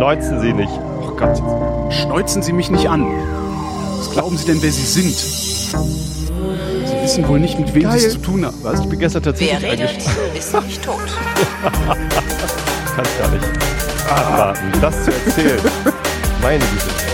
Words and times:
Schneuzen 0.00 0.40
Sie 0.40 0.54
nicht. 0.54 0.72
Oh 1.02 1.10
Gott. 1.14 1.36
Schneuzen 1.92 2.42
Sie 2.42 2.54
mich 2.54 2.70
nicht 2.70 2.88
an. 2.88 3.06
Was 3.98 4.10
glauben 4.10 4.34
Sie 4.38 4.46
denn, 4.46 4.62
wer 4.62 4.72
Sie 4.72 4.86
sind? 4.86 5.14
Sie 5.14 7.02
wissen 7.02 7.28
wohl 7.28 7.38
nicht, 7.38 7.58
mit 7.58 7.74
wem 7.74 7.90
Sie 7.90 8.06
es 8.06 8.12
zu 8.14 8.18
tun 8.18 8.46
haben. 8.46 8.56
Was? 8.62 8.80
Ich 8.80 8.86
bin 8.86 8.98
gestern 8.98 9.24
tatsächlich 9.24 9.60
Wer 9.60 9.72
redet, 9.72 9.98
ist 10.34 10.54
nicht 10.64 10.82
tot. 10.82 10.96
Kann 11.86 13.04
ich 13.04 13.18
gar 13.18 13.28
nicht 13.28 13.44
abwarten, 14.08 14.72
das 14.80 15.04
zu 15.04 15.12
erzählen. 15.12 15.60
Meine 16.40 16.64
Güte. 16.64 17.09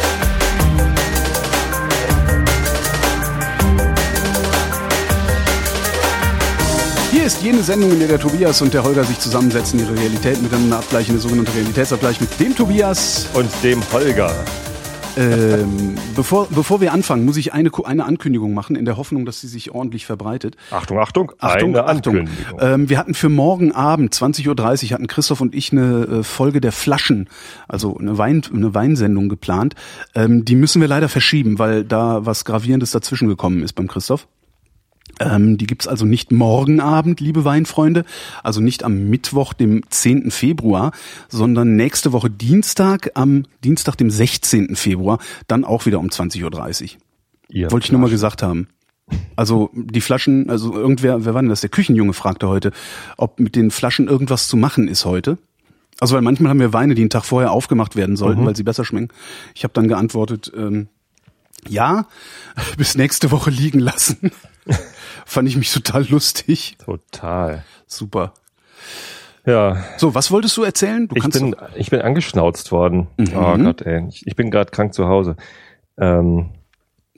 Ist 7.27 7.43
jene 7.43 7.61
Sendung, 7.61 7.91
in 7.91 7.99
der 7.99 8.07
der 8.07 8.21
Tobias 8.21 8.63
und 8.63 8.73
der 8.73 8.85
Holger 8.85 9.03
sich 9.03 9.19
zusammensetzen, 9.19 9.81
ihre 9.81 9.99
Realität 9.99 10.41
miteinander 10.41 10.79
abgleichen, 10.79 11.13
der 11.13 11.21
sogenannte 11.21 11.53
Realitätsabgleich 11.57 12.21
mit 12.21 12.39
dem 12.39 12.55
Tobias. 12.55 13.29
Und 13.35 13.51
dem 13.65 13.83
Holger. 13.93 14.33
Ähm, 15.17 15.97
bevor, 16.15 16.47
bevor 16.51 16.81
wir 16.81 16.93
anfangen, 16.93 17.25
muss 17.25 17.37
ich 17.37 17.53
eine, 17.53 17.71
eine 17.85 18.05
Ankündigung 18.05 18.55
machen, 18.55 18.77
in 18.77 18.85
der 18.85 18.97
Hoffnung, 18.97 19.25
dass 19.25 19.41
sie 19.41 19.49
sich 19.49 19.73
ordentlich 19.73 20.07
verbreitet. 20.07 20.57
Achtung, 20.71 21.01
Achtung. 21.01 21.33
Achtung, 21.41 21.71
eine 21.71 21.85
Achtung. 21.85 22.19
Ankündigung. 22.19 22.61
Ähm, 22.61 22.89
wir 22.89 22.97
hatten 22.97 23.15
für 23.15 23.29
morgen 23.29 23.73
Abend, 23.73 24.15
20.30 24.15 24.47
Uhr, 24.87 24.91
hatten 24.93 25.09
Christoph 25.09 25.41
und 25.41 25.53
ich 25.53 25.73
eine 25.73 26.05
äh, 26.05 26.23
Folge 26.23 26.61
der 26.61 26.71
Flaschen, 26.71 27.29
also 27.67 27.99
eine, 27.99 28.19
Wein, 28.19 28.43
eine 28.55 28.73
Weinsendung 28.73 29.29
geplant. 29.29 29.75
Ähm, 30.15 30.45
die 30.45 30.55
müssen 30.55 30.81
wir 30.81 30.87
leider 30.87 31.09
verschieben, 31.09 31.59
weil 31.59 31.83
da 31.83 32.25
was 32.25 32.45
Gravierendes 32.45 32.93
dazwischen 32.93 33.27
gekommen 33.27 33.65
ist 33.65 33.73
beim 33.73 33.89
Christoph. 33.89 34.29
Ähm, 35.19 35.57
die 35.57 35.67
gibt's 35.67 35.89
also 35.89 36.05
nicht 36.05 36.31
morgen 36.31 36.81
Abend, 36.81 37.21
liebe 37.21 37.45
Weinfreunde, 37.45 38.05
also 38.43 38.61
nicht 38.61 38.85
am 38.85 39.09
Mittwoch, 39.09 39.53
dem 39.55 39.83
10. 39.89 40.31
Februar, 40.31 40.93
sondern 41.29 41.77
nächste 41.77 42.13
Woche 42.13 42.29
Dienstag, 42.31 43.11
am 43.15 43.45
Dienstag, 43.65 43.97
dem 43.97 44.11
16. 44.11 44.77
Februar, 44.77 45.19
dann 45.49 45.65
auch 45.65 45.87
wieder 45.87 46.01
um 46.01 46.09
20.30 46.09 46.43
Uhr. 46.43 46.89
Ihr 47.49 47.71
Wollte 47.71 47.87
ich 47.87 47.93
nur 47.93 48.01
mal 48.01 48.11
gesagt 48.11 48.43
haben. 48.43 48.69
Also 49.37 49.71
die 49.73 50.01
Flaschen, 50.01 50.51
also 50.51 50.75
irgendwer, 50.75 51.25
wer 51.25 51.35
war 51.35 51.41
denn 51.41 51.49
das? 51.49 51.61
Der 51.61 51.71
Küchenjunge 51.71 52.13
fragte 52.13 52.49
heute, 52.49 52.73
ob 53.17 53.39
mit 53.39 53.55
den 53.55 53.71
Flaschen 53.71 54.09
irgendwas 54.09 54.49
zu 54.49 54.57
machen 54.57 54.89
ist 54.89 55.05
heute. 55.05 55.39
Also 56.01 56.15
weil 56.15 56.23
manchmal 56.23 56.51
haben 56.51 56.61
wir 56.61 56.73
Weine, 56.73 56.95
die 56.95 57.03
einen 57.03 57.11
Tag 57.11 57.25
vorher 57.25 57.53
aufgemacht 57.53 57.97
werden 57.97 58.17
sollten, 58.17 58.45
weil 58.45 58.57
sie 58.57 58.65
besser 58.65 58.85
schmecken. 58.85 59.09
Ich 59.55 59.65
habe 59.65 59.73
dann 59.73 59.89
geantwortet, 59.89 60.53
ähm, 60.57 60.89
ja, 61.69 62.07
bis 62.77 62.97
nächste 62.97 63.31
Woche 63.31 63.51
liegen 63.51 63.79
lassen. 63.79 64.31
Fand 65.29 65.49
ich 65.49 65.57
mich 65.57 65.73
total 65.73 66.07
lustig. 66.09 66.77
Total. 66.79 67.65
Super. 67.87 68.33
Ja, 69.45 69.85
So, 69.97 70.15
was 70.15 70.31
wolltest 70.31 70.57
du 70.57 70.63
erzählen? 70.63 71.07
Du 71.09 71.17
ich 71.17 71.29
bin, 71.29 71.53
doch- 71.53 71.69
ich 71.77 71.91
bin 71.91 72.01
angeschnauzt 72.01 72.73
worden. 72.73 73.09
Oh 73.35 73.57
Gott, 73.59 73.83
ey. 73.83 74.07
Ich, 74.09 74.27
ich 74.27 74.37
bin 74.37 74.51
gerade 74.51 74.71
krank 74.71 74.95
zu 74.95 75.07
Hause. 75.09 75.37
Ähm, 75.99 76.51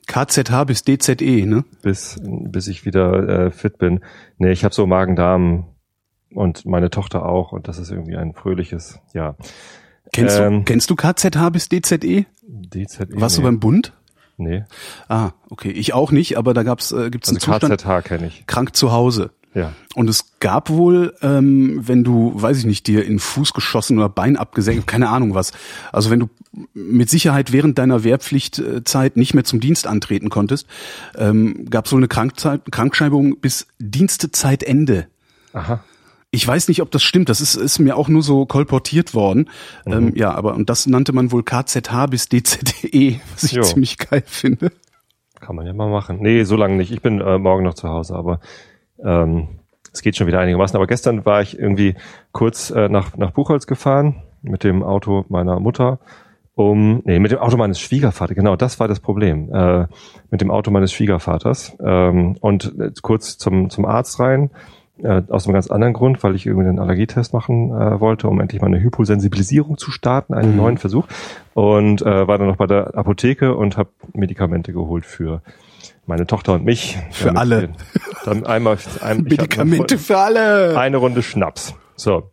KZH 0.07 0.63
bis 0.65 0.83
DZE, 0.83 1.45
ne? 1.45 1.63
bis, 1.83 2.19
bis 2.23 2.67
ich 2.67 2.83
wieder 2.85 3.45
äh, 3.47 3.51
fit 3.51 3.77
bin. 3.77 4.01
Nee, 4.37 4.51
ich 4.51 4.63
habe 4.63 4.73
so 4.73 4.87
Magen-Darm 4.87 5.67
und 6.33 6.65
meine 6.65 6.89
Tochter 6.89 7.25
auch 7.25 7.51
und 7.51 7.67
das 7.67 7.77
ist 7.77 7.91
irgendwie 7.91 8.15
ein 8.17 8.33
fröhliches, 8.33 8.99
ja. 9.13 9.35
Kennst, 10.11 10.39
Ähm, 10.39 10.59
du, 10.59 10.63
kennst 10.65 10.89
du 10.89 10.95
KZH 10.95 11.49
bis 11.51 11.69
DZE? 11.69 12.25
DZE. 12.41 13.07
Warst 13.11 13.37
nee. 13.37 13.43
du 13.43 13.47
beim 13.47 13.59
Bund? 13.59 13.93
Nee, 14.39 14.63
Ah, 15.07 15.31
okay. 15.49 15.69
Ich 15.71 15.93
auch 15.93 16.11
nicht, 16.11 16.37
aber 16.37 16.53
da 16.53 16.63
gab's 16.63 16.91
äh, 16.91 17.09
gibt's 17.09 17.29
also 17.29 17.51
einen 17.51 17.59
Zustand 17.59 17.81
KZH 17.81 18.01
kenne 18.07 18.27
ich. 18.27 18.47
krank 18.47 18.75
zu 18.75 18.91
Hause. 18.91 19.31
Ja. 19.55 19.73
Und 19.95 20.07
es 20.09 20.37
gab 20.39 20.69
wohl, 20.69 21.15
ähm, 21.23 21.81
wenn 21.81 22.03
du, 22.03 22.33
weiß 22.35 22.59
ich 22.59 22.65
nicht, 22.65 22.85
dir 22.85 23.03
in 23.05 23.17
Fuß 23.19 23.53
geschossen 23.53 23.97
oder 23.97 24.07
Bein 24.07 24.37
abgesenkt, 24.37 24.85
keine 24.85 25.09
Ahnung 25.09 25.33
was. 25.33 25.51
Also 25.91 26.11
wenn 26.11 26.19
du 26.19 26.29
mit 26.73 27.09
Sicherheit 27.09 27.51
während 27.51 27.77
deiner 27.79 28.03
Wehrpflichtzeit 28.03 29.17
nicht 29.17 29.33
mehr 29.33 29.43
zum 29.43 29.59
Dienst 29.59 29.87
antreten 29.87 30.29
konntest, 30.29 30.67
ähm, 31.17 31.65
gab 31.69 31.87
es 31.87 31.91
wohl 31.91 31.99
eine 31.99 32.07
Krankzeit, 32.07 32.61
Krankschreibung 32.71 33.39
bis 33.39 33.67
Dienstezeitende. 33.79 35.07
Aha. 35.53 35.83
Ich 36.31 36.47
weiß 36.47 36.67
nicht, 36.67 36.81
ob 36.81 36.91
das 36.91 37.01
stimmt. 37.01 37.29
Das 37.29 37.41
ist, 37.41 37.55
ist 37.55 37.79
mir 37.79 37.97
auch 37.97 38.07
nur 38.07 38.21
so 38.21 38.45
kolportiert 38.45 39.15
worden. 39.15 39.49
Mhm. 39.85 39.93
Ähm, 39.93 40.13
ja, 40.15 40.33
aber 40.33 40.53
und 40.55 40.69
das 40.69 40.85
nannte 40.85 41.11
man 41.11 41.31
wohl 41.31 41.43
KZH 41.43 42.07
bis 42.07 42.29
DZE, 42.29 43.19
was 43.33 43.43
ich 43.43 43.53
Jo. 43.53 43.63
ziemlich 43.63 43.97
geil 43.97 44.23
finde. 44.25 44.71
Kann 45.39 45.55
man 45.55 45.65
ja 45.65 45.73
mal 45.73 45.89
machen. 45.89 46.19
Nee, 46.21 46.43
so 46.43 46.55
lange 46.55 46.75
nicht. 46.75 46.91
Ich 46.91 47.01
bin 47.01 47.19
äh, 47.21 47.37
morgen 47.37 47.63
noch 47.63 47.73
zu 47.73 47.89
Hause, 47.89 48.15
aber 48.15 48.41
ähm, 49.03 49.59
es 49.91 50.01
geht 50.01 50.17
schon 50.17 50.27
wieder 50.27 50.39
einigermaßen. 50.39 50.75
Aber 50.75 50.87
gestern 50.87 51.25
war 51.25 51.41
ich 51.41 51.57
irgendwie 51.57 51.95
kurz 52.31 52.69
äh, 52.69 52.89
nach, 52.89 53.17
nach 53.17 53.31
Buchholz 53.31 53.65
gefahren 53.65 54.23
mit 54.41 54.63
dem 54.63 54.83
Auto 54.83 55.25
meiner 55.29 55.59
Mutter. 55.59 55.99
Um, 56.55 57.01
nee, 57.05 57.19
mit 57.19 57.31
dem 57.31 57.39
Auto 57.39 57.55
meines 57.55 57.79
Schwiegervaters, 57.79 58.35
genau, 58.35 58.57
das 58.57 58.81
war 58.81 58.89
das 58.89 58.99
Problem. 58.99 59.49
Äh, 59.53 59.87
mit 60.29 60.41
dem 60.41 60.51
Auto 60.51 60.71
meines 60.71 60.91
Schwiegervaters. 60.91 61.77
Ähm, 61.81 62.35
und 62.41 62.77
äh, 62.77 62.91
kurz 63.01 63.37
zum, 63.37 63.69
zum 63.69 63.85
Arzt 63.85 64.19
rein, 64.19 64.51
äh, 65.03 65.23
aus 65.29 65.45
einem 65.45 65.53
ganz 65.53 65.69
anderen 65.71 65.93
Grund, 65.93 66.23
weil 66.23 66.35
ich 66.35 66.45
irgendwie 66.45 66.67
einen 66.69 66.79
Allergietest 66.79 67.33
machen 67.33 67.69
äh, 67.71 67.99
wollte, 67.99 68.27
um 68.27 68.39
endlich 68.39 68.61
mal 68.61 68.67
eine 68.67 68.81
Hyposensibilisierung 68.81 69.77
zu 69.77 69.91
starten, 69.91 70.33
einen 70.33 70.55
neuen 70.55 70.77
Versuch. 70.77 71.07
Und 71.53 72.01
äh, 72.01 72.27
war 72.27 72.37
dann 72.37 72.47
noch 72.47 72.57
bei 72.57 72.67
der 72.67 72.95
Apotheke 72.95 73.55
und 73.55 73.77
habe 73.77 73.89
Medikamente 74.13 74.73
geholt 74.73 75.05
für 75.05 75.41
meine 76.05 76.25
Tochter 76.27 76.53
und 76.53 76.65
mich. 76.65 76.97
Für 77.11 77.35
alle. 77.35 77.69
Dann 78.25 78.45
einmal 78.45 78.77
ein, 79.01 79.23
Medikamente 79.23 79.97
für 79.97 80.17
alle. 80.17 80.77
eine 80.77 80.97
Runde 80.97 81.21
Schnaps. 81.21 81.75
So. 81.95 82.31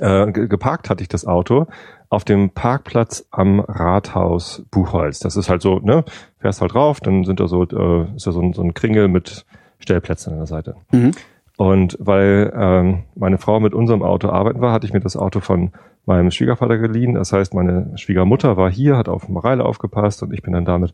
Äh, 0.00 0.32
ge- 0.32 0.48
geparkt 0.48 0.90
hatte 0.90 1.02
ich 1.02 1.08
das 1.08 1.24
Auto 1.26 1.66
auf 2.08 2.24
dem 2.24 2.50
Parkplatz 2.50 3.26
am 3.30 3.60
Rathaus 3.60 4.64
Buchholz. 4.70 5.18
Das 5.20 5.36
ist 5.36 5.48
halt 5.48 5.62
so, 5.62 5.78
ne, 5.80 6.04
fährst 6.38 6.60
halt 6.60 6.74
drauf, 6.74 7.00
dann 7.00 7.24
sind 7.24 7.40
da 7.40 7.46
so, 7.48 7.62
äh, 7.64 8.06
ist 8.16 8.26
da 8.26 8.32
so 8.32 8.40
ein, 8.40 8.52
so 8.52 8.62
ein 8.62 8.74
Kringel 8.74 9.08
mit 9.08 9.44
Stellplätzen 9.78 10.32
an 10.32 10.38
der 10.38 10.46
Seite. 10.46 10.74
Mhm. 10.92 11.12
Und 11.56 11.96
weil 12.00 12.52
ähm, 12.56 13.04
meine 13.14 13.38
Frau 13.38 13.60
mit 13.60 13.74
unserem 13.74 14.02
Auto 14.02 14.28
arbeiten 14.28 14.60
war, 14.60 14.72
hatte 14.72 14.86
ich 14.86 14.92
mir 14.92 15.00
das 15.00 15.16
Auto 15.16 15.40
von 15.40 15.70
meinem 16.04 16.30
Schwiegervater 16.30 16.78
geliehen. 16.78 17.14
Das 17.14 17.32
heißt, 17.32 17.54
meine 17.54 17.96
Schwiegermutter 17.96 18.56
war 18.56 18.70
hier, 18.70 18.96
hat 18.96 19.08
auf 19.08 19.28
Mareile 19.28 19.64
aufgepasst 19.64 20.22
und 20.22 20.32
ich 20.32 20.42
bin 20.42 20.52
dann 20.52 20.64
damit 20.64 20.92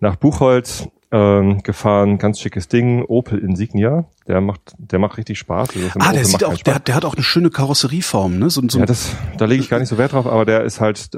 nach 0.00 0.16
Buchholz 0.16 0.88
ähm, 1.12 1.62
gefahren. 1.62 2.18
Ganz 2.18 2.40
schickes 2.40 2.68
Ding, 2.68 3.04
Opel 3.04 3.38
Insignia. 3.38 4.06
Der 4.26 4.40
macht, 4.40 4.74
der 4.78 4.98
macht 4.98 5.18
richtig 5.18 5.38
Spaß. 5.38 5.68
Also 5.76 5.88
Ah, 5.98 6.12
der 6.12 6.22
Opel 6.22 6.24
sieht 6.24 6.44
auch, 6.44 6.56
der, 6.56 6.78
der 6.78 6.94
hat 6.94 7.04
auch 7.04 7.14
eine 7.14 7.22
schöne 7.22 7.50
Karosserieform, 7.50 8.38
ne? 8.38 8.48
So, 8.48 8.62
so 8.66 8.78
Ja, 8.78 8.86
das, 8.86 9.14
da 9.36 9.44
lege 9.44 9.62
ich 9.62 9.68
gar 9.68 9.80
nicht 9.80 9.88
so 9.88 9.98
Wert 9.98 10.12
drauf, 10.12 10.26
aber 10.26 10.46
der 10.46 10.62
ist 10.62 10.80
halt 10.80 11.10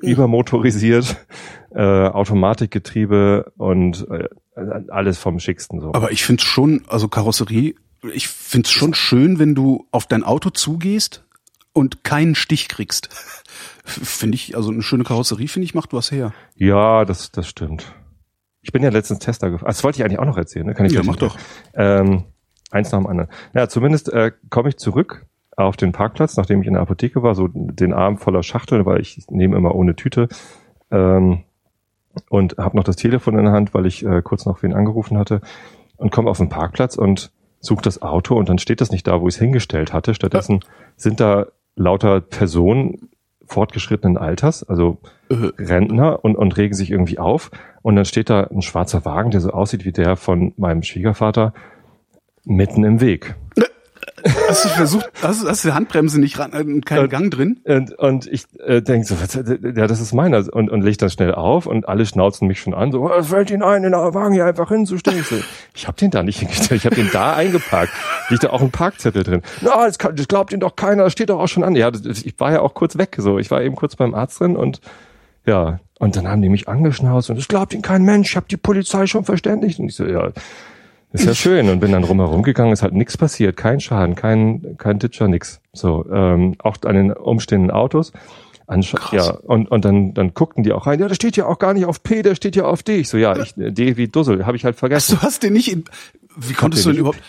übermotorisiert, 0.00 1.16
äh, 1.74 1.82
Automatikgetriebe 2.08 3.52
und 3.56 4.06
äh, 4.10 4.28
alles 4.88 5.18
vom 5.18 5.38
Schicksten 5.38 5.80
so. 5.80 5.92
Aber 5.94 6.12
ich 6.12 6.24
finde 6.24 6.42
schon, 6.42 6.82
also 6.88 7.08
Karosserie, 7.08 7.74
ich 8.12 8.28
finde 8.28 8.66
es 8.66 8.72
schon 8.72 8.94
schön, 8.94 9.38
wenn 9.38 9.54
du 9.54 9.86
auf 9.90 10.06
dein 10.06 10.22
Auto 10.24 10.50
zugehst 10.50 11.24
und 11.72 12.04
keinen 12.04 12.34
Stich 12.34 12.68
kriegst. 12.68 13.08
Finde 13.84 14.34
ich, 14.34 14.54
also 14.56 14.70
eine 14.70 14.82
schöne 14.82 15.04
Karosserie, 15.04 15.48
finde 15.48 15.64
ich, 15.64 15.74
macht 15.74 15.92
was 15.94 16.10
her. 16.10 16.34
Ja, 16.56 17.04
das, 17.06 17.32
das 17.32 17.48
stimmt. 17.48 17.94
Ich 18.60 18.70
bin 18.70 18.82
ja 18.82 18.90
letztens 18.90 19.20
Tesla 19.20 19.48
gefahren. 19.48 19.68
Das 19.68 19.82
wollte 19.82 19.98
ich 19.98 20.04
eigentlich 20.04 20.18
auch 20.18 20.26
noch 20.26 20.36
erzählen. 20.36 20.66
Ne? 20.66 20.74
Kann 20.74 20.84
ich 20.84 20.92
Ja, 20.92 21.02
mach 21.02 21.18
noch- 21.18 21.38
Ähm, 21.74 22.24
eins 22.70 22.92
nach 22.92 22.98
dem 22.98 23.06
anderen. 23.06 23.30
Ja, 23.54 23.68
zumindest 23.68 24.12
äh, 24.12 24.32
komme 24.50 24.68
ich 24.68 24.76
zurück 24.76 25.24
auf 25.56 25.76
den 25.78 25.92
Parkplatz, 25.92 26.36
nachdem 26.36 26.60
ich 26.60 26.66
in 26.68 26.74
der 26.74 26.82
Apotheke 26.82 27.22
war, 27.22 27.34
so 27.34 27.48
den 27.50 27.94
Arm 27.94 28.18
voller 28.18 28.42
Schachteln, 28.42 28.84
weil 28.84 29.00
ich 29.00 29.24
nehme 29.30 29.56
immer 29.56 29.74
ohne 29.74 29.96
Tüte. 29.96 30.28
Ähm, 30.90 31.44
und 32.28 32.58
habe 32.58 32.76
noch 32.76 32.84
das 32.84 32.96
Telefon 32.96 33.38
in 33.38 33.44
der 33.44 33.52
Hand, 33.54 33.72
weil 33.74 33.86
ich 33.86 34.04
äh, 34.04 34.20
kurz 34.22 34.44
noch 34.44 34.62
wen 34.62 34.74
angerufen 34.74 35.16
hatte 35.16 35.40
und 35.96 36.10
komme 36.12 36.28
auf 36.30 36.38
den 36.38 36.48
Parkplatz 36.48 36.96
und 36.96 37.30
suche 37.60 37.82
das 37.82 38.02
Auto 38.02 38.36
und 38.36 38.48
dann 38.48 38.58
steht 38.58 38.80
das 38.80 38.90
nicht 38.90 39.06
da, 39.06 39.20
wo 39.20 39.28
ich 39.28 39.34
es 39.34 39.40
hingestellt 39.40 39.92
hatte. 39.92 40.14
Stattdessen 40.14 40.60
sind 40.96 41.20
da 41.20 41.46
lauter 41.76 42.20
Personen 42.20 43.10
fortgeschrittenen 43.46 44.18
Alters, 44.18 44.62
also 44.62 44.98
Äh. 45.30 45.50
Rentner 45.58 46.24
und, 46.24 46.36
und 46.36 46.56
regen 46.56 46.74
sich 46.74 46.90
irgendwie 46.90 47.18
auf. 47.18 47.50
Und 47.82 47.96
dann 47.96 48.04
steht 48.04 48.30
da 48.30 48.44
ein 48.44 48.62
schwarzer 48.62 49.04
Wagen, 49.04 49.30
der 49.30 49.40
so 49.40 49.50
aussieht 49.50 49.84
wie 49.84 49.92
der 49.92 50.16
von 50.16 50.52
meinem 50.56 50.82
Schwiegervater, 50.82 51.54
mitten 52.44 52.84
im 52.84 53.00
Weg. 53.00 53.34
Hast 54.48 54.64
du 54.64 54.68
versucht, 54.68 55.10
hast, 55.22 55.46
hast 55.46 55.64
du 55.64 55.68
die 55.68 55.74
Handbremse 55.74 56.20
nicht 56.20 56.38
ran, 56.38 56.52
äh, 56.52 56.80
keinen 56.80 57.04
Äh, 57.04 57.08
Gang 57.08 57.30
drin? 57.30 57.60
Und, 57.64 57.92
und 57.98 58.26
ich 58.26 58.44
äh, 58.64 58.82
denke 58.82 59.06
so, 59.06 59.16
was, 59.20 59.34
ja, 59.34 59.86
das 59.86 60.00
ist 60.00 60.12
meiner. 60.12 60.44
Und, 60.52 60.70
und 60.70 60.82
leg 60.82 60.98
dann 60.98 61.10
schnell 61.10 61.34
auf 61.34 61.66
und 61.66 61.88
alle 61.88 62.06
schnauzen 62.06 62.48
mich 62.48 62.60
schon 62.60 62.74
an, 62.74 62.92
so, 62.92 63.02
was 63.02 63.28
fällt 63.28 63.50
Ihnen 63.50 63.62
ein, 63.62 63.82
den 63.82 63.92
Wagen 63.92 64.34
hier 64.34 64.46
einfach 64.46 64.68
hinzustellen? 64.68 65.20
Ich, 65.20 65.26
so, 65.26 65.36
ich 65.74 65.86
habe 65.86 65.96
den 65.96 66.10
da 66.10 66.22
nicht 66.22 66.38
hingestellt, 66.38 66.80
ich 66.80 66.86
habe 66.86 66.96
den 66.96 67.10
da 67.12 67.34
eingeparkt. 67.34 67.92
Liegt 68.30 68.44
da 68.44 68.50
auch 68.50 68.62
ein 68.62 68.70
Parkzettel 68.70 69.22
drin. 69.22 69.42
Na, 69.60 69.86
das, 69.86 69.98
kann, 69.98 70.16
das 70.16 70.28
glaubt 70.28 70.52
Ihnen 70.52 70.60
doch 70.60 70.76
keiner, 70.76 71.04
das 71.04 71.12
steht 71.12 71.30
doch 71.30 71.40
auch 71.40 71.48
schon 71.48 71.64
an. 71.64 71.76
Ja, 71.76 71.90
das, 71.90 72.22
ich 72.22 72.38
war 72.38 72.52
ja 72.52 72.60
auch 72.60 72.74
kurz 72.74 72.98
weg, 72.98 73.16
so. 73.18 73.38
Ich 73.38 73.50
war 73.50 73.62
eben 73.62 73.76
kurz 73.76 73.96
beim 73.96 74.14
Arzt 74.14 74.40
drin 74.40 74.56
und 74.56 74.80
ja, 75.46 75.80
und 75.98 76.14
dann 76.14 76.28
haben 76.28 76.42
die 76.42 76.48
mich 76.48 76.68
angeschnauzt 76.68 77.30
und 77.30 77.36
das 77.36 77.48
glaubt 77.48 77.72
Ihnen 77.72 77.82
kein 77.82 78.02
Mensch, 78.02 78.30
ich 78.30 78.36
habe 78.36 78.46
die 78.50 78.56
Polizei 78.56 79.06
schon 79.06 79.24
verständigt. 79.24 79.78
Und 79.80 79.88
ich 79.88 79.96
so, 79.96 80.04
ja, 80.04 80.30
ist 81.12 81.24
ja 81.24 81.34
schön 81.34 81.70
und 81.70 81.80
bin 81.80 81.92
dann 81.92 82.04
rumherum 82.04 82.42
gegangen, 82.42 82.72
ist 82.72 82.82
halt 82.82 82.92
nichts 82.92 83.16
passiert, 83.16 83.56
kein 83.56 83.80
Schaden, 83.80 84.14
kein 84.14 84.76
kein 84.76 84.98
Ditcher, 84.98 85.28
nix. 85.28 85.60
So, 85.72 86.04
ähm, 86.12 86.56
auch 86.58 86.76
an 86.84 86.94
den 86.94 87.12
umstehenden 87.12 87.70
Autos. 87.70 88.12
Ansch 88.66 88.94
ja, 89.12 89.30
und, 89.30 89.70
und 89.70 89.84
dann, 89.86 90.12
dann 90.12 90.34
guckten 90.34 90.62
die 90.62 90.72
auch 90.72 90.86
rein, 90.86 91.00
ja, 91.00 91.08
der 91.08 91.14
steht 91.14 91.38
ja 91.38 91.46
auch 91.46 91.58
gar 91.58 91.72
nicht 91.72 91.86
auf 91.86 92.02
P, 92.02 92.20
der 92.20 92.34
steht 92.34 92.54
ja 92.54 92.64
auf 92.64 92.82
D. 92.82 92.96
Ich 92.98 93.08
so, 93.08 93.16
ja, 93.16 93.34
ich, 93.38 93.54
D 93.56 93.96
wie 93.96 94.08
Dussel, 94.08 94.44
habe 94.44 94.58
ich 94.58 94.64
halt 94.66 94.76
vergessen. 94.76 95.16
Du 95.18 95.22
hast 95.22 95.42
den 95.42 95.54
nicht 95.54 95.72
in, 95.72 95.84
wie 96.36 96.52
konntest 96.52 96.84
du 96.84 96.90
denn 96.90 96.98
überhaupt, 96.98 97.22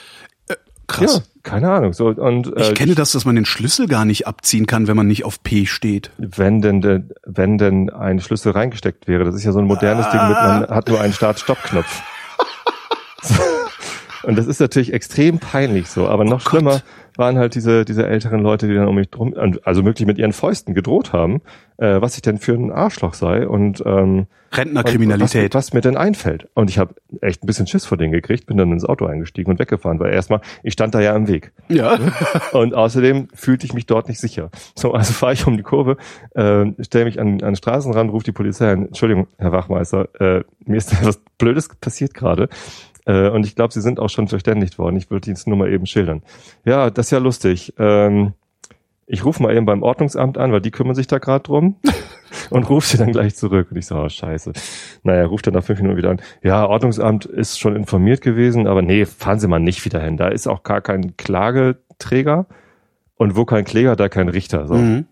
äh, 0.50 0.56
krass. 0.88 1.16
Ja, 1.16 1.42
keine 1.44 1.72
Ahnung. 1.72 1.94
So, 1.94 2.08
und, 2.08 2.54
äh, 2.58 2.72
ich 2.72 2.76
kenne 2.76 2.94
das, 2.94 3.14
dass 3.14 3.24
man 3.24 3.36
den 3.36 3.46
Schlüssel 3.46 3.88
gar 3.88 4.04
nicht 4.04 4.28
abziehen 4.28 4.68
kann, 4.68 4.88
wenn 4.88 4.98
man 4.98 5.08
nicht 5.08 5.24
auf 5.24 5.42
P 5.42 5.66
steht. 5.66 6.12
Wenn 6.18 6.62
denn, 6.62 6.82
de, 6.82 7.04
wenn 7.26 7.58
denn 7.58 7.90
ein 7.90 8.20
Schlüssel 8.20 8.52
reingesteckt 8.52 9.08
wäre. 9.08 9.24
Das 9.24 9.36
ist 9.36 9.46
ja 9.46 9.54
so 9.54 9.60
ein 9.60 9.66
modernes 9.66 10.08
ah. 10.08 10.12
Ding 10.12 10.28
mit, 10.28 10.38
man 10.38 10.76
hat 10.76 10.90
nur 10.90 11.00
einen 11.00 11.14
Start-Stopp-Knopf. 11.14 12.02
Und 14.24 14.38
das 14.38 14.48
ist 14.48 14.60
natürlich 14.60 14.94
extrem 14.94 15.40
peinlich 15.40 15.88
so, 15.88 16.08
aber 16.08 16.26
noch 16.26 16.46
oh 16.46 16.50
schlimmer 16.50 16.82
waren 17.20 17.38
halt 17.38 17.54
diese, 17.56 17.84
diese 17.84 18.08
älteren 18.08 18.42
Leute, 18.42 18.68
die 18.68 18.74
dann 18.74 18.88
um 18.88 18.96
mich 18.96 19.10
drum, 19.10 19.36
also 19.64 19.86
wirklich 19.86 20.08
mit 20.08 20.18
ihren 20.18 20.32
Fäusten 20.32 20.74
gedroht 20.74 21.12
haben, 21.12 21.42
äh, 21.78 22.02
was 22.02 22.16
ich 22.16 22.22
denn 22.22 22.38
für 22.38 22.54
ein 22.54 22.72
Arschloch 22.72 23.14
sei 23.14 23.48
und 23.48 23.84
ähm, 23.86 24.28
Rentnerkriminalität. 24.54 25.54
Was, 25.54 25.68
was, 25.68 25.74
mir 25.74 25.82
denn 25.82 25.98
einfällt. 25.98 26.48
Und 26.54 26.70
ich 26.70 26.80
habe 26.80 26.96
echt 27.22 27.44
ein 27.44 27.48
bisschen 27.48 27.68
Schiss 27.68 27.86
vor 27.86 27.98
denen 27.98 28.12
gekriegt, 28.12 28.46
bin 28.48 28.58
dann 28.58 28.72
ins 28.72 28.86
Auto 28.86 29.06
eingestiegen 29.06 29.52
und 29.52 29.60
weggefahren, 29.60 30.00
weil 30.00 30.14
erstmal, 30.14 30.42
ich 30.64 30.74
stand 30.74 30.96
da 30.96 31.02
ja 31.02 31.16
im 31.16 31.28
Weg. 31.28 31.52
Ja. 31.68 32.00
Und 32.54 32.74
außerdem 32.74 33.28
fühlte 33.34 33.66
ich 33.66 33.74
mich 33.74 33.86
dort 33.86 34.08
nicht 34.08 34.20
sicher. 34.20 34.50
So, 34.76 34.94
also 34.94 35.14
fahre 35.14 35.34
ich 35.34 35.46
um 35.46 35.58
die 35.58 35.64
Kurve, 35.64 35.98
äh, 36.36 36.66
stelle 36.80 37.06
mich 37.06 37.20
an, 37.20 37.34
an 37.34 37.38
den 37.40 37.56
Straßenrand, 37.56 38.12
ruft 38.12 38.28
die 38.28 38.32
Polizei 38.32 38.72
an, 38.72 38.88
Entschuldigung, 38.88 39.28
Herr 39.38 39.52
Wachmeister, 39.52 40.08
äh, 40.20 40.44
mir 40.66 40.78
ist 40.78 40.94
etwas 41.00 41.20
Blödes 41.38 41.70
passiert 41.82 42.14
gerade. 42.14 42.50
Äh, 43.10 43.30
und 43.30 43.44
ich 43.46 43.56
glaube, 43.56 43.74
sie 43.74 43.82
sind 43.82 44.00
auch 44.00 44.10
schon 44.10 44.28
verständigt 44.28 44.78
worden. 44.78 44.96
Ich 44.96 45.10
würde 45.10 45.30
Ihnen 45.32 45.40
nur 45.48 45.58
mal 45.58 45.74
eben 45.74 45.88
schildern. 45.88 46.22
Ja, 46.64 46.92
das 46.92 47.08
ist 47.08 47.12
ja 47.12 47.18
lustig. 47.18 47.74
Ähm, 47.80 48.34
ich 49.08 49.26
rufe 49.26 49.42
mal 49.42 49.56
eben 49.56 49.66
beim 49.66 49.82
Ordnungsamt 49.82 50.38
an, 50.38 50.52
weil 50.52 50.62
die 50.62 50.70
kümmern 50.70 50.94
sich 50.94 51.08
da 51.08 51.18
gerade 51.18 51.42
drum 51.42 51.78
und 52.52 52.70
rufe 52.70 52.88
sie 52.88 52.98
dann 52.98 53.12
gleich 53.12 53.36
zurück. 53.36 53.70
Und 53.72 53.78
ich 53.78 53.88
so, 53.88 53.96
oh, 53.96 54.08
scheiße. 54.08 54.54
Naja, 55.02 55.26
ruft 55.26 55.48
dann 55.48 55.56
nach 55.56 55.64
fünf 55.64 55.80
Minuten 55.80 55.98
wieder 55.98 56.12
an. 56.12 56.22
Ja, 56.44 56.68
Ordnungsamt 56.68 57.26
ist 57.26 57.60
schon 57.60 57.76
informiert 57.76 58.22
gewesen, 58.22 58.68
aber 58.68 58.84
nee, 58.84 59.08
fahren 59.08 59.40
Sie 59.40 59.48
mal 59.48 59.60
nicht 59.60 59.84
wieder 59.86 60.02
hin. 60.02 60.16
Da 60.16 60.28
ist 60.28 60.48
auch 60.48 60.62
gar 60.62 60.82
kein 60.82 61.18
Klageträger 61.18 62.46
und 63.16 63.36
wo 63.36 63.46
kein 63.46 63.66
Kläger, 63.66 63.96
da 63.96 64.08
kein 64.08 64.30
Richter. 64.30 64.68
So. 64.68 64.76
Mhm. 64.76 65.08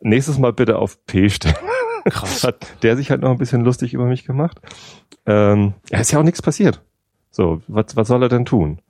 Nächstes 0.00 0.38
Mal 0.38 0.52
bitte 0.52 0.78
auf 0.78 1.04
P 1.06 1.28
stellen. 1.28 1.56
Krass. 2.04 2.44
Hat 2.44 2.64
der 2.84 2.96
sich 2.96 3.10
halt 3.10 3.22
noch 3.22 3.32
ein 3.32 3.38
bisschen 3.38 3.62
lustig 3.62 3.92
über 3.92 4.04
mich 4.04 4.24
gemacht. 4.24 4.60
Ähm, 5.26 5.74
ja, 5.90 5.98
ist 5.98 6.12
ja 6.12 6.20
auch 6.20 6.24
nichts 6.24 6.42
passiert. 6.42 6.80
So, 7.30 7.62
was, 7.68 7.96
was 7.96 8.08
soll 8.08 8.22
er 8.22 8.28
denn 8.28 8.44
tun? 8.44 8.80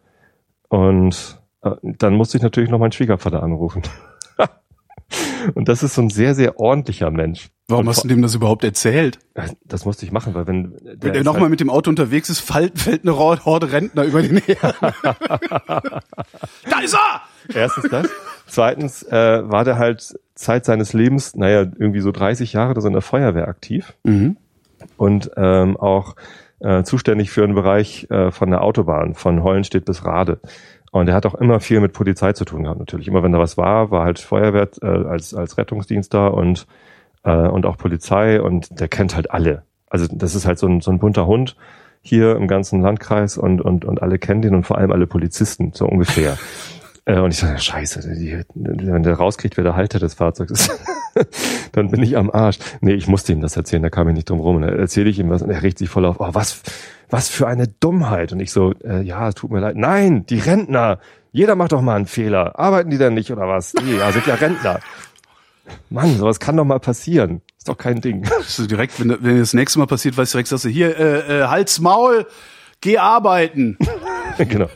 Und 0.68 1.40
äh, 1.62 1.72
dann 1.82 2.14
musste 2.14 2.36
ich 2.36 2.42
natürlich 2.42 2.70
noch 2.70 2.78
meinen 2.78 2.92
Schwiegervater 2.92 3.42
anrufen. 3.42 3.82
Und 5.54 5.68
das 5.68 5.82
ist 5.82 5.94
so 5.94 6.02
ein 6.02 6.10
sehr, 6.10 6.34
sehr 6.34 6.60
ordentlicher 6.60 7.10
Mensch. 7.10 7.50
Warum 7.68 7.88
hast 7.88 8.04
du 8.04 8.08
dem 8.08 8.22
das 8.22 8.34
überhaupt 8.34 8.64
erzählt? 8.64 9.18
Das 9.64 9.84
musste 9.84 10.04
ich 10.04 10.12
machen, 10.12 10.34
weil 10.34 10.46
wenn 10.46 10.76
der 10.82 11.02
wenn 11.02 11.14
er 11.14 11.24
nochmal 11.24 11.42
halt 11.42 11.50
mit 11.50 11.60
dem 11.60 11.70
Auto 11.70 11.88
unterwegs 11.88 12.28
ist, 12.28 12.40
fällt, 12.40 12.78
fällt 12.78 13.02
eine 13.02 13.16
Horde 13.16 13.72
Rentner 13.72 14.04
über 14.04 14.22
den 14.22 14.38
her. 14.38 14.56
da 15.66 16.80
ist 16.82 16.94
er! 16.94 17.22
Erstens 17.54 17.88
das. 17.90 18.08
Zweitens 18.46 19.02
äh, 19.04 19.48
war 19.48 19.64
der 19.64 19.78
halt 19.78 20.14
Zeit 20.34 20.64
seines 20.64 20.92
Lebens, 20.92 21.36
naja, 21.36 21.60
irgendwie 21.60 22.00
so 22.00 22.10
30 22.10 22.52
Jahre 22.52 22.72
oder 22.72 22.80
so 22.80 22.88
in 22.88 22.92
der 22.92 23.02
Feuerwehr 23.02 23.48
aktiv. 23.48 23.94
Mhm. 24.02 24.36
Und 24.96 25.30
ähm, 25.36 25.76
auch 25.76 26.16
äh, 26.60 26.82
zuständig 26.82 27.30
für 27.30 27.44
einen 27.44 27.54
Bereich 27.54 28.06
äh, 28.10 28.30
von 28.30 28.50
der 28.50 28.62
Autobahn, 28.62 29.14
von 29.14 29.42
Hollenstedt 29.42 29.84
bis 29.84 30.04
Rade. 30.04 30.40
Und 30.92 31.08
er 31.08 31.14
hat 31.14 31.26
auch 31.26 31.34
immer 31.34 31.60
viel 31.60 31.80
mit 31.80 31.92
Polizei 31.92 32.32
zu 32.32 32.44
tun 32.44 32.64
gehabt, 32.64 32.80
natürlich. 32.80 33.08
Immer 33.08 33.22
wenn 33.22 33.32
da 33.32 33.38
was 33.38 33.56
war, 33.56 33.90
war 33.90 34.04
halt 34.04 34.18
Feuerwehr 34.18 34.68
äh, 34.82 34.86
als, 34.86 35.34
als 35.34 35.56
Rettungsdienst 35.56 36.12
da 36.12 36.26
und, 36.26 36.66
äh, 37.22 37.30
und 37.30 37.64
auch 37.66 37.76
Polizei 37.76 38.40
und 38.40 38.80
der 38.80 38.88
kennt 38.88 39.14
halt 39.14 39.30
alle. 39.30 39.62
Also 39.88 40.06
das 40.10 40.34
ist 40.34 40.46
halt 40.46 40.58
so 40.58 40.66
ein, 40.66 40.80
so 40.80 40.90
ein 40.90 40.98
bunter 40.98 41.26
Hund 41.26 41.56
hier 42.02 42.34
im 42.36 42.48
ganzen 42.48 42.80
Landkreis 42.80 43.38
und, 43.38 43.60
und, 43.60 43.84
und 43.84 44.02
alle 44.02 44.18
kennen 44.18 44.42
den 44.42 44.54
und 44.54 44.64
vor 44.64 44.78
allem 44.78 44.90
alle 44.90 45.06
Polizisten, 45.06 45.72
so 45.74 45.86
ungefähr. 45.86 46.38
Äh, 47.10 47.18
und 47.20 47.32
ich 47.32 47.38
sage, 47.38 47.58
scheiße, 47.58 48.14
die, 48.14 48.40
wenn 48.54 49.02
der 49.02 49.14
rauskriegt, 49.14 49.56
wer 49.56 49.64
der 49.64 49.74
Halter 49.74 49.98
des 49.98 50.14
Fahrzeugs 50.14 50.52
ist, 50.52 50.70
dann 51.72 51.90
bin 51.90 52.02
ich 52.02 52.16
am 52.16 52.30
Arsch. 52.30 52.58
Nee, 52.80 52.94
ich 52.94 53.08
musste 53.08 53.32
ihm 53.32 53.40
das 53.40 53.56
erzählen, 53.56 53.82
da 53.82 53.90
kam 53.90 54.08
ich 54.08 54.14
nicht 54.14 54.30
drum 54.30 54.40
rum. 54.40 54.56
Und 54.56 54.62
dann 54.62 54.78
erzähle 54.78 55.10
ich 55.10 55.18
ihm 55.18 55.28
was 55.30 55.42
und 55.42 55.50
er 55.50 55.62
regt 55.62 55.78
sich 55.78 55.88
voll 55.88 56.04
auf, 56.04 56.20
oh, 56.20 56.28
was, 56.32 56.62
was 57.08 57.28
für 57.28 57.48
eine 57.48 57.66
Dummheit. 57.66 58.32
Und 58.32 58.40
ich 58.40 58.52
so, 58.52 58.74
äh, 58.84 59.02
ja, 59.02 59.32
tut 59.32 59.50
mir 59.50 59.60
leid. 59.60 59.76
Nein, 59.76 60.24
die 60.26 60.38
Rentner, 60.38 61.00
jeder 61.32 61.56
macht 61.56 61.72
doch 61.72 61.80
mal 61.80 61.96
einen 61.96 62.06
Fehler. 62.06 62.58
Arbeiten 62.58 62.90
die 62.90 62.98
denn 62.98 63.14
nicht 63.14 63.32
oder 63.32 63.48
was? 63.48 63.74
Nee, 63.74 63.98
ja, 63.98 64.12
sind 64.12 64.26
ja 64.26 64.34
Rentner. 64.34 64.80
Mann, 65.88 66.16
sowas 66.16 66.38
kann 66.38 66.56
doch 66.56 66.64
mal 66.64 66.80
passieren. 66.80 67.42
Ist 67.58 67.68
doch 67.68 67.78
kein 67.78 68.00
Ding. 68.00 68.28
So 68.42 68.66
direkt, 68.66 69.00
wenn, 69.00 69.16
wenn 69.20 69.38
das 69.38 69.52
nächste 69.52 69.80
Mal 69.80 69.86
passiert, 69.86 70.16
weißt 70.16 70.32
du 70.32 70.36
direkt, 70.36 70.48
sagst 70.48 70.64
du, 70.64 70.68
hier, 70.68 70.96
äh, 70.96 71.40
äh, 71.40 71.46
Hals, 71.46 71.80
Maul, 71.80 72.26
geh 72.80 72.98
arbeiten. 72.98 73.78
genau. 74.38 74.68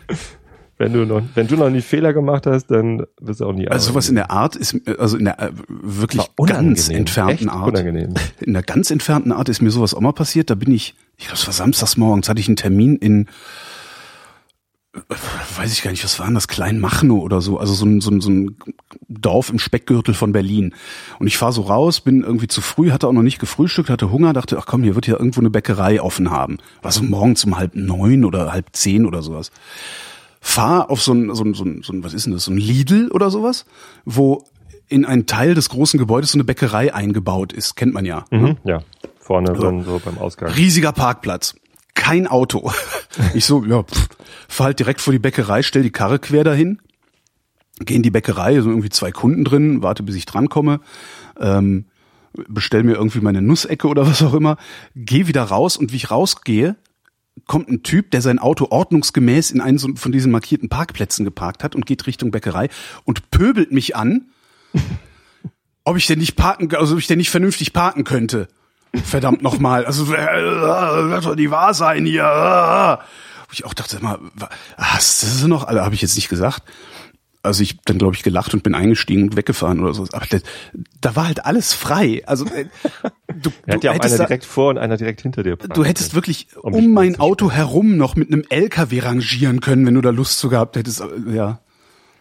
Wenn 0.77 0.93
du 0.93 1.05
noch, 1.05 1.23
wenn 1.35 1.47
du 1.47 1.57
noch 1.57 1.71
nie 1.71 1.81
Fehler 1.81 2.13
gemacht 2.13 2.47
hast, 2.47 2.67
dann 2.67 3.05
wirst 3.21 3.41
du 3.41 3.47
auch 3.47 3.53
nie. 3.53 3.69
Also 3.69 3.91
sowas 3.91 4.09
in 4.09 4.17
der 4.17 4.33
Art 4.33 4.57
ist, 4.57 4.77
also 4.99 5.17
in 5.17 5.27
der 5.27 5.41
äh, 5.41 5.51
wirklich 5.69 6.25
ganz 6.47 6.89
entfernten 6.89 7.49
Art. 7.49 7.69
Unangenehm. 7.69 8.15
In 8.41 8.55
der 8.55 8.63
ganz 8.63 8.91
entfernten 8.91 9.31
Art 9.31 9.49
ist 9.49 9.63
mir 9.63 9.71
sowas 9.71 9.95
auch 9.95 10.01
mal 10.01 10.13
passiert. 10.13 10.51
Da 10.51 10.57
bin 10.57 10.73
ich, 10.73 10.95
ich 11.17 11.27
glaube, 11.27 11.39
es 11.39 11.47
war 11.47 11.55
samstags 11.55 11.97
morgens, 11.97 12.29
hatte 12.29 12.41
ich 12.41 12.49
einen 12.49 12.57
Termin 12.57 12.97
in, 12.97 13.29
äh, 14.95 14.99
weiß 15.59 15.73
ich 15.73 15.83
gar 15.83 15.93
nicht, 15.93 16.03
was 16.03 16.19
war 16.19 16.27
denn 16.27 16.35
das, 16.35 16.49
Kleinmachnow 16.49 17.23
oder 17.23 17.41
so, 17.41 17.57
also 17.59 17.73
so 17.73 17.87
ein, 17.87 18.01
so 18.01 18.11
ein, 18.11 18.21
so 18.21 18.31
ein 18.31 18.57
Dorf 19.09 19.51
im 19.51 19.61
Speckgürtel 19.61 20.13
von 20.13 20.33
Berlin. 20.33 20.75
Und 21.21 21.29
ich 21.29 21.39
fahre 21.39 21.53
so 21.53 21.63
raus, 21.63 22.01
bin 22.01 22.25
irgendwie 22.25 22.49
zu 22.49 22.61
früh, 22.61 22.91
hatte 22.91 23.07
auch 23.07 23.13
noch 23.13 23.23
nicht 23.23 23.39
gefrühstückt, 23.39 23.91
hatte 23.91 24.11
Hunger, 24.11 24.33
dachte, 24.33 24.59
ach 24.59 24.67
komm, 24.67 24.83
hier 24.83 24.97
wird 24.97 25.07
ja 25.07 25.15
irgendwo 25.17 25.41
eine 25.41 25.51
Bäckerei 25.51 26.03
offen 26.03 26.33
haben. 26.33 26.59
War 26.83 26.91
so 26.91 27.05
morgens 27.05 27.45
um 27.45 27.57
halb 27.57 27.77
neun 27.77 28.25
oder 28.25 28.53
halb 28.53 28.71
zehn 28.73 29.07
oder 29.07 29.23
sowas 29.23 29.53
fahr 30.45 30.91
auf 30.91 31.03
so 31.03 31.15
ein, 31.15 31.35
so 31.35 31.43
ein, 31.43 31.55
so 31.55 31.65
ein, 31.65 31.83
so 31.83 31.93
ein, 31.95 32.05
was 32.05 32.13
ist 32.13 32.27
denn 32.27 32.35
das, 32.35 32.45
so 32.45 32.53
ein 32.53 32.59
Lidl 32.59 33.11
oder 33.11 33.31
sowas, 33.31 33.65
wo 34.05 34.45
in 34.89 35.07
einen 35.07 35.25
Teil 35.25 35.55
des 35.55 35.71
großen 35.71 35.99
Gebäudes 35.99 36.33
so 36.33 36.37
eine 36.37 36.45
Bäckerei 36.45 36.95
eingebaut 36.95 37.55
ist, 37.55 37.77
kennt 37.77 37.95
man 37.95 38.05
ja. 38.05 38.27
Ne? 38.31 38.39
Mhm, 38.39 38.57
ja, 38.63 38.83
vorne 39.19 39.57
so. 39.57 39.63
dann 39.63 39.83
so 39.85 39.99
beim 40.05 40.19
Ausgang. 40.19 40.51
Riesiger 40.51 40.93
Parkplatz, 40.93 41.55
kein 41.95 42.27
Auto. 42.27 42.71
ich 43.35 43.47
so, 43.47 43.65
ja, 43.65 43.85
pff, 43.85 44.09
fahr 44.47 44.67
halt 44.67 44.79
direkt 44.79 45.01
vor 45.01 45.15
die 45.15 45.19
Bäckerei, 45.19 45.63
stell 45.63 45.83
die 45.83 45.91
Karre 45.91 46.19
quer 46.19 46.45
dahin, 46.45 46.79
geh 47.81 47.95
in 47.95 48.03
die 48.03 48.11
Bäckerei, 48.11 48.61
so 48.61 48.69
irgendwie 48.69 48.91
zwei 48.91 49.13
Kunden 49.13 49.45
drin, 49.45 49.83
warte 49.83 50.03
bis 50.03 50.15
ich 50.15 50.27
drankomme, 50.27 50.81
ähm, 51.41 51.87
bestell 52.49 52.83
mir 52.83 52.97
irgendwie 52.97 53.21
meine 53.21 53.41
Nussecke 53.41 53.89
oder 53.89 54.07
was 54.07 54.23
auch 54.23 54.35
immer, 54.35 54.59
geh 54.95 55.27
wieder 55.27 55.45
raus 55.45 55.79
und 55.79 55.91
wie 55.91 55.97
ich 55.97 56.11
rausgehe, 56.11 56.77
kommt 57.47 57.69
ein 57.69 57.83
Typ, 57.83 58.11
der 58.11 58.23
sein 58.23 58.39
Auto 58.39 58.69
ordnungsgemäß 58.71 59.51
in 59.51 59.61
einen 59.61 59.97
von 59.97 60.13
diesen 60.13 60.33
markierten 60.33 60.69
Parkplätzen 60.69 61.25
geparkt 61.25 61.65
hat 61.65 61.75
und 61.75 61.87
geht 61.87 62.07
Richtung 62.07 62.31
Bäckerei 62.31 62.69
und 63.05 63.31
pöbelt 63.31 63.73
mich 63.73 63.97
an, 63.97 64.29
ob 65.85 65.97
ich 65.97 66.07
denn 66.07 66.19
nicht 66.19 66.37
parken, 66.37 66.75
also 66.75 66.95
ob 66.95 67.01
ich 67.01 67.07
denn 67.07 67.19
nicht 67.19 67.31
vernünftig 67.31 67.73
parken 67.73 68.05
könnte. 68.05 68.49
Verdammt 69.05 69.43
nochmal. 69.43 69.85
Also, 69.85 70.05
äh, 70.15 71.11
wird 71.11 71.25
doch 71.25 71.35
nicht 71.35 71.51
wahr 71.51 71.75
sein 71.75 72.07
hier. 72.07 72.25
Wo 72.25 73.53
ich 73.53 73.65
auch 73.65 73.75
dachte, 73.75 74.01
mal, 74.01 74.19
was, 74.77 75.21
das 75.21 75.35
ist 75.35 75.47
noch, 75.47 75.67
alle 75.67 75.85
habe 75.85 75.95
ich 75.95 76.03
jetzt 76.03 76.15
nicht 76.15 76.29
gesagt 76.29 76.63
also 77.45 77.63
ich 77.63 77.81
dann 77.85 77.99
glaube 77.99 78.15
ich 78.15 78.23
gelacht 78.23 78.55
und 78.55 78.63
bin 78.63 78.75
eingestiegen 78.75 79.25
und 79.25 79.37
weggefahren 79.37 79.81
oder 79.81 79.95
so. 79.95 80.07
Aber 80.13 80.27
das, 80.27 80.43
da 81.01 81.15
war 81.17 81.27
halt 81.27 81.45
alles 81.45 81.73
frei. 81.73 82.23
Also 82.27 82.47
äh, 82.47 82.67
du, 83.35 83.51
er 83.67 83.75
hat 83.75 83.85
ja 83.85 83.93
auch 83.93 84.01
einer 84.01 84.17
da, 84.17 84.25
direkt 84.25 84.45
vor 84.45 84.71
und 84.71 84.79
einer 84.79 84.97
direkt 84.97 85.23
hinter 85.23 85.43
dir. 85.43 85.57
Du 85.57 85.85
hättest 85.85 86.15
wirklich 86.15 86.49
um, 86.61 86.75
um 86.75 86.93
mein 86.93 87.21
Auto 87.21 87.51
herum 87.51 87.97
noch 87.97 88.17
mit 88.17 88.33
einem 88.33 88.45
LKW 88.49 89.01
rangieren 89.01 89.61
können, 89.61 89.87
wenn 89.87 89.95
du 89.95 90.01
da 90.01 90.11
Lust 90.11 90.39
zu 90.39 90.49
gehabt 90.49 90.77
hättest. 90.77 91.03
Ja, 91.33 91.61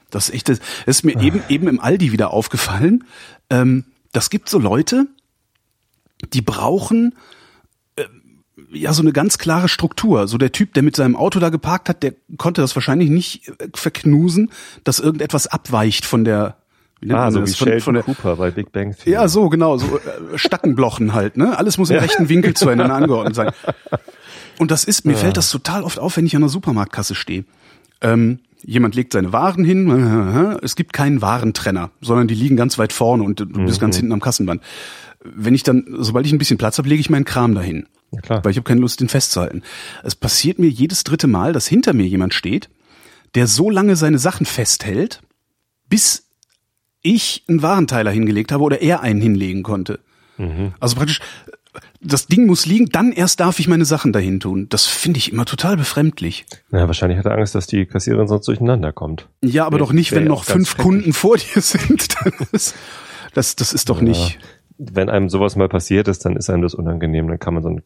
das 0.09 0.29
ist 0.29 0.35
echt. 0.35 0.49
Das 0.49 0.59
ist 0.85 1.03
mir 1.03 1.19
eben 1.19 1.41
eben 1.49 1.67
im 1.67 1.79
Aldi 1.79 2.11
wieder 2.11 2.31
aufgefallen. 2.31 3.03
Ähm, 3.49 3.85
das 4.11 4.29
gibt 4.29 4.49
so 4.49 4.59
Leute, 4.59 5.07
die 6.33 6.41
brauchen 6.41 7.15
ja 8.73 8.93
so 8.93 9.01
eine 9.01 9.13
ganz 9.13 9.37
klare 9.37 9.69
Struktur. 9.69 10.27
So 10.27 10.37
der 10.37 10.51
Typ, 10.51 10.73
der 10.73 10.83
mit 10.83 10.95
seinem 10.95 11.15
Auto 11.15 11.39
da 11.39 11.49
geparkt 11.49 11.89
hat, 11.89 12.03
der 12.03 12.13
konnte 12.37 12.61
das 12.61 12.75
wahrscheinlich 12.75 13.09
nicht 13.09 13.49
äh, 13.49 13.67
verknusen, 13.73 14.51
dass 14.83 14.99
irgendetwas 14.99 15.47
abweicht 15.47 16.05
von 16.05 16.23
der 16.23 16.57
wie 17.05 17.13
ah, 17.13 17.31
so 17.31 17.45
wie 17.45 17.51
von, 17.51 17.79
von 17.81 17.93
der, 17.95 18.03
Cooper 18.03 18.37
bei 18.37 18.51
Big 18.51 18.71
Bang 18.71 18.95
Theory. 18.95 19.11
Ja, 19.11 19.27
so 19.27 19.49
genau, 19.49 19.77
so 19.77 19.97
äh, 19.97 20.37
Stackenblochen 20.37 21.13
halt, 21.13 21.35
ne? 21.35 21.57
Alles 21.57 21.77
muss 21.77 21.89
im 21.89 21.97
rechten 21.97 22.29
Winkel 22.29 22.53
zueinander 22.53 22.95
angeordnet 22.95 23.35
sein. 23.35 23.51
Und 24.57 24.71
das 24.71 24.85
ist, 24.85 25.05
mir 25.05 25.13
ja. 25.13 25.17
fällt 25.17 25.35
das 25.35 25.49
total 25.49 25.83
oft 25.83 25.99
auf, 25.99 26.15
wenn 26.15 26.25
ich 26.25 26.35
an 26.35 26.41
der 26.41 26.49
Supermarktkasse 26.49 27.15
stehe. 27.15 27.43
Ähm, 27.99 28.39
jemand 28.63 28.95
legt 28.95 29.11
seine 29.11 29.33
Waren 29.33 29.65
hin, 29.65 30.57
es 30.61 30.75
gibt 30.75 30.93
keinen 30.93 31.21
Warentrenner, 31.21 31.89
sondern 31.99 32.27
die 32.29 32.35
liegen 32.35 32.55
ganz 32.55 32.77
weit 32.77 32.93
vorne 32.93 33.23
und 33.23 33.41
du 33.41 33.45
bist 33.47 33.79
mhm. 33.79 33.81
ganz 33.81 33.97
hinten 33.97 34.13
am 34.13 34.21
Kassenband. 34.21 34.61
Wenn 35.23 35.55
ich 35.55 35.63
dann, 35.63 35.85
sobald 35.99 36.25
ich 36.25 36.31
ein 36.31 36.37
bisschen 36.37 36.57
Platz 36.57 36.77
habe, 36.77 36.87
lege 36.87 37.01
ich 37.01 37.09
meinen 37.09 37.25
Kram 37.25 37.53
dahin. 37.55 37.85
Ja, 38.13 38.21
klar. 38.21 38.43
Weil 38.45 38.51
ich 38.51 38.57
habe 38.57 38.65
keine 38.67 38.81
Lust, 38.81 38.99
den 39.01 39.09
festzuhalten. 39.09 39.63
Es 40.03 40.15
passiert 40.15 40.59
mir 40.59 40.69
jedes 40.69 41.03
dritte 41.03 41.27
Mal, 41.27 41.51
dass 41.53 41.67
hinter 41.67 41.93
mir 41.93 42.05
jemand 42.07 42.33
steht, 42.33 42.69
der 43.35 43.47
so 43.47 43.69
lange 43.69 43.95
seine 43.95 44.19
Sachen 44.19 44.45
festhält, 44.45 45.21
bis 45.89 46.27
ich 47.01 47.43
einen 47.47 47.61
Warenteiler 47.61 48.11
hingelegt 48.11 48.51
habe 48.51 48.63
oder 48.63 48.81
er 48.81 49.01
einen 49.01 49.19
hinlegen 49.21 49.63
konnte. 49.63 49.99
Mhm. 50.37 50.73
Also 50.79 50.95
praktisch, 50.95 51.19
das 52.01 52.27
Ding 52.27 52.45
muss 52.45 52.65
liegen, 52.65 52.87
dann 52.89 53.11
erst 53.11 53.39
darf 53.39 53.59
ich 53.59 53.67
meine 53.67 53.85
Sachen 53.85 54.13
dahin 54.13 54.39
tun. 54.39 54.67
Das 54.69 54.85
finde 54.85 55.17
ich 55.17 55.31
immer 55.31 55.45
total 55.45 55.75
befremdlich. 55.77 56.45
Ja, 56.71 56.87
wahrscheinlich 56.87 57.17
hat 57.17 57.25
er 57.25 57.33
Angst, 57.37 57.55
dass 57.55 57.67
die 57.67 57.85
Kassiererin 57.85 58.27
sonst 58.27 58.47
durcheinander 58.47 58.91
kommt. 58.91 59.27
Ja, 59.41 59.65
aber 59.65 59.77
Wär- 59.77 59.85
doch 59.85 59.93
nicht, 59.93 60.11
wenn 60.11 60.23
ja 60.23 60.29
noch 60.29 60.43
fünf. 60.45 60.77
Kunden 60.77 61.13
vor 61.13 61.37
dir 61.37 61.61
sind. 61.61 62.15
Das, 62.51 62.73
das, 63.33 63.55
das 63.55 63.73
ist 63.73 63.89
doch 63.89 63.99
nicht. 64.01 64.37
Wenn 64.77 65.09
einem 65.09 65.29
sowas 65.29 65.55
mal 65.55 65.69
passiert 65.69 66.07
ist, 66.07 66.25
dann 66.25 66.35
ist 66.35 66.49
einem 66.49 66.61
das 66.63 66.73
unangenehm. 66.73 67.27
Dann 67.27 67.39
kann 67.39 67.53
man 67.53 67.63
so 67.63 67.69
ein, 67.69 67.81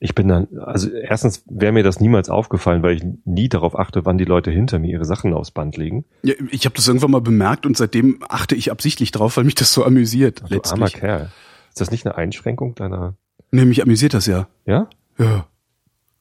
ich 0.00 0.14
bin 0.14 0.28
dann, 0.28 0.46
also 0.58 0.88
erstens 0.90 1.42
wäre 1.48 1.72
mir 1.72 1.82
das 1.82 2.00
niemals 2.00 2.28
aufgefallen, 2.30 2.82
weil 2.82 2.96
ich 2.96 3.04
nie 3.24 3.48
darauf 3.48 3.78
achte, 3.78 4.04
wann 4.04 4.16
die 4.18 4.24
Leute 4.24 4.50
hinter 4.50 4.78
mir 4.78 4.90
ihre 4.92 5.04
Sachen 5.04 5.34
aufs 5.34 5.50
Band 5.50 5.76
legen. 5.76 6.04
Ja, 6.22 6.34
ich 6.50 6.64
habe 6.64 6.74
das 6.76 6.86
irgendwann 6.86 7.10
mal 7.10 7.20
bemerkt 7.20 7.66
und 7.66 7.76
seitdem 7.76 8.20
achte 8.28 8.54
ich 8.54 8.70
absichtlich 8.70 9.10
drauf, 9.10 9.36
weil 9.36 9.44
mich 9.44 9.54
das 9.56 9.72
so 9.72 9.84
amüsiert. 9.84 10.40
Du 10.40 10.44
armer 10.44 10.54
letztlich. 10.86 10.92
Kerl. 10.94 11.32
Ist 11.70 11.80
das 11.80 11.90
nicht 11.90 12.06
eine 12.06 12.16
Einschränkung 12.16 12.74
deiner, 12.74 13.14
Nee, 13.50 13.64
mich 13.64 13.82
amüsiert 13.82 14.14
das 14.14 14.26
ja. 14.26 14.46
ja? 14.66 14.88
Ja. 15.18 15.46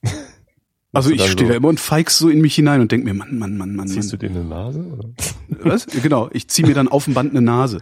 Also 0.94 1.10
du 1.10 1.16
ich 1.16 1.26
stehe 1.30 1.46
so- 1.48 1.52
da 1.52 1.58
immer 1.58 1.68
und 1.68 1.80
feigst 1.80 2.18
so 2.18 2.30
in 2.30 2.42
mich 2.42 2.56
hinein 2.56 2.82
und 2.82 2.92
denk 2.92 3.04
mir, 3.04 3.14
Mann, 3.14 3.38
Mann, 3.38 3.56
Mann, 3.58 3.76
Mann, 3.76 3.88
Ziehst 3.88 4.12
du 4.14 4.16
Mann. 4.18 4.34
dir 4.34 4.40
eine 4.40 4.50
Nase? 4.50 4.80
Oder? 4.86 5.10
Was? 5.64 5.86
Genau, 5.86 6.30
ich 6.32 6.48
ziehe 6.48 6.68
mir 6.68 6.74
dann 6.74 6.88
auf 6.88 7.06
dem 7.06 7.14
Band 7.14 7.32
eine 7.32 7.42
Nase. 7.42 7.80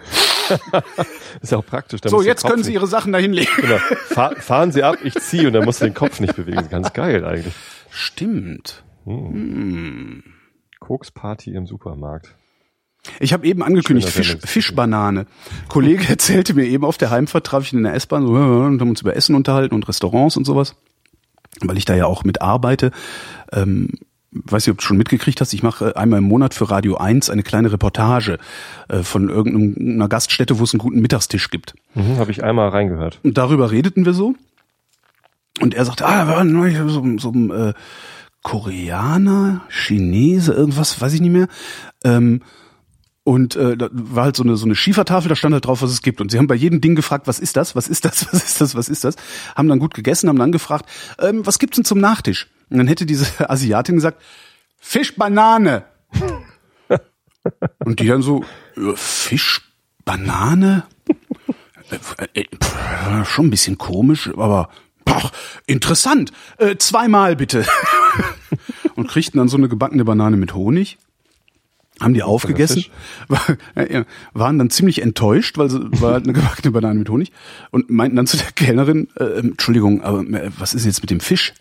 Ist 1.41 1.51
ja 1.51 1.57
auch 1.57 1.65
praktisch. 1.65 2.01
So, 2.05 2.21
jetzt 2.21 2.43
können 2.45 2.63
Sie 2.63 2.69
nicht- 2.69 2.75
Ihre 2.75 2.87
Sachen 2.87 3.11
da 3.13 3.19
hinlegen. 3.19 3.49
Genau. 3.57 3.77
Fahr, 4.07 4.35
fahren 4.35 4.71
Sie 4.71 4.83
ab, 4.83 4.97
ich 5.03 5.13
ziehe 5.15 5.47
und 5.47 5.53
dann 5.53 5.65
musst 5.65 5.81
du 5.81 5.85
den 5.85 5.93
Kopf 5.93 6.19
nicht 6.19 6.35
bewegen. 6.35 6.69
Ganz 6.69 6.93
geil 6.93 7.25
eigentlich. 7.25 7.53
Stimmt. 7.89 8.83
Koksparty 10.79 11.53
im 11.53 11.67
Supermarkt. 11.67 12.35
Ich 13.19 13.33
habe 13.33 13.45
eben 13.45 13.61
angekündigt, 13.61 14.09
Fisch. 14.09 14.35
Fischbanane. 14.43 15.27
Kollege 15.67 16.07
erzählte 16.07 16.55
mir 16.55 16.65
eben 16.65 16.83
auf 16.83 16.97
der 16.97 17.11
Heimfahrt, 17.11 17.45
traf 17.45 17.63
ich 17.63 17.73
ihn 17.73 17.77
in 17.79 17.83
der 17.83 17.93
S-Bahn 17.93 18.25
so, 18.25 18.33
und 18.33 18.81
haben 18.81 18.89
uns 18.89 19.01
über 19.01 19.15
Essen 19.15 19.35
unterhalten 19.35 19.75
und 19.75 19.87
Restaurants 19.87 20.37
und 20.37 20.45
sowas. 20.45 20.75
Weil 21.61 21.77
ich 21.77 21.85
da 21.85 21.95
ja 21.95 22.05
auch 22.07 22.23
mit 22.23 22.41
arbeite. 22.41 22.91
Ähm, 23.51 23.91
weiß 24.43 24.67
nicht, 24.67 24.73
ob 24.73 24.79
du 24.79 24.83
schon 24.83 24.97
mitgekriegt 24.97 25.39
hast, 25.41 25.53
ich 25.53 25.63
mache 25.63 25.95
einmal 25.95 26.19
im 26.19 26.25
Monat 26.25 26.53
für 26.53 26.69
Radio 26.69 26.97
1 26.97 27.29
eine 27.29 27.43
kleine 27.43 27.71
Reportage 27.71 28.37
äh, 28.89 29.03
von 29.03 29.29
irgendeiner 29.29 30.09
Gaststätte, 30.09 30.59
wo 30.59 30.63
es 30.63 30.73
einen 30.73 30.79
guten 30.79 31.01
Mittagstisch 31.01 31.49
gibt. 31.49 31.75
Mhm, 31.93 32.17
Habe 32.17 32.31
ich 32.31 32.43
einmal 32.43 32.69
reingehört. 32.69 33.19
Und 33.23 33.37
darüber 33.37 33.71
redeten 33.71 34.05
wir 34.05 34.13
so. 34.13 34.35
Und 35.61 35.73
er 35.73 35.85
sagte, 35.85 36.05
ah, 36.05 36.25
da 36.25 36.27
war 36.27 36.43
neulich 36.43 36.77
so, 36.77 37.03
so 37.17 37.31
ein 37.31 37.49
äh, 37.49 37.73
Koreaner, 38.43 39.61
Chinese, 39.69 40.53
irgendwas, 40.53 40.99
weiß 40.99 41.13
ich 41.13 41.21
nicht 41.21 41.31
mehr. 41.31 41.47
Ähm, 42.03 42.41
und 43.23 43.55
äh, 43.55 43.75
da 43.75 43.89
war 43.91 44.25
halt 44.25 44.35
so 44.35 44.43
eine 44.43 44.55
so 44.55 44.65
eine 44.65 44.75
Schiefertafel, 44.75 45.29
da 45.29 45.35
stand 45.35 45.53
halt 45.53 45.65
drauf, 45.65 45.81
was 45.81 45.91
es 45.91 46.03
gibt. 46.03 46.21
Und 46.21 46.29
sie 46.29 46.37
haben 46.37 46.45
bei 46.45 46.53
jedem 46.55 46.79
Ding 46.79 46.93
gefragt, 46.93 47.25
was 47.25 47.39
ist 47.39 47.57
das, 47.57 47.75
was 47.75 47.87
ist 47.87 48.05
das, 48.05 48.27
was 48.31 48.43
ist 48.43 48.61
das, 48.61 48.75
was 48.75 48.89
ist 48.89 49.03
das? 49.03 49.15
Haben 49.55 49.67
dann 49.67 49.79
gut 49.79 49.95
gegessen, 49.95 50.29
haben 50.29 50.37
dann 50.37 50.51
gefragt, 50.51 50.87
ähm, 51.19 51.43
was 51.45 51.57
gibt's 51.57 51.77
denn 51.77 51.85
zum 51.85 51.99
Nachtisch? 51.99 52.47
Und 52.69 52.77
dann 52.77 52.87
hätte 52.87 53.05
diese 53.05 53.27
Asiatin 53.49 53.95
gesagt, 53.95 54.21
Fisch, 54.79 55.15
Banane. 55.15 55.85
Und 57.79 57.99
die 57.99 58.07
dann 58.07 58.21
so, 58.21 58.43
äh, 58.75 58.95
Fisch, 58.95 59.61
Banane? 60.03 60.83
Äh, 62.33 62.41
äh, 62.41 63.25
schon 63.25 63.47
ein 63.47 63.51
bisschen 63.51 63.77
komisch, 63.77 64.29
aber 64.29 64.69
boah, 65.03 65.31
interessant. 65.67 66.31
Äh, 66.57 66.77
zweimal 66.77 67.35
bitte. 67.35 67.65
Und 68.95 69.07
kriegten 69.07 69.37
dann 69.37 69.49
so 69.49 69.57
eine 69.57 69.67
gebackene 69.67 70.05
Banane 70.05 70.37
mit 70.37 70.53
Honig. 70.53 70.97
Haben 72.01 72.13
die 72.13 72.23
aufgegessen, 72.23 72.85
waren 74.33 74.59
dann 74.59 74.69
ziemlich 74.69 75.01
enttäuscht, 75.01 75.57
weil 75.57 75.69
sie 75.69 75.79
war 76.01 76.11
halt 76.11 76.25
eine 76.25 76.33
gebackene 76.33 76.71
Banane 76.71 76.99
mit 76.99 77.09
Honig 77.09 77.31
und 77.71 77.89
meinten 77.89 78.17
dann 78.17 78.27
zu 78.27 78.35
der 78.35 78.51
Kellnerin, 78.51 79.07
äh, 79.15 79.39
Entschuldigung, 79.39 80.01
aber 80.01 80.25
was 80.57 80.73
ist 80.73 80.83
jetzt 80.83 80.99
mit 80.99 81.09
dem 81.09 81.21
Fisch? 81.21 81.53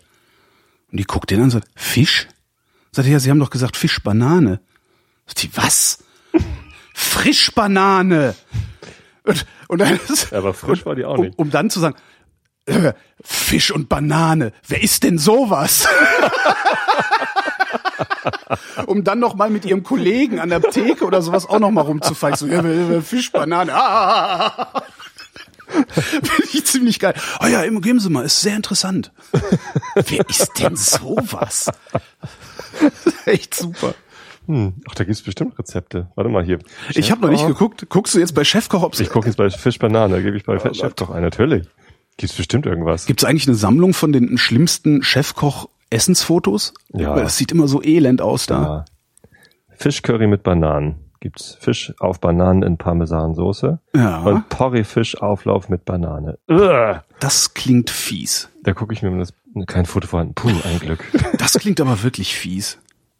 Und 0.95 0.99
die 0.99 1.03
guckt 1.03 1.29
den 1.29 1.39
an 1.39 1.43
und 1.43 1.51
sagt, 1.51 1.67
Fisch? 1.75 2.25
Sagt 2.93 3.09
er, 3.09 3.11
ja, 3.11 3.19
Sie 3.19 3.29
haben 3.29 3.41
doch 3.41 3.49
gesagt 3.49 3.75
Fischbanane. 3.75 4.61
Sagt 5.25 5.43
die, 5.43 5.49
was? 5.57 6.05
Frischbanane! 6.93 8.33
Und, 9.23 9.45
und 9.67 9.81
dann 9.81 9.99
ist, 10.07 10.31
Aber 10.31 10.53
frisch 10.53 10.85
war 10.85 10.95
die 10.95 11.03
auch 11.03 11.17
um, 11.17 11.25
nicht. 11.25 11.37
um 11.37 11.51
dann 11.51 11.69
zu 11.69 11.81
sagen, 11.81 11.97
äh, 12.65 12.93
Fisch 13.21 13.71
und 13.71 13.89
Banane, 13.89 14.53
wer 14.69 14.81
isst 14.81 15.03
denn 15.03 15.17
sowas? 15.17 15.85
um 18.85 19.03
dann 19.03 19.19
noch 19.19 19.35
mal 19.35 19.49
mit 19.49 19.65
ihrem 19.65 19.83
Kollegen 19.83 20.39
an 20.39 20.47
der 20.47 20.61
Theke 20.61 21.03
oder 21.03 21.21
sowas 21.21 21.45
auch 21.45 21.59
noch 21.59 21.71
mal 21.71 21.81
rumzufallen. 21.81 22.37
So, 22.37 22.47
ja, 22.47 23.01
Fisch, 23.01 23.33
Banane. 23.33 23.73
Ah. 23.75 24.81
Finde 25.89 26.49
ich 26.53 26.65
ziemlich 26.65 26.99
geil. 26.99 27.13
Oh 27.41 27.47
ja, 27.47 27.63
immer 27.63 27.81
geben 27.81 27.99
Sie 27.99 28.09
mal, 28.09 28.25
ist 28.25 28.41
sehr 28.41 28.55
interessant. 28.55 29.11
Wer 29.95 30.29
isst 30.29 30.59
denn 30.59 30.75
sowas? 30.75 31.71
Echt 33.25 33.55
super. 33.55 33.93
Hm. 34.47 34.73
Ach, 34.89 34.95
da 34.95 35.03
gibt's 35.03 35.23
bestimmt 35.23 35.57
Rezepte. 35.57 36.09
Warte 36.15 36.29
mal 36.29 36.43
hier. 36.43 36.59
Ich 36.91 37.11
habe 37.11 37.21
noch 37.21 37.29
nicht 37.29 37.39
Chefkoch. 37.41 37.57
geguckt. 37.59 37.89
Guckst 37.89 38.13
du 38.13 38.19
jetzt 38.19 38.35
bei 38.35 38.43
Chefkoch, 38.43 38.83
ob's 38.83 38.99
Ich 38.99 39.09
gucke 39.09 39.27
jetzt 39.27 39.37
bei 39.37 39.49
Fischbanane, 39.49 40.21
gebe 40.21 40.37
ich 40.37 40.43
bei 40.43 40.57
Gott. 40.57 40.77
Chefkoch 40.77 41.09
ein. 41.09 41.23
Natürlich. 41.23 41.67
Gibt's 42.17 42.35
bestimmt 42.35 42.65
irgendwas. 42.65 43.07
Gibt 43.07 43.21
es 43.21 43.25
eigentlich 43.27 43.47
eine 43.47 43.55
Sammlung 43.55 43.93
von 43.93 44.13
den 44.13 44.37
schlimmsten 44.37 45.03
Chefkoch-Essensfotos? 45.03 46.73
Ja. 46.93 47.15
Weil 47.15 47.23
das 47.23 47.37
sieht 47.37 47.51
immer 47.51 47.67
so 47.67 47.81
elend 47.83 48.21
aus 48.21 48.45
da. 48.45 48.61
Ja. 48.61 48.85
Fischcurry 49.75 50.27
mit 50.27 50.43
Bananen. 50.43 51.04
Gibt's 51.25 51.57
Fisch 51.59 51.91
auf 51.99 52.19
Bananen 52.19 52.61
in 52.61 52.77
Parmesansoße. 52.77 53.79
Ja. 53.95 54.19
Und 54.21 54.47
Porree-Fisch-Auflauf 54.49 55.69
mit 55.69 55.83
Banane. 55.83 56.37
Uah. 56.47 57.03
Das 57.19 57.55
klingt 57.55 57.89
fies. 57.89 58.47
Da 58.61 58.73
gucke 58.73 58.93
ich 58.93 59.01
mir 59.01 59.17
das. 59.17 59.33
Kein 59.65 59.87
Foto 59.87 60.07
vorhanden. 60.07 60.35
Puh, 60.35 60.49
ein 60.63 60.77
Glück. 60.79 61.03
Das 61.39 61.53
klingt 61.53 61.81
aber 61.81 62.03
wirklich 62.03 62.35
fies. 62.35 62.77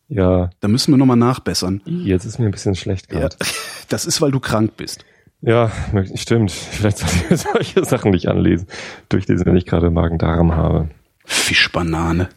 Ja, 0.07 0.51
Da 0.59 0.67
müssen 0.67 0.91
wir 0.93 0.97
nochmal 0.99 1.17
nachbessern. 1.17 1.81
jetzt 1.85 2.25
ist 2.25 2.37
mir 2.37 2.45
ein 2.45 2.51
bisschen 2.51 2.75
schlecht 2.75 3.11
Ja, 3.11 3.21
gerade. 3.21 3.37
das 3.89 4.05
ist, 4.05 4.21
weil 4.21 4.29
du 4.29 4.39
krank 4.39 4.77
bist. 4.77 5.03
Ja, 5.41 5.71
stimmt. 6.13 6.51
Vielleicht 6.51 6.99
sollte 6.99 7.15
ich 7.15 7.29
mir 7.31 7.37
solche 7.53 7.85
Sachen 7.85 8.11
nicht 8.11 8.27
anlesen. 8.27 8.67
Durchlesen, 9.09 9.47
wenn 9.47 9.57
ich 9.57 9.65
gerade 9.65 9.89
Magen-Darm 9.89 10.55
habe. 10.55 10.89
Fischbanane. 11.25 12.29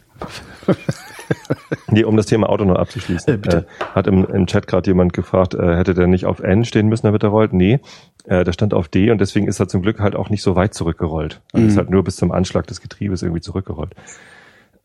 Nee, 1.91 2.03
um 2.03 2.15
das 2.17 2.25
Thema 2.27 2.49
Auto 2.49 2.65
noch 2.65 2.75
abzuschließen. 2.77 3.33
Äh, 3.33 3.37
bitte. 3.37 3.57
Äh, 3.79 3.83
hat 3.95 4.07
im, 4.07 4.25
im 4.25 4.45
Chat 4.47 4.67
gerade 4.67 4.89
jemand 4.89 5.13
gefragt, 5.13 5.53
äh, 5.55 5.75
hätte 5.77 5.93
der 5.93 6.07
nicht 6.07 6.25
auf 6.25 6.39
N 6.39 6.65
stehen 6.65 6.87
müssen, 6.87 7.05
damit 7.07 7.23
er 7.23 7.29
rollt? 7.29 7.53
Nee, 7.53 7.79
äh, 8.25 8.43
der 8.43 8.53
stand 8.53 8.73
auf 8.73 8.87
D 8.87 9.09
und 9.11 9.19
deswegen 9.19 9.47
ist 9.47 9.59
er 9.59 9.67
zum 9.67 9.81
Glück 9.81 9.99
halt 9.99 10.15
auch 10.15 10.29
nicht 10.29 10.41
so 10.43 10.55
weit 10.55 10.73
zurückgerollt. 10.73 11.41
Also 11.53 11.63
Mhm. 11.63 11.69
ist 11.69 11.77
halt 11.77 11.89
nur 11.89 12.03
bis 12.03 12.15
zum 12.15 12.31
Anschlag 12.31 12.67
des 12.67 12.81
Getriebes 12.81 13.21
irgendwie 13.23 13.41
zurückgerollt. 13.41 13.93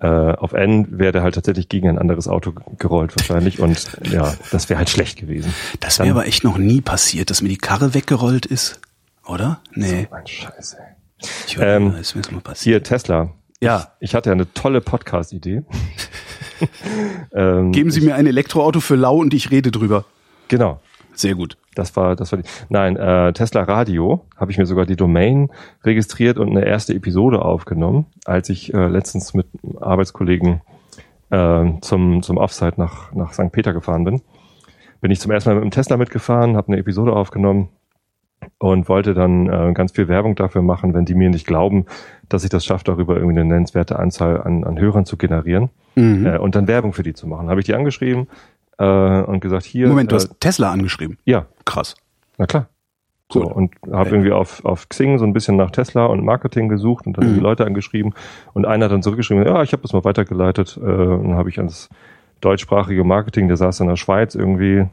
Äh, 0.01 0.07
auf 0.07 0.53
N 0.55 0.99
wäre 0.99 1.13
der 1.13 1.23
halt 1.23 1.37
tatsächlich 1.37 1.69
gegen 1.69 1.89
ein 1.89 1.99
anderes 1.99 2.27
Auto 2.29 2.53
gerollt 2.79 3.15
wahrscheinlich 3.17 3.61
und 3.61 3.87
ja, 4.11 4.35
das 4.51 4.69
wäre 4.69 4.79
halt 4.79 4.91
schlecht 4.91 5.19
gewesen. 5.19 5.55
Das 5.81 5.99
wäre 5.99 6.11
aber 6.11 6.27
echt 6.27 6.43
noch 6.45 6.59
nie 6.59 6.81
passiert, 6.81 7.31
dass 7.31 7.43
mir 7.43 7.49
die 7.49 7.59
Karre 7.59 7.95
weggerollt 7.95 8.45
ist. 8.47 8.81
Oder? 9.27 9.61
Nee. 9.73 10.09
Mein 10.11 10.27
Scheiße. 10.27 10.77
ey. 10.79 11.27
Ich 11.47 11.57
Ähm, 11.59 11.93
ähm, 11.93 11.97
ist 12.01 12.15
mir 12.17 12.23
mal 12.33 12.41
passiert. 12.41 12.87
Hier, 12.89 12.97
Tesla. 12.97 13.31
Ja. 13.65 13.89
Ich 13.99 14.15
hatte 14.15 14.31
ja 14.31 14.35
eine 14.35 14.53
tolle 14.53 14.81
Podcast-Idee. 14.81 15.63
ähm, 17.35 17.73
Geben 17.73 17.91
Sie 17.91 18.03
mir 18.03 18.15
ein 18.15 18.27
Elektroauto 18.27 18.81
für 18.81 18.95
lau 18.95 19.17
und 19.17 19.33
ich 19.33 19.51
rede 19.51 19.71
drüber. 19.71 20.05
Genau. 20.49 20.81
Sehr 21.15 21.35
gut. 21.35 21.57
Das 21.75 21.97
war, 21.97 22.17
das 22.17 22.33
war 22.33 22.41
die. 22.41 22.49
Nein, 22.69 22.97
äh, 22.97 23.33
Tesla 23.33 23.63
Radio 23.63 24.27
habe 24.37 24.51
ich 24.51 24.59
mir 24.59 24.67
sogar 24.67 24.85
die 24.85 24.97
Domain 24.97 25.51
registriert 25.83 26.39
und 26.39 26.51
eine 26.51 26.67
erste 26.67 26.93
Episode 26.93 27.43
aufgenommen, 27.43 28.07
als 28.25 28.49
ich 28.49 28.75
äh, 28.75 28.89
letztens 28.89 29.33
mit 29.33 29.47
Arbeitskollegen 29.81 30.61
äh, 31.31 31.65
zum 31.81 32.23
zum 32.23 32.37
Offsite 32.37 32.75
nach 32.77 33.13
nach 33.13 33.33
St. 33.33 33.53
Peter 33.53 33.73
gefahren 33.73 34.05
bin. 34.05 34.23
Bin 35.01 35.11
ich 35.11 35.21
zum 35.21 35.31
ersten 35.31 35.51
Mal 35.51 35.55
mit 35.57 35.65
dem 35.65 35.71
Tesla 35.71 35.97
mitgefahren, 35.97 36.57
habe 36.57 36.69
eine 36.69 36.79
Episode 36.79 37.13
aufgenommen 37.13 37.69
und 38.59 38.89
wollte 38.89 39.15
dann 39.15 39.47
äh, 39.49 39.73
ganz 39.75 39.93
viel 39.93 40.09
Werbung 40.09 40.35
dafür 40.37 40.63
machen, 40.63 40.95
wenn 40.95 41.05
die 41.05 41.15
mir 41.15 41.31
nicht 41.31 41.47
glauben, 41.47 41.87
dass 42.29 42.45
ich 42.45 42.51
das 42.51 42.65
schaffe, 42.65 42.85
darüber 42.85 43.17
irgendwie 43.17 43.39
eine 43.41 43.49
nennenswerte 43.49 43.99
Anzahl 43.99 44.41
an, 44.43 44.65
an 44.65 44.79
Hörern 44.79 45.05
zu 45.07 45.17
generieren 45.17 45.71
Mhm. 45.97 46.27
äh, 46.27 46.39
und 46.39 46.57
dann 46.57 46.67
Werbung 46.67 46.93
für 46.93 47.03
die 47.05 47.13
zu 47.15 47.27
machen. 47.29 47.49
Habe 47.49 47.61
ich 47.61 47.67
die 47.67 47.75
angeschrieben 47.75 48.27
äh, 48.79 48.85
und 49.23 49.41
gesagt, 49.41 49.65
hier. 49.65 49.87
Moment, 49.89 50.11
du 50.11 50.17
äh, 50.17 50.19
hast 50.19 50.41
Tesla 50.41 50.73
angeschrieben. 50.73 51.19
ja, 51.25 51.47
Krass. 51.65 51.95
na 52.39 52.47
klar. 52.47 52.69
So, 53.33 53.43
und 53.43 53.75
habe 53.91 54.11
irgendwie 54.11 54.33
auf, 54.33 54.65
auf 54.65 54.89
Xing 54.89 55.19
so 55.19 55.25
ein 55.25 55.33
bisschen 55.33 55.57
nach 55.57 55.71
Tesla 55.71 56.07
und 56.07 56.25
Marketing 56.25 56.69
gesucht 56.69 57.07
und 57.07 57.17
dann 57.17 57.31
Mhm. 57.31 57.35
die 57.35 57.41
Leute 57.41 57.65
angeschrieben. 57.65 58.13
Und 58.53 58.67
einer 58.67 58.85
hat 58.85 58.93
dann 58.93 59.03
zurückgeschrieben, 59.03 59.45
ja, 59.47 59.63
ich 59.63 59.73
habe 59.73 59.83
das 59.83 59.93
mal 59.93 60.05
weitergeleitet. 60.05 60.77
Äh, 60.81 60.85
und 60.85 61.29
dann 61.31 61.35
habe 61.37 61.49
ich 61.49 61.59
ans 61.59 61.89
deutschsprachige 62.41 63.03
Marketing, 63.05 63.49
der 63.49 63.57
saß 63.57 63.81
in 63.81 63.89
der 63.89 63.97
Schweiz 63.97 64.35
irgendwie, 64.35 64.85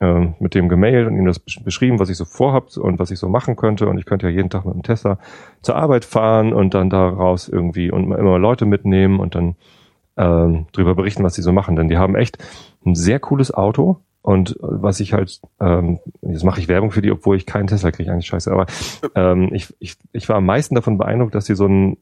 äh, 0.00 0.28
mit 0.38 0.54
dem 0.54 0.68
gemailt 0.68 1.06
und 1.06 1.16
ihm 1.16 1.26
das 1.26 1.44
besch- 1.44 1.62
beschrieben, 1.64 1.98
was 1.98 2.08
ich 2.10 2.16
so 2.16 2.24
vorhab 2.24 2.76
und 2.76 2.98
was 2.98 3.10
ich 3.10 3.18
so 3.18 3.28
machen 3.28 3.56
könnte. 3.56 3.88
Und 3.88 3.98
ich 3.98 4.04
könnte 4.06 4.26
ja 4.28 4.32
jeden 4.32 4.50
Tag 4.50 4.64
mit 4.64 4.74
dem 4.74 4.82
Tesla 4.82 5.18
zur 5.62 5.76
Arbeit 5.76 6.04
fahren 6.04 6.52
und 6.52 6.74
dann 6.74 6.90
daraus 6.90 7.48
irgendwie 7.48 7.90
und 7.90 8.04
immer 8.12 8.38
Leute 8.38 8.64
mitnehmen 8.66 9.18
und 9.20 9.34
dann 9.34 9.56
ähm, 10.16 10.66
drüber 10.72 10.94
berichten, 10.94 11.24
was 11.24 11.34
sie 11.34 11.42
so 11.42 11.52
machen. 11.52 11.76
Denn 11.76 11.88
die 11.88 11.96
haben 11.98 12.14
echt 12.16 12.38
ein 12.84 12.94
sehr 12.94 13.18
cooles 13.20 13.52
Auto, 13.54 13.98
Und 14.22 14.56
was 14.60 15.00
ich 15.00 15.12
halt, 15.12 15.40
ähm, 15.60 16.00
jetzt 16.22 16.44
mache 16.44 16.60
ich 16.60 16.68
Werbung 16.68 16.90
für 16.90 17.00
die, 17.02 17.12
obwohl 17.12 17.36
ich 17.36 17.46
keinen 17.46 17.66
Tesla 17.68 17.90
kriege, 17.92 18.10
eigentlich 18.12 18.26
scheiße, 18.26 18.50
aber 18.50 18.66
ähm, 19.14 19.50
ich, 19.52 19.72
ich, 19.78 19.96
ich 20.12 20.28
war 20.28 20.36
am 20.36 20.44
meisten 20.46 20.74
davon 20.74 20.98
beeindruckt, 20.98 21.34
dass 21.34 21.46
sie 21.46 21.54
so 21.54 21.66
ein 21.66 21.96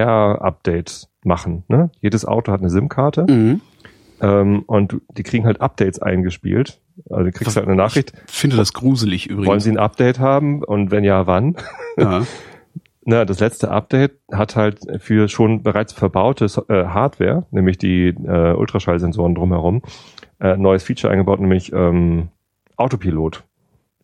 Over-the-Air-Update 0.00 1.08
machen. 1.24 1.64
Ne? 1.68 1.90
Jedes 2.00 2.24
Auto 2.24 2.52
hat 2.52 2.60
eine 2.60 2.70
SIM-Karte 2.70 3.26
Mhm. 3.28 3.60
Ähm, 4.20 4.62
und 4.66 4.92
du- 4.92 5.00
die 5.16 5.22
kriegen 5.22 5.44
halt 5.46 5.60
Updates 5.60 6.00
eingespielt. 6.00 6.80
Also 7.08 7.24
du 7.24 7.32
kriegst 7.32 7.56
halt 7.56 7.66
eine 7.66 7.76
Nachricht, 7.76 8.12
Ich 8.28 8.34
finde 8.34 8.56
das 8.56 8.72
gruselig 8.72 9.26
übrigens. 9.28 9.48
wollen 9.48 9.60
sie 9.60 9.70
ein 9.70 9.78
Update 9.78 10.18
haben 10.18 10.62
und 10.62 10.90
wenn 10.90 11.04
ja, 11.04 11.26
wann? 11.26 11.56
ja. 11.96 12.22
Na, 13.06 13.24
das 13.24 13.40
letzte 13.40 13.70
Update 13.70 14.12
hat 14.30 14.56
halt 14.56 14.80
für 15.02 15.28
schon 15.28 15.62
bereits 15.62 15.92
verbaute 15.94 16.44
äh, 16.68 16.84
Hardware, 16.84 17.46
nämlich 17.50 17.78
die 17.78 18.08
äh, 18.08 18.52
Ultraschallsensoren 18.54 19.34
drumherum, 19.34 19.82
äh, 20.38 20.52
ein 20.52 20.60
neues 20.60 20.82
Feature 20.82 21.10
eingebaut, 21.10 21.40
nämlich 21.40 21.72
ähm, 21.72 22.28
Autopilot. 22.76 23.42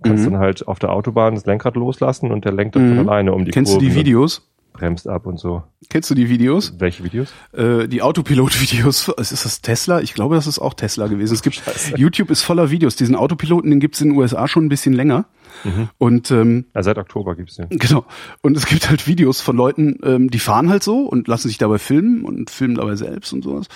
Du 0.02 0.08
kannst 0.10 0.26
Mhm. 0.26 0.32
dann 0.32 0.40
halt 0.40 0.66
auf 0.66 0.78
der 0.78 0.92
Autobahn 0.92 1.34
das 1.34 1.44
Lenkrad 1.46 1.76
loslassen 1.76 2.30
und 2.32 2.44
der 2.46 2.52
lenkt 2.52 2.74
dann 2.76 2.90
Mhm. 2.90 2.96
von 2.96 3.08
alleine 3.08 3.32
um 3.34 3.44
die 3.44 3.50
Kennst 3.50 3.72
du 3.72 3.76
Kurven 3.78 3.90
die 3.90 3.94
Videos? 4.00 4.48
Bremst 4.76 5.08
ab 5.08 5.26
und 5.26 5.38
so. 5.38 5.62
Kennst 5.88 6.10
du 6.10 6.14
die 6.14 6.28
Videos? 6.28 6.74
Welche 6.78 7.04
Videos? 7.04 7.32
Äh, 7.52 7.88
die 7.88 8.02
Autopilot-Videos, 8.02 9.08
ist 9.18 9.44
das 9.44 9.60
Tesla? 9.60 10.00
Ich 10.00 10.14
glaube, 10.14 10.34
das 10.34 10.46
ist 10.46 10.58
auch 10.58 10.74
Tesla 10.74 11.06
gewesen. 11.06 11.34
Es 11.34 11.42
gibt, 11.42 11.62
YouTube 11.96 12.30
ist 12.30 12.42
voller 12.42 12.70
Videos. 12.70 12.96
Diesen 12.96 13.16
Autopiloten, 13.16 13.70
den 13.70 13.80
gibt's 13.80 14.00
in 14.00 14.10
den 14.10 14.18
USA 14.18 14.46
schon 14.48 14.66
ein 14.66 14.68
bisschen 14.68 14.92
länger. 14.92 15.26
Mhm. 15.64 15.88
Und 15.98 16.30
ähm, 16.30 16.66
Ja, 16.74 16.82
seit 16.82 16.98
Oktober 16.98 17.34
gibt's 17.34 17.56
den. 17.56 17.68
Genau. 17.70 18.04
Und 18.42 18.56
es 18.56 18.66
gibt 18.66 18.88
halt 18.88 19.06
Videos 19.06 19.40
von 19.40 19.56
Leuten, 19.56 19.98
ähm, 20.02 20.30
die 20.30 20.38
fahren 20.38 20.68
halt 20.68 20.82
so 20.82 21.00
und 21.00 21.28
lassen 21.28 21.48
sich 21.48 21.58
dabei 21.58 21.78
filmen 21.78 22.24
und 22.24 22.50
filmen 22.50 22.74
dabei 22.76 22.96
selbst 22.96 23.32
und 23.32 23.42
sowas. 23.42 23.66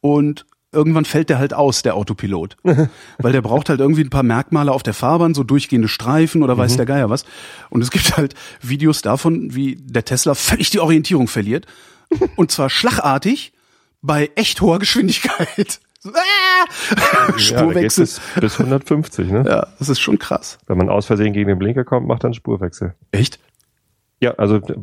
Und 0.00 0.46
irgendwann 0.72 1.04
fällt 1.04 1.30
der 1.30 1.38
halt 1.38 1.54
aus, 1.54 1.82
der 1.82 1.94
Autopilot. 1.94 2.56
Weil 3.18 3.32
der 3.32 3.42
braucht 3.42 3.68
halt 3.68 3.80
irgendwie 3.80 4.02
ein 4.02 4.10
paar 4.10 4.22
Merkmale 4.22 4.72
auf 4.72 4.82
der 4.82 4.94
Fahrbahn, 4.94 5.34
so 5.34 5.44
durchgehende 5.44 5.88
Streifen 5.88 6.42
oder 6.42 6.56
weiß 6.56 6.76
der 6.76 6.86
Geier 6.86 7.10
was. 7.10 7.24
Und 7.70 7.82
es 7.82 7.90
gibt 7.90 8.16
halt 8.16 8.34
Videos 8.60 9.02
davon, 9.02 9.54
wie 9.54 9.76
der 9.76 10.04
Tesla 10.04 10.34
völlig 10.34 10.70
die 10.70 10.80
Orientierung 10.80 11.28
verliert. 11.28 11.66
Und 12.36 12.50
zwar 12.50 12.70
schlagartig 12.70 13.52
bei 14.02 14.30
echt 14.34 14.60
hoher 14.60 14.78
Geschwindigkeit. 14.78 15.80
Ah! 16.04 16.64
Ja, 16.96 17.26
geht's 17.26 17.42
Spurwechsel. 17.42 18.04
bis, 18.04 18.20
bis 18.40 18.60
150, 18.60 19.30
ne? 19.30 19.44
Ja, 19.44 19.66
das 19.80 19.88
ist 19.88 19.98
schon 19.98 20.16
krass. 20.16 20.58
Wenn 20.68 20.78
man 20.78 20.88
aus 20.88 21.06
Versehen 21.06 21.32
gegen 21.32 21.48
den 21.48 21.58
Blinker 21.58 21.84
kommt, 21.84 22.06
macht 22.06 22.22
er 22.22 22.26
einen 22.26 22.34
Spurwechsel. 22.34 22.94
Echt? 23.10 23.40
Ja, 24.20 24.32
also 24.32 24.56
äh, 24.56 24.74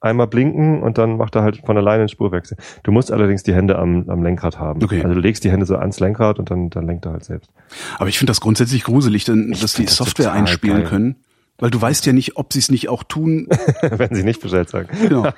einmal 0.00 0.28
blinken 0.28 0.82
und 0.82 0.98
dann 0.98 1.16
macht 1.16 1.34
er 1.34 1.42
halt 1.42 1.62
von 1.66 1.76
alleine 1.76 2.00
einen 2.00 2.08
Spurwechsel. 2.08 2.56
Du 2.84 2.92
musst 2.92 3.10
allerdings 3.10 3.42
die 3.42 3.54
Hände 3.54 3.76
am, 3.76 4.08
am 4.08 4.22
Lenkrad 4.22 4.58
haben. 4.58 4.82
Okay. 4.82 5.02
Also 5.02 5.14
du 5.14 5.20
legst 5.20 5.42
die 5.42 5.50
Hände 5.50 5.66
so 5.66 5.76
ans 5.76 5.98
Lenkrad 5.98 6.38
und 6.38 6.50
dann, 6.50 6.70
dann 6.70 6.86
lenkt 6.86 7.06
er 7.06 7.12
halt 7.12 7.24
selbst. 7.24 7.50
Aber 7.98 8.08
ich 8.08 8.18
finde 8.18 8.30
das 8.30 8.40
grundsätzlich 8.40 8.84
gruselig, 8.84 9.24
denn, 9.24 9.54
dass 9.60 9.74
die 9.74 9.84
das 9.84 9.96
Software 9.96 10.32
einspielen 10.32 10.78
geil. 10.78 10.86
können. 10.86 11.16
Weil 11.58 11.70
du 11.70 11.80
weißt 11.80 12.06
ja 12.06 12.12
nicht, 12.12 12.36
ob 12.36 12.52
sie 12.52 12.60
es 12.60 12.70
nicht 12.70 12.88
auch 12.88 13.02
tun. 13.02 13.48
Wenn 13.82 14.14
sie 14.14 14.22
nicht 14.22 14.40
Bescheid 14.40 14.70
sagen. 14.70 14.88
Genau, 15.02 15.28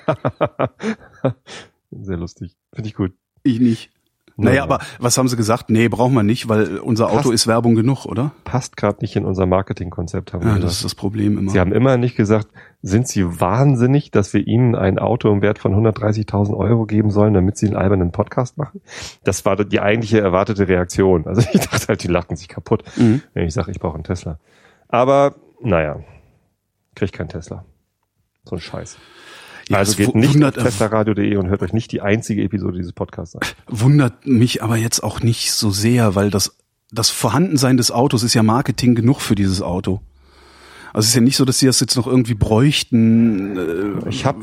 Sehr 1.90 2.16
lustig. 2.16 2.56
Finde 2.72 2.88
ich 2.88 2.94
gut. 2.94 3.12
ich 3.42 3.58
nicht. 3.58 3.90
Naja, 4.44 4.62
aber 4.62 4.78
was 4.98 5.16
haben 5.18 5.28
sie 5.28 5.36
gesagt? 5.36 5.70
Nee, 5.70 5.88
brauchen 5.88 6.14
wir 6.14 6.22
nicht, 6.22 6.48
weil 6.48 6.78
unser 6.78 7.06
Auto 7.08 7.16
Passt. 7.16 7.32
ist 7.34 7.46
Werbung 7.46 7.74
genug, 7.74 8.06
oder? 8.06 8.32
Passt 8.44 8.76
gerade 8.76 8.98
nicht 9.00 9.16
in 9.16 9.24
unser 9.24 9.46
Marketingkonzept, 9.46 10.32
haben 10.32 10.42
Ja, 10.46 10.54
wir 10.54 10.60
das 10.60 10.72
ist 10.72 10.78
gesagt. 10.78 10.84
das 10.84 10.94
Problem 10.96 11.38
immer. 11.38 11.50
Sie 11.50 11.60
haben 11.60 11.72
immer 11.72 11.96
nicht 11.96 12.16
gesagt, 12.16 12.48
sind 12.82 13.06
Sie 13.08 13.40
wahnsinnig, 13.40 14.10
dass 14.10 14.32
wir 14.32 14.46
Ihnen 14.46 14.74
ein 14.74 14.98
Auto 14.98 15.30
im 15.32 15.42
Wert 15.42 15.58
von 15.58 15.74
130.000 15.74 16.56
Euro 16.56 16.86
geben 16.86 17.10
sollen, 17.10 17.34
damit 17.34 17.56
Sie 17.58 17.66
einen 17.66 17.76
albernen 17.76 18.10
Podcast 18.12 18.56
machen? 18.58 18.80
Das 19.24 19.44
war 19.44 19.56
die 19.56 19.80
eigentliche 19.80 20.20
erwartete 20.20 20.66
Reaktion. 20.68 21.26
Also 21.26 21.42
ich 21.52 21.60
dachte 21.60 21.88
halt, 21.88 22.02
die 22.02 22.08
lachten 22.08 22.36
sich 22.36 22.48
kaputt, 22.48 22.82
Mhm. 22.96 23.22
wenn 23.34 23.46
ich 23.46 23.54
sage, 23.54 23.70
ich 23.70 23.78
brauche 23.80 23.94
einen 23.94 24.04
Tesla. 24.04 24.38
Aber 24.88 25.34
naja, 25.62 26.00
krieg 26.94 27.12
keinen 27.12 27.28
Tesla. 27.28 27.64
So 28.44 28.56
ein 28.56 28.60
Scheiß. 28.60 28.96
Ja, 29.70 29.78
also 29.78 29.96
geht 29.96 30.14
nicht 30.14 30.42
auf 30.44 30.54
teslaradio.de 30.54 31.36
und 31.36 31.48
hört 31.48 31.62
euch 31.62 31.72
nicht 31.72 31.92
die 31.92 32.00
einzige 32.02 32.42
Episode 32.42 32.76
dieses 32.78 32.92
Podcasts 32.92 33.36
an. 33.36 33.42
wundert 33.68 34.26
mich 34.26 34.62
aber 34.62 34.76
jetzt 34.76 35.00
auch 35.02 35.20
nicht 35.20 35.52
so 35.52 35.70
sehr, 35.70 36.14
weil 36.14 36.30
das, 36.30 36.56
das 36.92 37.10
Vorhandensein 37.10 37.76
des 37.76 37.90
Autos 37.90 38.22
ist 38.22 38.34
ja 38.34 38.42
Marketing 38.42 38.94
genug 38.94 39.20
für 39.20 39.34
dieses 39.34 39.62
Auto. 39.62 40.00
Also 40.92 41.04
es 41.04 41.10
ist 41.10 41.14
ja 41.14 41.20
nicht 41.20 41.36
so, 41.36 41.44
dass 41.44 41.60
sie 41.60 41.66
das 41.66 41.78
jetzt 41.78 41.94
noch 41.94 42.08
irgendwie 42.08 42.34
bräuchten. 42.34 43.56
Äh, 44.04 44.08
Ich 44.08 44.26
habe 44.26 44.40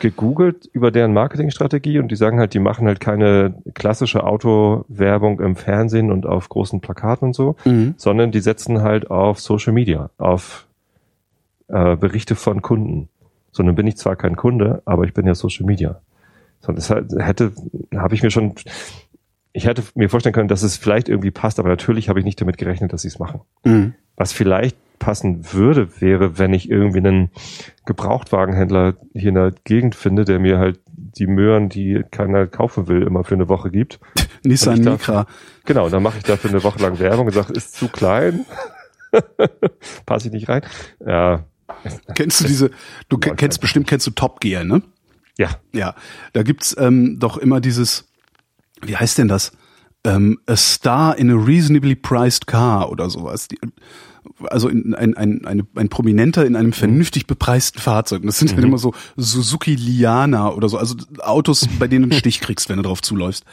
gegoogelt 0.00 0.68
über 0.72 0.90
deren 0.90 1.12
Marketingstrategie 1.12 2.00
und 2.00 2.08
die 2.08 2.16
sagen 2.16 2.40
halt, 2.40 2.52
die 2.52 2.58
machen 2.58 2.88
halt 2.88 2.98
keine 2.98 3.62
klassische 3.74 4.24
Autowerbung 4.24 5.38
im 5.38 5.54
Fernsehen 5.54 6.10
und 6.10 6.26
auf 6.26 6.48
großen 6.48 6.80
Plakaten 6.80 7.28
und 7.28 7.34
so, 7.34 7.54
Mhm. 7.64 7.94
sondern 7.96 8.32
die 8.32 8.40
setzen 8.40 8.82
halt 8.82 9.08
auf 9.08 9.38
Social 9.38 9.72
Media, 9.72 10.10
auf 10.18 10.66
äh, 11.68 11.94
Berichte 11.94 12.34
von 12.34 12.60
Kunden. 12.60 13.08
So, 13.54 13.62
nun 13.62 13.76
bin 13.76 13.86
ich 13.86 13.96
zwar 13.96 14.16
kein 14.16 14.34
Kunde, 14.34 14.82
aber 14.84 15.04
ich 15.04 15.14
bin 15.14 15.28
ja 15.28 15.34
Social 15.36 15.64
Media. 15.64 16.00
So, 16.58 16.72
das 16.72 16.90
hätte, 16.90 17.52
habe 17.94 18.14
ich 18.16 18.24
mir 18.24 18.32
schon, 18.32 18.56
ich 19.52 19.66
hätte 19.66 19.84
mir 19.94 20.10
vorstellen 20.10 20.32
können, 20.32 20.48
dass 20.48 20.64
es 20.64 20.76
vielleicht 20.76 21.08
irgendwie 21.08 21.30
passt, 21.30 21.60
aber 21.60 21.68
natürlich 21.68 22.08
habe 22.08 22.18
ich 22.18 22.24
nicht 22.24 22.40
damit 22.40 22.58
gerechnet, 22.58 22.92
dass 22.92 23.02
sie 23.02 23.08
es 23.08 23.20
machen. 23.20 23.42
Mhm. 23.64 23.94
Was 24.16 24.32
vielleicht 24.32 24.76
passen 24.98 25.52
würde, 25.52 26.00
wäre, 26.00 26.36
wenn 26.36 26.52
ich 26.52 26.68
irgendwie 26.68 26.98
einen 26.98 27.30
Gebrauchtwagenhändler 27.84 28.94
hier 29.12 29.28
in 29.28 29.36
der 29.36 29.52
Gegend 29.62 29.94
finde, 29.94 30.24
der 30.24 30.40
mir 30.40 30.58
halt 30.58 30.80
die 30.86 31.28
Möhren, 31.28 31.68
die 31.68 32.02
keiner 32.10 32.48
kaufen 32.48 32.88
will, 32.88 33.02
immer 33.02 33.22
für 33.22 33.36
eine 33.36 33.48
Woche 33.48 33.70
gibt. 33.70 34.00
Nissan 34.42 34.80
Micra. 34.80 35.26
Genau, 35.64 35.88
dann 35.90 36.02
mache 36.02 36.18
ich 36.18 36.24
dafür 36.24 36.50
eine 36.50 36.64
Woche 36.64 36.82
lang 36.82 36.98
Werbung 36.98 37.26
und 37.26 37.32
sage, 37.32 37.52
ist 37.52 37.76
zu 37.76 37.86
klein, 37.86 38.46
passe 40.06 40.26
ich 40.26 40.34
nicht 40.34 40.48
rein. 40.48 40.62
Ja, 41.06 41.44
Kennst 42.14 42.40
du 42.40 42.44
diese, 42.46 42.70
du 43.08 43.18
kennst 43.18 43.60
bestimmt, 43.60 43.86
kennst 43.86 44.06
du 44.06 44.10
Top 44.10 44.40
Gear, 44.40 44.64
ne? 44.64 44.82
ja, 45.38 45.50
Ja, 45.72 45.94
da 46.32 46.42
gibt's 46.42 46.76
ähm, 46.78 47.18
doch 47.18 47.36
immer 47.36 47.60
dieses, 47.60 48.06
wie 48.82 48.96
heißt 48.96 49.18
denn 49.18 49.28
das? 49.28 49.52
Ähm, 50.04 50.38
a 50.46 50.56
star 50.56 51.16
in 51.16 51.30
a 51.30 51.34
reasonably 51.34 51.94
priced 51.94 52.46
car 52.46 52.90
oder 52.90 53.08
sowas. 53.08 53.48
Die, 53.48 53.58
also 54.50 54.68
in, 54.68 54.94
ein, 54.94 55.16
ein, 55.16 55.44
eine, 55.44 55.66
ein 55.74 55.88
Prominenter 55.88 56.44
in 56.46 56.56
einem 56.56 56.72
vernünftig 56.72 57.26
bepreisten 57.26 57.80
Fahrzeug. 57.80 58.22
Das 58.24 58.38
sind 58.38 58.52
dann 58.52 58.64
immer 58.64 58.78
so 58.78 58.94
Suzuki 59.16 59.74
Liana 59.74 60.50
oder 60.52 60.68
so, 60.68 60.78
also 60.78 60.94
Autos, 61.20 61.68
bei 61.78 61.88
denen 61.88 62.08
du 62.08 62.14
einen 62.14 62.18
Stich 62.18 62.40
kriegst, 62.40 62.68
wenn 62.68 62.76
du 62.76 62.82
drauf 62.82 63.02
zuläufst. 63.02 63.44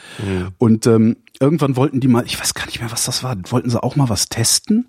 Und 0.58 0.86
ähm, 0.86 1.16
irgendwann 1.40 1.76
wollten 1.76 2.00
die 2.00 2.08
mal, 2.08 2.24
ich 2.26 2.38
weiß 2.38 2.54
gar 2.54 2.66
nicht 2.66 2.80
mehr, 2.80 2.92
was 2.92 3.04
das 3.04 3.22
war, 3.22 3.36
wollten 3.50 3.70
sie 3.70 3.82
auch 3.82 3.96
mal 3.96 4.08
was 4.08 4.28
testen? 4.28 4.88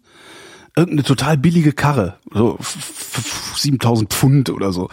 Irgendeine 0.76 1.04
total 1.04 1.38
billige 1.38 1.72
Karre, 1.74 2.18
so 2.34 2.58
f- 2.60 2.76
f- 3.18 3.54
7000 3.58 4.12
Pfund 4.12 4.50
oder 4.50 4.74
so 4.74 4.90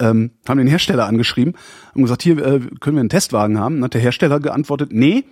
ähm, 0.00 0.32
haben 0.48 0.58
den 0.58 0.66
Hersteller 0.66 1.06
angeschrieben, 1.06 1.54
haben 1.92 2.02
gesagt, 2.02 2.22
hier 2.22 2.38
äh, 2.38 2.60
können 2.80 2.96
wir 2.96 3.00
einen 3.00 3.08
Testwagen 3.08 3.58
haben. 3.58 3.76
Dann 3.76 3.84
hat 3.84 3.94
der 3.94 4.00
Hersteller 4.00 4.40
geantwortet, 4.40 4.90
nee, 4.92 5.24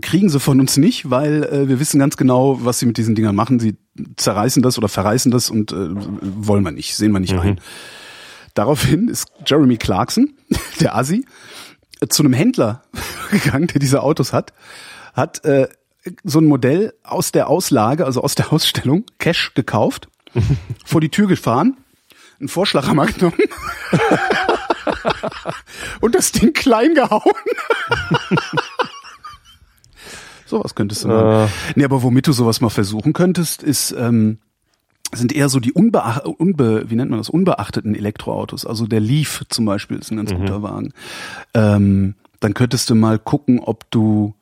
kriegen 0.00 0.28
sie 0.28 0.38
von 0.38 0.60
uns 0.60 0.76
nicht, 0.76 1.10
weil 1.10 1.42
äh, 1.44 1.68
wir 1.68 1.80
wissen 1.80 1.98
ganz 1.98 2.16
genau, 2.16 2.64
was 2.64 2.78
sie 2.78 2.86
mit 2.86 2.96
diesen 2.96 3.14
Dingern 3.16 3.34
machen. 3.34 3.58
Sie 3.58 3.76
zerreißen 4.16 4.62
das 4.62 4.78
oder 4.78 4.88
verreißen 4.88 5.32
das 5.32 5.50
und 5.50 5.72
äh, 5.72 5.76
wollen 5.76 6.62
wir 6.64 6.70
nicht, 6.72 6.94
sehen 6.96 7.10
wir 7.12 7.20
nicht 7.20 7.34
ein. 7.34 7.60
Daraufhin 8.54 9.08
ist 9.08 9.26
Jeremy 9.46 9.76
Clarkson, 9.76 10.34
der 10.80 10.96
Assi, 10.96 11.24
zu 12.08 12.22
einem 12.22 12.32
Händler 12.32 12.82
gegangen, 13.32 13.66
der 13.68 13.80
diese 13.80 14.02
Autos 14.02 14.32
hat, 14.32 14.52
hat 15.14 15.44
äh, 15.44 15.68
so 16.24 16.40
ein 16.40 16.46
Modell 16.46 16.94
aus 17.02 17.32
der 17.32 17.48
Auslage, 17.48 18.04
also 18.04 18.22
aus 18.22 18.34
der 18.34 18.48
Ausstellung, 18.52 19.04
Cash 19.18 19.52
gekauft, 19.54 20.08
vor 20.84 21.00
die 21.00 21.08
Tür 21.10 21.28
gefahren, 21.28 21.76
einen 22.40 22.48
Vorschlaghammer 22.48 23.06
genommen 23.06 23.36
und 26.00 26.14
das 26.14 26.32
Ding 26.32 26.52
klein 26.52 26.94
gehauen. 26.94 27.32
sowas 30.46 30.74
könntest 30.74 31.04
du 31.04 31.08
machen. 31.08 31.46
Äh. 31.46 31.48
Nee, 31.76 31.84
aber 31.84 32.02
womit 32.02 32.26
du 32.26 32.32
sowas 32.32 32.60
mal 32.60 32.70
versuchen 32.70 33.12
könntest, 33.12 33.62
ist, 33.62 33.92
ähm, 33.96 34.38
sind 35.12 35.32
eher 35.32 35.48
so 35.48 35.60
die 35.60 35.72
unbeach 35.72 36.24
unbe 36.24 36.84
wie 36.90 36.96
nennt 36.96 37.10
man 37.10 37.20
das, 37.20 37.30
unbeachteten 37.30 37.94
Elektroautos. 37.94 38.66
Also 38.66 38.86
der 38.86 39.00
Leaf 39.00 39.44
zum 39.48 39.64
Beispiel 39.64 39.98
ist 39.98 40.10
ein 40.10 40.16
Mhm. 40.16 40.26
ganz 40.26 40.34
guter 40.34 40.62
Wagen. 40.62 40.92
Ähm, 41.54 42.14
dann 42.40 42.54
könntest 42.54 42.90
du 42.90 42.94
mal 42.94 43.18
gucken, 43.18 43.60
ob 43.60 43.90
du 43.90 44.34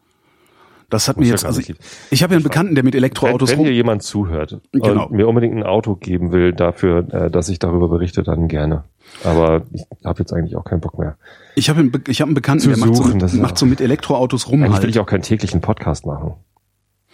das 0.92 1.08
hat 1.08 1.16
mir 1.16 1.24
ja 1.26 1.30
jetzt, 1.32 1.44
also 1.44 1.60
ich, 1.60 1.74
ich 2.10 2.22
habe 2.22 2.34
ja 2.34 2.36
einen 2.36 2.44
Bekannten, 2.44 2.74
der 2.74 2.84
mit 2.84 2.94
Wenn, 2.94 2.98
Elektroautos 2.98 3.50
wenn 3.50 3.58
rum. 3.58 3.66
hier 3.66 3.74
jemand 3.74 4.02
zuhört 4.02 4.60
Genau. 4.72 5.06
und 5.06 5.12
mir 5.12 5.26
unbedingt 5.26 5.56
ein 5.56 5.62
Auto 5.64 5.96
geben 5.96 6.30
will 6.32 6.52
dafür, 6.52 7.06
äh, 7.12 7.30
dass 7.30 7.48
ich 7.48 7.58
darüber 7.58 7.88
berichte, 7.88 8.22
dann 8.22 8.48
gerne. 8.48 8.84
Aber 9.24 9.62
ich 9.72 9.82
habe 10.04 10.20
jetzt 10.20 10.32
eigentlich 10.32 10.56
auch 10.56 10.64
keinen 10.64 10.80
Bock 10.80 10.98
mehr. 10.98 11.16
Ich 11.54 11.68
habe 11.68 11.80
einen, 11.80 11.90
Be- 11.90 12.02
ich 12.08 12.20
habe 12.20 12.28
einen 12.28 12.34
Bekannten, 12.34 12.68
der 12.68 12.78
macht, 12.78 12.94
suchen, 12.96 13.20
so, 13.20 13.26
ist 13.26 13.34
macht 13.34 13.58
so 13.58 13.66
mit 13.66 13.80
Elektroautos 13.80 14.48
rum 14.48 14.62
Eigentlich 14.62 14.76
will 14.78 14.80
halt. 14.84 14.90
ich 14.90 14.98
auch 15.00 15.06
keinen 15.06 15.22
täglichen 15.22 15.60
Podcast 15.60 16.06
machen. 16.06 16.34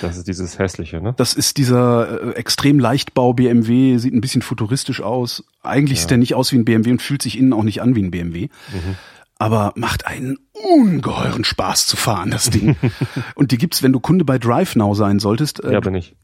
Das 0.00 0.16
ist 0.16 0.26
dieses 0.28 0.58
hässliche, 0.58 1.00
ne? 1.00 1.14
Das 1.16 1.34
ist 1.34 1.56
dieser 1.56 2.28
äh, 2.28 2.38
extrem 2.38 2.78
Leichtbau 2.78 3.32
BMW, 3.34 3.96
sieht 3.98 4.14
ein 4.14 4.20
bisschen 4.20 4.42
futuristisch 4.42 5.00
aus. 5.02 5.44
Eigentlich 5.62 6.00
sieht 6.00 6.10
er 6.10 6.16
nicht 6.18 6.34
aus 6.34 6.52
wie 6.52 6.56
ein 6.56 6.64
BMW 6.64 6.90
und 6.92 7.02
fühlt 7.02 7.22
sich 7.22 7.38
innen 7.38 7.52
auch 7.52 7.62
nicht 7.64 7.82
an 7.82 7.94
wie 7.94 8.02
ein 8.02 8.10
BMW. 8.10 8.48
Aber 9.38 9.72
macht 9.74 10.06
einen 10.06 10.36
ungeheuren 10.52 11.44
Spaß 11.44 11.86
zu 11.86 11.96
fahren, 11.96 12.30
das 12.30 12.50
Ding. 12.50 12.76
und 13.34 13.52
die 13.52 13.58
gibt's, 13.58 13.82
wenn 13.82 13.92
du 13.92 14.00
Kunde 14.00 14.24
bei 14.24 14.38
DriveNow 14.38 14.94
sein 14.96 15.18
solltest. 15.18 15.64
Äh, 15.64 15.72
Ja, 15.72 15.80
bin 15.80 15.94
ich. 15.94 16.14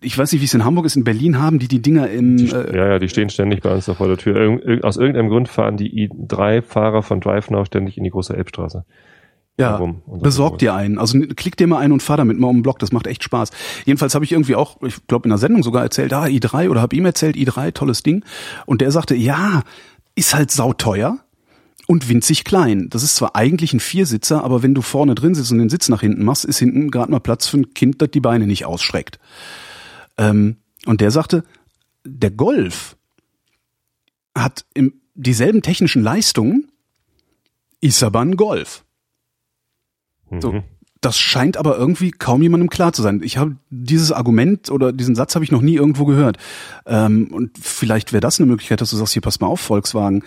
ich 0.00 0.18
weiß 0.18 0.32
nicht, 0.32 0.40
wie 0.40 0.44
es 0.46 0.54
in 0.54 0.64
Hamburg 0.64 0.86
ist, 0.86 0.96
in 0.96 1.04
Berlin 1.04 1.38
haben 1.40 1.60
die 1.60 1.68
die 1.68 1.80
Dinger 1.80 2.10
im... 2.10 2.36
Äh, 2.38 2.76
Ja, 2.76 2.86
ja, 2.88 2.98
die 2.98 3.08
stehen 3.08 3.30
ständig 3.30 3.60
bei 3.62 3.72
uns 3.72 3.84
da 3.84 3.94
vor 3.94 4.08
der 4.08 4.16
Tür. 4.16 4.34
Irg 4.36 4.64
irg- 4.64 4.82
aus 4.82 4.96
irgendeinem 4.96 5.28
Grund 5.28 5.48
fahren 5.48 5.76
die 5.76 6.08
i3-Fahrer 6.08 7.02
von 7.02 7.20
DriveNow 7.20 7.64
ständig 7.66 7.96
in 7.96 8.02
die 8.04 8.10
große 8.10 8.36
Elbstraße. 8.36 8.84
Ja, 9.56 9.74
Warum? 9.74 10.02
Und 10.06 10.20
das 10.20 10.22
besorg 10.22 10.54
ist 10.54 10.62
dir 10.62 10.74
einen. 10.74 10.98
Also 10.98 11.18
klick 11.36 11.56
dir 11.56 11.68
mal 11.68 11.78
einen 11.78 11.92
und 11.92 12.02
fahr 12.02 12.16
damit 12.16 12.38
mal 12.38 12.48
um 12.48 12.56
den 12.56 12.62
Block. 12.62 12.80
Das 12.80 12.90
macht 12.90 13.06
echt 13.06 13.22
Spaß. 13.22 13.50
Jedenfalls 13.84 14.14
habe 14.14 14.24
ich 14.24 14.32
irgendwie 14.32 14.56
auch, 14.56 14.82
ich 14.82 15.06
glaube 15.06 15.24
in 15.24 15.30
der 15.30 15.38
Sendung 15.38 15.62
sogar 15.62 15.82
erzählt, 15.82 16.12
ah, 16.12 16.24
i3 16.24 16.70
oder 16.70 16.80
habe 16.80 16.96
ihm 16.96 17.04
erzählt, 17.04 17.36
i3, 17.36 17.72
tolles 17.72 18.02
Ding. 18.02 18.24
Und 18.66 18.80
der 18.80 18.90
sagte, 18.90 19.14
ja, 19.14 19.62
ist 20.16 20.34
halt 20.34 20.50
sauteuer 20.50 21.18
und 21.86 22.08
winzig 22.08 22.44
klein. 22.44 22.88
Das 22.90 23.02
ist 23.02 23.14
zwar 23.16 23.36
eigentlich 23.36 23.72
ein 23.72 23.80
Viersitzer, 23.80 24.42
aber 24.42 24.62
wenn 24.62 24.74
du 24.74 24.82
vorne 24.82 25.14
drin 25.14 25.34
sitzt 25.34 25.52
und 25.52 25.58
den 25.58 25.68
Sitz 25.68 25.88
nach 25.88 26.00
hinten 26.00 26.24
machst, 26.24 26.44
ist 26.44 26.58
hinten 26.58 26.90
gerade 26.90 27.10
mal 27.10 27.20
Platz 27.20 27.46
für 27.46 27.58
ein 27.58 27.74
Kind, 27.74 28.02
das 28.02 28.10
die 28.10 28.20
Beine 28.20 28.46
nicht 28.46 28.64
ausstreckt. 28.64 29.18
Ähm, 30.16 30.56
und 30.86 31.00
der 31.00 31.10
sagte, 31.10 31.44
der 32.04 32.30
Golf 32.30 32.96
hat 34.34 34.64
im, 34.74 34.94
dieselben 35.14 35.62
technischen 35.62 36.02
Leistungen, 36.02 36.70
ist 37.80 38.02
aber 38.02 38.20
ein 38.20 38.36
Golf. 38.36 38.84
So, 40.40 40.52
Mhm. 40.52 40.62
das 41.00 41.18
scheint 41.18 41.56
aber 41.56 41.76
irgendwie 41.76 42.10
kaum 42.10 42.42
jemandem 42.42 42.70
klar 42.70 42.92
zu 42.92 43.02
sein. 43.02 43.20
Ich 43.22 43.36
habe 43.36 43.56
dieses 43.70 44.12
Argument 44.12 44.70
oder 44.70 44.92
diesen 44.92 45.14
Satz 45.14 45.34
habe 45.34 45.44
ich 45.44 45.50
noch 45.52 45.60
nie 45.60 45.74
irgendwo 45.74 46.04
gehört. 46.06 46.38
Ähm, 46.86 47.28
und 47.32 47.58
vielleicht 47.60 48.12
wäre 48.12 48.20
das 48.20 48.38
eine 48.40 48.46
Möglichkeit, 48.46 48.80
dass 48.80 48.90
du 48.90 48.96
sagst, 48.96 49.12
hier 49.12 49.22
pass 49.22 49.40
mal 49.40 49.46
auf, 49.48 49.60
Volkswagen, 49.60 50.22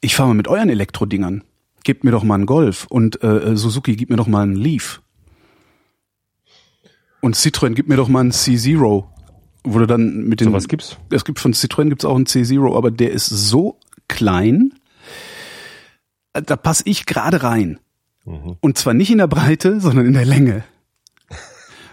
ich 0.00 0.14
fahre 0.14 0.28
mal 0.28 0.34
mit 0.34 0.48
euren 0.48 0.68
Elektrodingern. 0.68 1.42
Gebt 1.84 2.04
mir 2.04 2.10
doch 2.10 2.24
mal 2.24 2.34
einen 2.36 2.46
Golf 2.46 2.86
und 2.88 3.22
äh, 3.22 3.56
Suzuki, 3.56 3.96
gib 3.96 4.10
mir 4.10 4.16
doch 4.16 4.26
mal 4.26 4.42
einen 4.42 4.56
Leaf. 4.56 5.00
Und 7.20 7.36
Citroën, 7.36 7.74
gib 7.74 7.88
mir 7.88 7.96
doch 7.96 8.08
mal 8.08 8.20
einen 8.20 8.32
C0. 8.32 9.04
Wo 9.66 9.78
du 9.78 9.86
dann 9.86 10.24
mit 10.24 10.40
den. 10.40 10.48
So 10.48 10.52
was 10.52 10.68
gibt's? 10.68 10.98
Es 11.10 11.24
gibt 11.24 11.40
von 11.40 11.54
Citroën 11.54 11.88
gibt's 11.88 12.04
auch 12.04 12.16
einen 12.16 12.26
C0, 12.26 12.76
aber 12.76 12.90
der 12.90 13.12
ist 13.12 13.26
so 13.26 13.78
klein, 14.08 14.74
äh, 16.34 16.42
da 16.42 16.56
passe 16.56 16.82
ich 16.86 17.06
gerade 17.06 17.42
rein. 17.42 17.78
Mhm. 18.24 18.56
Und 18.60 18.78
zwar 18.78 18.94
nicht 18.94 19.10
in 19.10 19.18
der 19.18 19.26
Breite, 19.26 19.80
sondern 19.80 20.06
in 20.06 20.14
der 20.14 20.24
Länge. 20.24 20.64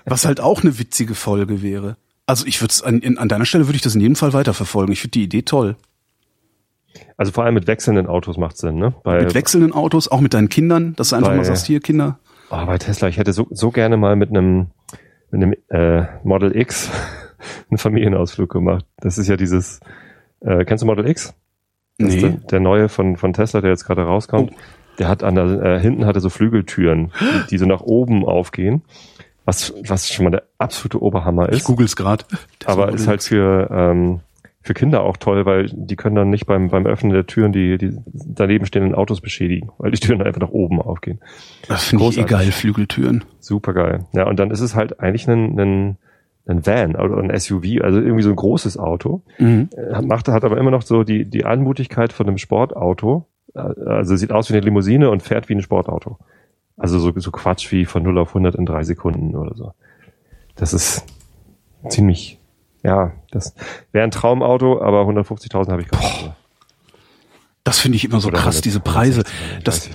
Was 0.05 0.25
halt 0.25 0.39
auch 0.39 0.61
eine 0.63 0.79
witzige 0.79 1.13
Folge 1.15 1.61
wäre. 1.61 1.97
Also 2.25 2.45
ich 2.45 2.61
würde 2.61 2.73
an, 2.85 2.99
in- 2.99 3.17
an 3.17 3.27
deiner 3.29 3.45
Stelle 3.45 3.67
würde 3.67 3.75
ich 3.75 3.81
das 3.81 3.95
in 3.95 4.01
jedem 4.01 4.15
Fall 4.15 4.33
weiterverfolgen. 4.33 4.91
Ich 4.93 5.01
finde 5.01 5.11
die 5.13 5.23
Idee 5.23 5.41
toll. 5.43 5.75
Also 7.17 7.31
vor 7.31 7.43
allem 7.45 7.53
mit 7.53 7.67
wechselnden 7.67 8.07
Autos 8.07 8.37
macht 8.37 8.57
Sinn, 8.57 8.75
ne? 8.77 8.93
Bei, 9.03 9.21
Mit 9.23 9.33
wechselnden 9.33 9.71
Autos, 9.73 10.07
auch 10.09 10.19
mit 10.21 10.33
deinen 10.33 10.49
Kindern, 10.49 10.95
dass 10.95 11.09
du 11.09 11.15
einfach 11.15 11.29
Bei- 11.29 11.37
mal 11.37 11.45
sagst, 11.45 11.65
hier 11.67 11.79
Kinder. 11.79 12.19
oh, 12.49 12.65
bei 12.65 12.77
Tesla, 12.77 13.07
ich 13.07 13.17
hätte 13.17 13.31
so, 13.33 13.47
so 13.51 13.71
gerne 13.71 13.95
mal 13.97 14.15
mit 14.15 14.29
einem, 14.29 14.67
mit 15.29 15.41
einem 15.43 15.55
äh, 15.69 16.05
Model 16.23 16.55
X 16.57 16.89
einen 17.69 17.77
Familienausflug 17.77 18.49
gemacht. 18.51 18.85
Das 18.97 19.17
ist 19.17 19.27
ja 19.27 19.37
dieses, 19.37 19.79
äh, 20.41 20.65
kennst 20.65 20.81
du 20.81 20.85
Model 20.87 21.07
X? 21.07 21.33
Das 21.97 22.13
ist 22.15 22.23
der, 22.23 22.29
der 22.31 22.59
neue 22.59 22.89
von, 22.89 23.15
von 23.17 23.33
Tesla, 23.33 23.61
der 23.61 23.69
jetzt 23.69 23.85
gerade 23.85 24.01
rauskommt. 24.03 24.51
Der 25.01 25.09
hat 25.09 25.23
an 25.23 25.33
der, 25.33 25.45
äh, 25.63 25.79
hinten 25.79 26.05
hatte 26.05 26.19
so 26.19 26.29
Flügeltüren, 26.29 27.11
die, 27.19 27.47
die 27.49 27.57
so 27.57 27.65
nach 27.65 27.81
oben 27.81 28.23
aufgehen. 28.23 28.83
Was, 29.45 29.73
was 29.87 30.07
schon 30.13 30.25
mal 30.25 30.29
der 30.29 30.43
absolute 30.59 31.01
Oberhammer 31.01 31.49
Ich 31.49 31.57
ist. 31.57 31.63
google's 31.63 31.95
gerade. 31.95 32.23
aber 32.65 32.89
ist 32.93 33.07
halt 33.07 33.23
für, 33.23 33.67
ähm, 33.71 34.19
für 34.61 34.75
Kinder 34.75 35.01
auch 35.01 35.17
toll, 35.17 35.47
weil 35.47 35.71
die 35.73 35.95
können 35.95 36.15
dann 36.15 36.29
nicht 36.29 36.45
beim, 36.45 36.69
beim 36.69 36.85
Öffnen 36.85 37.11
der 37.11 37.25
Türen 37.25 37.51
die, 37.51 37.79
die 37.79 37.97
daneben 38.05 38.67
stehenden 38.67 38.93
Autos 38.93 39.19
beschädigen, 39.19 39.71
weil 39.79 39.89
die 39.89 39.99
Türen 39.99 40.21
einfach 40.21 40.39
nach 40.41 40.51
oben 40.51 40.79
aufgehen. 40.79 41.19
Das 41.67 41.85
finde 41.85 42.05
ich 42.05 42.19
eh 42.19 42.23
geil, 42.25 42.51
Flügeltüren. 42.51 43.25
Super 43.39 43.73
geil. 43.73 44.05
Ja, 44.13 44.27
und 44.27 44.39
dann 44.39 44.51
ist 44.51 44.61
es 44.61 44.75
halt 44.75 44.99
eigentlich 44.99 45.27
ein, 45.27 45.59
ein, 45.59 45.97
ein 46.45 46.63
Van 46.67 46.95
oder 46.95 47.17
ein 47.17 47.35
SUV, 47.39 47.81
also 47.81 47.99
irgendwie 47.99 48.21
so 48.21 48.29
ein 48.29 48.35
großes 48.35 48.77
Auto. 48.77 49.23
Mhm. 49.39 49.69
Äh, 49.75 50.03
Macht, 50.03 50.27
hat 50.27 50.43
aber 50.43 50.59
immer 50.59 50.71
noch 50.71 50.83
so 50.83 51.03
die, 51.03 51.25
die 51.25 51.45
Anmutigkeit 51.45 52.13
von 52.13 52.27
einem 52.27 52.37
Sportauto. 52.37 53.25
Also 53.53 54.15
sieht 54.15 54.31
aus 54.31 54.49
wie 54.49 54.53
eine 54.53 54.65
Limousine 54.65 55.09
und 55.09 55.23
fährt 55.23 55.49
wie 55.49 55.55
ein 55.55 55.61
Sportauto. 55.61 56.17
Also 56.77 56.99
so, 56.99 57.13
so 57.15 57.31
Quatsch 57.31 57.71
wie 57.71 57.85
von 57.85 58.03
0 58.03 58.17
auf 58.17 58.29
100 58.29 58.55
in 58.55 58.65
drei 58.65 58.83
Sekunden 58.83 59.35
oder 59.35 59.55
so. 59.55 59.73
Das 60.55 60.73
ist 60.73 61.05
ziemlich, 61.89 62.39
ja, 62.83 63.13
das 63.31 63.53
wäre 63.91 64.03
ein 64.03 64.11
Traumauto, 64.11 64.81
aber 64.81 65.01
150.000 65.03 65.71
habe 65.71 65.81
ich 65.81 65.91
nicht. 65.91 66.31
Das 67.63 67.79
finde 67.79 67.97
ich 67.97 68.05
immer 68.05 68.19
so 68.19 68.29
Oder 68.29 68.39
krass, 68.39 68.55
100, 68.55 68.65
diese 68.65 68.79
Preise. 68.79 69.23
160, 69.23 69.57
ich 69.57 69.63
Das, 69.63 69.89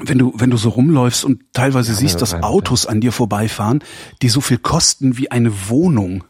wenn 0.00 0.18
du, 0.18 0.32
wenn 0.36 0.50
du 0.50 0.56
so 0.56 0.70
rumläufst 0.70 1.24
und 1.24 1.52
teilweise 1.52 1.94
siehst, 1.94 2.20
dass 2.20 2.34
100, 2.34 2.50
Autos 2.50 2.86
an 2.86 3.00
dir 3.00 3.12
vorbeifahren, 3.12 3.84
die 4.22 4.28
so 4.28 4.40
viel 4.40 4.58
kosten 4.58 5.18
wie 5.18 5.30
eine 5.30 5.68
Wohnung. 5.68 6.24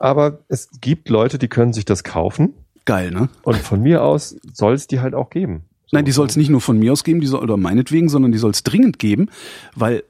Aber 0.00 0.40
es 0.48 0.70
gibt 0.80 1.08
Leute, 1.08 1.38
die 1.38 1.48
können 1.48 1.72
sich 1.72 1.84
das 1.84 2.04
kaufen 2.04 2.54
Geil, 2.90 3.12
ne? 3.12 3.28
und 3.42 3.56
von 3.56 3.80
mir 3.82 4.02
aus 4.02 4.34
soll 4.52 4.74
es 4.74 4.88
die 4.88 4.98
halt 4.98 5.14
auch 5.14 5.30
geben. 5.30 5.62
So. 5.86 5.96
Nein, 5.96 6.04
die 6.04 6.10
soll 6.10 6.26
es 6.26 6.36
nicht 6.36 6.50
nur 6.50 6.60
von 6.60 6.76
mir 6.76 6.92
aus 6.92 7.04
geben, 7.04 7.20
die 7.20 7.28
soll, 7.28 7.40
oder 7.40 7.56
meinetwegen, 7.56 8.08
sondern 8.08 8.32
die 8.32 8.38
soll 8.38 8.50
es 8.50 8.64
dringend 8.64 8.98
geben, 8.98 9.28
weil 9.76 10.02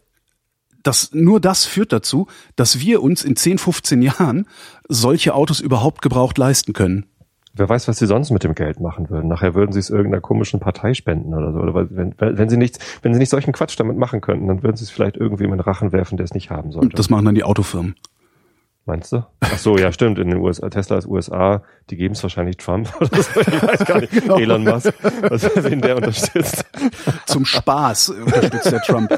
das, 0.83 1.11
nur 1.13 1.41
das 1.41 1.67
führt 1.67 1.93
dazu, 1.93 2.27
dass 2.57 2.81
wir 2.81 3.03
uns 3.03 3.23
in 3.23 3.37
10, 3.37 3.59
15 3.59 4.01
Jahren 4.01 4.47
solche 4.89 5.35
Autos 5.35 5.61
überhaupt 5.61 6.01
gebraucht 6.01 6.39
leisten 6.39 6.73
können. 6.73 7.05
Wer 7.53 7.69
weiß, 7.69 7.87
was 7.87 7.99
sie 7.99 8.07
sonst 8.07 8.31
mit 8.31 8.45
dem 8.45 8.55
Geld 8.55 8.81
machen 8.81 9.11
würden. 9.11 9.29
Nachher 9.29 9.55
würden 9.55 9.73
sie 9.73 9.81
es 9.81 9.91
irgendeiner 9.91 10.23
komischen 10.23 10.59
Partei 10.59 10.95
spenden 10.95 11.35
oder 11.35 11.53
so. 11.53 11.59
Oder 11.59 11.91
wenn, 11.91 12.15
wenn 12.19 12.49
sie 12.49 12.57
nichts, 12.57 12.79
wenn 13.03 13.13
sie 13.13 13.19
nicht 13.19 13.29
solchen 13.29 13.53
Quatsch 13.53 13.79
damit 13.79 13.99
machen 13.99 14.23
könnten, 14.23 14.47
dann 14.47 14.63
würden 14.63 14.77
sie 14.77 14.85
es 14.85 14.91
vielleicht 14.91 15.17
irgendwem 15.17 15.53
in 15.53 15.59
den 15.59 15.61
Rachen 15.61 15.93
werfen, 15.93 16.17
der 16.17 16.25
es 16.25 16.33
nicht 16.33 16.49
haben 16.49 16.73
sollte. 16.73 16.97
Das 16.97 17.11
machen 17.11 17.27
dann 17.27 17.35
die 17.35 17.45
Autofirmen. 17.45 17.97
Meinst 18.91 19.13
du? 19.13 19.25
Ach 19.39 19.57
so, 19.57 19.79
ja, 19.79 19.93
stimmt. 19.93 20.19
In 20.19 20.31
den 20.31 20.39
USA, 20.39 20.69
Tesla 20.69 20.99
ist 20.99 21.07
USA, 21.07 21.63
die 21.91 21.97
geben 21.97 22.15
es 22.15 22.23
wahrscheinlich 22.25 22.57
Trump 22.57 22.93
oder 23.01 23.23
so. 23.23 23.41
Ich 23.41 23.63
weiß 23.63 23.85
gar 23.85 24.01
nicht. 24.01 24.11
Genau. 24.13 24.37
Elon 24.37 24.65
Musk, 24.65 24.93
was, 25.29 25.49
wen 25.63 25.81
der 25.81 25.95
unterstützt. 25.97 26.65
Zum 27.27 27.45
Spaß 27.45 28.09
unterstützt 28.09 28.73
der 28.73 28.81
Trump. 28.81 29.17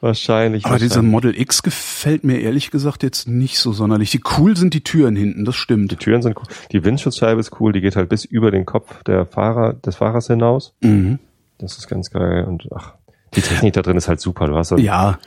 Wahrscheinlich. 0.00 0.64
Aber 0.64 0.78
dieser. 0.78 1.02
Model 1.02 1.36
X 1.36 1.64
gefällt 1.64 2.22
mir 2.22 2.38
ehrlich 2.38 2.70
gesagt 2.70 3.02
jetzt 3.02 3.26
nicht 3.26 3.58
so 3.58 3.72
sonderlich. 3.72 4.12
Die 4.12 4.20
cool 4.38 4.56
sind 4.56 4.74
die 4.74 4.84
Türen 4.84 5.16
hinten, 5.16 5.44
das 5.44 5.56
Die 5.56 5.60
stimmt. 5.60 5.98
Türen 5.98 6.22
sind 6.22 6.36
cool. 6.36 6.44
Die 6.70 6.84
Windschutzscheibe 6.84 7.40
ist 7.40 7.60
cool. 7.60 7.72
Die 7.72 7.80
geht 7.80 7.96
halt 7.96 8.10
bis 8.10 8.24
über 8.24 8.52
den 8.52 8.64
Kopf 8.64 9.02
der 9.02 9.26
Fahrer, 9.26 9.72
des 9.72 9.96
Fahrers 9.96 10.28
hinaus. 10.28 10.72
Mhm. 10.82 11.18
Das 11.58 11.78
ist 11.78 11.88
ganz 11.88 12.10
geil. 12.12 12.44
Und 12.44 12.68
ach, 12.72 12.92
die 13.34 13.40
Technik 13.40 13.72
da 13.72 13.82
drin 13.82 13.96
ist 13.96 14.06
halt 14.06 14.20
super. 14.20 14.46
Du 14.46 14.54
hast 14.54 14.70
halt 14.70 14.80
Ja, 14.80 15.18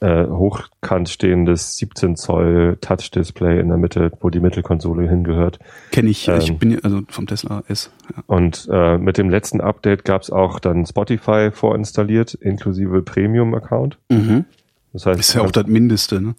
äh, 0.00 0.26
hochkant 0.26 1.08
stehendes 1.08 1.76
17 1.76 2.16
Zoll 2.16 2.76
Touch-Display 2.80 3.58
in 3.60 3.68
der 3.68 3.76
Mitte, 3.78 4.12
wo 4.20 4.30
die 4.30 4.40
Mittelkonsole 4.40 5.08
hingehört. 5.08 5.58
Kenne 5.92 6.10
ich, 6.10 6.28
Ähm, 6.28 6.38
ich 6.38 6.58
bin 6.58 6.70
ja- 6.72 6.78
also 6.82 7.00
vom 7.08 7.26
Tesla 7.26 7.62
S. 7.68 7.90
Ja. 8.14 8.22
Und 8.26 8.68
äh, 8.70 8.98
mit 8.98 9.18
dem 9.18 9.30
letzten 9.30 9.60
Update 9.60 10.04
gab 10.04 10.22
es 10.22 10.30
auch 10.30 10.60
dann 10.60 10.84
Spotify 10.86 11.50
vorinstalliert, 11.52 12.34
inklusive 12.34 13.02
Premium-Account. 13.02 13.98
Mhm. 14.10 14.44
Das 14.92 15.06
heißt, 15.06 15.20
Ist 15.20 15.34
ja 15.34 15.42
auch 15.42 15.50
das 15.50 15.66
Mindeste, 15.66 16.20
ne? 16.20 16.34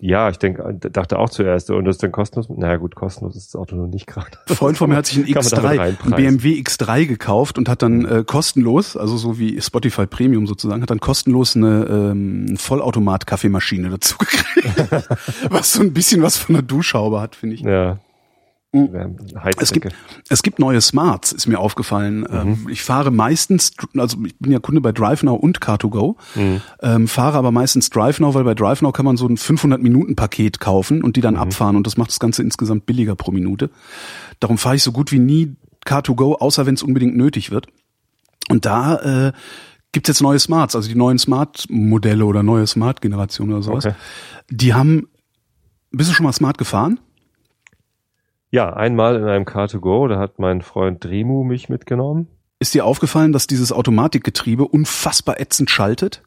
Ja, 0.00 0.30
ich 0.30 0.38
denke, 0.38 0.74
dachte 0.74 1.18
auch 1.18 1.28
zuerst, 1.28 1.70
und 1.70 1.84
das 1.84 1.96
ist 1.96 2.02
dann 2.02 2.12
kostenlos. 2.12 2.48
Naja 2.48 2.76
gut, 2.76 2.94
kostenlos 2.94 3.36
ist 3.36 3.54
das 3.54 3.60
Auto 3.60 3.76
noch 3.76 3.86
nicht 3.86 4.06
gerade. 4.06 4.38
Ein 4.48 4.56
Freund 4.56 4.78
von 4.78 4.88
mir 4.88 4.96
hat 4.96 5.06
sich 5.06 5.16
damit 5.18 5.36
X3, 5.36 5.56
einen 5.58 5.78
reinpreisen. 5.78 6.16
BMW 6.16 6.60
X3 6.60 7.06
gekauft 7.06 7.58
und 7.58 7.68
hat 7.68 7.82
dann 7.82 8.04
äh, 8.04 8.24
kostenlos, 8.26 8.96
also 8.96 9.16
so 9.16 9.38
wie 9.38 9.60
Spotify 9.60 10.06
Premium 10.06 10.46
sozusagen, 10.46 10.82
hat 10.82 10.90
dann 10.90 11.00
kostenlos 11.00 11.56
eine 11.56 11.86
ähm, 11.90 12.56
Vollautomat-Kaffeemaschine 12.56 13.90
dazu 13.90 14.16
gekriegt. 14.16 14.46
was 15.50 15.72
so 15.72 15.82
ein 15.82 15.92
bisschen 15.92 16.22
was 16.22 16.38
von 16.38 16.56
einer 16.56 16.62
Duschhaube 16.62 17.20
hat, 17.20 17.36
finde 17.36 17.56
ich. 17.56 17.60
Ja. 17.60 17.98
Mhm. 18.76 19.16
Es 19.58 19.72
gibt, 19.72 19.94
es 20.28 20.42
gibt 20.42 20.58
neue 20.58 20.80
Smarts, 20.80 21.32
ist 21.32 21.46
mir 21.46 21.58
aufgefallen. 21.58 22.26
Ähm, 22.30 22.66
Ich 22.70 22.82
fahre 22.82 23.10
meistens, 23.10 23.72
also 23.96 24.18
ich 24.24 24.38
bin 24.38 24.52
ja 24.52 24.58
Kunde 24.58 24.80
bei 24.80 24.92
DriveNow 24.92 25.38
und 25.40 25.60
Car2Go, 25.60 26.16
ähm, 26.82 27.08
fahre 27.08 27.38
aber 27.38 27.52
meistens 27.52 27.90
DriveNow, 27.90 28.34
weil 28.34 28.44
bei 28.44 28.54
DriveNow 28.54 28.92
kann 28.92 29.04
man 29.04 29.16
so 29.16 29.26
ein 29.26 29.36
500-Minuten-Paket 29.36 30.60
kaufen 30.60 31.02
und 31.02 31.16
die 31.16 31.20
dann 31.20 31.36
abfahren 31.36 31.76
und 31.76 31.86
das 31.86 31.96
macht 31.96 32.10
das 32.10 32.20
Ganze 32.20 32.42
insgesamt 32.42 32.86
billiger 32.86 33.16
pro 33.16 33.30
Minute. 33.32 33.70
Darum 34.40 34.58
fahre 34.58 34.76
ich 34.76 34.82
so 34.82 34.92
gut 34.92 35.12
wie 35.12 35.18
nie 35.18 35.56
Car2Go, 35.86 36.34
außer 36.40 36.66
wenn 36.66 36.74
es 36.74 36.82
unbedingt 36.82 37.16
nötig 37.16 37.50
wird. 37.50 37.66
Und 38.48 38.64
da 38.66 39.28
äh, 39.28 39.32
gibt's 39.92 40.08
jetzt 40.08 40.20
neue 40.20 40.38
Smarts, 40.38 40.76
also 40.76 40.88
die 40.88 40.94
neuen 40.94 41.18
Smart-Modelle 41.18 42.24
oder 42.24 42.42
neue 42.42 42.66
Smart-Generation 42.66 43.50
oder 43.52 43.62
sowas. 43.62 43.86
Okay. 43.86 43.94
Die 44.50 44.74
haben, 44.74 45.08
bist 45.90 46.10
du 46.10 46.14
schon 46.14 46.24
mal 46.24 46.32
Smart 46.32 46.58
gefahren? 46.58 47.00
Ja, 48.56 48.72
einmal 48.72 49.16
in 49.16 49.24
einem 49.24 49.44
Car2Go, 49.44 50.08
da 50.08 50.18
hat 50.18 50.38
mein 50.38 50.62
Freund 50.62 51.04
Dremu 51.04 51.44
mich 51.44 51.68
mitgenommen. 51.68 52.26
Ist 52.58 52.72
dir 52.72 52.86
aufgefallen, 52.86 53.32
dass 53.34 53.46
dieses 53.46 53.70
Automatikgetriebe 53.70 54.66
unfassbar 54.66 55.38
ätzend 55.38 55.68
schaltet? 55.68 56.22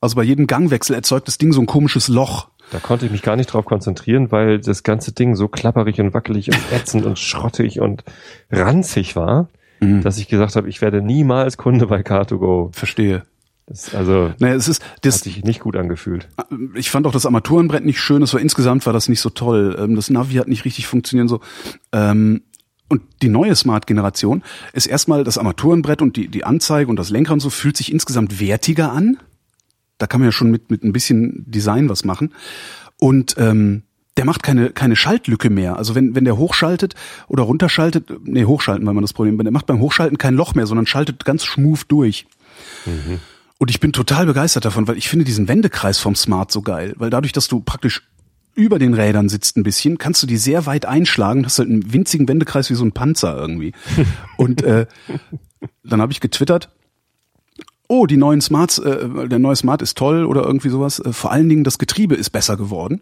Also 0.00 0.16
bei 0.16 0.22
jedem 0.22 0.46
Gangwechsel 0.46 0.94
erzeugt 0.96 1.28
das 1.28 1.36
Ding 1.36 1.52
so 1.52 1.60
ein 1.60 1.66
komisches 1.66 2.08
Loch. 2.08 2.48
Da 2.72 2.78
konnte 2.78 3.04
ich 3.04 3.12
mich 3.12 3.20
gar 3.20 3.36
nicht 3.36 3.48
drauf 3.52 3.66
konzentrieren, 3.66 4.32
weil 4.32 4.60
das 4.60 4.82
ganze 4.82 5.12
Ding 5.12 5.34
so 5.36 5.46
klapperig 5.46 6.00
und 6.00 6.14
wackelig 6.14 6.48
und 6.48 6.58
ätzend 6.72 7.04
und 7.04 7.18
schrottig 7.18 7.80
und 7.80 8.02
ranzig 8.50 9.14
war, 9.14 9.48
Mhm. 9.80 10.00
dass 10.02 10.16
ich 10.18 10.26
gesagt 10.26 10.56
habe, 10.56 10.70
ich 10.70 10.80
werde 10.80 11.02
niemals 11.02 11.58
Kunde 11.58 11.86
bei 11.86 12.00
Car2Go. 12.00 12.74
Verstehe. 12.74 13.24
Das, 13.68 13.94
also 13.94 14.32
Naja, 14.38 14.54
es 14.54 14.66
ist, 14.66 14.82
hat 14.82 15.04
das, 15.04 15.20
sich 15.20 15.44
nicht 15.44 15.60
gut 15.60 15.76
angefühlt. 15.76 16.28
ich 16.74 16.90
fand 16.90 17.06
auch 17.06 17.12
das 17.12 17.26
Armaturenbrett 17.26 17.84
nicht 17.84 18.00
schön. 18.00 18.22
Es 18.22 18.32
war 18.32 18.40
insgesamt 18.40 18.86
war 18.86 18.92
das 18.92 19.08
nicht 19.08 19.20
so 19.20 19.30
toll. 19.30 19.76
Ähm, 19.78 19.94
Das 19.94 20.08
Navi 20.10 20.34
hat 20.36 20.48
nicht 20.48 20.64
richtig 20.64 20.86
funktioniert 20.86 21.28
so. 21.28 21.40
Ähm, 21.92 22.42
Und 22.88 23.02
die 23.20 23.28
neue 23.28 23.54
Smart-Generation 23.54 24.42
ist 24.72 24.86
erstmal 24.86 25.22
das 25.22 25.36
Armaturenbrett 25.36 26.00
und 26.00 26.16
die, 26.16 26.28
die 26.28 26.44
Anzeige 26.44 26.88
und 26.88 26.96
das 26.96 27.10
Lenkrad 27.10 27.34
und 27.34 27.40
so 27.40 27.50
fühlt 27.50 27.76
sich 27.76 27.92
insgesamt 27.92 28.40
wertiger 28.40 28.90
an. 28.92 29.18
Da 29.98 30.06
kann 30.06 30.20
man 30.20 30.28
ja 30.28 30.32
schon 30.32 30.50
mit, 30.50 30.70
mit 30.70 30.82
ein 30.84 30.92
bisschen 30.94 31.44
Design 31.46 31.90
was 31.90 32.04
machen. 32.04 32.32
Und 32.98 33.34
ähm, 33.36 33.82
der 34.16 34.24
macht 34.24 34.42
keine, 34.42 34.70
keine 34.70 34.96
Schaltlücke 34.96 35.50
mehr. 35.50 35.76
Also 35.76 35.94
wenn, 35.94 36.14
wenn 36.14 36.24
der 36.24 36.38
hochschaltet 36.38 36.94
oder 37.28 37.42
runterschaltet, 37.42 38.10
nee, 38.24 38.46
hochschalten 38.46 38.86
war 38.86 38.94
man 38.94 39.02
das 39.02 39.12
Problem, 39.12 39.36
der 39.36 39.52
macht 39.52 39.66
beim 39.66 39.80
Hochschalten 39.80 40.16
kein 40.16 40.34
Loch 40.34 40.54
mehr, 40.54 40.66
sondern 40.66 40.86
schaltet 40.86 41.24
ganz 41.26 41.44
schmooth 41.44 41.84
durch. 41.88 42.26
Und 43.58 43.70
ich 43.70 43.80
bin 43.80 43.92
total 43.92 44.26
begeistert 44.26 44.64
davon, 44.64 44.86
weil 44.86 44.96
ich 44.96 45.08
finde 45.08 45.24
diesen 45.24 45.48
Wendekreis 45.48 45.98
vom 45.98 46.14
Smart 46.14 46.52
so 46.52 46.62
geil. 46.62 46.94
Weil 46.96 47.10
dadurch, 47.10 47.32
dass 47.32 47.48
du 47.48 47.60
praktisch 47.60 48.08
über 48.54 48.78
den 48.78 48.94
Rädern 48.94 49.28
sitzt 49.28 49.56
ein 49.56 49.62
bisschen, 49.62 49.98
kannst 49.98 50.22
du 50.22 50.26
die 50.26 50.36
sehr 50.36 50.66
weit 50.66 50.86
einschlagen, 50.86 51.44
hast 51.44 51.58
halt 51.58 51.68
einen 51.68 51.92
winzigen 51.92 52.28
Wendekreis 52.28 52.70
wie 52.70 52.74
so 52.74 52.84
ein 52.84 52.92
Panzer 52.92 53.36
irgendwie. 53.36 53.72
Und 54.36 54.62
äh, 54.62 54.86
dann 55.84 56.00
habe 56.00 56.12
ich 56.12 56.20
getwittert, 56.20 56.70
oh, 57.88 58.06
die 58.06 58.16
neuen 58.16 58.40
Smarts, 58.40 58.78
äh, 58.78 59.28
der 59.28 59.38
neue 59.38 59.56
Smart 59.56 59.82
ist 59.82 59.96
toll 59.96 60.24
oder 60.24 60.44
irgendwie 60.44 60.68
sowas. 60.68 61.00
Äh, 61.00 61.12
vor 61.12 61.32
allen 61.32 61.48
Dingen 61.48 61.64
das 61.64 61.78
Getriebe 61.78 62.14
ist 62.14 62.30
besser 62.30 62.56
geworden. 62.56 63.00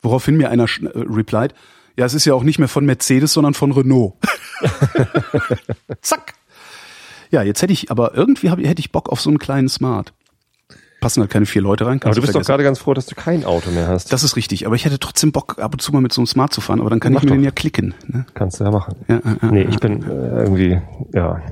Woraufhin 0.00 0.36
mir 0.36 0.50
einer 0.50 0.64
äh, 0.64 0.88
replied, 0.94 1.54
ja, 1.96 2.06
es 2.06 2.14
ist 2.14 2.24
ja 2.24 2.32
auch 2.32 2.42
nicht 2.42 2.58
mehr 2.58 2.68
von 2.68 2.86
Mercedes, 2.86 3.34
sondern 3.34 3.52
von 3.52 3.72
Renault. 3.72 4.14
Zack. 6.00 6.34
Ja, 7.32 7.42
jetzt 7.42 7.60
hätte 7.62 7.72
ich, 7.72 7.90
aber 7.90 8.14
irgendwie 8.14 8.50
hab, 8.50 8.60
hätte 8.60 8.78
ich 8.80 8.92
Bock 8.92 9.08
auf 9.08 9.20
so 9.20 9.28
einen 9.30 9.38
kleinen 9.38 9.68
Smart. 9.68 10.12
Passen 11.00 11.20
halt 11.20 11.30
keine 11.32 11.46
vier 11.46 11.62
Leute 11.62 11.84
rein. 11.86 12.00
Aber 12.04 12.14
du 12.14 12.20
bist 12.20 12.28
doch 12.28 12.32
vergessen. 12.34 12.46
gerade 12.48 12.62
ganz 12.62 12.78
froh, 12.78 12.94
dass 12.94 13.06
du 13.06 13.16
kein 13.16 13.44
Auto 13.44 13.70
mehr 13.72 13.88
hast. 13.88 14.12
Das 14.12 14.22
ist 14.22 14.36
richtig, 14.36 14.66
aber 14.66 14.76
ich 14.76 14.84
hätte 14.84 15.00
trotzdem 15.00 15.32
Bock, 15.32 15.58
ab 15.58 15.72
und 15.72 15.80
zu 15.82 15.90
mal 15.92 16.00
mit 16.00 16.12
so 16.12 16.20
einem 16.20 16.26
Smart 16.28 16.52
zu 16.52 16.60
fahren, 16.60 16.80
aber 16.80 16.90
dann 16.90 17.00
kann 17.00 17.12
Mach 17.12 17.20
ich 17.22 17.24
mir 17.24 17.30
doch. 17.30 17.36
den 17.38 17.44
ja 17.44 17.50
klicken. 17.50 17.94
Ne? 18.06 18.24
Kannst 18.34 18.60
du 18.60 18.64
ja 18.64 18.70
machen. 18.70 18.94
Ja, 19.08 19.20
ja, 19.24 19.50
nee, 19.50 19.62
ich 19.62 19.80
bin 19.80 20.02
äh, 20.04 20.06
irgendwie, 20.42 20.80
ja, 21.12 21.42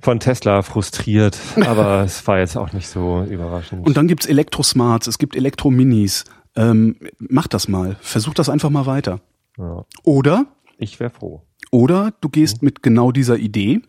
von 0.00 0.20
Tesla 0.20 0.62
frustriert, 0.62 1.36
aber 1.66 2.04
es 2.04 2.26
war 2.26 2.38
jetzt 2.38 2.56
auch 2.56 2.72
nicht 2.72 2.88
so 2.88 3.22
überraschend. 3.28 3.86
Und 3.86 3.96
dann 3.98 4.08
gibt's 4.08 4.24
Elektrosmarts, 4.26 5.08
es 5.08 5.18
gibt 5.18 5.36
Elektrominis. 5.36 6.24
Ähm, 6.56 6.96
mach 7.18 7.48
das 7.48 7.68
mal, 7.68 7.96
versuch 8.00 8.32
das 8.32 8.48
einfach 8.48 8.70
mal 8.70 8.86
weiter. 8.86 9.20
ja, 9.58 9.84
Oder, 10.04 10.46
ich 10.78 10.98
wäre 11.00 11.10
froh. 11.10 11.42
oder 11.70 12.14
du 12.22 12.28
gehst 12.30 12.62
mit 12.62 12.82
genau 12.82 13.12
dieser 13.12 13.36
Idee, 13.36 13.82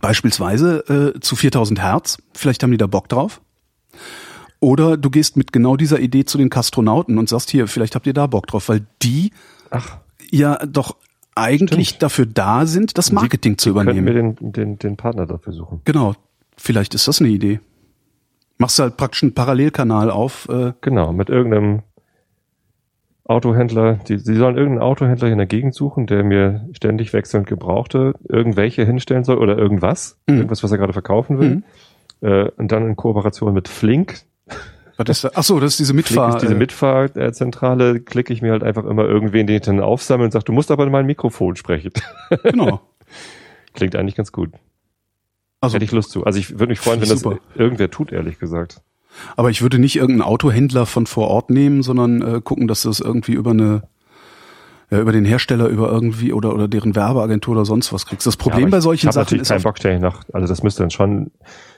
beispielsweise 0.00 1.14
äh, 1.16 1.20
zu 1.20 1.36
4000 1.36 1.80
Hertz, 1.82 2.18
vielleicht 2.34 2.62
haben 2.62 2.70
die 2.70 2.76
da 2.76 2.86
Bock 2.86 3.08
drauf. 3.08 3.40
Oder 4.60 4.96
du 4.96 5.10
gehst 5.10 5.36
mit 5.36 5.52
genau 5.52 5.76
dieser 5.76 6.00
Idee 6.00 6.24
zu 6.24 6.38
den 6.38 6.50
Kastronauten 6.50 7.18
und 7.18 7.28
sagst 7.28 7.50
hier, 7.50 7.68
vielleicht 7.68 7.94
habt 7.94 8.06
ihr 8.06 8.14
da 8.14 8.26
Bock 8.26 8.46
drauf, 8.46 8.68
weil 8.68 8.86
die 9.02 9.30
Ach, 9.70 9.98
ja 10.30 10.56
doch 10.66 10.96
eigentlich 11.34 11.98
dafür 11.98 12.24
da 12.26 12.64
sind, 12.66 12.96
das 12.96 13.12
Marketing 13.12 13.58
zu 13.58 13.74
könnten 13.74 13.94
wir 13.94 14.00
übernehmen. 14.02 14.36
den, 14.36 14.52
den, 14.52 14.78
den 14.78 14.96
Partner 14.96 15.26
dafür 15.26 15.52
suchen. 15.52 15.82
Genau. 15.84 16.14
Vielleicht 16.56 16.94
ist 16.94 17.06
das 17.06 17.20
eine 17.20 17.28
Idee. 17.28 17.60
Machst 18.56 18.78
du 18.78 18.84
halt 18.84 18.96
praktisch 18.96 19.22
einen 19.22 19.34
Parallelkanal 19.34 20.10
auf. 20.10 20.48
Äh, 20.48 20.72
Genau, 20.80 21.12
mit 21.12 21.28
irgendeinem 21.28 21.82
Autohändler, 23.28 23.94
die, 24.08 24.18
sie 24.18 24.36
sollen 24.36 24.56
irgendeinen 24.56 24.82
Autohändler 24.82 25.28
in 25.28 25.38
der 25.38 25.46
Gegend 25.46 25.74
suchen, 25.74 26.06
der 26.06 26.22
mir 26.22 26.68
ständig 26.72 27.12
wechselnd 27.12 27.46
Gebrauchte 27.46 28.14
irgendwelche 28.28 28.84
hinstellen 28.84 29.24
soll 29.24 29.38
oder 29.38 29.58
irgendwas, 29.58 30.18
Mhm. 30.28 30.36
irgendwas, 30.36 30.62
was 30.62 30.70
er 30.70 30.78
gerade 30.78 30.92
verkaufen 30.92 31.38
will. 31.40 31.62
Äh, 32.22 32.50
und 32.56 32.70
dann 32.72 32.86
in 32.86 32.96
Kooperation 32.96 33.52
mit 33.52 33.68
Flink, 33.68 34.20
was 34.96 35.08
ist 35.10 35.24
da? 35.24 35.30
Ach 35.34 35.42
so, 35.42 35.60
das 35.60 35.72
ist 35.72 35.80
diese 35.80 35.92
Mitfahr. 35.92 36.36
ist 36.36 36.42
diese 36.42 36.54
äh, 36.54 36.58
Mitfahrzentrale, 36.58 38.00
klicke 38.00 38.32
ich 38.32 38.40
mir 38.40 38.52
halt 38.52 38.62
einfach 38.62 38.84
immer 38.84 39.04
irgendwen, 39.04 39.46
den 39.46 39.56
ich 39.56 39.62
dann 39.62 39.80
aufsammle 39.80 40.24
und 40.24 40.30
sage, 40.32 40.44
du 40.46 40.52
musst 40.52 40.70
aber 40.70 40.84
in 40.84 40.92
mein 40.92 41.04
Mikrofon 41.04 41.56
sprechen. 41.56 41.92
genau. 42.44 42.80
Klingt 43.74 43.94
eigentlich 43.94 44.14
ganz 44.14 44.32
gut. 44.32 44.52
Also, 45.60 45.74
Hätte 45.74 45.84
ich 45.84 45.92
Lust 45.92 46.10
zu. 46.12 46.24
Also 46.24 46.38
ich 46.38 46.52
würde 46.52 46.68
mich 46.68 46.80
freuen, 46.80 46.96
wenn 47.00 47.04
ich 47.04 47.10
das 47.10 47.20
super. 47.20 47.38
irgendwer 47.56 47.90
tut, 47.90 48.12
ehrlich 48.12 48.38
gesagt. 48.38 48.80
Aber 49.36 49.50
ich 49.50 49.62
würde 49.62 49.78
nicht 49.78 49.96
irgendeinen 49.96 50.28
Autohändler 50.28 50.86
von 50.86 51.06
vor 51.06 51.28
Ort 51.28 51.50
nehmen, 51.50 51.82
sondern 51.82 52.22
äh, 52.22 52.40
gucken, 52.42 52.68
dass 52.68 52.82
du 52.82 52.88
das 52.88 53.00
irgendwie 53.00 53.32
über 53.32 53.50
eine 53.52 53.82
ja, 54.90 55.00
über 55.00 55.10
den 55.10 55.24
Hersteller, 55.24 55.66
über 55.66 55.90
irgendwie 55.90 56.32
oder 56.32 56.54
oder 56.54 56.68
deren 56.68 56.94
Werbeagentur 56.94 57.56
oder 57.56 57.64
sonst 57.64 57.92
was 57.92 58.06
kriegst. 58.06 58.24
Das 58.26 58.36
Problem 58.36 58.66
Ja, 58.66 58.70
bei 58.70 58.80
solchen 58.80 59.08
ich 59.08 59.14
Sachen 59.14 59.24
natürlich 59.24 59.42
ist 59.42 59.48
keinen 59.48 59.56
auf, 59.58 59.62
Bock 59.64 59.78
ständig 59.78 60.00
nach, 60.00 60.22
also 60.32 60.46
das 60.46 60.62
müsste 60.62 60.82
dann 60.84 60.90
schon 60.90 61.32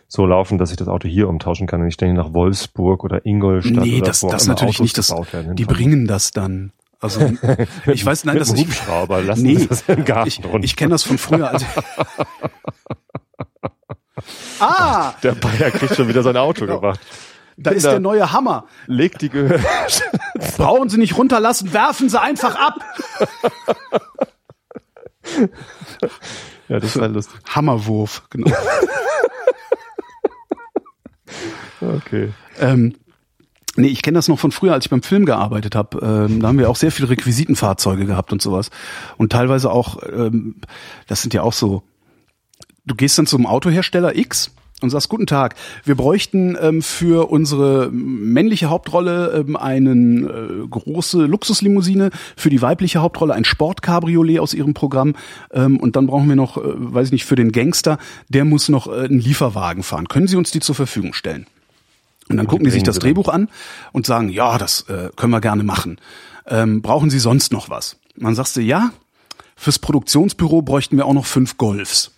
so 0.08 0.26
laufen, 0.26 0.58
dass 0.58 0.70
ich 0.70 0.76
das 0.76 0.88
Auto 0.88 1.08
hier 1.08 1.28
umtauschen 1.28 1.66
kann 1.66 1.80
und 1.80 1.86
nicht 1.86 1.94
ständig 1.94 2.18
nach 2.18 2.34
Wolfsburg 2.34 3.04
oder 3.04 3.24
Ingolstadt 3.24 3.84
nee, 3.84 3.98
oder 3.98 4.08
das, 4.08 4.22
wo 4.22 4.30
das 4.30 4.46
natürlich 4.46 4.76
Autos 4.76 4.84
nicht. 4.84 4.98
Das, 4.98 5.10
werden. 5.32 5.56
die 5.56 5.64
bringen 5.64 6.06
das 6.06 6.32
dann. 6.32 6.72
Also 7.00 7.20
ich 7.86 8.04
weiß, 8.04 8.24
nein, 8.24 8.38
das 8.38 8.54
Hubschrauber 8.54 9.22
lassen 9.22 9.42
nee, 9.42 9.66
das 9.66 9.84
im 9.88 10.04
Garten 10.04 10.28
ich, 10.28 10.44
runter. 10.44 10.64
ich 10.64 10.76
kenne 10.76 10.90
das 10.90 11.04
von 11.04 11.16
früher. 11.16 11.50
Also, 11.50 11.64
ah, 14.60 15.14
Der 15.22 15.32
Bayer 15.32 15.70
kriegt 15.70 15.94
schon 15.94 16.08
wieder 16.08 16.22
sein 16.22 16.36
Auto 16.36 16.66
Genau. 16.66 16.80
gemacht. 16.80 17.00
Da 17.58 17.70
ist 17.70 17.84
der 17.84 18.00
neue 18.00 18.32
Hammer. 18.32 18.66
Legt 18.86 19.20
die 19.20 19.28
Gehör. 19.28 19.60
Brauchen 20.56 20.88
Sie 20.88 20.98
nicht 20.98 21.16
runterlassen, 21.16 21.72
werfen 21.72 22.08
Sie 22.08 22.20
einfach 22.20 22.54
ab. 22.54 22.78
ja, 26.68 26.78
das 26.80 26.98
war 26.98 27.08
lustig. 27.08 27.38
Hammerwurf, 27.46 28.22
genau. 28.30 28.50
Okay. 31.80 32.32
Ähm, 32.58 32.94
nee, 33.76 33.88
ich 33.88 34.02
kenne 34.02 34.18
das 34.18 34.28
noch 34.28 34.38
von 34.38 34.50
früher, 34.50 34.72
als 34.72 34.86
ich 34.86 34.90
beim 34.90 35.02
Film 35.02 35.24
gearbeitet 35.24 35.74
habe. 35.76 35.98
Ähm, 36.02 36.40
da 36.40 36.48
haben 36.48 36.58
wir 36.58 36.68
auch 36.68 36.76
sehr 36.76 36.90
viele 36.90 37.10
Requisitenfahrzeuge 37.10 38.04
gehabt 38.06 38.32
und 38.32 38.42
sowas. 38.42 38.70
Und 39.16 39.30
teilweise 39.30 39.70
auch, 39.70 40.02
ähm, 40.02 40.56
das 41.06 41.22
sind 41.22 41.34
ja 41.34 41.42
auch 41.42 41.52
so, 41.52 41.82
du 42.84 42.94
gehst 42.94 43.18
dann 43.18 43.26
zum 43.26 43.46
Autohersteller 43.46 44.16
X 44.16 44.50
und 44.80 44.90
sagst, 44.90 45.08
guten 45.08 45.26
Tag, 45.26 45.54
wir 45.84 45.96
bräuchten 45.96 46.56
ähm, 46.60 46.82
für 46.82 47.30
unsere 47.30 47.90
männliche 47.90 48.70
Hauptrolle 48.70 49.44
ähm, 49.46 49.56
einen 49.56 50.26
äh, 50.26 50.66
große 50.68 51.24
Luxuslimousine, 51.26 52.10
für 52.36 52.50
die 52.50 52.62
weibliche 52.62 53.00
Hauptrolle 53.00 53.34
ein 53.34 53.44
Sportcabriolet 53.44 54.38
aus 54.38 54.54
ihrem 54.54 54.74
Programm 54.74 55.14
ähm, 55.52 55.78
und 55.78 55.96
dann 55.96 56.06
brauchen 56.06 56.28
wir 56.28 56.36
noch, 56.36 56.56
äh, 56.56 56.62
weiß 56.64 57.08
ich 57.08 57.12
nicht, 57.12 57.24
für 57.24 57.36
den 57.36 57.52
Gangster, 57.52 57.98
der 58.28 58.44
muss 58.44 58.68
noch 58.68 58.86
äh, 58.86 59.04
einen 59.04 59.20
Lieferwagen 59.20 59.82
fahren. 59.82 60.08
Können 60.08 60.28
Sie 60.28 60.36
uns 60.36 60.50
die 60.50 60.60
zur 60.60 60.74
Verfügung 60.74 61.12
stellen? 61.12 61.46
Und 62.28 62.36
dann 62.36 62.46
gucken 62.46 62.64
die 62.64 62.70
sich 62.70 62.82
das 62.82 62.98
Drehbuch 62.98 63.28
an 63.28 63.48
und 63.92 64.06
sagen, 64.06 64.28
ja, 64.28 64.58
das 64.58 64.82
äh, 64.82 65.08
können 65.16 65.32
wir 65.32 65.40
gerne 65.40 65.62
machen. 65.62 65.98
Ähm, 66.46 66.82
brauchen 66.82 67.08
Sie 67.08 67.18
sonst 67.18 67.52
noch 67.52 67.70
was? 67.70 67.96
Und 68.16 68.24
dann 68.24 68.34
sagst 68.34 68.56
du, 68.56 68.60
ja, 68.60 68.90
fürs 69.56 69.78
Produktionsbüro 69.78 70.62
bräuchten 70.62 70.96
wir 70.98 71.06
auch 71.06 71.14
noch 71.14 71.26
fünf 71.26 71.56
Golfs. 71.56 72.12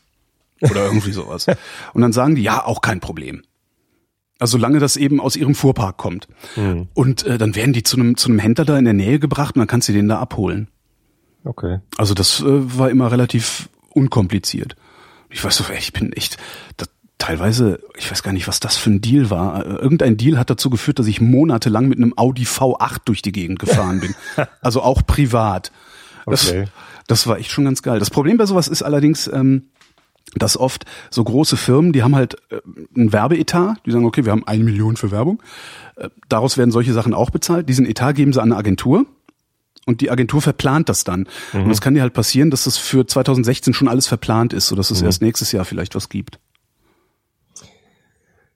Oder 0.60 0.84
irgendwie 0.86 1.12
sowas. 1.12 1.46
Und 1.92 2.02
dann 2.02 2.12
sagen 2.12 2.34
die, 2.34 2.42
ja, 2.42 2.64
auch 2.64 2.80
kein 2.80 3.00
Problem. 3.00 3.42
Also 4.38 4.52
solange 4.52 4.78
das 4.78 4.96
eben 4.96 5.20
aus 5.20 5.36
ihrem 5.36 5.54
Fuhrpark 5.54 5.98
kommt. 5.98 6.26
Mhm. 6.56 6.88
Und 6.94 7.24
äh, 7.26 7.36
dann 7.36 7.54
werden 7.54 7.72
die 7.72 7.82
zu 7.82 7.98
einem, 7.98 8.16
zu 8.16 8.28
einem 8.28 8.38
Händler 8.38 8.64
da 8.64 8.78
in 8.78 8.84
der 8.84 8.94
Nähe 8.94 9.18
gebracht 9.18 9.54
und 9.54 9.60
dann 9.60 9.68
kannst 9.68 9.88
du 9.88 9.92
den 9.92 10.08
da 10.08 10.18
abholen. 10.18 10.68
Okay. 11.44 11.80
Also 11.96 12.14
das 12.14 12.40
äh, 12.40 12.78
war 12.78 12.90
immer 12.90 13.12
relativ 13.12 13.68
unkompliziert. 13.90 14.76
Ich 15.28 15.44
weiß 15.44 15.56
so, 15.56 15.64
ich 15.76 15.92
bin 15.92 16.12
echt, 16.12 16.38
das, 16.78 16.88
teilweise, 17.18 17.80
ich 17.96 18.10
weiß 18.10 18.22
gar 18.22 18.32
nicht, 18.32 18.48
was 18.48 18.60
das 18.60 18.76
für 18.76 18.90
ein 18.90 19.00
Deal 19.00 19.30
war. 19.30 19.64
Äh, 19.64 19.68
irgendein 19.74 20.16
Deal 20.16 20.38
hat 20.38 20.50
dazu 20.50 20.70
geführt, 20.70 20.98
dass 20.98 21.06
ich 21.06 21.20
monatelang 21.20 21.86
mit 21.86 21.98
einem 21.98 22.14
Audi 22.16 22.44
V8 22.44 23.02
durch 23.04 23.22
die 23.22 23.32
Gegend 23.32 23.58
gefahren 23.58 24.00
bin. 24.00 24.14
also 24.62 24.82
auch 24.82 25.06
privat. 25.06 25.70
Das, 26.26 26.48
okay. 26.48 26.64
das 27.06 27.26
war 27.26 27.38
echt 27.38 27.50
schon 27.50 27.64
ganz 27.64 27.82
geil. 27.82 27.98
Das 27.98 28.10
Problem 28.10 28.38
bei 28.38 28.46
sowas 28.46 28.68
ist 28.68 28.82
allerdings, 28.82 29.28
ähm, 29.28 29.69
dass 30.36 30.56
oft 30.56 30.84
so 31.10 31.24
große 31.24 31.56
Firmen, 31.56 31.92
die 31.92 32.02
haben 32.02 32.14
halt 32.14 32.36
äh, 32.50 32.60
ein 32.96 33.12
Werbeetat, 33.12 33.78
die 33.84 33.90
sagen, 33.90 34.04
okay, 34.04 34.24
wir 34.24 34.32
haben 34.32 34.46
eine 34.46 34.62
Million 34.62 34.96
für 34.96 35.10
Werbung. 35.10 35.42
Äh, 35.96 36.08
daraus 36.28 36.56
werden 36.56 36.70
solche 36.70 36.92
Sachen 36.92 37.14
auch 37.14 37.30
bezahlt. 37.30 37.68
Diesen 37.68 37.86
Etat 37.86 38.12
geben 38.12 38.32
sie 38.32 38.40
an 38.40 38.52
eine 38.52 38.58
Agentur 38.58 39.06
und 39.86 40.00
die 40.00 40.10
Agentur 40.10 40.40
verplant 40.40 40.88
das 40.88 41.04
dann. 41.04 41.26
Mhm. 41.52 41.64
Und 41.64 41.70
es 41.70 41.80
kann 41.80 41.94
dir 41.94 42.02
halt 42.02 42.12
passieren, 42.12 42.50
dass 42.50 42.64
das 42.64 42.76
für 42.76 43.06
2016 43.06 43.74
schon 43.74 43.88
alles 43.88 44.06
verplant 44.06 44.52
ist, 44.52 44.68
sodass 44.68 44.90
es 44.90 45.00
mhm. 45.00 45.06
erst 45.06 45.22
nächstes 45.22 45.52
Jahr 45.52 45.64
vielleicht 45.64 45.94
was 45.94 46.08
gibt. 46.08 46.38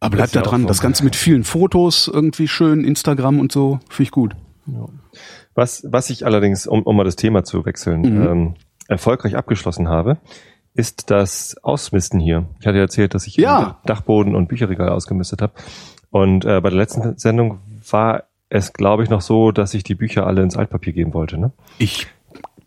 Aber 0.00 0.16
bleib 0.16 0.32
da 0.32 0.42
dran. 0.42 0.66
Das 0.66 0.80
Ganze 0.80 1.02
mit 1.02 1.16
vielen 1.16 1.44
Fotos, 1.44 2.08
irgendwie 2.12 2.46
schön, 2.46 2.84
Instagram 2.84 3.40
und 3.40 3.52
so, 3.52 3.80
finde 3.88 4.02
ich 4.02 4.10
gut. 4.10 4.37
Ja. 4.66 4.87
Was, 5.54 5.87
was 5.88 6.10
ich 6.10 6.26
allerdings, 6.26 6.66
um, 6.66 6.82
um 6.82 6.96
mal 6.96 7.04
das 7.04 7.16
Thema 7.16 7.42
zu 7.42 7.64
wechseln, 7.64 8.00
mhm. 8.02 8.26
ähm, 8.26 8.54
erfolgreich 8.87 9.37
abgeschlossen 9.37 9.88
habe, 9.88 10.18
ist 10.74 11.10
das 11.10 11.56
Ausmisten 11.62 12.20
hier. 12.20 12.46
Ich 12.60 12.66
hatte 12.66 12.78
erzählt, 12.78 13.14
dass 13.14 13.26
ich 13.26 13.37
ja. 13.37 13.78
Dachboden 13.87 14.34
und 14.34 14.48
Bücherregal 14.48 14.88
ausgemistet 14.88 15.40
habe. 15.40 15.52
Und 16.10 16.44
äh, 16.44 16.60
bei 16.60 16.70
der 16.70 16.78
letzten 16.78 17.16
Sendung 17.16 17.60
war 17.90 18.24
es, 18.48 18.72
glaube 18.72 19.02
ich, 19.02 19.10
noch 19.10 19.20
so, 19.20 19.52
dass 19.52 19.74
ich 19.74 19.84
die 19.84 19.94
Bücher 19.94 20.26
alle 20.26 20.42
ins 20.42 20.56
Altpapier 20.56 20.92
geben 20.92 21.14
wollte. 21.14 21.38
Ne? 21.38 21.52
Ich 21.78 22.06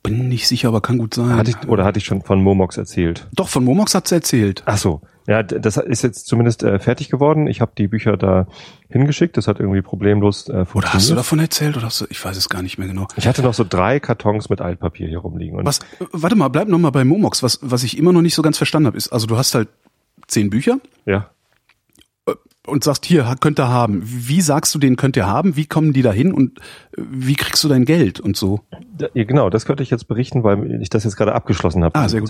bin 0.10 0.30
nicht 0.30 0.48
sicher, 0.48 0.70
aber 0.70 0.82
kann 0.82 0.98
gut 0.98 1.14
sein. 1.14 1.36
Hatte 1.36 1.52
ich, 1.52 1.68
oder 1.68 1.84
hatte 1.84 2.00
ich 2.00 2.06
schon 2.06 2.22
von 2.22 2.42
Momox 2.42 2.78
erzählt? 2.78 3.28
Doch, 3.34 3.50
von 3.50 3.64
Momox 3.64 3.94
hat's 3.96 4.12
erzählt. 4.12 4.64
Ach 4.66 4.78
so. 4.78 5.02
Ja, 5.28 5.44
das 5.44 5.76
ist 5.76 6.04
jetzt 6.04 6.26
zumindest 6.28 6.64
äh, 6.64 6.80
fertig 6.80 7.10
geworden. 7.10 7.48
Ich 7.48 7.60
habe 7.60 7.74
die 7.78 7.90
Bücher 7.90 8.16
da 8.16 8.48
hingeschickt. 8.88 9.36
Das 9.36 9.50
hat 9.50 9.60
irgendwie 9.60 9.82
problemlos 9.82 10.48
äh, 10.48 10.64
funktioniert. 10.64 10.76
Oder 10.76 10.94
hast 10.94 11.10
du 11.10 11.16
davon 11.16 11.40
erzählt 11.40 11.76
oder 11.76 11.88
hast 11.88 12.00
du, 12.00 12.06
ich 12.10 12.24
weiß 12.24 12.38
es 12.38 12.48
gar 12.48 12.62
nicht 12.62 12.78
mehr 12.78 12.88
genau. 12.88 13.08
Ich 13.18 13.28
hatte 13.28 13.42
noch 13.42 13.54
so 13.54 13.66
drei 13.68 14.00
Kartons 14.00 14.50
mit 14.50 14.62
Altpapier 14.62 15.10
hier 15.10 15.20
rumliegen. 15.20 15.60
Und 15.60 15.66
was, 15.66 15.82
warte 16.12 16.38
mal, 16.38 16.48
bleib 16.48 16.70
noch 16.70 16.80
mal 16.80 16.92
bei 16.92 17.04
Momox. 17.04 17.44
Was, 17.44 17.60
was 17.62 17.84
ich 17.84 17.98
immer 17.98 18.14
noch 18.14 18.22
nicht 18.22 18.36
so 18.36 18.42
ganz 18.42 18.58
verstanden 18.58 18.88
habe, 18.88 18.98
ist, 18.98 19.10
also 19.10 19.28
du 19.28 19.38
hast 19.38 19.54
halt 19.54 19.68
zehn 20.28 20.50
Bücher. 20.50 20.80
Ja 21.06 21.30
und 22.68 22.84
sagst, 22.84 23.06
hier, 23.06 23.36
könnt 23.40 23.60
ihr 23.60 23.70
haben. 23.70 24.02
Wie 24.04 24.42
sagst 24.42 24.76
du, 24.76 24.80
den 24.80 24.96
könnt 24.96 25.18
ihr 25.18 25.28
haben? 25.28 25.56
Wie 25.56 25.66
kommen 25.66 25.94
die 25.94 26.02
da 26.02 26.12
hin 26.12 26.34
und 26.34 26.60
äh, 26.60 27.02
wie 27.10 27.36
kriegst 27.36 27.64
du 27.64 27.68
dein 27.68 27.86
Geld 27.86 28.20
und 28.20 28.38
so? 28.38 28.62
Ja, 29.14 29.24
genau, 29.24 29.50
das 29.50 29.66
könnte 29.66 29.84
ich 29.84 29.90
jetzt 29.90 30.08
berichten, 30.08 30.44
weil 30.44 30.82
ich 30.82 30.90
das 30.90 31.04
jetzt 31.04 31.16
gerade 31.16 31.34
abgeschlossen 31.34 31.84
habe. 31.84 31.96
Ah, 31.96 32.10
sehr 32.10 32.22
gut. 32.22 32.30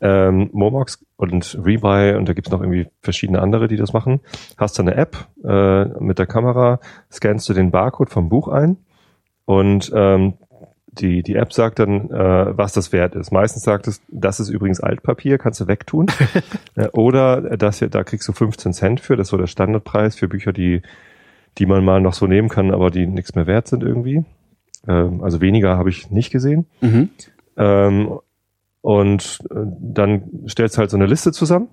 Ähm, 0.00 0.50
Momox 0.52 1.04
und 1.16 1.58
Rebuy 1.62 2.16
und 2.16 2.28
da 2.28 2.32
gibt's 2.32 2.50
noch 2.50 2.60
irgendwie 2.60 2.88
verschiedene 3.00 3.40
andere, 3.40 3.68
die 3.68 3.76
das 3.76 3.92
machen. 3.92 4.20
Hast 4.58 4.78
du 4.78 4.82
eine 4.82 4.96
App 4.96 5.28
äh, 5.44 5.84
mit 6.00 6.18
der 6.18 6.26
Kamera, 6.26 6.80
scannst 7.10 7.48
du 7.48 7.52
den 7.52 7.70
Barcode 7.70 8.10
vom 8.10 8.28
Buch 8.28 8.48
ein 8.48 8.78
und 9.44 9.92
ähm, 9.94 10.34
die, 10.92 11.22
die 11.22 11.36
App 11.36 11.52
sagt 11.52 11.78
dann, 11.78 12.10
äh, 12.10 12.56
was 12.56 12.72
das 12.72 12.92
wert 12.92 13.14
ist. 13.14 13.32
Meistens 13.32 13.62
sagt 13.62 13.88
es, 13.88 14.02
das 14.08 14.40
ist 14.40 14.50
übrigens 14.50 14.80
Altpapier, 14.80 15.38
kannst 15.38 15.60
du 15.60 15.66
wegtun. 15.66 16.06
äh, 16.76 16.88
oder 16.88 17.56
das 17.56 17.78
hier, 17.78 17.88
da 17.88 18.04
kriegst 18.04 18.28
du 18.28 18.32
15 18.32 18.72
Cent 18.72 19.00
für, 19.00 19.16
das 19.16 19.28
ist 19.28 19.30
so 19.30 19.38
der 19.38 19.46
Standardpreis 19.46 20.16
für 20.16 20.28
Bücher, 20.28 20.52
die, 20.52 20.82
die 21.58 21.66
man 21.66 21.84
mal 21.84 22.00
noch 22.00 22.12
so 22.12 22.26
nehmen 22.26 22.48
kann, 22.48 22.70
aber 22.72 22.90
die 22.90 23.06
nichts 23.06 23.34
mehr 23.34 23.46
wert 23.46 23.68
sind 23.68 23.82
irgendwie. 23.82 24.24
Ähm, 24.86 25.22
also 25.22 25.40
weniger 25.40 25.78
habe 25.78 25.88
ich 25.88 26.10
nicht 26.10 26.30
gesehen. 26.30 26.66
Mhm. 26.82 27.08
Ähm, 27.56 28.18
und 28.82 29.38
äh, 29.50 29.54
dann 29.80 30.44
stellst 30.48 30.76
du 30.76 30.80
halt 30.80 30.90
so 30.90 30.96
eine 30.96 31.06
Liste 31.06 31.32
zusammen 31.32 31.68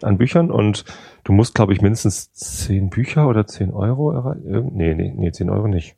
an 0.00 0.16
Büchern 0.16 0.50
und 0.50 0.84
du 1.24 1.32
musst, 1.32 1.54
glaube 1.54 1.74
ich, 1.74 1.82
mindestens 1.82 2.32
10 2.32 2.88
Bücher 2.88 3.28
oder 3.28 3.46
10 3.46 3.72
Euro 3.72 4.12
erreichen. 4.12 4.70
Nee, 4.72 4.94
nee, 4.94 5.12
nee, 5.14 5.32
10 5.32 5.50
Euro 5.50 5.68
nicht 5.68 5.96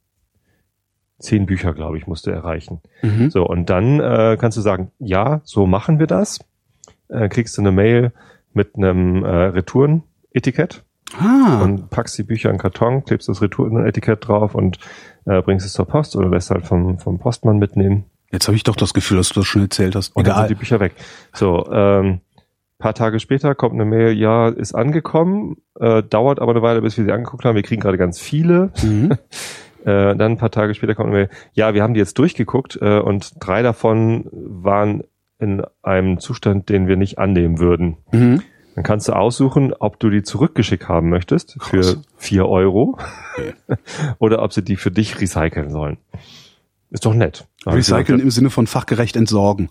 zehn 1.19 1.47
Bücher, 1.47 1.73
glaube 1.73 1.99
ich, 1.99 2.07
musst 2.07 2.27
du 2.27 2.31
erreichen. 2.31 2.81
Mhm. 3.03 3.31
So, 3.31 3.47
und 3.47 3.71
dann 3.71 4.01
äh, 4.01 4.37
kannst 4.39 4.59
du 4.59 4.63
sagen, 4.63 4.91
ja, 4.99 5.41
so 5.45 5.67
machen 5.67 5.99
wir 5.99 6.07
das. 6.07 6.41
Äh, 7.09 7.29
kriegst 7.29 7.57
du 7.57 7.63
eine 7.63 7.73
Mail 7.73 8.13
mit 8.53 8.77
einem 8.77 9.25
äh, 9.25 9.29
Retouren-Etikett 9.29 10.85
ah. 11.19 11.61
und 11.63 11.91
packst 11.91 12.17
die 12.19 12.23
Bücher 12.23 12.51
in 12.51 12.59
Karton, 12.59 13.05
klebst 13.05 13.29
das 13.29 13.43
Retouren-Etikett 13.43 14.27
drauf 14.27 14.55
und 14.55 14.79
äh, 15.27 15.43
bringst 15.43 15.67
es 15.67 15.73
zur 15.73 15.87
Post 15.87 16.17
oder 16.17 16.29
lässt 16.29 16.51
halt 16.51 16.67
vom, 16.67 16.99
vom 16.99 17.19
Postmann 17.19 17.59
mitnehmen. 17.59 18.05
Jetzt 18.33 18.49
habe 18.49 18.57
ich 18.57 18.65
doch 18.65 18.77
das 18.77 18.95
Gefühl, 18.95 19.19
dass 19.19 19.29
du 19.29 19.41
das 19.41 19.47
schon 19.47 19.63
erzählt 19.63 19.95
hast. 19.95 20.15
Und 20.17 20.25
Egal. 20.25 20.35
dann 20.35 20.49
sind 20.49 20.57
die 20.57 20.61
Bücher 20.61 20.81
weg. 20.81 20.95
So, 21.33 21.71
ähm, 21.71 22.21
paar 22.79 22.95
Tage 22.95 23.21
später 23.21 23.55
kommt 23.55 23.75
eine 23.75 23.85
Mail, 23.85 24.13
ja, 24.13 24.49
ist 24.49 24.75
angekommen, 24.75 25.57
äh, 25.79 26.03
dauert 26.03 26.41
aber 26.41 26.53
eine 26.53 26.63
Weile, 26.63 26.83
bis 26.83 26.99
wir 26.99 27.05
sie 27.05 27.13
angeguckt 27.13 27.45
haben. 27.45 27.55
Wir 27.55 27.63
kriegen 27.63 27.81
gerade 27.81 27.99
ganz 27.99 28.21
viele. 28.21 28.73
Mhm. 28.83 29.17
Äh, 29.85 30.17
dann 30.17 30.33
ein 30.33 30.39
paar 30.39 30.51
Tage 30.51 30.75
später 30.75 30.95
kommt 30.95 31.13
Mail, 31.13 31.29
ja, 31.53 31.75
wir 31.75 31.83
haben 31.83 31.95
die 31.95 32.01
jetzt 32.01 32.19
durchgeguckt 32.19 32.79
äh, 32.81 33.01
und 33.01 33.33
drei 33.39 33.63
davon 33.63 34.29
waren 34.33 35.05
in 35.39 35.63
einem 35.83 36.19
Zustand, 36.21 36.69
den 36.71 36.87
wir 36.87 36.97
nicht 36.97 37.19
annehmen 37.19 37.59
würden. 37.59 37.99
Mhm. 38.11 38.43
Dann 38.75 38.83
kannst 38.83 39.09
du 39.09 39.13
aussuchen, 39.13 39.73
ob 39.73 40.01
du 40.01 40.11
die 40.11 40.23
zurückgeschickt 40.23 40.89
haben 40.89 41.11
möchtest 41.11 41.57
für 41.61 41.81
Krass. 41.81 42.01
vier 42.17 42.49
Euro 42.49 42.99
oder 44.19 44.43
ob 44.43 44.53
sie 44.53 44.63
die 44.63 44.77
für 44.77 44.91
dich 44.91 45.21
recyceln 45.21 45.71
sollen. 45.71 45.99
Ist 46.91 47.05
doch 47.05 47.15
nett. 47.15 47.47
Recyceln 47.67 48.21
im 48.21 48.31
Sinne 48.31 48.51
von 48.51 48.67
fachgerecht 48.67 49.17
entsorgen. 49.17 49.71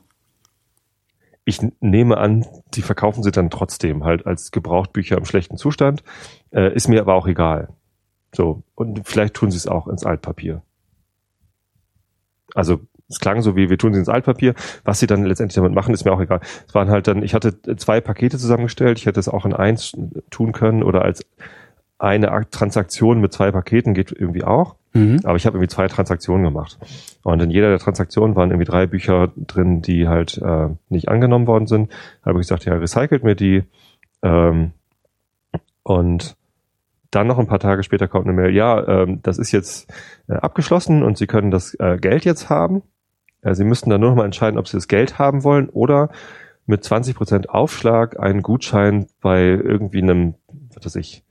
Ich 1.45 1.60
nehme 1.82 2.17
an, 2.17 2.45
die 2.73 2.82
verkaufen 2.82 3.23
sie 3.23 3.32
dann 3.32 3.49
trotzdem 3.49 4.06
halt 4.06 4.26
als 4.26 4.52
Gebrauchtbücher 4.52 5.17
im 5.17 5.26
schlechten 5.26 5.58
Zustand. 5.58 6.04
Äh, 6.52 6.73
ist 6.73 6.88
mir 6.88 7.02
aber 7.02 7.15
auch 7.15 7.28
egal. 7.28 7.69
So, 8.34 8.63
und 8.76 9.08
vielleicht 9.08 9.36
tun 9.36 9.52
sie 9.52 9.58
es 9.58 9.67
auch 9.67 9.88
ins 9.88 10.06
Altpapier. 10.06 10.62
Also 12.56 12.82
es 13.10 13.19
klang 13.19 13.41
so 13.41 13.56
wie, 13.56 13.69
wir 13.69 13.78
tun 13.78 13.93
sie 13.93 14.00
ins 14.00 14.10
Altpapier. 14.10 14.56
Was 14.84 15.00
sie 15.00 15.08
dann 15.08 15.26
letztendlich 15.26 15.56
damit 15.56 15.74
machen, 15.74 15.93
ist 15.93 16.06
mir 16.06 16.12
auch 16.12 16.22
egal. 16.22 16.39
Es 16.67 16.74
waren 16.74 16.89
halt 16.89 17.08
dann, 17.08 17.24
ich 17.24 17.34
hatte 17.34 17.62
zwei 17.78 18.02
Pakete 18.02 18.38
zusammengestellt, 18.38 18.98
ich 18.98 19.06
hätte 19.06 19.19
es 19.19 19.30
auch 19.30 19.46
in 19.46 19.54
eins 19.54 19.93
tun 20.30 20.52
können 20.52 20.84
oder 20.84 21.04
als 21.04 21.26
eine 22.00 22.30
Transaktion 22.50 23.22
mit 23.22 23.32
zwei 23.32 23.52
Paketen 23.52 23.93
geht 23.93 24.12
irgendwie 24.12 24.43
auch. 24.43 24.76
Mhm. 24.93 25.22
Aber 25.24 25.38
ich 25.38 25.46
habe 25.46 25.58
irgendwie 25.58 25.74
zwei 25.74 25.88
Transaktionen 25.88 26.43
gemacht. 26.43 26.78
Und 27.24 27.41
in 27.41 27.50
jeder 27.50 27.69
der 27.69 27.80
Transaktionen 27.80 28.36
waren 28.36 28.52
irgendwie 28.52 28.69
drei 28.69 28.88
Bücher 28.88 29.32
drin, 29.38 29.82
die 29.82 30.08
halt 30.08 30.38
äh, 30.39 30.69
nicht 30.89 31.08
angenommen 31.08 31.48
worden 31.48 31.67
sind. 31.67 31.91
Da 32.22 32.30
habe 32.30 32.39
ich 32.39 32.48
gesagt, 32.48 32.65
ja, 32.65 32.74
recycelt 32.74 33.24
mir 33.24 33.36
die. 33.36 33.63
Ähm, 34.22 34.72
und 35.84 36.36
dann 37.15 37.28
noch 37.28 37.39
ein 37.39 37.47
paar 37.47 37.60
Tage 37.60 37.84
später 37.84 38.08
kommt 38.08 38.26
eine 38.26 38.34
Mail, 38.34 38.54
ja, 38.54 38.88
ähm, 38.88 39.19
das 39.21 39.38
ist 39.38 39.52
jetzt 39.52 39.91
äh, 40.28 40.34
abgeschlossen 40.34 41.04
und 41.04 41.17
Sie 41.17 41.28
können 41.28 41.52
das 41.52 41.73
äh, 41.80 41.97
Geld 41.97 42.26
jetzt 42.26 42.49
haben. 42.49 42.84
Äh, 43.41 43.56
Sie 43.56 43.63
müssten 43.63 43.89
dann 43.89 44.02
nur 44.02 44.12
noch 44.12 44.17
mal 44.17 44.26
entscheiden, 44.26 44.58
ob 44.58 44.67
Sie 44.67 44.78
das 44.78 44.88
Geld 44.88 45.19
haben 45.19 45.43
wollen 45.43 45.69
oder 45.69 46.10
mit 46.65 46.84
20 46.84 47.15
Prozent 47.15 47.49
Aufschlag 47.49 48.19
einen 48.19 48.41
Gutschein 48.41 49.08
bei 49.21 49.41
irgendwie 49.43 50.02
einem, 50.02 50.36
was 50.73 50.86
weiß 50.86 50.95
ich, 50.95 51.23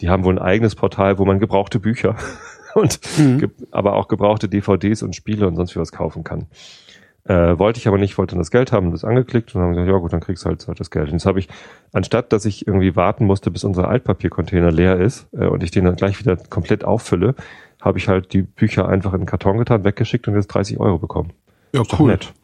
die 0.00 0.08
haben 0.08 0.24
wohl 0.24 0.34
ein 0.34 0.42
eigenes 0.42 0.74
Portal, 0.74 1.18
wo 1.18 1.24
man 1.24 1.38
gebrauchte 1.38 1.78
Bücher 1.78 2.16
und 2.74 3.00
mhm. 3.18 3.50
aber 3.70 3.94
auch 3.94 4.08
gebrauchte 4.08 4.48
DVDs 4.48 5.02
und 5.02 5.14
Spiele 5.14 5.46
und 5.46 5.56
sonst 5.56 5.74
wie 5.76 5.80
was 5.80 5.92
kaufen 5.92 6.24
kann. 6.24 6.46
Äh, 7.26 7.58
wollte 7.58 7.78
ich 7.78 7.88
aber 7.88 7.96
nicht, 7.96 8.18
wollte 8.18 8.32
dann 8.32 8.40
das 8.40 8.50
Geld 8.50 8.70
haben, 8.70 8.90
das 8.90 9.02
angeklickt 9.02 9.54
und 9.54 9.62
haben 9.62 9.70
gesagt, 9.70 9.88
ja 9.88 9.96
gut, 9.96 10.12
dann 10.12 10.20
kriegst 10.20 10.44
du 10.44 10.48
halt, 10.50 10.66
halt 10.68 10.78
das 10.78 10.90
Geld. 10.90 11.06
Und 11.06 11.14
jetzt 11.14 11.24
habe 11.24 11.38
ich, 11.38 11.48
anstatt 11.92 12.32
dass 12.32 12.44
ich 12.44 12.66
irgendwie 12.66 12.96
warten 12.96 13.24
musste, 13.24 13.50
bis 13.50 13.64
unser 13.64 13.88
Altpapiercontainer 13.88 14.70
leer 14.70 15.00
ist 15.00 15.26
äh, 15.32 15.46
und 15.46 15.62
ich 15.62 15.70
den 15.70 15.86
dann 15.86 15.96
gleich 15.96 16.18
wieder 16.18 16.36
komplett 16.36 16.84
auffülle, 16.84 17.34
habe 17.80 17.98
ich 17.98 18.08
halt 18.08 18.34
die 18.34 18.42
Bücher 18.42 18.88
einfach 18.88 19.14
in 19.14 19.20
den 19.20 19.26
Karton 19.26 19.56
getan, 19.56 19.84
weggeschickt 19.84 20.28
und 20.28 20.34
jetzt 20.34 20.48
30 20.48 20.78
Euro 20.80 20.98
bekommen. 20.98 21.32
Ja, 21.72 21.82
cool. 21.98 22.10
Nett. 22.10 22.34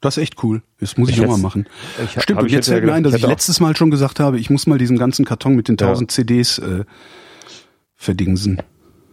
Das 0.00 0.16
ist 0.16 0.22
echt 0.22 0.44
cool. 0.44 0.62
Das 0.78 0.96
muss 0.96 1.08
ich, 1.08 1.18
ich 1.18 1.24
auch 1.24 1.30
mal 1.30 1.38
machen. 1.38 1.66
Ich, 2.04 2.22
Stimmt, 2.22 2.42
und 2.42 2.50
jetzt 2.50 2.68
fällt 2.68 2.84
mir 2.84 2.92
ein, 2.92 3.02
dass 3.02 3.14
ich 3.14 3.26
letztes 3.26 3.58
Mal 3.58 3.74
schon 3.74 3.90
gesagt 3.90 4.20
habe, 4.20 4.38
ich 4.38 4.50
muss 4.50 4.66
mal 4.66 4.78
diesen 4.78 4.98
ganzen 4.98 5.24
Karton 5.24 5.56
mit 5.56 5.66
den 5.66 5.74
1000 5.74 6.12
ja. 6.12 6.14
CDs 6.14 6.58
äh, 6.58 6.84
verdingsen. 7.96 8.62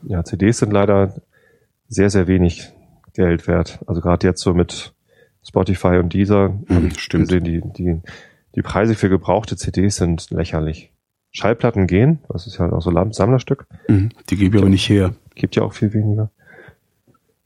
Ja, 0.04 0.24
CDs 0.24 0.60
sind 0.60 0.74
leider 0.74 1.16
sehr, 1.88 2.10
sehr 2.10 2.28
wenig 2.28 2.72
Geld 3.14 3.48
wert. 3.48 3.80
Also 3.88 4.02
gerade 4.02 4.28
jetzt 4.28 4.42
so 4.42 4.54
mit 4.54 4.94
Spotify 5.44 5.98
und 5.98 6.14
Deezer 6.14 6.50
mhm, 6.50 6.66
habe 6.70 6.88
ich 6.88 7.00
stimmt. 7.00 7.30
gesehen, 7.30 7.44
die, 7.44 7.62
die, 7.62 8.02
die 8.56 8.62
Preise 8.62 8.96
für 8.96 9.10
gebrauchte 9.10 9.56
CDs 9.56 9.98
sind 9.98 10.30
lächerlich. 10.32 10.92
Schallplatten 11.32 11.88
gehen, 11.88 12.20
das 12.28 12.46
ist 12.46 12.58
ja 12.58 12.70
auch 12.72 12.82
so 12.82 12.90
ein 12.90 13.14
Sammlerstück. 13.14 13.66
Mhm, 13.88 14.10
die 14.30 14.36
gebe 14.36 14.58
ich 14.58 14.62
aber 14.62 14.70
nicht 14.70 14.90
her. 14.90 15.14
Gibt 15.36 15.56
ja 15.56 15.64
auch 15.64 15.74
viel 15.74 15.94
weniger. 15.94 16.30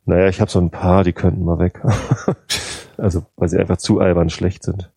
Naja, 0.05 0.27
ich 0.27 0.41
habe 0.41 0.49
so 0.49 0.59
ein 0.59 0.71
paar, 0.71 1.03
die 1.03 1.13
könnten 1.13 1.43
mal 1.45 1.59
weg. 1.59 1.81
also, 2.97 3.25
weil 3.35 3.49
sie 3.49 3.59
einfach 3.59 3.77
zu 3.77 3.99
albern 3.99 4.29
schlecht 4.29 4.63
sind. 4.63 4.91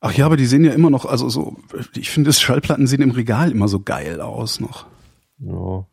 Ach 0.00 0.12
ja, 0.12 0.26
aber 0.26 0.36
die 0.36 0.46
sehen 0.46 0.64
ja 0.64 0.72
immer 0.72 0.90
noch, 0.90 1.06
also 1.06 1.28
so, 1.28 1.56
ich 1.94 2.10
finde, 2.10 2.32
Schallplatten 2.32 2.86
sehen 2.86 3.02
im 3.02 3.10
Regal 3.10 3.50
immer 3.50 3.68
so 3.68 3.80
geil 3.80 4.20
aus 4.20 4.60
noch. 4.60 4.86
Ja. 5.38 5.86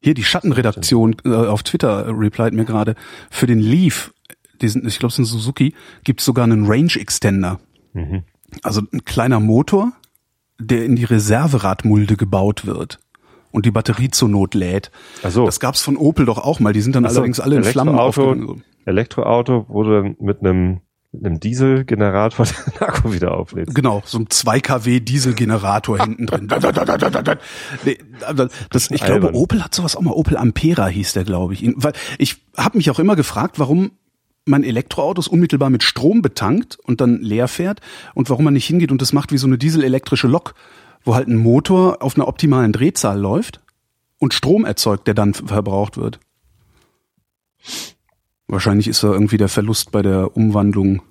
Hier 0.00 0.14
die 0.14 0.24
Schattenredaktion 0.24 1.16
äh, 1.24 1.34
auf 1.34 1.62
Twitter 1.62 2.06
äh, 2.06 2.10
replied 2.10 2.54
mir 2.54 2.64
gerade 2.64 2.94
für 3.30 3.46
den 3.46 3.58
Leaf, 3.58 4.12
diesen, 4.60 4.86
ich 4.86 4.98
glaube 4.98 5.12
es 5.12 5.18
ist 5.18 5.24
ein 5.24 5.38
Suzuki, 5.38 5.74
gibt 6.04 6.20
es 6.20 6.26
sogar 6.26 6.44
einen 6.44 6.66
Range 6.66 6.92
Extender. 6.94 7.60
Mhm. 7.94 8.22
Also 8.62 8.82
ein 8.92 9.04
kleiner 9.04 9.40
Motor, 9.40 9.92
der 10.60 10.84
in 10.84 10.96
die 10.96 11.04
Reserveradmulde 11.04 12.16
gebaut 12.16 12.66
wird 12.66 12.98
und 13.50 13.66
die 13.66 13.70
Batterie 13.70 14.10
zur 14.10 14.28
Not 14.28 14.54
lädt. 14.54 14.90
Ach 15.22 15.30
so. 15.30 15.46
Das 15.46 15.60
gab's 15.60 15.82
von 15.82 15.96
Opel 15.96 16.26
doch 16.26 16.38
auch 16.38 16.60
mal. 16.60 16.72
Die 16.72 16.80
sind 16.80 16.96
dann 16.96 17.04
Ach 17.04 17.10
so, 17.10 17.18
allerdings 17.20 17.40
alle 17.40 17.56
in 17.56 17.64
Flammen 17.64 17.94
Elektroauto, 17.94 18.30
aufgegangen. 18.30 18.64
Elektroauto, 18.84 19.66
wo 19.68 19.82
du 19.82 19.90
dann 19.90 20.16
mit 20.20 20.40
einem, 20.40 20.80
einem 21.12 21.40
Dieselgenerator 21.40 22.46
den 22.80 22.82
Akku 22.82 23.12
wieder 23.12 23.32
auflädst. 23.34 23.74
Genau, 23.74 24.02
so 24.04 24.18
ein 24.18 24.28
2 24.28 24.60
kW 24.60 25.00
Dieselgenerator 25.00 25.98
hinten 26.02 26.26
drin. 26.26 26.48
Nee, 27.84 27.98
aber 28.26 28.48
das, 28.70 28.90
ich 28.90 29.02
glaube. 29.02 29.34
Opel 29.34 29.64
hat 29.64 29.74
sowas 29.74 29.96
auch 29.96 30.02
mal. 30.02 30.12
Opel 30.12 30.36
Ampera 30.36 30.86
hieß 30.86 31.14
der, 31.14 31.24
glaube 31.24 31.54
ich. 31.54 31.64
Weil 31.76 31.92
ich 32.18 32.36
habe 32.56 32.76
mich 32.76 32.90
auch 32.90 32.98
immer 32.98 33.16
gefragt, 33.16 33.58
warum 33.58 33.92
man 34.44 34.64
Elektroautos 34.64 35.28
unmittelbar 35.28 35.70
mit 35.70 35.82
Strom 35.82 36.22
betankt 36.22 36.78
und 36.82 37.00
dann 37.00 37.20
leer 37.20 37.48
fährt 37.48 37.80
und 38.14 38.30
warum 38.30 38.44
man 38.44 38.54
nicht 38.54 38.66
hingeht 38.66 38.90
und 38.90 39.02
das 39.02 39.12
macht 39.12 39.30
wie 39.30 39.38
so 39.38 39.46
eine 39.46 39.58
dieselelektrische 39.58 40.26
Lok, 40.26 40.54
wo 41.04 41.14
halt 41.14 41.28
ein 41.28 41.36
Motor 41.36 42.02
auf 42.02 42.16
einer 42.16 42.28
optimalen 42.28 42.72
Drehzahl 42.72 43.20
läuft 43.20 43.60
und 44.18 44.32
Strom 44.32 44.64
erzeugt, 44.64 45.06
der 45.06 45.14
dann 45.14 45.34
verbraucht 45.34 45.98
wird. 45.98 46.18
Wahrscheinlich 48.48 48.88
ist 48.88 49.04
da 49.04 49.12
irgendwie 49.12 49.36
der 49.36 49.48
Verlust 49.48 49.92
bei 49.92 50.02
der 50.02 50.36
Umwandlung. 50.36 51.02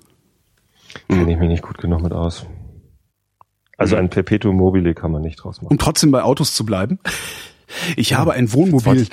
Kenne 1.08 1.32
ich 1.32 1.38
mich 1.38 1.48
nicht 1.48 1.62
gut 1.62 1.78
genug 1.78 2.02
mit 2.02 2.12
aus. 2.12 2.46
Also 3.76 3.94
ein 3.94 4.10
Perpetuum 4.10 4.56
mobile 4.56 4.92
kann 4.92 5.12
man 5.12 5.22
nicht 5.22 5.36
draus 5.36 5.62
machen. 5.62 5.70
Um 5.70 5.78
trotzdem 5.78 6.10
bei 6.10 6.22
Autos 6.22 6.54
zu 6.54 6.66
bleiben. 6.66 6.98
Ich 7.96 8.14
habe 8.14 8.32
ein 8.32 8.52
Wohnmobil, 8.52 9.06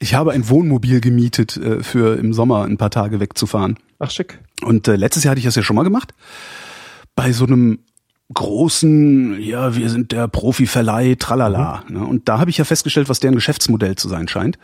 ich 0.00 0.14
habe 0.14 0.32
ein 0.32 0.48
Wohnmobil 0.48 1.00
gemietet, 1.00 1.56
äh, 1.56 1.82
für 1.82 2.18
im 2.18 2.32
Sommer 2.32 2.64
ein 2.64 2.76
paar 2.76 2.90
Tage 2.90 3.20
wegzufahren. 3.20 3.78
Ach, 4.00 4.10
schick. 4.10 4.40
Und 4.62 4.88
äh, 4.88 4.96
letztes 4.96 5.22
Jahr 5.22 5.30
hatte 5.30 5.38
ich 5.38 5.44
das 5.44 5.54
ja 5.54 5.62
schon 5.62 5.76
mal 5.76 5.84
gemacht. 5.84 6.12
Bei 7.14 7.32
so 7.32 7.46
einem 7.46 7.78
großen, 8.32 9.40
ja, 9.40 9.74
wir 9.74 9.90
sind 9.90 10.12
der 10.12 10.28
Profiverleih, 10.28 11.16
tralala. 11.18 11.84
Ne? 11.88 12.04
Und 12.04 12.28
da 12.28 12.38
habe 12.38 12.50
ich 12.50 12.58
ja 12.58 12.64
festgestellt, 12.64 13.08
was 13.08 13.20
deren 13.20 13.34
Geschäftsmodell 13.34 13.96
zu 13.96 14.08
sein 14.08 14.28
scheint. 14.28 14.58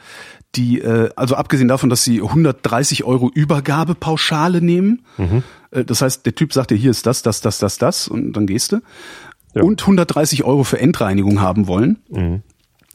Die, 0.54 0.80
äh, 0.80 1.10
also 1.16 1.34
abgesehen 1.34 1.68
davon, 1.68 1.90
dass 1.90 2.04
sie 2.04 2.22
130 2.22 3.04
Euro 3.04 3.30
Übergabepauschale 3.34 4.62
nehmen. 4.62 5.02
Äh, 5.70 5.84
das 5.84 6.00
heißt, 6.02 6.24
der 6.26 6.34
Typ 6.34 6.52
sagt 6.52 6.70
dir, 6.70 6.76
hier 6.76 6.90
ist 6.90 7.06
das, 7.06 7.22
das, 7.22 7.40
das, 7.40 7.58
das, 7.58 7.78
das 7.78 8.08
und 8.08 8.32
dann 8.34 8.46
gehst 8.46 8.72
du. 8.72 8.80
Ja. 9.54 9.62
Und 9.62 9.80
130 9.80 10.44
Euro 10.44 10.62
für 10.62 10.78
Endreinigung 10.78 11.40
haben 11.40 11.66
wollen. 11.66 11.98
Mhm. 12.08 12.42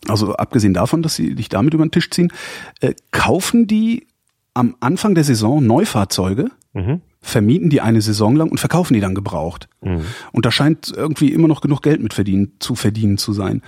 Also 0.07 0.35
abgesehen 0.35 0.73
davon, 0.73 1.01
dass 1.01 1.15
sie 1.15 1.35
dich 1.35 1.49
damit 1.49 1.73
über 1.73 1.85
den 1.85 1.91
Tisch 1.91 2.09
ziehen, 2.09 2.31
äh, 2.79 2.93
kaufen 3.11 3.67
die 3.67 4.07
am 4.53 4.75
Anfang 4.79 5.15
der 5.15 5.23
Saison 5.23 5.65
Neufahrzeuge, 5.65 6.49
Mhm. 6.73 7.01
Vermieten 7.21 7.69
die 7.69 7.81
eine 7.81 8.01
Saison 8.01 8.35
lang 8.35 8.49
und 8.49 8.59
verkaufen 8.59 8.93
die 8.93 8.99
dann 8.99 9.15
gebraucht. 9.15 9.67
Mhm. 9.81 10.05
Und 10.31 10.45
da 10.45 10.51
scheint 10.51 10.91
irgendwie 10.95 11.31
immer 11.31 11.47
noch 11.47 11.61
genug 11.61 11.81
Geld 11.81 12.01
mit 12.01 12.13
verdienen, 12.13 12.53
zu 12.59 12.75
verdienen 12.75 13.17
zu 13.17 13.33
sein. 13.33 13.61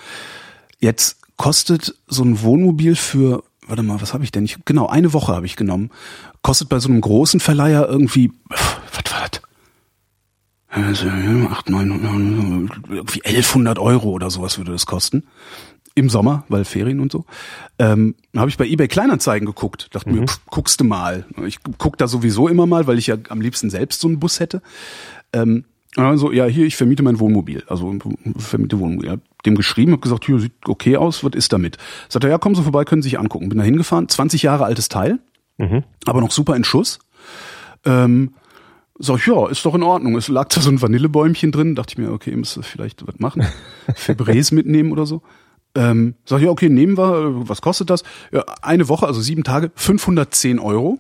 Jetzt 0.79 1.17
kostet 1.37 1.95
so 2.07 2.23
ein 2.23 2.41
Wohnmobil 2.41 2.95
für, 2.95 3.43
warte 3.67 3.83
mal, 3.83 4.01
was 4.01 4.13
habe 4.13 4.23
ich 4.23 4.31
denn? 4.31 4.45
Ich, 4.45 4.57
genau, 4.65 4.87
eine 4.87 5.13
Woche 5.13 5.33
habe 5.33 5.45
ich 5.45 5.55
genommen. 5.55 5.91
Kostet 6.41 6.69
bei 6.69 6.79
so 6.79 6.89
einem 6.89 7.01
großen 7.01 7.39
Verleiher 7.39 7.87
irgendwie, 7.87 8.31
was 8.49 9.13
war 9.13 9.27
das? 9.29 9.41
Also, 10.69 11.05
ja, 11.05 11.47
8, 11.51 11.69
9, 11.69 11.89
irgendwie 12.89 13.23
1100 13.23 13.77
Euro 13.77 14.09
oder 14.09 14.31
sowas 14.31 14.57
würde 14.57 14.71
das 14.71 14.87
kosten. 14.87 15.27
Im 15.95 16.09
Sommer, 16.09 16.43
weil 16.49 16.65
Ferien 16.65 16.99
und 16.99 17.11
so. 17.11 17.25
Ähm, 17.77 18.15
habe 18.35 18.49
ich 18.49 18.57
bei 18.57 18.65
eBay 18.65 18.87
Kleinanzeigen 18.87 19.45
geguckt. 19.45 19.89
Dachte 19.91 20.09
mir, 20.09 20.25
pff, 20.25 20.39
guckst 20.47 20.79
du 20.79 20.83
mal. 20.85 21.25
Ich 21.45 21.59
guck 21.77 21.97
da 21.97 22.07
sowieso 22.07 22.47
immer 22.47 22.65
mal, 22.65 22.87
weil 22.87 22.97
ich 22.97 23.07
ja 23.07 23.15
am 23.29 23.41
liebsten 23.41 23.69
selbst 23.69 24.01
so 24.01 24.07
einen 24.07 24.19
Bus 24.19 24.39
hätte. 24.39 24.61
Ähm, 25.33 25.65
also, 25.95 26.31
ja, 26.31 26.45
hier, 26.45 26.65
ich 26.65 26.75
vermiete 26.75 27.03
mein 27.03 27.19
Wohnmobil. 27.19 27.63
Also, 27.67 27.95
vermiete 28.37 28.79
Wohnmobil. 28.79 29.11
Hab 29.11 29.19
dem 29.45 29.53
geschrieben, 29.55 29.91
habe 29.91 30.01
gesagt, 30.01 30.25
hier, 30.25 30.39
sieht 30.39 30.53
okay 30.67 30.97
aus, 30.97 31.23
was 31.23 31.33
ist 31.35 31.53
damit? 31.53 31.77
Sagt 32.09 32.23
er, 32.23 32.31
ja, 32.31 32.39
kommen 32.39 32.55
Sie 32.55 32.63
vorbei, 32.63 32.85
können 32.85 33.03
Sie 33.03 33.09
sich 33.09 33.19
angucken. 33.19 33.49
Bin 33.49 33.59
da 33.59 33.63
hingefahren, 33.63 34.09
20 34.09 34.41
Jahre 34.41 34.65
altes 34.65 34.89
Teil, 34.89 35.19
Mhm. 35.59 35.83
aber 36.07 36.21
noch 36.21 36.31
super 36.31 36.55
in 36.55 36.63
Schuss. 36.63 36.97
Ähm, 37.85 38.33
sag 38.97 39.17
ich, 39.19 39.27
ja, 39.27 39.47
ist 39.49 39.63
doch 39.65 39.75
in 39.75 39.83
Ordnung. 39.83 40.15
Es 40.17 40.27
lag 40.29 40.47
da 40.49 40.61
so 40.61 40.71
ein 40.71 40.81
Vanillebäumchen 40.81 41.51
drin. 41.51 41.75
Dachte 41.75 41.91
ich 41.93 41.97
mir, 41.99 42.11
okay, 42.11 42.35
müsste 42.35 42.63
vielleicht 42.63 43.05
was 43.05 43.19
machen. 43.19 43.43
Febreze 43.93 44.55
mitnehmen 44.55 44.91
oder 44.91 45.05
so. 45.05 45.21
Ähm, 45.75 46.15
sag 46.25 46.37
ich, 46.39 46.45
ja, 46.45 46.51
okay, 46.51 46.69
nehmen 46.69 46.97
wir. 46.97 47.15
Äh, 47.43 47.49
Was 47.49 47.61
kostet 47.61 47.89
das? 47.89 48.03
Ja, 48.31 48.43
eine 48.61 48.89
Woche, 48.89 49.07
also 49.07 49.21
sieben 49.21 49.43
Tage, 49.43 49.71
510 49.75 50.59
Euro. 50.59 50.99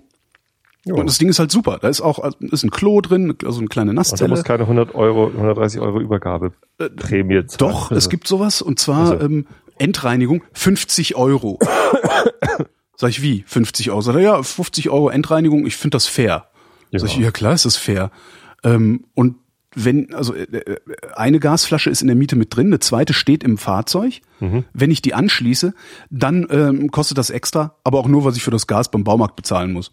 Jo. 0.85 0.95
Und 0.95 1.07
das 1.07 1.17
Ding 1.17 1.29
ist 1.29 1.39
halt 1.39 1.51
super. 1.51 1.77
Da 1.81 1.87
ist 1.87 2.01
auch 2.01 2.19
also 2.19 2.37
ist 2.39 2.63
ein 2.63 2.69
Klo 2.71 2.99
drin, 2.99 3.35
also 3.45 3.59
eine 3.59 3.67
kleine 3.69 3.91
Und 3.91 3.95
da 3.95 3.99
Nasszelle. 4.01 4.29
muss 4.29 4.43
keine 4.43 4.63
100 4.63 4.93
Euro, 4.95 5.27
130 5.27 5.79
Euro 5.79 5.99
Übergabeprämie 6.01 7.45
zahlen. 7.45 7.57
Doch, 7.57 7.91
es 7.91 8.09
gibt 8.09 8.27
sowas 8.27 8.61
und 8.61 8.79
zwar 8.79 9.11
Also. 9.11 9.19
ähm, 9.25 9.45
Endreinigung 9.77 10.43
50 10.53 11.15
Euro. 11.15 11.57
Sag 12.97 13.11
ich, 13.11 13.21
wie? 13.21 13.43
50 13.47 13.91
Euro? 13.91 14.01
Sagt 14.01 14.17
er, 14.17 14.23
ja, 14.23 14.43
50 14.43 14.89
Euro 14.89 15.09
Endreinigung, 15.09 15.65
ich 15.65 15.77
finde 15.77 15.95
das 15.95 16.07
fair. 16.07 16.47
Ja. 16.91 16.99
Sag 16.99 17.09
ich, 17.09 17.17
ja 17.17 17.31
klar, 17.31 17.53
ist 17.53 17.65
das 17.65 17.77
fair. 17.77 18.11
Ähm, 18.63 19.05
und 19.13 19.35
wenn, 19.75 20.13
also 20.13 20.33
äh, 20.33 20.43
äh, 20.43 20.77
eine 21.15 21.39
Gasflasche 21.39 21.89
ist 21.89 22.01
in 22.01 22.07
der 22.07 22.15
Miete 22.15 22.35
mit 22.35 22.55
drin, 22.55 22.67
eine 22.67 22.79
zweite 22.79 23.13
steht 23.13 23.43
im 23.43 23.57
Fahrzeug. 23.57 24.21
Mhm. 24.39 24.65
Wenn 24.73 24.91
ich 24.91 25.01
die 25.01 25.13
anschließe, 25.13 25.73
dann 26.09 26.47
ähm, 26.49 26.91
kostet 26.91 27.17
das 27.17 27.29
extra, 27.29 27.75
aber 27.83 27.99
auch 27.99 28.07
nur, 28.07 28.25
was 28.25 28.37
ich 28.37 28.43
für 28.43 28.51
das 28.51 28.67
Gas 28.67 28.91
beim 28.91 29.03
Baumarkt 29.03 29.35
bezahlen 29.35 29.73
muss. 29.73 29.91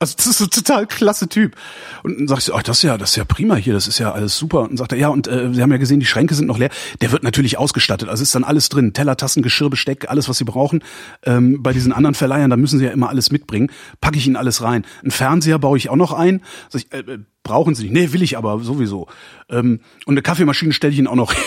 Also 0.00 0.14
das 0.16 0.26
ist 0.26 0.40
ein 0.40 0.50
total 0.50 0.86
klasse 0.86 1.28
Typ. 1.28 1.54
Und 2.02 2.18
dann 2.18 2.28
sag 2.28 2.38
ich 2.38 2.44
so, 2.44 2.54
ach, 2.54 2.64
das 2.64 2.78
ist 2.78 2.82
ja, 2.82 2.98
das 2.98 3.10
ist 3.10 3.16
ja 3.16 3.24
prima 3.24 3.54
hier, 3.54 3.74
das 3.74 3.86
ist 3.86 3.98
ja 4.00 4.12
alles 4.12 4.36
super. 4.36 4.62
Und 4.62 4.70
dann 4.70 4.76
sagt 4.76 4.92
er, 4.92 4.98
ja, 4.98 5.08
und 5.08 5.28
äh, 5.28 5.52
Sie 5.52 5.62
haben 5.62 5.70
ja 5.70 5.78
gesehen, 5.78 6.00
die 6.00 6.06
Schränke 6.06 6.34
sind 6.34 6.46
noch 6.46 6.58
leer. 6.58 6.70
Der 7.00 7.12
wird 7.12 7.22
natürlich 7.22 7.58
ausgestattet, 7.58 8.08
also 8.08 8.22
ist 8.22 8.34
dann 8.34 8.44
alles 8.44 8.68
drin. 8.68 8.92
Teller, 8.92 9.16
Tassen, 9.16 9.42
Geschirr, 9.42 9.70
Besteck, 9.70 10.10
alles, 10.10 10.28
was 10.28 10.38
Sie 10.38 10.44
brauchen. 10.44 10.82
Ähm, 11.24 11.62
bei 11.62 11.72
diesen 11.72 11.92
anderen 11.92 12.14
Verleihern, 12.14 12.50
da 12.50 12.56
müssen 12.56 12.78
Sie 12.80 12.84
ja 12.84 12.90
immer 12.90 13.08
alles 13.08 13.30
mitbringen. 13.30 13.70
Packe 14.00 14.18
ich 14.18 14.26
Ihnen 14.26 14.36
alles 14.36 14.62
rein. 14.62 14.84
Ein 15.04 15.12
Fernseher 15.12 15.60
baue 15.60 15.78
ich 15.78 15.88
auch 15.90 15.96
noch 15.96 16.12
ein. 16.12 16.42
Sag 16.68 16.82
ich, 16.82 16.92
äh, 16.92 16.98
äh, 16.98 17.18
brauchen 17.44 17.76
Sie 17.76 17.84
nicht. 17.84 17.92
Nee, 17.92 18.12
will 18.12 18.22
ich 18.22 18.36
aber 18.36 18.58
sowieso. 18.60 19.06
Ähm, 19.48 19.80
und 20.06 20.14
eine 20.14 20.22
Kaffeemaschine 20.22 20.72
stelle 20.72 20.92
ich 20.92 20.98
Ihnen 20.98 21.08
auch 21.08 21.14
noch 21.14 21.32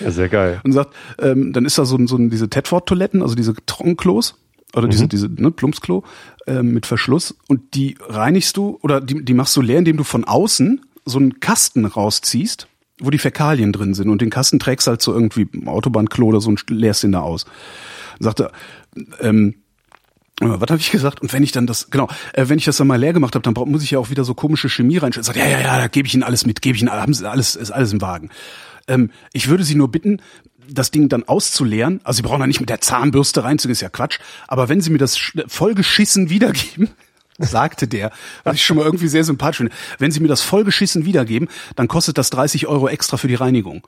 Ja, 0.00 0.10
sehr 0.10 0.28
geil. 0.28 0.60
und 0.64 0.72
sagt, 0.72 0.94
ähm, 1.18 1.52
dann 1.52 1.64
ist 1.64 1.78
da 1.78 1.84
so, 1.84 1.98
so 2.06 2.16
ein, 2.16 2.30
diese 2.30 2.50
Tedford-Toiletten, 2.50 3.22
also 3.22 3.34
diese 3.34 3.54
Trockenklos 3.66 4.34
oder 4.74 4.88
diese, 4.88 5.08
diese 5.08 5.28
ne, 5.28 5.50
Plumpsklo 5.50 6.04
ähm, 6.46 6.72
mit 6.72 6.86
Verschluss 6.86 7.36
und 7.48 7.74
die 7.74 7.96
reinigst 8.00 8.56
du 8.56 8.78
oder 8.82 9.00
die, 9.00 9.24
die 9.24 9.34
machst 9.34 9.56
du 9.56 9.62
leer, 9.62 9.78
indem 9.78 9.96
du 9.96 10.04
von 10.04 10.24
außen 10.24 10.84
so 11.04 11.18
einen 11.18 11.40
Kasten 11.40 11.84
rausziehst, 11.84 12.68
wo 13.00 13.10
die 13.10 13.18
Fäkalien 13.18 13.72
drin 13.72 13.94
sind 13.94 14.10
und 14.10 14.20
den 14.20 14.30
Kasten 14.30 14.58
trägst 14.58 14.86
halt 14.86 15.02
so 15.02 15.12
irgendwie 15.12 15.48
Autobahnklo 15.66 16.26
oder 16.26 16.40
so 16.40 16.48
und 16.48 16.68
leerst 16.68 17.02
den 17.02 17.12
da 17.12 17.20
aus. 17.20 17.46
Sagt 18.18 18.40
er, 18.40 18.52
ähm, 19.20 19.56
äh, 20.40 20.46
was 20.48 20.70
habe 20.70 20.80
ich 20.80 20.90
gesagt? 20.90 21.20
Und 21.20 21.32
wenn 21.32 21.42
ich 21.42 21.52
dann 21.52 21.66
das, 21.66 21.90
genau, 21.90 22.08
äh, 22.32 22.48
wenn 22.48 22.58
ich 22.58 22.64
das 22.64 22.76
dann 22.76 22.86
mal 22.86 22.98
leer 22.98 23.12
gemacht 23.12 23.34
habe, 23.34 23.42
dann 23.42 23.70
muss 23.70 23.82
ich 23.82 23.92
ja 23.92 23.98
auch 23.98 24.10
wieder 24.10 24.24
so 24.24 24.34
komische 24.34 24.68
Chemie 24.68 24.98
reinstellen. 24.98 25.24
Sagt, 25.24 25.38
ja, 25.38 25.46
ja, 25.46 25.60
ja, 25.60 25.78
da 25.78 25.88
gebe 25.88 26.06
ich 26.08 26.14
Ihnen 26.14 26.22
alles 26.22 26.46
mit, 26.46 26.62
gebe 26.62 26.76
ich 26.76 26.82
Ihnen 26.82 26.90
haben 26.90 27.14
Sie 27.14 27.28
alles, 27.28 27.56
ist 27.56 27.70
alles 27.70 27.92
im 27.92 28.00
Wagen. 28.00 28.30
Ähm, 28.88 29.10
ich 29.32 29.48
würde 29.48 29.64
Sie 29.64 29.74
nur 29.74 29.90
bitten, 29.90 30.20
das 30.70 30.90
Ding 30.90 31.08
dann 31.08 31.24
auszuleeren. 31.24 32.00
Also 32.04 32.18
Sie 32.18 32.22
brauchen 32.22 32.40
da 32.40 32.46
nicht 32.46 32.60
mit 32.60 32.68
der 32.70 32.80
Zahnbürste 32.80 33.44
reinzugehen, 33.44 33.72
ist 33.72 33.80
ja 33.80 33.88
Quatsch. 33.88 34.18
Aber 34.48 34.68
wenn 34.68 34.80
Sie 34.80 34.90
mir 34.90 34.98
das 34.98 35.16
sch- 35.16 35.44
vollgeschissen 35.48 36.30
wiedergeben, 36.30 36.90
sagte 37.38 37.86
der, 37.88 38.10
was 38.44 38.56
ich 38.56 38.64
schon 38.64 38.76
mal 38.78 38.84
irgendwie 38.84 39.08
sehr 39.08 39.24
sympathisch 39.24 39.58
finde, 39.58 39.72
wenn 39.98 40.10
Sie 40.10 40.20
mir 40.20 40.28
das 40.28 40.42
vollgeschissen 40.42 41.04
wiedergeben, 41.04 41.48
dann 41.76 41.88
kostet 41.88 42.18
das 42.18 42.30
30 42.30 42.66
Euro 42.66 42.88
extra 42.88 43.16
für 43.16 43.28
die 43.28 43.34
Reinigung. 43.34 43.86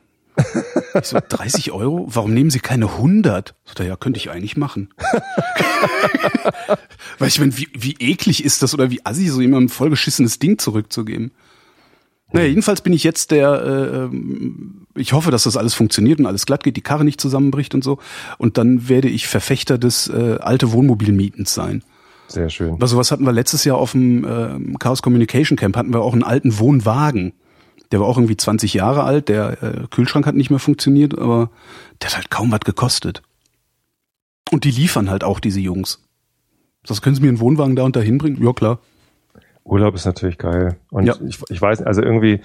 Ich 0.95 1.07
so, 1.07 1.19
30 1.27 1.73
Euro? 1.73 2.07
Warum 2.09 2.33
nehmen 2.33 2.51
Sie 2.51 2.61
keine 2.61 2.87
100? 2.87 3.55
Sagt 3.65 3.81
er, 3.81 3.87
ja, 3.87 3.97
könnte 3.97 4.19
ich 4.19 4.31
eigentlich 4.31 4.57
machen. 4.57 4.91
Weil 7.19 7.29
ich 7.29 7.39
meine, 7.41 7.57
wie, 7.57 7.69
wie 7.75 7.97
eklig 7.99 8.45
ist 8.45 8.63
das 8.63 8.75
oder 8.75 8.91
wie 8.91 9.05
assi, 9.05 9.29
so 9.29 9.41
jemandem 9.41 9.69
vollgeschissenes 9.69 10.39
Ding 10.39 10.59
zurückzugeben? 10.59 11.33
Naja, 12.31 12.47
jedenfalls 12.47 12.83
bin 12.83 12.93
ich 12.93 13.05
jetzt 13.05 13.31
der, 13.31 13.51
äh, 13.63 14.05
ähm, 14.05 14.87
ich 14.99 15.13
hoffe, 15.13 15.31
dass 15.31 15.45
das 15.45 15.57
alles 15.57 15.75
funktioniert 15.75 16.19
und 16.19 16.27
alles 16.27 16.47
glatt 16.47 16.65
geht, 16.65 16.77
die 16.77 16.83
Karre 16.83 17.05
nicht 17.05 17.21
zusammenbricht 17.21 17.75
und 17.75 17.83
so. 17.85 17.99
Und 18.39 18.59
dann 18.59 18.89
werde 18.89 19.09
ich 19.09 19.27
Verfechter 19.27 19.79
des 19.79 20.09
äh, 20.09 20.39
alte 20.41 20.73
Wohnmobilmietens 20.73 21.55
sein. 21.55 21.83
Sehr 22.29 22.51
schön. 22.51 22.77
Also 22.81 22.97
was 22.99 23.11
hatten 23.11 23.25
wir 23.25 23.33
letztes 23.33 23.65
Jahr 23.65 23.79
auf 23.79 23.93
dem 23.93 24.25
äh, 24.25 24.77
Chaos 24.79 25.01
Communication 25.03 25.57
Camp, 25.57 25.77
hatten 25.77 25.93
wir 25.95 26.03
auch 26.03 26.13
einen 26.13 26.25
alten 26.25 26.59
Wohnwagen. 26.59 27.33
Der 27.91 28.01
war 28.01 28.07
auch 28.07 28.19
irgendwie 28.19 28.37
20 28.37 28.75
Jahre 28.75 29.05
alt, 29.05 29.29
der 29.31 29.63
äh, 29.63 29.87
Kühlschrank 29.91 30.27
hat 30.27 30.35
nicht 30.35 30.51
mehr 30.51 30.59
funktioniert, 30.59 31.17
aber 31.19 31.51
der 32.03 32.11
hat 32.11 32.17
halt 32.17 32.31
kaum 32.31 32.53
was 32.53 32.61
gekostet. 32.61 33.23
Und 34.51 34.65
die 34.65 34.71
liefern 34.71 35.09
halt 35.09 35.25
auch, 35.25 35.41
diese 35.41 35.61
Jungs. 35.61 36.03
Das 36.87 37.01
können 37.03 37.17
sie 37.17 37.23
mir 37.23 37.29
einen 37.29 37.41
Wohnwagen 37.41 37.77
da 37.77 37.85
und 37.85 37.97
da 37.97 38.01
hinbringen? 38.01 38.43
Ja, 38.45 38.53
klar. 38.53 38.79
Urlaub 39.65 39.95
ist 39.95 40.07
natürlich 40.07 40.39
geil. 40.39 40.79
Und 40.91 41.07
Ja. 41.07 41.15
ich, 41.27 41.39
ich 41.51 41.61
weiß, 41.61 41.83
also 41.83 42.03
irgendwie, 42.03 42.41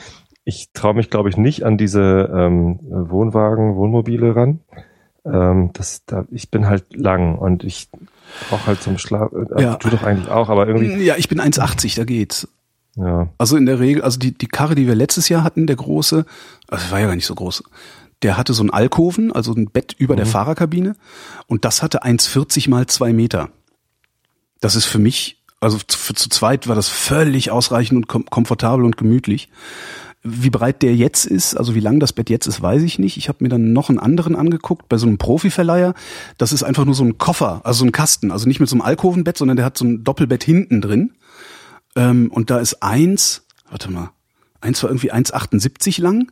ich 0.45 0.69
traue 0.73 0.93
mich, 0.95 1.09
glaube 1.09 1.29
ich, 1.29 1.37
nicht 1.37 1.63
an 1.63 1.77
diese 1.77 2.29
ähm, 2.33 2.79
Wohnwagen, 2.81 3.75
Wohnmobile 3.75 4.35
ran. 4.35 4.59
Ähm, 5.25 5.69
das, 5.73 6.03
da, 6.05 6.25
ich 6.31 6.51
bin 6.51 6.67
halt 6.67 6.85
lang 6.95 7.37
und 7.37 7.63
ich 7.63 7.87
brauche 8.49 8.67
halt 8.67 8.81
zum 8.81 8.97
Schlaf. 8.97 9.31
Äh, 9.31 9.61
Ja. 9.61 9.75
Du 9.77 9.89
doch 9.89 10.03
eigentlich 10.03 10.29
auch, 10.29 10.49
aber 10.49 10.67
irgendwie, 10.67 11.03
Ja, 11.03 11.15
ich 11.17 11.29
bin 11.29 11.39
1,80, 11.39 11.95
da 11.95 12.03
geht's. 12.03 12.47
ja. 12.95 13.29
Also 13.37 13.55
in 13.55 13.65
der 13.65 13.79
Regel, 13.79 14.01
also 14.03 14.19
die, 14.19 14.31
die 14.37 14.47
Karre, 14.47 14.75
die 14.75 14.85
wir 14.87 14.95
letztes 14.95 15.29
Jahr 15.29 15.43
hatten, 15.43 15.65
der 15.65 15.77
große, 15.77 16.25
also 16.67 16.91
war 16.91 16.99
ja 16.99 17.07
gar 17.07 17.15
nicht 17.15 17.25
so 17.25 17.35
groß, 17.35 17.63
der 18.21 18.37
hatte 18.37 18.53
so 18.53 18.63
einen 18.63 18.69
Alkoven, 18.69 19.31
also 19.31 19.53
ein 19.53 19.69
Bett 19.69 19.95
über 19.97 20.15
der 20.15 20.25
Fahrerkabine 20.25 20.95
und 21.47 21.63
das 21.65 21.81
hatte 21.83 22.03
1,40 22.03 22.69
mal 22.69 22.85
zwei 22.87 23.13
Meter. 23.13 23.49
Das 24.61 24.75
ist 24.75 24.85
für 24.85 24.99
mich, 24.99 25.41
also 25.59 25.77
zu, 25.77 26.13
zu 26.13 26.29
zweit 26.29 26.67
war 26.67 26.75
das 26.75 26.87
völlig 26.89 27.51
ausreichend 27.51 27.97
und 27.97 28.07
kom 28.07 28.25
komfortabel 28.25 28.85
und 28.85 28.97
gemütlich. 28.97 29.49
Wie 30.23 30.49
breit 30.49 30.81
der 30.81 30.95
jetzt 30.95 31.25
ist, 31.25 31.55
also 31.55 31.75
wie 31.75 31.81
lang 31.81 31.99
das 31.99 32.13
Bett 32.13 32.29
jetzt 32.29 32.47
ist, 32.47 32.61
weiß 32.61 32.81
ich 32.83 32.97
nicht. 32.97 33.17
Ich 33.17 33.27
habe 33.27 33.39
mir 33.43 33.49
dann 33.49 33.73
noch 33.73 33.89
einen 33.89 33.99
anderen 33.99 34.35
angeguckt 34.37 34.87
bei 34.87 34.97
so 34.97 35.05
einem 35.05 35.17
Profiverleiher. 35.17 35.93
Das 36.37 36.53
ist 36.53 36.63
einfach 36.63 36.85
nur 36.85 36.95
so 36.95 37.03
ein 37.03 37.17
Koffer, 37.17 37.61
also 37.65 37.79
so 37.79 37.85
ein 37.85 37.91
Kasten, 37.91 38.31
also 38.31 38.47
nicht 38.47 38.61
mit 38.61 38.69
so 38.69 38.75
einem 38.75 38.81
Alkovenbett, 38.83 39.37
sondern 39.37 39.57
der 39.57 39.65
hat 39.65 39.77
so 39.77 39.83
ein 39.85 40.03
Doppelbett 40.05 40.43
hinten 40.43 40.79
drin. 40.79 41.11
Ähm, 41.97 42.31
und 42.31 42.49
da 42.49 42.59
ist 42.59 42.81
eins, 42.81 43.45
warte 43.69 43.91
mal, 43.91 44.11
eins 44.61 44.81
war 44.81 44.89
irgendwie 44.89 45.11
1,78 45.11 46.01
lang 46.01 46.31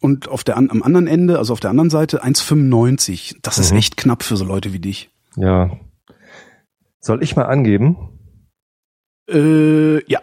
und 0.00 0.26
auf 0.28 0.42
der 0.42 0.56
am 0.56 0.82
anderen 0.82 1.06
Ende, 1.06 1.38
also 1.38 1.52
auf 1.52 1.60
der 1.60 1.70
anderen 1.70 1.90
Seite 1.90 2.24
1,95. 2.24 3.36
Das 3.42 3.58
ist 3.58 3.70
Mhm. 3.70 3.78
echt 3.78 3.96
knapp 3.96 4.24
für 4.24 4.36
so 4.36 4.44
Leute 4.44 4.72
wie 4.72 4.80
dich. 4.80 5.10
Ja. 5.36 5.70
Soll 7.00 7.22
ich 7.22 7.36
mal 7.36 7.44
angeben? 7.46 7.96
Äh, 9.30 10.04
ja. 10.10 10.20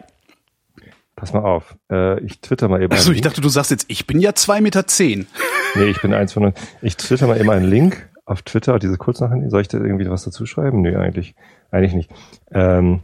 Pass 1.26 1.34
mal 1.34 1.44
auf. 1.44 1.76
Äh, 1.92 2.20
ich 2.20 2.40
twitter 2.40 2.68
mal 2.68 2.84
eben. 2.84 2.92
Also 2.92 3.10
einen 3.10 3.16
ich 3.16 3.22
dachte, 3.22 3.42
du 3.42 3.50
sagst 3.50 3.72
jetzt, 3.72 3.86
ich 3.88 4.06
bin 4.06 4.20
ja 4.20 4.36
zwei 4.36 4.62
Meter. 4.62 4.86
zehn. 4.86 5.26
Nee, 5.78 5.88
ich 5.88 6.02
bin 6.02 6.14
eins 6.14 6.32
von. 6.32 6.54
Ich 6.82 6.96
twitter 6.96 7.28
mal 7.28 7.38
eben 7.38 7.50
einen 7.50 7.66
Link 7.66 8.08
auf 8.24 8.44
Twitter, 8.44 8.80
diese 8.80 8.96
Kurznachrichten. 8.96 9.50
Soll 9.50 9.60
ich 9.62 9.68
da 9.68 9.78
irgendwie 9.78 10.10
was 10.10 10.24
dazu 10.24 10.46
schreiben? 10.46 10.82
Nee, 10.82 10.96
eigentlich, 10.96 11.36
eigentlich 11.70 11.94
nicht. 11.94 12.12
Ähm, 12.52 13.02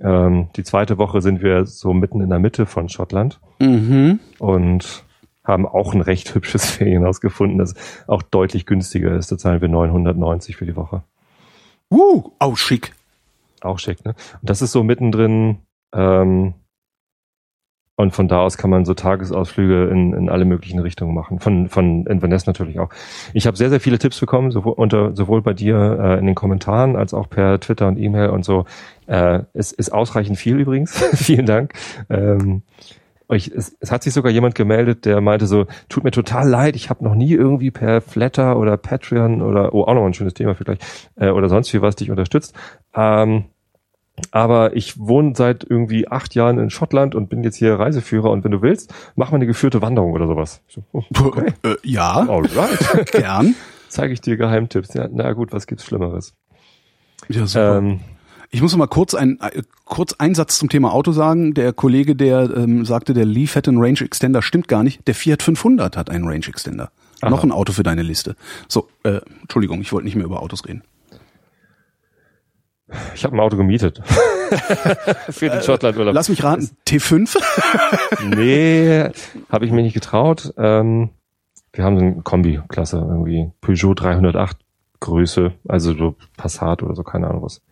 Ähm, 0.00 0.48
die 0.54 0.62
zweite 0.62 0.96
Woche 0.96 1.20
sind 1.22 1.42
wir 1.42 1.66
so 1.66 1.92
mitten 1.92 2.20
in 2.20 2.30
der 2.30 2.38
Mitte 2.38 2.64
von 2.66 2.88
Schottland 2.88 3.40
Mhm. 3.60 4.20
und 4.38 5.04
haben 5.42 5.66
auch 5.66 5.92
ein 5.92 6.00
recht 6.00 6.32
hübsches 6.32 6.64
Ferienhaus 6.70 7.20
gefunden, 7.20 7.58
das 7.58 7.74
auch 8.06 8.22
deutlich 8.22 8.64
günstiger 8.64 9.16
ist. 9.16 9.32
Da 9.32 9.38
zahlen 9.38 9.60
wir 9.60 9.68
990 9.68 10.54
für 10.56 10.66
die 10.66 10.76
Woche. 10.76 11.02
Uh, 11.90 12.30
oh, 12.38 12.54
schick. 12.54 12.92
Auch 13.60 13.80
schick, 13.80 14.04
ne? 14.04 14.14
Und 14.40 14.48
das 14.48 14.62
ist 14.62 14.70
so 14.70 14.84
mittendrin. 14.84 15.58
Ähm, 15.92 16.54
und 17.96 18.12
von 18.12 18.26
da 18.26 18.40
aus 18.40 18.56
kann 18.56 18.70
man 18.70 18.84
so 18.84 18.94
Tagesausflüge 18.94 19.88
in, 19.88 20.14
in 20.14 20.28
alle 20.28 20.44
möglichen 20.44 20.78
Richtungen 20.78 21.14
machen. 21.14 21.40
Von, 21.40 21.68
von 21.68 22.06
Inverness 22.06 22.46
natürlich 22.46 22.78
auch. 22.78 22.88
Ich 23.34 23.46
habe 23.46 23.56
sehr, 23.56 23.70
sehr 23.70 23.80
viele 23.80 23.98
Tipps 23.98 24.18
bekommen, 24.18 24.50
sowohl, 24.50 24.72
unter, 24.72 25.14
sowohl 25.14 25.42
bei 25.42 25.52
dir 25.52 25.98
äh, 26.00 26.18
in 26.18 26.26
den 26.26 26.34
Kommentaren 26.34 26.96
als 26.96 27.12
auch 27.12 27.28
per 27.28 27.60
Twitter 27.60 27.88
und 27.88 27.98
E-Mail 27.98 28.30
und 28.30 28.44
so. 28.44 28.64
Äh, 29.06 29.40
es 29.52 29.72
ist 29.72 29.92
ausreichend 29.92 30.38
viel 30.38 30.58
übrigens. 30.58 30.96
Vielen 31.14 31.46
Dank. 31.46 31.74
Ähm, 32.08 32.62
ich, 33.28 33.50
es, 33.50 33.76
es 33.80 33.90
hat 33.90 34.02
sich 34.02 34.12
sogar 34.12 34.32
jemand 34.32 34.54
gemeldet, 34.54 35.04
der 35.04 35.20
meinte 35.20 35.46
so, 35.46 35.66
tut 35.88 36.04
mir 36.04 36.10
total 36.10 36.48
leid, 36.48 36.76
ich 36.76 36.90
habe 36.90 37.04
noch 37.04 37.14
nie 37.14 37.32
irgendwie 37.32 37.70
per 37.70 38.00
Flatter 38.00 38.58
oder 38.58 38.76
Patreon 38.76 39.42
oder, 39.42 39.74
oh, 39.74 39.84
auch 39.84 39.94
noch 39.94 40.04
ein 40.04 40.14
schönes 40.14 40.34
Thema 40.34 40.54
für 40.54 40.64
gleich, 40.64 40.78
äh, 41.16 41.28
oder 41.28 41.48
sonst 41.48 41.72
wie 41.72 41.82
was 41.82 41.96
dich 41.96 42.10
unterstützt. 42.10 42.54
Ähm, 42.94 43.44
aber 44.30 44.76
ich 44.76 44.98
wohne 44.98 45.32
seit 45.36 45.64
irgendwie 45.68 46.08
acht 46.08 46.34
Jahren 46.34 46.58
in 46.58 46.70
Schottland 46.70 47.14
und 47.14 47.28
bin 47.28 47.42
jetzt 47.42 47.56
hier 47.56 47.78
Reiseführer 47.78 48.30
und 48.30 48.44
wenn 48.44 48.50
du 48.52 48.62
willst, 48.62 48.92
mach 49.16 49.30
mal 49.30 49.36
eine 49.36 49.46
geführte 49.46 49.82
Wanderung 49.82 50.12
oder 50.12 50.26
sowas. 50.26 50.60
So, 50.68 50.84
oh, 50.92 51.02
okay, 51.18 51.52
Äh, 51.62 51.76
ja, 51.82 52.12
alright. 52.28 53.10
gern. 53.12 53.54
Zeige 53.88 54.12
ich 54.12 54.20
dir 54.20 54.36
Geheimtipps. 54.36 54.94
Ja, 54.94 55.08
na 55.10 55.32
gut, 55.32 55.52
was 55.52 55.66
gibt's 55.66 55.84
Schlimmeres? 55.84 56.34
Ja, 57.28 57.46
super. 57.46 57.78
Ähm, 57.78 58.00
Ich 58.50 58.60
muss 58.60 58.72
noch 58.72 58.78
mal 58.78 58.86
kurz 58.86 59.14
ein 59.14 59.38
äh, 59.40 59.62
kurz 59.84 60.12
einen 60.14 60.34
Satz 60.34 60.58
zum 60.58 60.68
Thema 60.68 60.92
Auto 60.92 61.12
sagen. 61.12 61.54
Der 61.54 61.72
Kollege, 61.72 62.14
der 62.14 62.50
ähm, 62.56 62.84
sagte, 62.84 63.14
der 63.14 63.24
Leaf 63.24 63.54
hätte 63.54 63.70
einen 63.70 63.82
Range 63.82 64.00
Extender, 64.00 64.42
stimmt 64.42 64.68
gar 64.68 64.82
nicht. 64.82 65.06
Der 65.08 65.14
Fiat 65.14 65.42
500 65.42 65.96
hat 65.96 66.10
einen 66.10 66.26
Range 66.26 66.46
Extender. 66.46 66.90
Aha. 67.22 67.30
Noch 67.30 67.44
ein 67.44 67.52
Auto 67.52 67.72
für 67.72 67.82
deine 67.82 68.02
Liste. 68.02 68.34
So, 68.68 68.88
äh, 69.04 69.20
Entschuldigung, 69.42 69.80
ich 69.80 69.92
wollte 69.92 70.04
nicht 70.06 70.16
mehr 70.16 70.24
über 70.26 70.42
Autos 70.42 70.66
reden. 70.66 70.82
Ich 73.14 73.24
habe 73.24 73.36
ein 73.36 73.40
Auto 73.40 73.56
gemietet. 73.56 74.02
für 75.30 75.48
den 75.48 75.62
Schottlandurlaub. 75.62 76.14
Lass 76.14 76.28
mich 76.28 76.42
raten, 76.44 76.70
T5? 76.86 77.38
Nee, 78.36 79.10
habe 79.50 79.64
ich 79.64 79.72
mir 79.72 79.82
nicht 79.82 79.94
getraut. 79.94 80.52
Ähm, 80.56 81.10
wir 81.72 81.84
haben 81.84 81.98
so 81.98 82.04
eine 82.04 82.22
Kombi-Klasse, 82.22 82.98
irgendwie 82.98 83.50
Peugeot 83.60 83.94
308 83.94 84.58
Größe, 85.00 85.52
also 85.66 85.94
so 85.94 86.14
Passat 86.36 86.82
oder 86.82 86.94
so, 86.94 87.02
keine 87.02 87.28
Ahnung 87.28 87.42
was. 87.42 87.62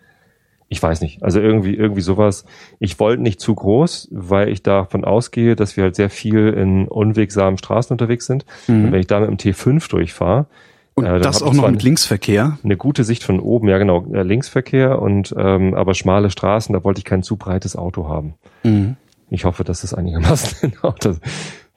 Ich 0.73 0.81
weiß 0.81 1.01
nicht. 1.01 1.23
Also 1.25 1.41
irgendwie, 1.41 1.75
irgendwie 1.75 2.01
sowas. 2.01 2.45
Ich 2.79 3.01
wollte 3.01 3.23
nicht 3.23 3.41
zu 3.41 3.55
groß, 3.55 4.09
weil 4.12 4.49
ich 4.49 4.62
davon 4.62 5.05
ausgehe, 5.05 5.57
dass 5.57 5.77
wir 5.77 5.83
halt 5.85 5.97
sehr 5.97 6.11
viel 6.11 6.49
in 6.51 6.87
unwegsamen 6.87 7.59
Straßen 7.59 7.93
unterwegs 7.93 8.27
sind. 8.27 8.47
Und 8.68 8.93
wenn 8.93 9.01
ich 9.01 9.09
da 9.09 9.18
mit 9.18 9.29
dem 9.31 9.37
T5 9.37 9.91
durchfahre, 9.91 10.47
Und 10.95 11.07
Äh, 11.07 11.20
das 11.20 11.43
auch 11.43 11.53
noch 11.53 11.70
mit 11.70 11.82
Linksverkehr. 11.82 12.59
Eine 12.62 12.76
gute 12.76 13.05
Sicht 13.05 13.22
von 13.22 13.41
oben, 13.41 13.68
ja 13.68 13.78
genau, 13.78 14.07
äh, 14.12 14.22
Linksverkehr 14.22 15.01
und 15.01 15.34
ähm, 15.36 15.74
aber 15.74 15.95
schmale 15.95 16.30
Straßen, 16.30 16.72
da 16.72 16.84
wollte 16.84 16.99
ich 16.99 17.05
kein 17.05 17.22
zu 17.22 17.36
breites 17.36 17.76
Auto 17.76 18.09
haben. 18.09 18.34
Mhm. 18.64 18.97
Ich 19.30 19.45
hoffe, 19.45 19.64
dass 19.64 19.84
es 19.84 19.95
einigermaßen 19.95 20.70
in 20.72 20.78
Ordnung 20.82 21.14
ist, 21.14 21.22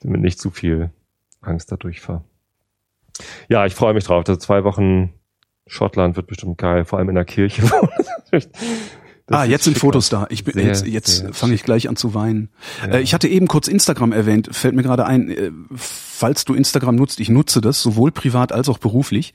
damit 0.02 0.22
nicht 0.22 0.40
zu 0.40 0.50
viel 0.50 0.90
Angst 1.42 1.72
dadurch 1.72 2.02
fahre. 2.02 2.24
Ja, 3.48 3.66
ich 3.66 3.76
freue 3.76 3.94
mich 3.94 4.04
drauf. 4.04 4.24
Das 4.24 4.40
zwei 4.40 4.64
Wochen 4.64 5.14
Schottland 5.68 6.16
wird 6.16 6.28
bestimmt 6.28 6.58
geil, 6.58 6.84
vor 6.84 7.00
allem 7.00 7.10
in 7.10 7.16
der 7.16 7.26
Kirche. 7.26 7.64
Das 9.26 9.40
ah, 9.40 9.44
jetzt 9.46 9.64
sind 9.64 9.78
Fotos 9.78 10.10
da. 10.10 10.28
Ich 10.30 10.44
bin 10.44 10.56
Sehr, 10.56 10.66
jetzt, 10.66 10.86
jetzt 10.86 11.26
fange 11.32 11.54
ich 11.54 11.64
gleich 11.64 11.88
an 11.88 11.96
zu 11.96 12.14
weinen. 12.14 12.50
Ja. 12.86 12.96
Äh, 12.96 13.02
ich 13.02 13.14
hatte 13.14 13.30
eben 13.30 13.48
kurz 13.48 13.70
Instagram 13.70 14.12
erwähnt, 14.12 14.50
fällt 14.52 14.76
mir 14.76 14.84
gerade 14.84 15.06
ein, 15.06 15.30
äh, 15.30 15.52
falls 15.74 16.44
du 16.44 16.54
Instagram 16.54 16.96
nutzt, 16.96 17.22
ich 17.22 17.30
nutze 17.30 17.62
das 17.62 17.82
sowohl 17.82 18.12
privat 18.12 18.52
als 18.52 18.68
auch 18.68 18.80
beruflich. 18.80 19.34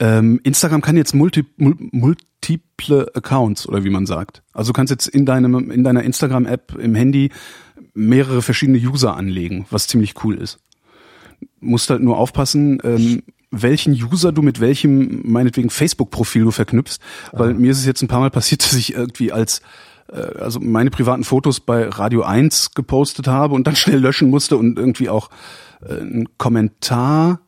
Ähm, 0.00 0.40
Instagram 0.42 0.80
kann 0.80 0.96
jetzt 0.96 1.14
multi, 1.14 1.44
mul, 1.56 1.76
multiple 1.78 3.12
Accounts 3.14 3.68
oder 3.68 3.84
wie 3.84 3.90
man 3.90 4.06
sagt. 4.06 4.42
Also 4.52 4.72
du 4.72 4.72
kannst 4.72 4.90
jetzt 4.90 5.06
in 5.06 5.24
deinem 5.24 5.70
in 5.70 5.84
deiner 5.84 6.02
Instagram 6.02 6.44
App 6.44 6.74
im 6.74 6.96
Handy 6.96 7.30
mehrere 7.94 8.42
verschiedene 8.42 8.78
User 8.78 9.16
anlegen, 9.16 9.66
was 9.70 9.86
ziemlich 9.86 10.24
cool 10.24 10.36
ist. 10.36 10.58
Musst 11.60 11.90
halt 11.90 12.02
nur 12.02 12.18
aufpassen, 12.18 12.80
ähm, 12.82 13.22
welchen 13.52 13.92
User 13.92 14.32
du 14.32 14.42
mit 14.42 14.58
welchem 14.60 15.20
meinetwegen 15.30 15.70
Facebook 15.70 16.10
Profil 16.10 16.42
du 16.44 16.50
verknüpfst, 16.50 16.98
weil 17.32 17.54
mir 17.54 17.70
ist 17.70 17.78
es 17.78 17.86
jetzt 17.86 18.02
ein 18.02 18.08
paar 18.08 18.20
mal 18.20 18.30
passiert, 18.30 18.62
dass 18.64 18.72
ich 18.74 18.94
irgendwie 18.94 19.30
als 19.30 19.60
äh, 20.12 20.16
also 20.40 20.58
meine 20.58 20.90
privaten 20.90 21.22
Fotos 21.22 21.60
bei 21.60 21.86
Radio 21.88 22.22
1 22.22 22.72
gepostet 22.74 23.28
habe 23.28 23.54
und 23.54 23.66
dann 23.66 23.76
schnell 23.76 23.98
löschen 24.00 24.30
musste 24.30 24.56
und 24.56 24.78
irgendwie 24.78 25.08
auch 25.08 25.30
äh, 25.86 25.92
einen 26.00 26.28
Kommentar 26.38 27.40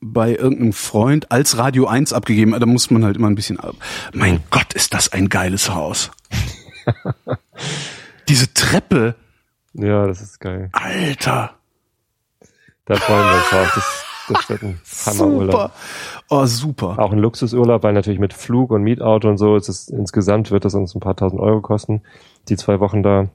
bei 0.00 0.30
irgendeinem 0.36 0.72
Freund 0.72 1.32
als 1.32 1.58
Radio 1.58 1.88
1 1.88 2.12
abgegeben. 2.12 2.52
Da 2.58 2.64
muss 2.66 2.88
man 2.90 3.04
halt 3.04 3.16
immer 3.16 3.26
ein 3.28 3.34
bisschen. 3.34 3.58
ab- 3.58 3.74
Mein 4.14 4.40
Gott, 4.50 4.72
ist 4.74 4.94
das 4.94 5.12
ein 5.12 5.28
geiles 5.28 5.74
Haus. 5.74 6.12
Diese 8.28 8.52
Treppe, 8.54 9.16
Ja, 9.74 10.06
das 10.06 10.20
ist 10.20 10.38
geil. 10.40 10.68
Alter. 10.72 11.56
Da 12.84 12.94
freuen 12.96 13.24
wir 13.26 13.34
uns 13.36 13.48
drauf. 13.50 14.04
Hammerurlaub. 15.06 15.52
Super. 15.52 15.72
Oh, 16.28 16.46
super. 16.46 16.98
Auch 16.98 17.12
ein 17.12 17.18
Luxusurlaub, 17.18 17.82
weil 17.82 17.92
natürlich 17.92 18.20
mit 18.20 18.34
Flug 18.34 18.70
und 18.70 18.82
Mietauto 18.82 19.28
und 19.28 19.38
so 19.38 19.56
ist 19.56 19.68
es 19.68 19.88
insgesamt 19.88 20.50
wird 20.50 20.64
das 20.64 20.74
uns 20.74 20.94
ein 20.94 21.00
paar 21.00 21.16
tausend 21.16 21.40
Euro 21.40 21.60
kosten, 21.60 22.02
die 22.48 22.56
zwei 22.56 22.80
Wochen 22.80 23.02
da. 23.02 23.28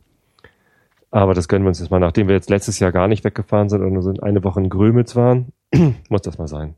Aber 1.11 1.33
das 1.35 1.47
gönnen 1.47 1.63
wir 1.63 1.69
uns 1.69 1.79
jetzt 1.79 1.91
mal, 1.91 1.99
nachdem 1.99 2.27
wir 2.27 2.35
jetzt 2.35 2.49
letztes 2.49 2.79
Jahr 2.79 2.91
gar 2.91 3.07
nicht 3.07 3.23
weggefahren 3.23 3.69
sind 3.69 3.83
und 3.83 3.93
nur 3.93 4.23
eine 4.23 4.43
Woche 4.43 4.59
in 4.59 4.69
Grömitz 4.69 5.15
waren, 5.15 5.53
muss 6.09 6.23
das 6.23 6.37
mal 6.37 6.47
sein. 6.47 6.75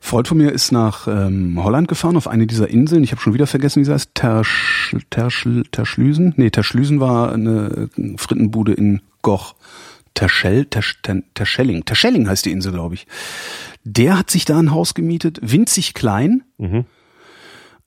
Freund 0.00 0.28
von 0.28 0.36
mir 0.36 0.52
ist 0.52 0.70
nach 0.70 1.08
ähm, 1.08 1.58
Holland 1.62 1.88
gefahren, 1.88 2.16
auf 2.16 2.28
eine 2.28 2.46
dieser 2.46 2.68
Inseln. 2.68 3.02
Ich 3.04 3.12
habe 3.12 3.20
schon 3.20 3.34
wieder 3.34 3.46
vergessen, 3.46 3.80
wie 3.80 3.84
sie 3.84 3.92
heißt. 3.92 4.14
Tersch, 4.14 4.96
Tersch, 5.10 5.48
Terschlüsen? 5.70 6.34
Nee, 6.36 6.50
Terschlüsen 6.50 7.00
war 7.00 7.32
eine 7.32 7.88
äh, 7.96 8.16
Frittenbude 8.18 8.74
in 8.74 9.00
Goch. 9.22 9.54
Terschell, 10.14 10.66
Tersch, 10.66 11.00
Ter, 11.02 11.22
Terschelling. 11.34 11.84
Terschelling 11.84 12.28
heißt 12.28 12.44
die 12.44 12.52
Insel, 12.52 12.72
glaube 12.72 12.94
ich. 12.94 13.06
Der 13.84 14.18
hat 14.18 14.30
sich 14.30 14.44
da 14.44 14.58
ein 14.58 14.70
Haus 14.70 14.94
gemietet, 14.94 15.38
winzig 15.42 15.94
klein. 15.94 16.44
Mhm. 16.58 16.84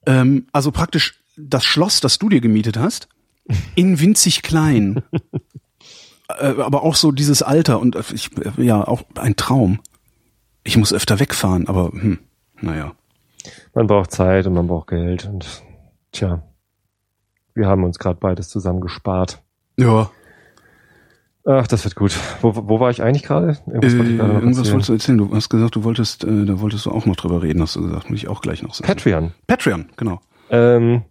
Ähm, 0.05 0.47
also 0.51 0.71
praktisch 0.71 1.23
das 1.37 1.65
Schloss, 1.65 1.99
das 1.99 2.17
du 2.19 2.29
dir 2.29 2.41
gemietet 2.41 2.77
hast, 2.77 3.07
in 3.75 3.99
winzig 3.99 4.41
klein. 4.41 5.03
äh, 6.39 6.61
aber 6.61 6.83
auch 6.83 6.95
so 6.95 7.11
dieses 7.11 7.41
Alter 7.41 7.79
und 7.79 7.95
äh, 7.95 8.03
ich, 8.13 8.29
äh, 8.37 8.63
ja, 8.63 8.85
auch 8.85 9.03
ein 9.15 9.35
Traum. 9.35 9.79
Ich 10.63 10.77
muss 10.77 10.93
öfter 10.93 11.19
wegfahren, 11.19 11.67
aber 11.67 11.91
hm, 11.91 12.19
naja. 12.61 12.93
Man 13.73 13.87
braucht 13.87 14.11
Zeit 14.11 14.47
und 14.47 14.53
man 14.53 14.67
braucht 14.67 14.87
Geld 14.87 15.25
und 15.25 15.63
tja, 16.11 16.41
wir 17.53 17.67
haben 17.67 17.83
uns 17.83 17.99
gerade 17.99 18.19
beides 18.19 18.49
zusammen 18.49 18.81
gespart. 18.81 19.43
Ja. 19.77 20.09
Ach, 21.47 21.67
das 21.67 21.83
wird 21.83 21.95
gut. 21.95 22.17
Wo, 22.41 22.55
wo 22.55 22.79
war 22.79 22.89
ich 22.89 23.03
eigentlich 23.03 23.23
gerade? 23.23 23.57
Äh, 23.67 23.71
Irgendwas, 23.71 23.97
wollte 23.97 24.11
ich 24.11 24.17
gerade 24.17 24.33
noch 24.33 24.41
irgendwas 24.41 24.71
wolltest 24.71 24.89
du 24.89 24.93
erzählen. 24.93 25.17
Du 25.19 25.35
hast 25.35 25.49
gesagt, 25.49 25.75
du 25.75 25.83
wolltest, 25.83 26.23
äh, 26.23 26.45
da 26.45 26.59
wolltest 26.59 26.87
du 26.87 26.91
auch 26.91 27.05
noch 27.05 27.15
drüber 27.15 27.43
reden, 27.43 27.61
hast 27.61 27.75
du 27.75 27.83
gesagt. 27.83 28.09
Muss 28.09 28.19
ich 28.19 28.27
auch 28.27 28.41
gleich 28.41 28.63
noch 28.63 28.73
sagen. 28.73 28.87
Patreon. 28.87 29.31
Patreon, 29.45 29.85
genau. 29.95 30.21
Ähm, 30.49 31.03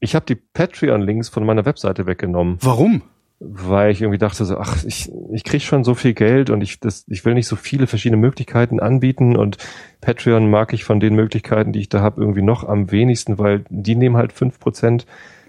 ich 0.00 0.14
habe 0.14 0.26
die 0.26 0.34
Patreon-Links 0.34 1.30
von 1.30 1.44
meiner 1.46 1.64
Webseite 1.64 2.06
weggenommen, 2.06 2.58
Warum? 2.60 3.02
weil 3.38 3.92
ich 3.92 4.02
irgendwie 4.02 4.18
dachte 4.18 4.44
so, 4.44 4.58
ach, 4.58 4.84
ich, 4.84 5.10
ich 5.32 5.44
krieg 5.44 5.62
schon 5.62 5.84
so 5.84 5.94
viel 5.94 6.14
Geld 6.14 6.50
und 6.50 6.60
ich, 6.62 6.80
das, 6.80 7.04
ich 7.08 7.24
will 7.24 7.34
nicht 7.34 7.46
so 7.48 7.56
viele 7.56 7.86
verschiedene 7.86 8.20
Möglichkeiten 8.20 8.80
anbieten 8.80 9.36
und 9.36 9.58
Patreon 10.00 10.50
mag 10.50 10.72
ich 10.72 10.84
von 10.84 11.00
den 11.00 11.14
Möglichkeiten, 11.14 11.72
die 11.72 11.80
ich 11.80 11.88
da 11.88 12.00
habe, 12.00 12.20
irgendwie 12.20 12.42
noch 12.42 12.64
am 12.64 12.90
wenigsten, 12.90 13.38
weil 13.38 13.64
die 13.68 13.96
nehmen 13.96 14.16
halt 14.16 14.32
fünf 14.32 14.58
Prozent 14.58 15.06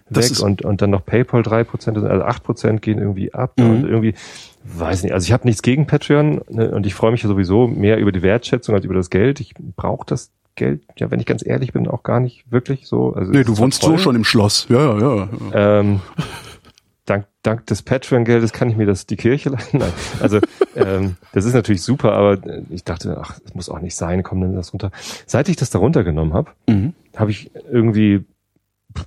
weg 0.10 0.40
und, 0.42 0.64
und 0.64 0.82
dann 0.82 0.90
noch 0.90 1.06
PayPal 1.06 1.44
drei 1.44 1.64
Prozent, 1.64 1.98
also 1.98 2.24
acht 2.24 2.44
Prozent 2.44 2.82
gehen 2.82 2.98
irgendwie 3.00 3.34
ab 3.34 3.54
Mhm. 3.58 3.70
und 3.70 3.84
irgendwie, 3.86 4.14
weiß 4.64 5.04
nicht, 5.04 5.14
also 5.14 5.26
ich 5.26 5.34
habe 5.34 5.46
nichts 5.48 5.62
gegen 5.62 5.88
Patreon 5.88 6.42
ne, 6.50 6.72
und 6.72 6.86
ich 6.86 6.94
freue 6.94 7.12
mich 7.12 7.24
ja 7.24 7.28
sowieso 7.30 7.68
mehr 7.68 7.98
über 7.98 8.12
die 8.12 8.22
Wertschätzung 8.22 8.76
als 8.76 8.86
über 8.86 8.94
das 8.96 9.10
Geld. 9.10 9.40
Ich 9.40 9.54
brauche 9.76 10.06
das 10.06 10.32
Geld, 10.56 10.82
ja, 10.98 11.12
wenn 11.12 11.20
ich 11.20 11.26
ganz 11.26 11.46
ehrlich 11.46 11.72
bin, 11.74 11.88
auch 11.88 12.04
gar 12.04 12.20
nicht 12.20 12.52
wirklich 12.52 12.88
so. 12.88 13.14
Also 13.14 13.32
Nee, 13.32 13.42
es 13.42 13.46
du 13.46 13.58
wohnst 13.58 13.82
so 13.84 13.98
schon 13.98 14.16
im 14.16 14.24
Schloss. 14.24 14.66
Ja, 14.70 14.98
ja, 15.00 15.16
ja. 15.54 15.80
ähm, 15.80 16.00
dank, 17.06 17.26
dank 17.44 17.66
des 17.68 17.84
Patreon-Geldes 17.84 18.54
kann 18.54 18.70
ich 18.70 18.76
mir 18.76 18.86
das 18.86 19.06
die 19.06 19.16
Kirche 19.18 19.50
leisten. 19.52 19.78
Nein. 19.78 19.92
Also 20.20 20.40
ähm, 20.76 21.16
das 21.34 21.46
ist 21.46 21.54
natürlich 21.54 21.82
super, 21.84 22.14
aber 22.14 22.38
ich 22.70 22.84
dachte, 22.84 23.18
ach, 23.22 23.40
das 23.40 23.54
muss 23.54 23.70
auch 23.70 23.80
nicht 23.80 23.96
sein, 23.96 24.24
komm, 24.24 24.40
nimm 24.40 24.56
das 24.56 24.74
runter. 24.74 24.92
Seit 25.26 25.48
ich 25.50 25.56
das 25.56 25.70
da 25.70 25.80
runtergenommen 25.80 26.34
habe, 26.34 26.52
Mhm. 26.68 26.94
habe 27.16 27.32
ich 27.32 27.52
irgendwie 27.72 28.26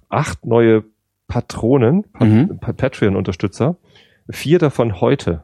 acht 0.08 0.46
neue 0.46 0.84
Patronen, 1.28 2.04
Pa- 2.12 2.24
Mhm. 2.24 2.58
Pa- 2.58 2.72
Patreon-Unterstützer, 2.72 3.76
vier 4.28 4.58
davon 4.58 5.00
heute. 5.00 5.42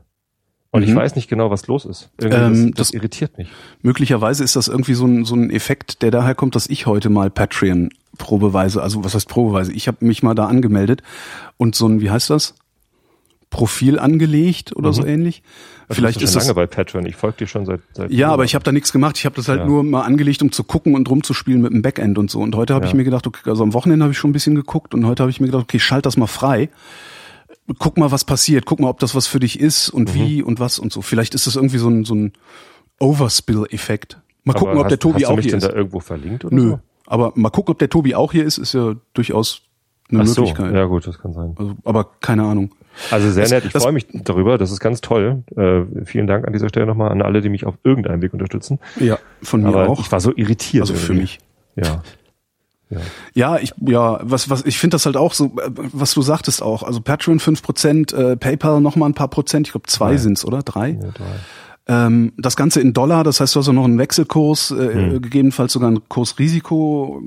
Und 0.73 0.83
ich 0.83 0.91
Mhm. 0.91 0.97
weiß 0.97 1.15
nicht 1.17 1.29
genau, 1.29 1.51
was 1.51 1.69
los 1.69 1.85
ist. 1.87 2.11
Ähm, 2.21 2.29
das, 2.31 2.51
das 2.51 2.71
das- 2.75 2.91
irritiert 2.93 3.39
mich. 3.39 3.49
Möglicherweise 3.83 4.45
ist 4.45 4.57
das 4.57 4.69
irgendwie 4.69 4.95
so 4.95 5.07
ein, 5.07 5.25
so 5.25 5.35
ein 5.35 5.49
Effekt, 5.51 6.03
der 6.03 6.11
daher 6.11 6.35
kommt, 6.35 6.55
dass 6.55 6.67
ich 6.69 6.87
heute 6.87 7.09
mal 7.09 7.31
Patreon 7.31 7.91
probeweise, 8.19 8.83
also 8.83 9.03
was 9.05 9.15
heißt 9.15 9.29
probeweise? 9.29 9.73
Ich 9.73 9.89
habe 9.89 10.05
mich 10.05 10.23
mal 10.23 10.35
da 10.35 10.47
angemeldet 10.47 11.03
und 11.57 11.75
so 11.77 11.87
ein, 11.87 12.01
wie 12.01 12.11
heißt 12.11 12.29
das? 12.31 12.55
Profil 13.51 13.99
angelegt 13.99 14.75
oder 14.77 14.93
so 14.93 15.05
ähnlich. 15.07 15.43
Also 15.89 16.01
Vielleicht 16.01 16.21
du 16.21 16.25
ist 16.25 16.35
lange 16.35 16.53
bei 16.55 16.67
Patreon. 16.67 17.07
Ich 17.07 17.15
folge 17.17 17.39
dir 17.39 17.47
schon 17.47 17.65
seit, 17.65 17.81
seit 17.93 18.11
Ja, 18.11 18.33
aber 18.33 18.45
ich 18.45 18.55
habe 18.55 18.65
da 18.65 18.73
nichts 18.73 18.93
gemacht. 18.93 19.17
Ich 19.19 19.25
habe 19.25 19.37
das 19.37 19.49
halt 19.49 19.61
Ja. 19.61 19.67
nur 19.67 19.85
mal 19.85 20.03
angelegt, 20.03 20.43
um 20.43 20.51
zu 20.53 20.65
gucken 20.65 20.95
und 20.97 21.09
rumzuspielen 21.09 21.63
mit 21.63 21.73
dem 21.73 21.81
Backend 21.81 22.19
und 22.19 22.31
so. 22.31 22.41
Und 22.41 22.57
heute 22.57 22.75
habe 22.75 22.85
Ja. 22.85 22.91
ich 22.91 22.95
mir 22.97 23.05
gedacht, 23.05 23.27
okay, 23.27 23.49
also 23.49 23.63
am 23.63 23.73
Wochenende 23.73 24.03
habe 24.05 24.13
ich 24.13 24.19
schon 24.19 24.31
ein 24.31 24.33
bisschen 24.33 24.57
geguckt 24.57 24.95
und 24.95 25.07
heute 25.07 25.23
habe 25.23 25.31
ich 25.31 25.39
mir 25.41 25.47
gedacht, 25.47 25.63
okay, 25.63 25.79
schalt 25.79 26.07
das 26.07 26.17
mal 26.17 26.27
frei. 26.27 26.69
Guck 27.79 27.99
mal, 27.99 28.11
was 28.11 28.25
passiert. 28.25 28.65
Guck 28.67 28.81
mal, 28.81 28.89
ob 28.89 28.99
das 29.01 29.15
was 29.15 29.27
für 29.29 29.39
dich 29.41 29.59
ist 29.61 29.89
und 29.91 30.11
Mhm. 30.11 30.15
wie 30.19 30.43
und 30.43 30.59
was 30.61 30.79
und 30.81 30.93
so. 30.93 31.01
Vielleicht 31.01 31.35
ist 31.35 31.47
das 31.47 31.55
irgendwie 31.57 31.79
so 31.79 31.89
ein, 31.89 32.05
so 32.05 32.15
ein 32.15 32.33
Overspill-Effekt. 33.01 34.19
Mal 34.45 34.53
Aber 34.53 34.59
gucken, 34.61 34.79
ob 34.79 34.85
hast, 34.85 34.91
der 34.91 34.99
Tobi 34.99 35.15
hast 35.15 35.23
du 35.23 35.27
auch 35.33 35.37
mich 35.37 35.45
hier 35.45 35.53
denn 35.53 35.59
ist. 35.61 35.69
da 35.69 35.73
irgendwo 35.75 36.01
verlinkt 36.01 36.45
oder 36.45 36.55
Nö. 36.55 36.71
so? 36.71 36.81
Aber 37.07 37.33
mal 37.37 37.51
gucken, 37.51 37.73
ob 37.73 37.79
der 37.79 37.89
Tobi 37.89 38.15
auch 38.15 38.33
hier 38.33 38.45
ist, 38.45 38.59
ist 38.59 38.75
ja 38.75 38.95
durchaus 39.15 39.63
eine 40.11 40.23
Ach 40.23 40.27
so, 40.27 40.43
Möglichkeit. 40.43 40.75
ja 40.75 40.85
gut, 40.85 41.07
das 41.07 41.19
kann 41.19 41.33
sein. 41.33 41.55
Also, 41.57 41.77
aber 41.85 42.11
keine 42.21 42.45
Ahnung. 42.45 42.73
Also 43.11 43.31
sehr 43.31 43.43
Das- 43.45 43.51
nett, 43.53 43.65
ich 43.67 43.73
freue 43.73 43.93
mich 43.93 44.07
darüber, 44.13 44.59
das 44.59 44.71
ist 44.71 44.81
ganz 44.81 45.01
toll. 45.01 45.43
Äh, 45.57 45.83
vielen 46.05 46.27
Dank 46.27 46.47
an 46.47 46.53
dieser 46.53 46.69
Stelle 46.69 46.87
nochmal 46.87 47.11
an 47.13 47.23
alle, 47.23 47.41
die 47.41 47.49
mich 47.49 47.67
auf 47.67 47.75
irgendeinem 47.85 48.23
Weg 48.23 48.33
unterstützen. 48.33 48.79
Ja, 48.99 49.19
von 49.43 49.63
mir 49.63 49.69
Aber 49.69 49.89
auch. 49.89 50.01
ich 50.01 50.11
war 50.13 50.21
so 50.21 50.33
irritiert. 50.35 50.83
Also 50.83 50.95
für 50.95 51.13
irgendwie. 51.13 51.21
mich. 51.23 51.39
Ja. 51.77 52.03
ja. 52.91 52.99
Ja, 53.35 53.59
ich 53.59 53.73
ja, 53.81 54.21
was 54.23 54.49
was 54.49 54.65
ich 54.65 54.79
finde 54.79 54.95
das 54.95 55.07
halt 55.07 55.17
auch 55.17 55.35
so, 55.35 55.47
äh, 55.57 55.71
was 55.93 56.15
du 56.15 56.23
sagtest 56.23 56.63
auch. 56.63 56.83
Also 56.85 57.01
Patreon 57.01 57.39
5%, 57.41 58.13
äh, 58.13 58.37
PayPal 58.37 58.81
noch 58.81 58.97
mal 58.97 59.07
ein 59.07 59.15
paar 59.15 59.29
Prozent. 59.29 59.67
Ich 59.67 59.73
glaube 59.73 59.87
zwei 59.89 60.11
Drei. 60.13 60.17
sind's 60.19 60.45
oder 60.45 60.63
drei. 60.63 60.91
ja 60.91 61.11
drei. 61.13 61.25
Ähm, 61.89 62.33
das 62.37 62.57
Ganze 62.57 62.81
in 62.81 62.93
Dollar, 62.95 63.23
das 63.23 63.39
heißt, 63.41 63.55
du 63.55 63.61
hast 63.61 63.69
auch 63.69 63.73
noch 63.73 63.85
einen 63.85 63.99
Wechselkurs, 63.99 64.73
äh, 64.73 64.95
Hm. 64.95 65.23
gegebenenfalls 65.23 65.73
sogar 65.73 65.89
ein 65.91 66.01
Kursrisiko. 66.09 67.23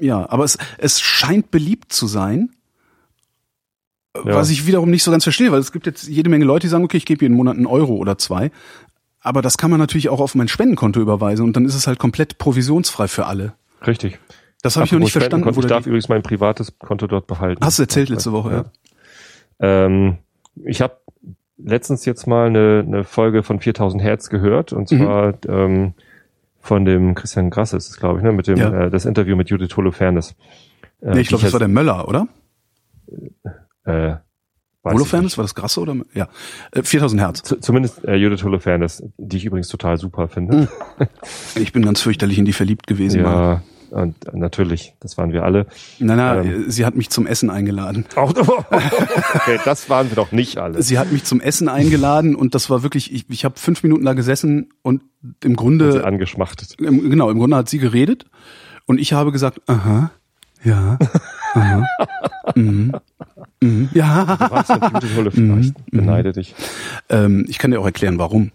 Ja, 0.00 0.28
aber 0.30 0.44
es 0.44 0.56
es 0.78 1.00
scheint 1.00 1.50
beliebt 1.50 1.92
zu 1.92 2.06
sein. 2.06 2.50
Ja. 4.16 4.34
Was 4.34 4.50
ich 4.50 4.66
wiederum 4.66 4.90
nicht 4.90 5.02
so 5.04 5.10
ganz 5.10 5.24
verstehe, 5.24 5.50
weil 5.52 5.60
es 5.60 5.72
gibt 5.72 5.86
jetzt 5.86 6.06
jede 6.06 6.28
Menge 6.28 6.44
Leute, 6.44 6.66
die 6.66 6.68
sagen, 6.70 6.84
okay, 6.84 6.98
ich 6.98 7.06
gebe 7.06 7.24
jeden 7.24 7.34
Monat 7.34 7.56
einen 7.56 7.66
Euro 7.66 7.94
oder 7.94 8.18
zwei. 8.18 8.50
Aber 9.20 9.40
das 9.40 9.56
kann 9.56 9.70
man 9.70 9.80
natürlich 9.80 10.08
auch 10.10 10.20
auf 10.20 10.34
mein 10.34 10.48
Spendenkonto 10.48 11.00
überweisen 11.00 11.44
und 11.44 11.56
dann 11.56 11.64
ist 11.64 11.74
es 11.74 11.86
halt 11.86 11.98
komplett 11.98 12.36
provisionsfrei 12.38 13.08
für 13.08 13.24
alle. 13.26 13.54
Richtig. 13.86 14.18
Das 14.62 14.76
habe 14.76 14.84
ich 14.86 14.92
noch 14.92 14.98
nicht 14.98 15.12
verstanden. 15.12 15.48
Ich 15.48 15.56
da 15.56 15.66
darf 15.68 15.86
übrigens 15.86 16.08
mein 16.08 16.22
privates 16.22 16.78
Konto 16.78 17.06
dort 17.06 17.26
behalten. 17.26 17.64
Hast 17.64 17.78
du 17.78 17.84
erzählt 17.84 18.10
letzte 18.10 18.32
Woche, 18.32 18.52
ja. 18.52 18.64
Ähm, 19.86 20.18
ich 20.64 20.82
habe 20.82 20.98
letztens 21.56 22.04
jetzt 22.04 22.26
mal 22.26 22.48
eine, 22.48 22.84
eine 22.86 23.04
Folge 23.04 23.42
von 23.42 23.60
4000 23.60 24.02
Hertz 24.02 24.28
gehört 24.28 24.72
und 24.72 24.90
Mhm. 24.90 24.98
zwar 24.98 25.34
ähm, 25.48 25.94
von 26.60 26.84
dem 26.84 27.14
Christian 27.14 27.48
Grass 27.50 27.72
ist 27.72 27.88
es, 27.88 27.96
glaube 27.96 28.18
ich, 28.18 28.24
ne, 28.24 28.32
mit 28.32 28.46
dem 28.46 28.58
Ja. 28.58 28.84
äh, 28.86 28.90
das 28.90 29.04
Interview 29.06 29.36
mit 29.36 29.48
Judith 29.48 29.74
Holofernes. 29.76 30.34
Äh, 31.00 31.14
Nee, 31.14 31.20
ich 31.20 31.28
glaube, 31.28 31.44
das 31.44 31.52
war 31.52 31.60
der 31.60 31.68
Möller, 31.68 32.06
oder? 32.08 32.28
Äh, 33.84 34.16
Holofernes, 34.84 35.38
war 35.38 35.44
das 35.44 35.54
Grasse 35.54 35.80
oder? 35.80 35.96
Ja, 36.12 36.28
äh, 36.72 36.82
4000 36.82 37.20
Hertz. 37.22 37.42
Z 37.42 37.64
zumindest 37.64 38.04
äh, 38.04 38.16
Judith 38.16 38.42
Holofernes, 38.42 39.02
die 39.16 39.36
ich 39.36 39.44
übrigens 39.44 39.68
total 39.68 39.96
super 39.96 40.26
finde. 40.28 40.68
Ich 41.54 41.72
bin 41.72 41.84
ganz 41.84 42.00
fürchterlich 42.00 42.38
in 42.38 42.44
die 42.44 42.52
verliebt 42.52 42.86
gewesen. 42.88 43.20
Ja, 43.20 43.62
und 43.90 44.26
äh, 44.26 44.36
natürlich, 44.36 44.94
das 45.00 45.18
waren 45.18 45.32
wir 45.32 45.44
alle. 45.44 45.66
Nein, 46.00 46.16
nein, 46.16 46.64
sie 46.68 46.84
hat 46.84 46.96
mich 46.96 47.10
zum 47.10 47.26
Essen 47.26 47.50
eingeladen. 47.50 48.06
Auch, 48.16 48.30
okay, 49.34 49.60
das 49.64 49.88
waren 49.88 50.10
wir 50.10 50.16
doch 50.16 50.32
nicht 50.32 50.58
alle. 50.58 50.82
Sie 50.82 50.98
hat 50.98 51.12
mich 51.12 51.24
zum 51.24 51.40
Essen 51.40 51.68
eingeladen 51.68 52.34
und 52.34 52.54
das 52.56 52.70
war 52.70 52.82
wirklich, 52.82 53.12
ich, 53.12 53.26
ich 53.28 53.44
habe 53.44 53.58
fünf 53.58 53.82
Minuten 53.84 54.04
da 54.04 54.14
gesessen 54.14 54.70
und 54.82 55.02
im 55.44 55.50
Sie 55.50 55.56
Grunde, 55.56 56.04
angeschmachtet. 56.04 56.74
im, 56.80 57.08
genau, 57.10 57.30
im 57.30 57.38
Grunde 57.38 57.56
hat 57.56 57.68
sie 57.68 57.78
geredet 57.78 58.24
und 58.86 58.98
ich 58.98 59.12
habe 59.12 59.30
gesagt, 59.30 59.60
aha, 59.68 60.10
ja, 60.64 60.98
aha, 61.54 61.86
mhm, 62.54 62.92
mhm, 63.60 63.88
ja. 63.94 64.36
Du 64.36 64.50
warst 64.50 64.70
mit 64.70 64.82
Judith 64.92 65.16
Holofernes. 65.16 65.66
Ich 65.66 65.74
beneide 65.90 66.32
dich. 66.32 66.54
Ähm, 67.08 67.44
ich 67.48 67.58
kann 67.58 67.70
dir 67.70 67.80
auch 67.80 67.84
erklären, 67.86 68.18
warum. 68.18 68.50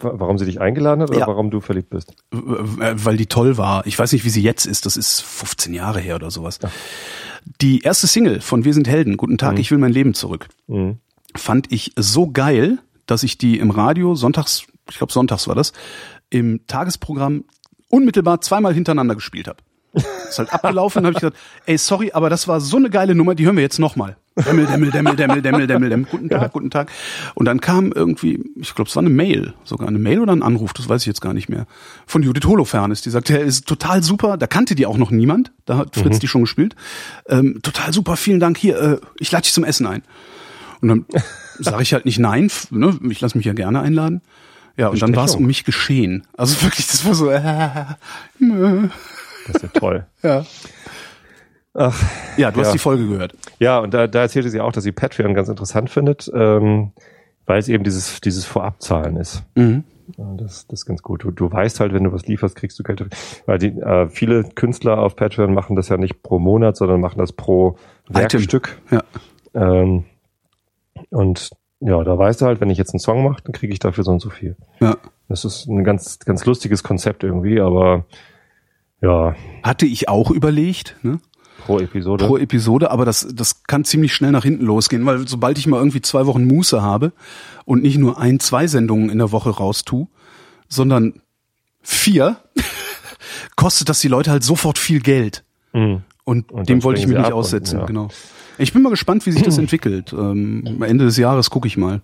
Wa- 0.00 0.12
Warum 0.16 0.38
sie 0.38 0.44
dich 0.44 0.60
eingeladen 0.60 1.00
hat 1.02 1.10
oder 1.10 1.20
Ja. 1.20 1.26
warum 1.28 1.50
du 1.50 1.60
verliebt 1.60 1.90
bist? 1.90 2.14
Weil 2.32 3.16
die 3.16 3.26
toll 3.26 3.56
war. 3.56 3.86
Ich 3.86 3.98
weiß 3.98 4.12
nicht, 4.12 4.24
wie 4.24 4.30
sie 4.30 4.42
jetzt 4.42 4.66
ist. 4.66 4.86
Das 4.86 4.96
ist 4.96 5.20
15 5.20 5.72
Jahre 5.72 6.00
her 6.00 6.16
oder 6.16 6.30
sowas. 6.30 6.58
Die 7.60 7.80
erste 7.80 8.06
Single 8.06 8.40
von 8.40 8.64
Wir 8.64 8.74
sind 8.74 8.88
Helden, 8.88 9.16
Guten 9.16 9.38
Tag, 9.38 9.58
ich 9.58 9.70
will 9.70 9.78
mein 9.78 9.92
Leben 9.92 10.12
zurück, 10.14 10.48
Mhm. 10.66 10.98
fand 11.36 11.70
ich 11.72 11.92
so 11.96 12.30
geil, 12.30 12.78
dass 13.06 13.22
ich 13.22 13.38
die 13.38 13.58
im 13.58 13.70
Radio 13.70 14.14
sonntags, 14.14 14.64
ich 14.90 14.96
glaube 14.98 15.12
sonntags 15.12 15.46
war 15.46 15.54
das, 15.54 15.72
im 16.30 16.60
Tagesprogramm 16.66 17.44
unmittelbar 17.88 18.40
zweimal 18.40 18.74
hintereinander 18.74 19.14
gespielt 19.14 19.46
habe. 19.46 19.58
Ist 20.28 20.38
halt 20.38 20.52
abgelaufen 20.52 21.00
und 21.00 21.06
habe 21.06 21.14
ich 21.14 21.20
gesagt, 21.20 21.36
ey, 21.66 21.78
sorry, 21.78 22.10
aber 22.12 22.30
das 22.30 22.48
war 22.48 22.60
so 22.60 22.76
eine 22.76 22.90
geile 22.90 23.14
Nummer, 23.14 23.34
die 23.34 23.46
hören 23.46 23.56
wir 23.56 23.62
jetzt 23.62 23.78
nochmal. 23.78 24.16
Dämmel, 24.36 24.66
Dämmel, 24.66 24.90
Dämmel, 24.90 25.14
Dämmel, 25.14 25.42
Dämmel, 25.42 25.66
Dämmel, 25.68 25.88
Dämmel. 25.90 26.06
Guten 26.10 26.28
Tag, 26.28 26.52
guten 26.52 26.70
Tag. 26.70 26.90
Und 27.34 27.46
dann 27.46 27.60
kam 27.60 27.92
irgendwie, 27.92 28.42
ich 28.56 28.74
glaube, 28.74 28.88
es 28.88 28.96
war 28.96 29.02
eine 29.02 29.10
Mail, 29.10 29.54
sogar 29.62 29.86
eine 29.86 30.00
Mail 30.00 30.18
oder 30.18 30.32
ein 30.32 30.42
Anruf, 30.42 30.72
das 30.72 30.88
weiß 30.88 31.02
ich 31.02 31.06
jetzt 31.06 31.20
gar 31.20 31.34
nicht 31.34 31.48
mehr, 31.48 31.66
von 32.06 32.22
Judith 32.24 32.44
Holofernes. 32.44 33.02
Die 33.02 33.10
sagte, 33.10 33.38
er 33.38 33.44
ist 33.44 33.66
total 33.66 34.02
super, 34.02 34.36
da 34.36 34.48
kannte 34.48 34.74
die 34.74 34.86
auch 34.86 34.96
noch 34.96 35.12
niemand, 35.12 35.52
da 35.66 35.76
hat 35.76 35.94
Fritz 35.94 36.18
die 36.18 36.26
schon 36.26 36.42
gespielt. 36.42 36.74
Ähm, 37.28 37.60
total 37.62 37.92
super, 37.92 38.16
vielen 38.16 38.40
Dank, 38.40 38.58
hier, 38.58 38.80
äh, 38.80 38.98
ich 39.20 39.30
lade 39.30 39.42
dich 39.42 39.52
zum 39.52 39.62
Essen 39.62 39.86
ein. 39.86 40.02
Und 40.80 40.88
dann 40.88 41.06
sage 41.60 41.82
ich 41.82 41.92
halt 41.92 42.04
nicht 42.04 42.18
nein, 42.18 42.50
ne? 42.70 42.98
ich 43.08 43.20
lasse 43.20 43.38
mich 43.38 43.46
ja 43.46 43.52
gerne 43.52 43.80
einladen. 43.80 44.20
Ja, 44.76 44.88
und 44.88 45.00
dann 45.00 45.14
war 45.14 45.24
es 45.24 45.36
um 45.36 45.44
mich 45.46 45.64
geschehen. 45.64 46.26
Also 46.36 46.60
wirklich, 46.62 46.88
das 46.88 47.04
war 47.04 47.14
so, 47.14 47.30
äh, 47.30 47.36
äh, 47.38 48.88
Das 49.46 49.56
ist 49.56 49.62
ja 49.62 49.68
toll. 49.80 50.06
ja. 50.22 50.44
Ach, 51.74 52.02
Ja, 52.36 52.50
du 52.50 52.60
Ja. 52.60 52.66
hast 52.66 52.72
die 52.72 52.78
Folge 52.78 53.06
gehört. 53.08 53.34
Ja, 53.58 53.78
und 53.80 53.92
da, 53.94 54.06
da 54.06 54.20
erzählte 54.22 54.48
sie 54.50 54.60
auch, 54.60 54.72
dass 54.72 54.84
sie 54.84 54.92
Patreon 54.92 55.34
ganz 55.34 55.48
interessant 55.48 55.90
findet, 55.90 56.30
ähm, 56.34 56.92
weil 57.46 57.58
es 57.58 57.68
eben 57.68 57.84
dieses, 57.84 58.20
dieses 58.20 58.44
Vorabzahlen 58.44 59.16
ist. 59.16 59.42
Mhm. 59.54 59.84
Das, 60.16 60.66
das 60.66 60.80
ist 60.80 60.86
ganz 60.86 61.02
gut. 61.02 61.24
Du, 61.24 61.30
du 61.30 61.50
weißt 61.50 61.80
halt, 61.80 61.92
wenn 61.94 62.04
du 62.04 62.12
was 62.12 62.26
lieferst, 62.26 62.56
kriegst 62.56 62.78
du 62.78 62.82
Geld. 62.82 63.04
Weil 63.46 63.58
die, 63.58 63.68
äh, 63.68 64.06
viele 64.08 64.44
Künstler 64.44 64.98
auf 64.98 65.16
Patreon 65.16 65.52
machen 65.54 65.76
das 65.76 65.88
ja 65.88 65.96
nicht 65.96 66.22
pro 66.22 66.38
Monat, 66.38 66.76
sondern 66.76 67.00
machen 67.00 67.18
das 67.18 67.32
pro. 67.32 67.76
Werkstück. 68.08 68.76
Ja. 68.90 69.02
Ähm, 69.54 70.04
und 71.10 71.50
ja, 71.80 72.02
da 72.04 72.16
weißt 72.18 72.42
du 72.42 72.46
halt, 72.46 72.60
wenn 72.60 72.70
ich 72.70 72.78
jetzt 72.78 72.92
einen 72.92 73.00
Song 73.00 73.24
mache, 73.24 73.42
dann 73.44 73.52
kriege 73.52 73.72
ich 73.72 73.78
dafür 73.78 74.04
so 74.04 74.12
und 74.12 74.20
so 74.20 74.28
viel. 74.30 74.56
Ja. 74.80 74.96
Das 75.28 75.44
ist 75.46 75.66
ein 75.68 75.84
ganz, 75.84 76.18
ganz 76.20 76.44
lustiges 76.44 76.82
Konzept 76.82 77.24
irgendwie, 77.24 77.60
aber 77.60 78.04
ja, 79.04 79.34
Hatte 79.62 79.86
ich 79.86 80.08
auch 80.08 80.30
überlegt, 80.30 80.96
ne? 81.02 81.20
pro 81.64 81.78
Episode. 81.78 82.26
pro 82.26 82.36
Episode, 82.36 82.90
aber 82.90 83.04
das, 83.04 83.26
das 83.32 83.62
kann 83.64 83.84
ziemlich 83.84 84.12
schnell 84.12 84.32
nach 84.32 84.42
hinten 84.44 84.64
losgehen, 84.66 85.06
weil 85.06 85.26
sobald 85.26 85.56
ich 85.58 85.66
mal 85.66 85.78
irgendwie 85.78 86.02
zwei 86.02 86.26
Wochen 86.26 86.44
Muße 86.44 86.82
habe 86.82 87.12
und 87.64 87.82
nicht 87.82 87.96
nur 87.98 88.18
ein, 88.18 88.38
zwei 88.40 88.66
Sendungen 88.66 89.08
in 89.08 89.16
der 89.18 89.32
Woche 89.32 89.50
raustue, 89.50 90.06
sondern 90.68 91.22
vier, 91.82 92.36
kostet 93.56 93.88
das 93.88 94.00
die 94.00 94.08
Leute 94.08 94.30
halt 94.30 94.42
sofort 94.44 94.78
viel 94.78 95.00
Geld. 95.00 95.44
Mhm. 95.72 96.02
Und, 96.24 96.50
Und 96.52 96.68
dem 96.68 96.82
wollte 96.82 97.00
ich 97.00 97.06
sie 97.06 97.12
nicht 97.12 97.20
ab 97.20 97.28
und- 97.28 97.32
aussetzen, 97.34 97.80
ja. 97.80 97.86
genau. 97.86 98.08
Ich 98.58 98.72
bin 98.72 98.82
mal 98.82 98.90
gespannt, 98.90 99.26
wie 99.26 99.32
sich 99.32 99.42
das 99.42 99.58
entwickelt. 99.64 100.12
Ähm, 100.12 100.64
am 100.66 100.82
Ende 100.82 101.04
des 101.06 101.16
Jahres 101.16 101.50
gucke 101.50 101.66
ich 101.66 101.76
mal. 101.76 102.02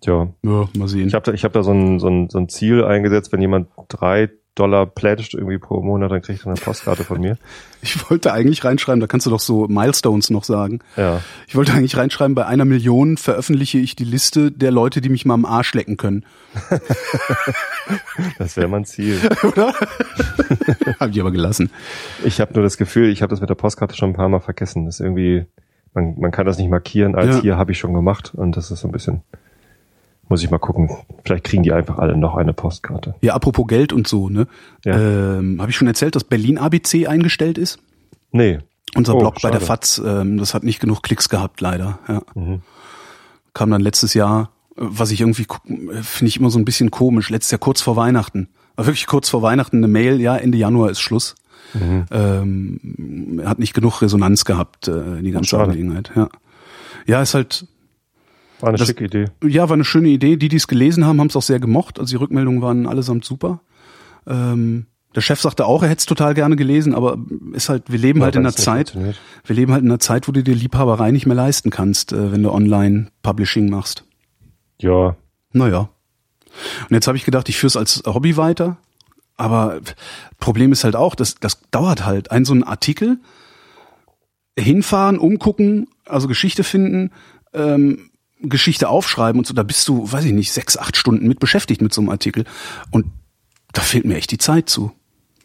Tja, 0.00 0.28
Ja, 0.44 0.68
mal 0.76 0.86
sehen. 0.88 1.08
Ich 1.08 1.14
habe 1.14 1.24
da, 1.24 1.32
ich 1.32 1.44
hab 1.44 1.52
da 1.52 1.62
so, 1.62 1.72
ein, 1.72 1.98
so, 1.98 2.08
ein, 2.08 2.30
so 2.30 2.38
ein 2.38 2.48
Ziel 2.48 2.84
eingesetzt, 2.84 3.32
wenn 3.32 3.40
jemand 3.40 3.68
drei 3.88 4.30
Dollar 4.58 4.86
pledgt 4.86 5.34
irgendwie 5.34 5.58
pro 5.58 5.80
Monat, 5.82 6.10
dann 6.10 6.22
kriegt 6.22 6.40
er 6.40 6.46
eine 6.52 6.60
Postkarte 6.60 7.04
von 7.04 7.20
mir. 7.20 7.36
Ich 7.80 8.10
wollte 8.10 8.32
eigentlich 8.32 8.64
reinschreiben, 8.64 8.98
da 8.98 9.06
kannst 9.06 9.26
du 9.26 9.30
doch 9.30 9.38
so 9.38 9.68
Milestones 9.68 10.30
noch 10.30 10.42
sagen. 10.42 10.80
Ja. 10.96 11.20
Ich 11.46 11.54
wollte 11.54 11.72
eigentlich 11.74 11.96
reinschreiben, 11.96 12.34
bei 12.34 12.44
einer 12.44 12.64
Million 12.64 13.16
veröffentliche 13.16 13.78
ich 13.78 13.94
die 13.94 14.02
Liste 14.02 14.50
der 14.50 14.72
Leute, 14.72 15.00
die 15.00 15.08
mich 15.08 15.24
mal 15.24 15.34
am 15.34 15.44
Arsch 15.44 15.74
lecken 15.74 15.96
können. 15.96 16.24
Das 18.38 18.56
wäre 18.56 18.68
mein 18.68 18.84
Ziel. 18.84 19.18
Hab 21.00 21.10
ich 21.10 21.20
aber 21.20 21.30
gelassen. 21.30 21.70
Ich 22.24 22.40
habe 22.40 22.52
nur 22.54 22.62
das 22.62 22.76
Gefühl, 22.76 23.10
ich 23.10 23.22
habe 23.22 23.30
das 23.30 23.40
mit 23.40 23.48
der 23.50 23.54
Postkarte 23.54 23.96
schon 23.96 24.10
ein 24.10 24.14
paar 24.14 24.28
Mal 24.28 24.40
vergessen. 24.40 24.84
Das 24.86 24.96
ist 24.96 25.00
irgendwie, 25.00 25.46
man, 25.94 26.18
man 26.18 26.30
kann 26.30 26.46
das 26.46 26.58
nicht 26.58 26.68
markieren, 26.70 27.14
als 27.14 27.36
Ja. 27.36 27.42
hier 27.42 27.56
habe 27.56 27.72
ich 27.72 27.78
schon 27.78 27.94
gemacht. 27.94 28.32
Und 28.34 28.56
das 28.56 28.70
ist 28.70 28.80
so 28.80 28.88
ein 28.88 28.92
bisschen, 28.92 29.22
muss 30.28 30.42
ich 30.42 30.50
mal 30.50 30.58
gucken. 30.58 30.90
Vielleicht 31.24 31.44
kriegen 31.44 31.62
die 31.62 31.72
einfach 31.72 31.98
alle 31.98 32.16
noch 32.16 32.36
eine 32.36 32.52
Postkarte. 32.52 33.14
Ja, 33.22 33.34
apropos 33.34 33.66
Geld 33.66 33.92
und 33.92 34.06
so, 34.06 34.28
ne? 34.28 34.46
Ja. 34.84 34.98
Ähm, 35.38 35.60
Habe 35.60 35.70
ich 35.70 35.76
schon 35.76 35.88
erzählt, 35.88 36.14
dass 36.16 36.24
Berlin 36.24 36.58
ABC 36.58 37.06
eingestellt 37.06 37.58
ist? 37.58 37.78
Nee. 38.32 38.58
Unser 38.94 39.14
Oh, 39.14 39.18
Blog 39.18 39.36
bei 39.42 39.50
der 39.50 39.60
schade. 39.60 39.66
FAZ, 39.66 40.02
ähm, 40.04 40.38
das 40.38 40.54
hat 40.54 40.64
nicht 40.64 40.80
genug 40.80 41.02
Klicks 41.02 41.28
gehabt, 41.28 41.60
leider. 41.60 41.98
Ja. 42.08 42.22
Mhm. 42.34 42.60
Kam 43.54 43.70
dann 43.70 43.80
letztes 43.80 44.14
Jahr, 44.14 44.50
äh, 44.76 44.80
was 44.82 45.10
ich 45.10 45.20
irgendwie 45.20 45.42
äh, 45.42 46.02
finde 46.02 46.28
ich 46.28 46.38
immer 46.38 46.50
so 46.50 46.58
ein 46.58 46.64
bisschen 46.64 46.90
komisch, 46.90 47.30
letztes 47.30 47.50
Jahr 47.50 47.58
kurz 47.58 47.80
vor 47.80 47.96
Weihnachten. 47.96 48.48
War 48.76 48.86
wirklich 48.86 49.06
kurz 49.06 49.28
vor 49.28 49.42
Weihnachten 49.42 49.78
eine 49.78 49.88
Mail, 49.88 50.20
ja, 50.20 50.36
Ende 50.36 50.56
Januar 50.58 50.90
ist 50.90 51.00
Schluss. 51.00 51.34
Mhm. 51.74 52.06
Ähm, 52.10 53.42
hat 53.44 53.58
nicht 53.58 53.74
genug 53.74 54.00
Resonanz 54.00 54.44
gehabt, 54.44 54.88
äh, 54.88 55.20
die 55.22 55.32
ganze 55.32 55.50
Schade. 55.50 55.64
Angelegenheit. 55.64 56.10
Ja. 56.14 56.28
ja, 57.06 57.20
ist 57.22 57.34
halt, 57.34 57.66
War 58.60 58.70
eine 58.70 58.78
Das- 58.78 58.88
schicke 58.88 59.04
Idee. 59.04 59.26
ja, 59.44 59.68
war 59.68 59.74
eine 59.74 59.84
schöne 59.84 60.08
Idee. 60.08 60.36
Die, 60.36 60.48
die 60.48 60.56
es 60.56 60.66
gelesen 60.68 61.04
haben, 61.06 61.20
haben 61.20 61.28
es 61.28 61.36
auch 61.36 61.42
sehr 61.42 61.60
gemocht. 61.60 61.98
Also 61.98 62.10
die 62.10 62.16
Rückmeldungen 62.16 62.60
waren 62.62 62.86
allesamt 62.86 63.24
super. 63.24 63.60
Ähm, 64.26 64.86
der 65.14 65.20
Chef 65.22 65.40
sagte 65.40 65.64
auch, 65.64 65.82
er 65.82 65.88
hätte 65.88 66.00
es 66.00 66.06
total 66.06 66.34
gerne 66.34 66.54
gelesen, 66.56 66.94
aber 66.94 67.18
ist 67.52 67.68
halt, 67.70 67.90
wir 67.90 67.98
leben 67.98 68.18
Ja, 68.20 68.26
halt 68.26 68.36
in 68.36 68.42
einer 68.42 68.54
Zeit, 68.54 68.94
wir 68.94 69.56
leben 69.56 69.72
halt 69.72 69.82
in 69.82 69.88
einer 69.90 69.98
Zeit, 70.00 70.28
wo 70.28 70.32
du 70.32 70.42
dir 70.44 70.54
Liebhaberei 70.54 71.10
nicht 71.12 71.24
mehr 71.26 71.34
leisten 71.36 71.70
kannst, 71.70 72.12
äh, 72.12 72.30
wenn 72.32 72.42
du 72.42 72.52
online 72.52 73.08
Publishing 73.22 73.70
machst. 73.70 74.04
Ja. 74.80 75.16
Naja. 75.52 75.88
Und 76.88 76.94
jetzt 76.94 77.06
habe 77.06 77.16
ich 77.16 77.24
gedacht, 77.24 77.48
ich 77.48 77.56
führe 77.56 77.68
es 77.68 77.76
als 77.76 78.02
Hobby 78.06 78.36
weiter. 78.36 78.76
Aber 79.36 79.80
Problem 80.40 80.72
ist 80.72 80.84
halt 80.84 80.94
auch, 80.96 81.14
das, 81.14 81.36
das 81.36 81.60
dauert 81.70 82.04
halt. 82.04 82.30
Ein 82.30 82.44
so 82.44 82.52
ein 82.52 82.64
Artikel, 82.64 83.18
hinfahren, 84.58 85.18
umgucken, 85.18 85.88
also 86.04 86.28
Geschichte 86.28 86.64
finden, 86.64 87.12
ähm, 87.54 88.07
Geschichte 88.40 88.88
aufschreiben 88.88 89.38
und 89.38 89.46
so, 89.46 89.54
da 89.54 89.62
bist 89.62 89.86
du, 89.88 90.10
weiß 90.10 90.24
ich 90.24 90.32
nicht, 90.32 90.52
sechs, 90.52 90.76
acht 90.76 90.96
Stunden 90.96 91.26
mit 91.26 91.40
beschäftigt 91.40 91.82
mit 91.82 91.92
so 91.92 92.00
einem 92.00 92.10
Artikel. 92.10 92.44
Und 92.90 93.06
da 93.72 93.82
fehlt 93.82 94.04
mir 94.04 94.16
echt 94.16 94.30
die 94.30 94.38
Zeit 94.38 94.68
zu. 94.68 94.92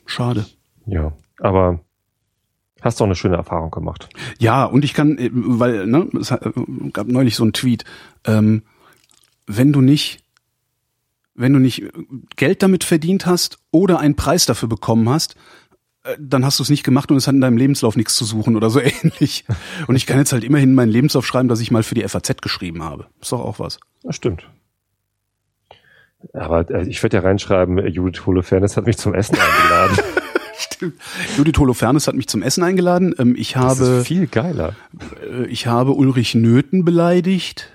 Schade. 0.05 0.45
Ja. 0.85 1.13
Aber 1.39 1.79
hast 2.81 2.99
doch 2.99 3.05
eine 3.05 3.15
schöne 3.15 3.37
Erfahrung 3.37 3.71
gemacht. 3.71 4.09
Ja, 4.39 4.65
und 4.65 4.83
ich 4.83 4.93
kann, 4.93 5.17
äh, 5.17 5.29
weil, 5.33 5.87
ne, 5.87 6.07
es 6.19 6.31
äh, 6.31 6.51
gab 6.91 7.07
neulich 7.07 7.35
so 7.35 7.43
einen 7.43 7.53
Tweet, 7.53 7.85
ähm, 8.25 8.63
wenn 9.47 9.73
du 9.73 9.81
nicht, 9.81 10.23
wenn 11.35 11.53
du 11.53 11.59
nicht 11.59 11.83
Geld 12.35 12.61
damit 12.61 12.83
verdient 12.83 13.25
hast 13.25 13.57
oder 13.71 13.99
einen 13.99 14.15
Preis 14.15 14.45
dafür 14.45 14.69
bekommen 14.69 15.09
hast, 15.09 15.35
dann 16.19 16.43
hast 16.45 16.59
du 16.59 16.63
es 16.63 16.69
nicht 16.69 16.83
gemacht 16.83 17.11
und 17.11 17.17
es 17.17 17.27
hat 17.27 17.35
in 17.35 17.41
deinem 17.41 17.57
Lebenslauf 17.57 17.95
nichts 17.95 18.15
zu 18.15 18.25
suchen 18.25 18.55
oder 18.55 18.69
so 18.69 18.79
ähnlich. 19.03 19.45
Und 19.87 19.95
ich 19.95 20.05
kann 20.05 20.17
jetzt 20.17 20.33
halt 20.33 20.43
immerhin 20.43 20.69
in 20.69 20.75
meinen 20.75 20.91
Lebenslauf 20.91 21.25
schreiben, 21.25 21.47
dass 21.47 21.59
ich 21.59 21.71
mal 21.71 21.83
für 21.83 21.95
die 21.95 22.07
FAZ 22.07 22.41
geschrieben 22.41 22.83
habe. 22.83 23.07
Ist 23.21 23.31
doch 23.31 23.41
auch 23.41 23.59
was. 23.59 23.79
Das 24.03 24.15
stimmt. 24.15 24.47
Aber 26.33 26.69
äh, 26.69 26.87
ich 26.87 27.01
werde 27.03 27.17
ja 27.17 27.23
reinschreiben, 27.23 27.77
äh, 27.77 27.87
Judith 27.87 28.25
Holofernes 28.25 28.77
hat 28.77 28.85
mich 28.85 28.97
zum 28.97 29.13
Essen 29.13 29.35
eingeladen. 29.35 29.97
Stimmt. 30.57 30.93
Judith 31.37 31.57
Holofernes 31.57 32.07
hat 32.07 32.15
mich 32.15 32.27
zum 32.27 32.41
Essen 32.43 32.63
eingeladen. 32.63 33.13
Ähm, 33.17 33.35
ich 33.37 33.53
Das 33.53 33.79
habe, 33.79 33.83
ist 33.97 34.07
viel 34.07 34.27
geiler. 34.27 34.75
äh, 35.29 35.45
ich 35.47 35.67
habe 35.67 35.91
Ulrich 35.93 36.35
Nöthen 36.35 36.85
beleidigt. 36.85 37.69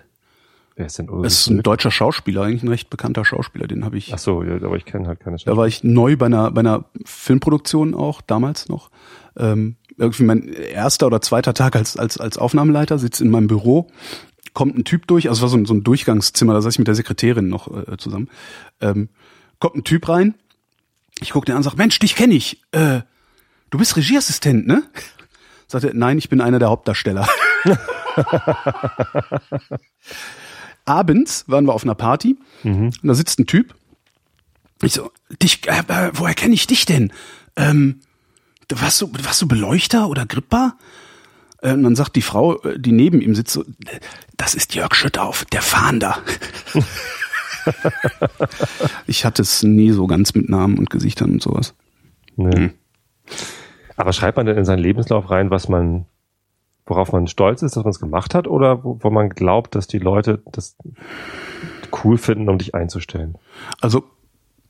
Wer 0.78 0.86
ist 0.86 0.96
denn 0.96 1.06
Das 1.06 1.14
Ulrich? 1.16 1.32
ist 1.32 1.46
ein 1.48 1.62
deutscher 1.62 1.90
Schauspieler, 1.90 2.42
eigentlich 2.42 2.62
ein 2.62 2.68
recht 2.68 2.88
bekannter 2.88 3.24
Schauspieler, 3.24 3.66
den 3.66 3.84
habe 3.84 3.98
ich 3.98 4.14
Ach 4.14 4.18
so, 4.18 4.44
ja, 4.44 4.54
aber 4.54 4.76
ich 4.76 4.84
kenne 4.84 5.08
halt 5.08 5.18
keine 5.18 5.36
Da 5.36 5.56
war 5.56 5.66
ich 5.66 5.82
neu 5.82 6.16
bei 6.16 6.26
einer, 6.26 6.52
bei 6.52 6.60
einer 6.60 6.84
Filmproduktion 7.04 7.96
auch, 7.96 8.20
damals 8.20 8.68
noch. 8.68 8.92
Ähm, 9.36 9.74
irgendwie 9.96 10.22
mein 10.22 10.46
erster 10.46 11.08
oder 11.08 11.20
zweiter 11.20 11.52
Tag 11.52 11.74
als, 11.74 11.96
als, 11.96 12.20
als 12.20 12.38
Aufnahmeleiter, 12.38 13.00
sitze 13.00 13.24
in 13.24 13.30
meinem 13.30 13.48
Büro, 13.48 13.88
kommt 14.54 14.78
ein 14.78 14.84
Typ 14.84 15.08
durch, 15.08 15.28
also 15.28 15.40
es 15.40 15.42
war 15.42 15.48
so 15.48 15.56
ein, 15.56 15.66
so 15.66 15.74
ein 15.74 15.82
Durchgangszimmer, 15.82 16.54
da 16.54 16.62
saß 16.62 16.74
ich 16.74 16.78
mit 16.78 16.86
der 16.86 16.94
Sekretärin 16.94 17.48
noch 17.48 17.88
äh, 17.88 17.96
zusammen. 17.96 18.28
Ähm, 18.80 19.08
kommt 19.58 19.74
ein 19.74 19.82
Typ 19.82 20.08
rein, 20.08 20.36
ich 21.20 21.30
gucke 21.30 21.46
den 21.46 21.54
an 21.54 21.58
und 21.58 21.64
sag, 21.64 21.76
Mensch, 21.76 21.98
dich 21.98 22.14
kenne 22.14 22.34
ich. 22.34 22.62
Äh, 22.70 23.00
du 23.70 23.78
bist 23.78 23.96
Regieassistent, 23.96 24.68
ne? 24.68 24.84
Sagt 25.66 25.82
er, 25.82 25.92
nein, 25.92 26.18
ich 26.18 26.28
bin 26.28 26.40
einer 26.40 26.60
der 26.60 26.68
Hauptdarsteller. 26.68 27.26
Abends 30.88 31.44
waren 31.46 31.66
wir 31.66 31.74
auf 31.74 31.84
einer 31.84 31.94
Party 31.94 32.36
mhm. 32.62 32.86
und 32.86 33.02
da 33.02 33.14
sitzt 33.14 33.38
ein 33.38 33.46
Typ. 33.46 33.74
Ich 34.82 34.92
so, 34.92 35.10
dich, 35.42 35.68
äh, 35.68 35.82
äh 35.88 36.10
woher 36.14 36.34
kenne 36.34 36.54
ich 36.54 36.66
dich 36.66 36.86
denn? 36.86 37.12
Ähm, 37.56 38.00
warst 38.70 39.00
du, 39.00 39.10
warst 39.22 39.42
du 39.42 39.48
Beleuchter 39.48 40.08
oder 40.08 40.26
Gripper? 40.26 40.76
Äh, 41.62 41.72
und 41.72 41.82
dann 41.82 41.96
sagt 41.96 42.16
die 42.16 42.22
Frau, 42.22 42.60
äh, 42.62 42.78
die 42.78 42.92
neben 42.92 43.20
ihm 43.20 43.34
sitzt, 43.34 43.52
so, 43.52 43.64
das 44.36 44.54
ist 44.54 44.74
Jörg 44.74 44.94
Schüttauf, 44.94 45.44
der 45.46 45.62
Fahnder. 45.62 46.18
ich 49.06 49.24
hatte 49.24 49.42
es 49.42 49.62
nie 49.62 49.90
so 49.90 50.06
ganz 50.06 50.34
mit 50.34 50.48
Namen 50.48 50.78
und 50.78 50.90
Gesichtern 50.90 51.32
und 51.32 51.42
sowas. 51.42 51.74
Nee. 52.36 52.56
Hm. 52.56 52.72
Aber 53.96 54.12
schreibt 54.12 54.36
man 54.36 54.46
denn 54.46 54.56
in 54.56 54.64
seinen 54.64 54.78
Lebenslauf 54.78 55.28
rein, 55.30 55.50
was 55.50 55.68
man, 55.68 56.06
worauf 56.88 57.12
man 57.12 57.26
stolz 57.26 57.62
ist, 57.62 57.76
dass 57.76 57.84
man 57.84 57.90
es 57.90 58.00
gemacht 58.00 58.34
hat, 58.34 58.46
oder 58.46 58.84
wo, 58.84 58.98
wo 59.00 59.10
man 59.10 59.30
glaubt, 59.30 59.74
dass 59.74 59.86
die 59.86 59.98
Leute 59.98 60.42
das 60.52 60.76
cool 62.04 62.18
finden, 62.18 62.48
um 62.48 62.58
dich 62.58 62.74
einzustellen? 62.74 63.36
Also 63.80 64.04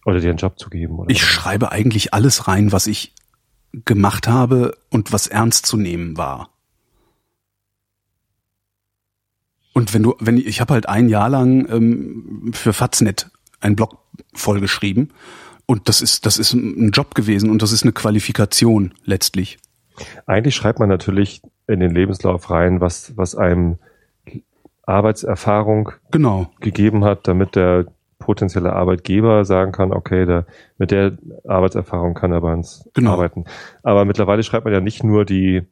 oder 0.05 0.21
dir 0.21 0.31
einen 0.31 0.39
Job 0.39 0.59
zu 0.59 0.71
geben? 0.71 0.99
Oder 0.99 1.11
ich 1.11 1.23
was? 1.23 1.29
schreibe 1.29 1.71
eigentlich 1.71 2.15
alles 2.15 2.49
rein, 2.49 2.73
was 2.73 2.87
ich 2.87 3.15
gemacht 3.73 4.27
habe 4.27 4.77
und 4.91 5.13
was 5.13 5.27
ernst 5.27 5.67
zu 5.67 5.77
nehmen 5.77 6.17
war. 6.17 6.51
Und 9.75 9.95
wenn 9.95 10.03
du, 10.03 10.17
wenn 10.19 10.39
ich, 10.39 10.47
ich 10.47 10.61
habe 10.61 10.75
halt 10.75 10.89
ein 10.89 11.09
Jahr 11.09 11.29
lang 11.29 11.69
ähm, 11.71 12.51
für 12.55 12.73
Faznet 12.73 13.31
einen 13.61 13.77
Blog 13.77 13.99
vollgeschrieben 14.33 15.13
und 15.67 15.89
das 15.89 16.01
ist, 16.01 16.27
das 16.27 16.39
ist 16.39 16.55
ein 16.55 16.91
Job 16.91 17.15
gewesen 17.15 17.51
und 17.51 17.61
das 17.61 17.73
ist 17.73 17.83
eine 17.83 17.93
Qualifikation 17.93 18.95
letztlich. 19.05 19.59
Eigentlich 20.27 20.57
schreibt 20.57 20.79
man 20.79 20.89
natürlich 20.89 21.43
in 21.69 21.81
den 21.81 21.93
Lebenslauf 21.93 22.51
rein, 22.51 22.81
was, 22.81 23.17
was 23.17 23.35
einem 23.37 23.77
Arbeitserfahrung 24.85 25.93
genau. 26.11 26.51
gegeben 26.61 27.05
hat, 27.05 27.29
damit 27.29 27.55
der 27.55 27.87
potenzielle 28.19 28.73
Arbeitgeber 28.73 29.45
sagen 29.45 29.73
kann, 29.73 29.93
okay, 29.93 30.27
der, 30.27 30.47
mit 30.79 30.91
der 30.91 31.19
Arbeitserfahrung 31.47 32.15
kann 32.15 32.33
er 32.33 32.41
bei 32.41 32.53
uns 32.53 32.89
genau. 32.95 33.13
arbeiten. 33.13 33.45
Aber 33.83 34.05
mittlerweile 34.05 34.43
schreibt 34.43 34.65
man 34.65 34.75
ja 34.75 34.81
nicht 34.81 35.05
nur 35.05 35.25
die, 35.25 35.63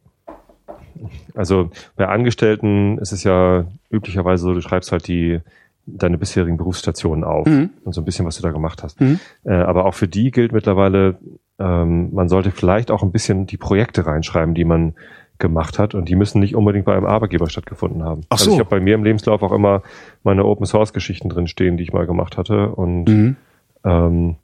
also 1.35 1.71
bei 1.97 2.09
Angestellten 2.09 2.99
ist 2.99 3.13
es 3.13 3.25
ja 3.25 3.67
üblicherweise 3.91 4.45
so, 4.45 4.55
du 4.55 4.61
schreibst 4.61 4.93
halt 4.93 5.09
die 5.09 5.41
deine 5.87 6.19
bisherigen 6.19 6.57
Berufsstationen 6.57 7.25
auf 7.25 7.47
mhm. 7.47 7.71
und 7.85 7.93
so 7.93 8.01
ein 8.01 8.05
bisschen, 8.05 8.27
was 8.27 8.37
du 8.37 8.43
da 8.43 8.51
gemacht 8.51 8.83
hast. 8.83 9.01
Mhm. 9.01 9.21
Äh, 9.45 9.53
aber 9.53 9.87
auch 9.87 9.95
für 9.95 10.09
die 10.09 10.31
gilt 10.31 10.53
mittlerweile, 10.53 11.19
ähm, 11.59 12.13
man 12.13 12.29
sollte 12.29 12.51
vielleicht 12.51 12.91
auch 12.91 13.03
ein 13.03 13.13
bisschen 13.13 13.47
die 13.47 13.57
Projekte 13.57 14.05
reinschreiben, 14.05 14.55
die 14.55 14.65
man 14.65 14.95
gemacht 15.39 15.78
hat 15.78 15.95
und 15.95 16.09
die 16.09 16.16
müssen 16.16 16.41
nicht 16.41 16.55
unbedingt 16.55 16.84
bei 16.84 16.97
einem 16.97 17.07
Arbeitgeber 17.07 17.49
stattgefunden 17.49 18.03
haben. 18.03 18.22
Ach 18.28 18.39
so. 18.39 18.45
Also 18.45 18.53
ich 18.53 18.59
habe 18.59 18.70
bei 18.70 18.80
mir 18.80 18.95
im 18.95 19.05
Lebenslauf 19.05 19.43
auch 19.43 19.53
immer 19.53 19.82
meine 20.22 20.45
Open 20.45 20.66
Source 20.66 20.93
Geschichten 20.93 21.28
drin 21.28 21.47
stehen, 21.47 21.76
die 21.76 21.82
ich 21.82 21.93
mal 21.93 22.07
gemacht 22.07 22.37
hatte 22.37 22.70
und 22.70 23.05
mhm. 23.05 23.37
ähm, 23.84 24.37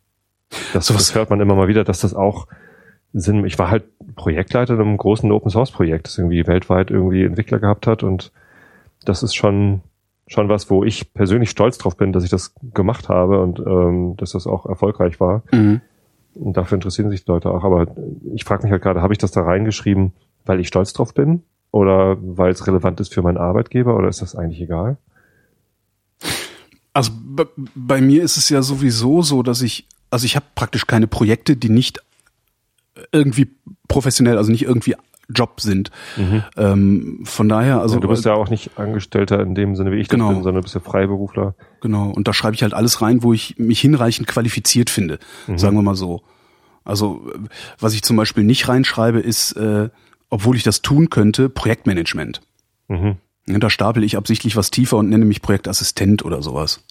das, 0.72 0.86
so 0.86 0.94
das 0.94 1.14
hört 1.14 1.30
man 1.30 1.40
immer 1.40 1.54
mal 1.54 1.68
wieder, 1.68 1.84
dass 1.84 2.00
das 2.00 2.14
auch 2.14 2.46
Sinn. 3.14 3.44
Ich 3.44 3.58
war 3.58 3.70
halt 3.70 3.84
Projektleiter 4.16 4.74
in 4.74 4.80
einem 4.80 4.96
großen 4.96 5.30
Open 5.32 5.50
Source 5.50 5.70
Projekt, 5.70 6.06
das 6.06 6.18
irgendwie 6.18 6.46
weltweit 6.46 6.90
irgendwie 6.90 7.24
Entwickler 7.24 7.58
gehabt 7.58 7.86
hat 7.86 8.02
und 8.02 8.32
das 9.04 9.22
ist 9.22 9.34
schon 9.34 9.80
schon 10.28 10.48
was, 10.48 10.70
wo 10.70 10.84
ich 10.84 11.12
persönlich 11.12 11.50
stolz 11.50 11.78
drauf 11.78 11.96
bin, 11.96 12.12
dass 12.12 12.24
ich 12.24 12.30
das 12.30 12.54
gemacht 12.74 13.08
habe 13.08 13.40
und 13.40 13.58
ähm, 13.60 14.16
dass 14.16 14.32
das 14.32 14.46
auch 14.46 14.66
erfolgreich 14.66 15.20
war. 15.20 15.42
Mhm. 15.52 15.80
Und 16.34 16.56
dafür 16.56 16.76
interessieren 16.76 17.10
sich 17.10 17.24
die 17.24 17.30
Leute 17.30 17.50
auch. 17.50 17.64
Aber 17.64 17.86
ich 18.34 18.44
frage 18.44 18.62
mich 18.62 18.72
halt 18.72 18.82
gerade, 18.82 19.02
habe 19.02 19.12
ich 19.12 19.18
das 19.18 19.32
da 19.32 19.42
reingeschrieben, 19.42 20.12
weil 20.44 20.60
ich 20.60 20.68
stolz 20.68 20.92
drauf 20.92 21.14
bin? 21.14 21.42
Oder 21.70 22.18
weil 22.20 22.52
es 22.52 22.66
relevant 22.66 23.00
ist 23.00 23.14
für 23.14 23.22
meinen 23.22 23.38
Arbeitgeber? 23.38 23.96
Oder 23.96 24.08
ist 24.08 24.22
das 24.22 24.36
eigentlich 24.36 24.60
egal? 24.60 24.98
Also 26.92 27.12
bei 27.74 28.00
mir 28.00 28.22
ist 28.22 28.36
es 28.36 28.48
ja 28.50 28.60
sowieso 28.60 29.22
so, 29.22 29.42
dass 29.42 29.62
ich, 29.62 29.86
also 30.10 30.26
ich 30.26 30.36
habe 30.36 30.44
praktisch 30.54 30.86
keine 30.86 31.06
Projekte, 31.06 31.56
die 31.56 31.70
nicht 31.70 32.00
irgendwie 33.10 33.50
professionell, 33.88 34.36
also 34.36 34.50
nicht 34.50 34.64
irgendwie 34.64 34.94
Job 35.34 35.60
sind. 35.60 35.90
Mhm. 36.16 36.42
Ähm, 36.56 37.20
von 37.24 37.48
daher, 37.48 37.80
also. 37.80 37.94
Ja, 37.94 38.00
du 38.00 38.08
bist 38.08 38.24
ja 38.24 38.34
auch 38.34 38.50
nicht 38.50 38.78
Angestellter 38.78 39.40
in 39.40 39.54
dem 39.54 39.76
Sinne, 39.76 39.92
wie 39.92 39.96
ich 39.96 40.08
genau. 40.08 40.26
das 40.26 40.34
bin, 40.34 40.42
sondern 40.42 40.60
du 40.60 40.64
bist 40.64 40.74
ja 40.74 40.80
Freiberufler. 40.80 41.54
Genau. 41.80 42.10
Und 42.10 42.28
da 42.28 42.34
schreibe 42.34 42.54
ich 42.54 42.62
halt 42.62 42.74
alles 42.74 43.00
rein, 43.00 43.22
wo 43.22 43.32
ich 43.32 43.58
mich 43.58 43.80
hinreichend 43.80 44.26
qualifiziert 44.28 44.90
finde. 44.90 45.18
Mhm. 45.46 45.58
Sagen 45.58 45.76
wir 45.76 45.82
mal 45.82 45.94
so. 45.94 46.22
Also, 46.84 47.30
was 47.78 47.94
ich 47.94 48.02
zum 48.02 48.16
Beispiel 48.16 48.44
nicht 48.44 48.68
reinschreibe, 48.68 49.20
ist, 49.20 49.52
äh, 49.52 49.88
obwohl 50.32 50.56
ich 50.56 50.62
das 50.62 50.80
tun 50.80 51.10
könnte, 51.10 51.50
Projektmanagement. 51.50 52.40
Mhm. 52.88 53.18
Da 53.46 53.68
stapel 53.68 54.02
ich 54.02 54.16
absichtlich 54.16 54.56
was 54.56 54.70
tiefer 54.70 54.96
und 54.96 55.10
nenne 55.10 55.26
mich 55.26 55.42
Projektassistent 55.42 56.24
oder 56.24 56.42
sowas. 56.42 56.82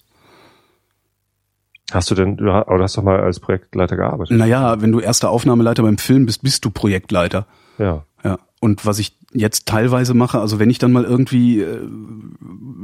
Hast 1.90 2.08
du 2.10 2.14
denn, 2.14 2.36
du 2.36 2.52
hast 2.52 2.96
doch 2.96 3.02
mal 3.02 3.20
als 3.20 3.40
Projektleiter 3.40 3.96
gearbeitet? 3.96 4.36
Naja, 4.36 4.80
wenn 4.80 4.92
du 4.92 5.00
erster 5.00 5.30
Aufnahmeleiter 5.30 5.82
beim 5.82 5.98
Film 5.98 6.24
bist, 6.26 6.42
bist 6.42 6.64
du 6.64 6.70
Projektleiter. 6.70 7.46
Ja. 7.78 8.04
Ja. 8.22 8.38
Und 8.60 8.86
was 8.86 9.00
ich 9.00 9.18
jetzt 9.34 9.66
teilweise 9.66 10.14
mache, 10.14 10.40
also 10.40 10.58
wenn 10.58 10.70
ich 10.70 10.78
dann 10.78 10.92
mal 10.92 11.04
irgendwie 11.04 11.60
äh, 11.60 11.80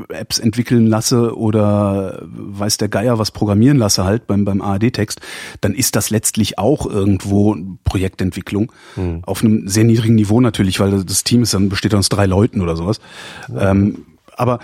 Apps 0.09 0.39
entwickeln 0.39 0.87
lasse 0.87 1.37
oder 1.37 2.23
weiß 2.23 2.79
der 2.79 2.89
Geier 2.89 3.19
was 3.19 3.31
programmieren 3.31 3.77
lasse 3.77 4.05
halt 4.05 4.27
beim, 4.27 4.45
beim 4.45 4.61
ARD-Text, 4.61 5.21
dann 5.61 5.75
ist 5.75 5.97
das 5.97 6.11
letztlich 6.11 6.59
auch 6.59 6.87
irgendwo 6.87 7.57
Projektentwicklung. 7.85 8.73
Hm. 8.95 9.23
Auf 9.25 9.45
einem 9.45 9.69
sehr 9.69 9.85
niedrigen 9.85 10.15
Niveau 10.15 10.41
natürlich, 10.41 10.81
weil 10.81 11.05
das 11.05 11.25
Team 11.25 11.43
ist 11.43 11.55
dann 11.55 11.69
besteht 11.69 11.95
aus 11.95 12.09
drei 12.09 12.27
Leuten 12.27 12.61
oder 12.61 12.77
sowas. 12.77 13.01
Ja. 13.49 13.71
Ähm, 13.71 14.05
aber 14.37 14.61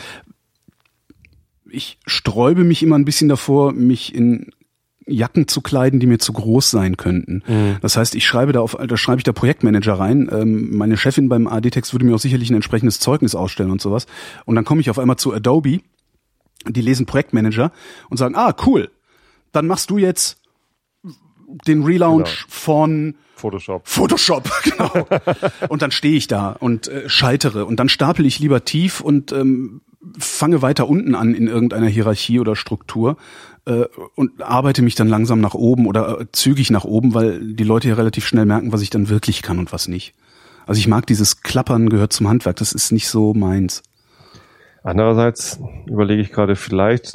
ich 1.68 1.98
sträube 2.06 2.64
mich 2.64 2.82
immer 2.82 2.96
ein 2.96 3.04
bisschen 3.04 3.28
davor, 3.28 3.72
mich 3.72 4.14
in 4.14 4.50
Jacken 5.06 5.48
zu 5.48 5.60
kleiden, 5.60 6.00
die 6.00 6.06
mir 6.06 6.18
zu 6.18 6.32
groß 6.32 6.70
sein 6.70 6.96
könnten. 6.96 7.42
Mhm. 7.46 7.76
Das 7.82 7.96
heißt, 7.96 8.14
ich 8.14 8.26
schreibe 8.26 8.52
da 8.52 8.60
auf, 8.60 8.76
da 8.76 8.96
schreibe 8.96 9.18
ich 9.18 9.24
da 9.24 9.32
Projektmanager 9.32 9.94
rein. 9.94 10.28
Ähm, 10.32 10.76
meine 10.76 10.96
Chefin 10.96 11.28
beim 11.28 11.46
AD-Text 11.46 11.92
würde 11.92 12.06
mir 12.06 12.14
auch 12.14 12.20
sicherlich 12.20 12.50
ein 12.50 12.54
entsprechendes 12.54 13.00
Zeugnis 13.00 13.34
ausstellen 13.34 13.70
und 13.70 13.80
sowas. 13.80 14.06
Und 14.46 14.54
dann 14.54 14.64
komme 14.64 14.80
ich 14.80 14.90
auf 14.90 14.98
einmal 14.98 15.16
zu 15.16 15.32
Adobe, 15.32 15.80
die 16.66 16.80
lesen 16.80 17.06
Projektmanager 17.06 17.72
und 18.08 18.16
sagen, 18.16 18.34
ah, 18.34 18.54
cool, 18.66 18.90
dann 19.52 19.66
machst 19.66 19.90
du 19.90 19.98
jetzt 19.98 20.38
den 21.66 21.84
Relaunch 21.84 22.44
genau. 22.44 22.48
von 22.48 23.14
Photoshop. 23.36 23.86
Photoshop, 23.86 24.50
genau. 24.62 25.06
und 25.68 25.82
dann 25.82 25.90
stehe 25.90 26.16
ich 26.16 26.28
da 26.28 26.52
und 26.52 26.88
äh, 26.88 27.08
scheitere 27.08 27.66
und 27.66 27.76
dann 27.76 27.88
stapel 27.88 28.24
ich 28.24 28.38
lieber 28.38 28.64
tief 28.64 29.00
und 29.00 29.32
ähm, 29.32 29.82
fange 30.18 30.62
weiter 30.62 30.88
unten 30.88 31.14
an 31.14 31.34
in 31.34 31.46
irgendeiner 31.46 31.88
Hierarchie 31.88 32.40
oder 32.40 32.56
Struktur 32.56 33.16
äh, 33.66 33.84
und 34.14 34.42
arbeite 34.42 34.82
mich 34.82 34.94
dann 34.94 35.08
langsam 35.08 35.40
nach 35.40 35.54
oben 35.54 35.86
oder 35.86 36.20
äh, 36.20 36.26
zügig 36.32 36.70
nach 36.70 36.84
oben, 36.84 37.14
weil 37.14 37.54
die 37.54 37.64
Leute 37.64 37.88
ja 37.88 37.94
relativ 37.94 38.26
schnell 38.26 38.46
merken, 38.46 38.72
was 38.72 38.82
ich 38.82 38.90
dann 38.90 39.08
wirklich 39.08 39.42
kann 39.42 39.58
und 39.58 39.72
was 39.72 39.88
nicht. 39.88 40.14
Also 40.66 40.78
ich 40.78 40.88
mag 40.88 41.06
dieses 41.06 41.42
Klappern 41.42 41.88
gehört 41.88 42.12
zum 42.12 42.28
Handwerk, 42.28 42.56
das 42.56 42.72
ist 42.72 42.92
nicht 42.92 43.08
so 43.08 43.34
meins. 43.34 43.82
Andererseits 44.82 45.60
überlege 45.86 46.20
ich 46.20 46.30
gerade 46.30 46.56
vielleicht, 46.56 47.12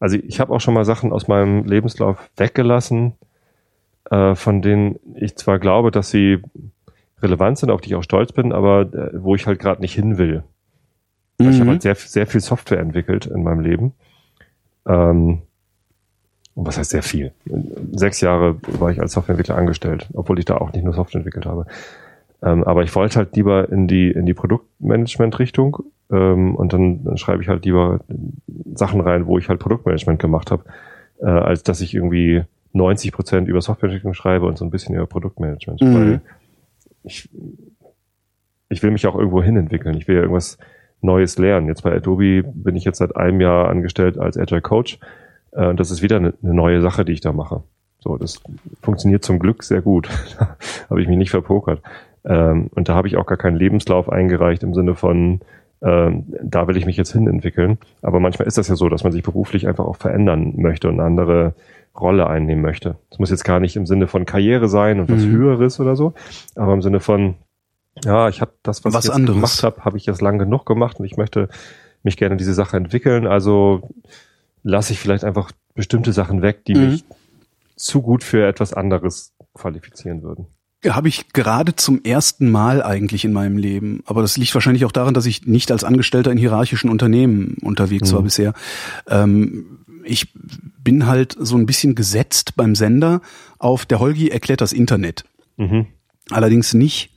also 0.00 0.16
ich 0.16 0.40
habe 0.40 0.52
auch 0.52 0.60
schon 0.60 0.74
mal 0.74 0.84
Sachen 0.84 1.12
aus 1.12 1.28
meinem 1.28 1.64
Lebenslauf 1.64 2.18
weggelassen, 2.36 3.14
äh, 4.10 4.34
von 4.34 4.62
denen 4.62 4.98
ich 5.14 5.36
zwar 5.36 5.58
glaube, 5.58 5.90
dass 5.90 6.10
sie 6.10 6.42
relevant 7.22 7.58
sind, 7.58 7.70
auf 7.70 7.80
die 7.80 7.90
ich 7.90 7.94
auch 7.94 8.02
stolz 8.02 8.32
bin, 8.32 8.52
aber 8.52 8.92
äh, 8.92 9.10
wo 9.14 9.34
ich 9.34 9.46
halt 9.46 9.58
gerade 9.58 9.80
nicht 9.80 9.94
hin 9.94 10.18
will. 10.18 10.44
Mhm. 11.38 11.50
Ich 11.50 11.60
habe 11.60 11.70
halt 11.70 11.82
sehr, 11.82 11.94
sehr 11.94 12.26
viel 12.26 12.40
Software 12.40 12.80
entwickelt 12.80 13.26
in 13.26 13.42
meinem 13.42 13.60
Leben. 13.60 13.92
Ähm, 14.86 15.42
was 16.56 16.78
heißt 16.78 16.90
sehr 16.90 17.02
viel? 17.02 17.32
Sechs 17.92 18.20
Jahre 18.22 18.56
war 18.80 18.90
ich 18.90 19.00
als 19.00 19.12
Softwareentwickler 19.12 19.56
angestellt, 19.56 20.08
obwohl 20.14 20.38
ich 20.38 20.46
da 20.46 20.56
auch 20.56 20.72
nicht 20.72 20.84
nur 20.84 20.94
Software 20.94 21.18
entwickelt 21.18 21.44
habe. 21.44 21.66
Ähm, 22.42 22.64
aber 22.64 22.82
ich 22.82 22.94
wollte 22.94 23.16
halt 23.16 23.36
lieber 23.36 23.70
in 23.70 23.86
die, 23.86 24.10
in 24.10 24.24
die 24.24 24.34
Produktmanagement-Richtung 24.34 25.78
ähm, 26.10 26.54
und 26.54 26.72
dann, 26.72 27.04
dann 27.04 27.18
schreibe 27.18 27.42
ich 27.42 27.48
halt 27.48 27.64
lieber 27.64 28.00
Sachen 28.74 29.00
rein, 29.00 29.26
wo 29.26 29.38
ich 29.38 29.48
halt 29.48 29.60
Produktmanagement 29.60 30.18
gemacht 30.18 30.50
habe, 30.50 30.64
äh, 31.20 31.26
als 31.26 31.62
dass 31.62 31.80
ich 31.80 31.94
irgendwie 31.94 32.42
90 32.72 33.12
Prozent 33.12 33.48
über 33.48 33.60
Softwareentwicklung 33.60 34.14
schreibe 34.14 34.46
und 34.46 34.56
so 34.56 34.64
ein 34.64 34.70
bisschen 34.70 34.94
über 34.94 35.06
Produktmanagement. 35.06 35.82
Mhm. 35.82 35.94
Weil 35.94 36.20
ich, 37.04 37.28
ich 38.70 38.82
will 38.82 38.90
mich 38.90 39.06
auch 39.06 39.14
irgendwo 39.14 39.42
hin 39.42 39.56
entwickeln. 39.56 39.96
Ich 39.96 40.08
will 40.08 40.16
ja 40.16 40.22
irgendwas 40.22 40.58
Neues 41.02 41.36
lernen. 41.38 41.68
Jetzt 41.68 41.82
bei 41.82 41.94
Adobe 41.94 42.42
bin 42.42 42.76
ich 42.76 42.84
jetzt 42.84 42.98
seit 42.98 43.14
einem 43.14 43.40
Jahr 43.40 43.68
angestellt 43.68 44.18
als 44.18 44.38
Agile 44.38 44.62
Coach 44.62 44.98
äh, 45.56 45.74
das 45.74 45.90
ist 45.90 46.02
wieder 46.02 46.16
eine, 46.16 46.34
eine 46.42 46.54
neue 46.54 46.80
Sache, 46.80 47.04
die 47.04 47.12
ich 47.12 47.20
da 47.20 47.32
mache. 47.32 47.62
So, 47.98 48.16
das 48.16 48.40
funktioniert 48.82 49.24
zum 49.24 49.38
Glück 49.38 49.64
sehr 49.64 49.82
gut. 49.82 50.08
da 50.38 50.56
habe 50.90 51.02
ich 51.02 51.08
mich 51.08 51.16
nicht 51.16 51.30
verpokert. 51.30 51.82
Ähm, 52.24 52.68
und 52.74 52.88
da 52.88 52.94
habe 52.94 53.08
ich 53.08 53.16
auch 53.16 53.26
gar 53.26 53.38
keinen 53.38 53.56
Lebenslauf 53.56 54.08
eingereicht 54.10 54.62
im 54.62 54.74
Sinne 54.74 54.94
von, 54.94 55.40
ähm, 55.82 56.26
da 56.42 56.68
will 56.68 56.76
ich 56.76 56.86
mich 56.86 56.96
jetzt 56.96 57.12
hin 57.12 57.26
entwickeln. 57.26 57.78
Aber 58.02 58.20
manchmal 58.20 58.46
ist 58.46 58.58
das 58.58 58.68
ja 58.68 58.76
so, 58.76 58.88
dass 58.88 59.04
man 59.04 59.12
sich 59.12 59.22
beruflich 59.22 59.66
einfach 59.66 59.84
auch 59.84 59.96
verändern 59.96 60.54
möchte 60.56 60.88
und 60.88 60.94
eine 60.94 61.04
andere 61.04 61.54
Rolle 61.98 62.26
einnehmen 62.26 62.62
möchte. 62.62 62.96
Es 63.10 63.18
muss 63.18 63.30
jetzt 63.30 63.44
gar 63.44 63.60
nicht 63.60 63.76
im 63.76 63.86
Sinne 63.86 64.06
von 64.06 64.26
Karriere 64.26 64.68
sein 64.68 65.00
und 65.00 65.10
was 65.10 65.24
mhm. 65.24 65.32
Höheres 65.32 65.80
oder 65.80 65.96
so, 65.96 66.12
aber 66.54 66.74
im 66.74 66.82
Sinne 66.82 67.00
von, 67.00 67.36
Ja, 68.04 68.28
ich 68.28 68.40
habe 68.40 68.52
das, 68.62 68.84
was, 68.84 68.92
Was 68.92 69.04
ich 69.04 69.08
jetzt 69.08 69.16
anderes. 69.16 69.36
gemacht 69.36 69.62
habe, 69.62 69.84
habe 69.84 69.96
ich 69.96 70.06
jetzt 70.06 70.20
lang 70.20 70.38
genug 70.38 70.66
gemacht 70.66 71.00
und 71.00 71.06
ich 71.06 71.16
möchte 71.16 71.48
mich 72.02 72.16
gerne 72.16 72.34
in 72.34 72.38
diese 72.38 72.54
Sache 72.54 72.76
entwickeln. 72.76 73.26
Also 73.26 73.88
lasse 74.66 74.92
ich 74.92 74.98
vielleicht 74.98 75.24
einfach 75.24 75.52
bestimmte 75.74 76.12
Sachen 76.12 76.42
weg, 76.42 76.64
die 76.64 76.74
Mhm. 76.74 76.90
mich 76.90 77.04
zu 77.76 78.02
gut 78.02 78.24
für 78.24 78.46
etwas 78.46 78.72
anderes 78.72 79.32
qualifizieren 79.54 80.22
würden. 80.22 80.46
Habe 80.86 81.08
ich 81.08 81.32
gerade 81.32 81.74
zum 81.76 82.02
ersten 82.04 82.50
Mal 82.50 82.82
eigentlich 82.82 83.24
in 83.24 83.32
meinem 83.32 83.58
Leben. 83.58 84.02
Aber 84.06 84.22
das 84.22 84.36
liegt 84.36 84.54
wahrscheinlich 84.54 84.84
auch 84.84 84.92
daran, 84.92 85.14
dass 85.14 85.26
ich 85.26 85.46
nicht 85.46 85.70
als 85.72 85.84
Angestellter 85.84 86.30
in 86.30 86.38
hierarchischen 86.38 86.90
Unternehmen 86.90 87.56
unterwegs 87.62 88.12
war 88.12 88.20
Mhm. 88.20 88.24
bisher. 88.24 88.54
Ähm, 89.08 89.78
ich 90.04 90.32
bin 90.82 91.06
halt 91.06 91.36
so 91.38 91.56
ein 91.56 91.66
bisschen 91.66 91.94
gesetzt 91.94 92.54
beim 92.56 92.74
Sender 92.74 93.20
auf 93.58 93.86
der 93.86 93.98
Holgi 94.00 94.28
erklärt 94.28 94.60
das 94.60 94.72
Internet. 94.72 95.24
Mhm. 95.56 95.86
Allerdings 96.30 96.74
nicht 96.74 97.10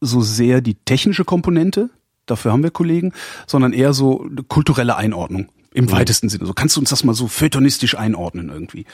so 0.00 0.20
sehr 0.20 0.60
die 0.60 0.74
technische 0.74 1.24
Komponente, 1.24 1.90
dafür 2.26 2.52
haben 2.52 2.62
wir 2.62 2.70
Kollegen, 2.70 3.12
sondern 3.46 3.72
eher 3.72 3.92
so 3.92 4.22
eine 4.22 4.42
kulturelle 4.42 4.96
Einordnung 4.96 5.48
im 5.72 5.90
weitesten 5.90 6.28
Sinne. 6.28 6.46
So 6.46 6.54
kannst 6.54 6.76
du 6.76 6.80
uns 6.80 6.90
das 6.90 7.04
mal 7.04 7.14
so 7.14 7.28
feuilletonistisch 7.28 7.96
einordnen 7.96 8.48
irgendwie. 8.48 8.86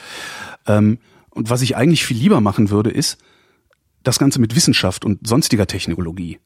Ähm, 0.67 0.99
und 1.29 1.49
was 1.49 1.61
ich 1.61 1.75
eigentlich 1.75 2.05
viel 2.05 2.17
lieber 2.17 2.41
machen 2.41 2.69
würde, 2.69 2.89
ist 2.89 3.17
das 4.03 4.19
Ganze 4.19 4.39
mit 4.39 4.55
Wissenschaft 4.55 5.03
und 5.03 5.27
sonstiger 5.27 5.67
Technologie. 5.67 6.39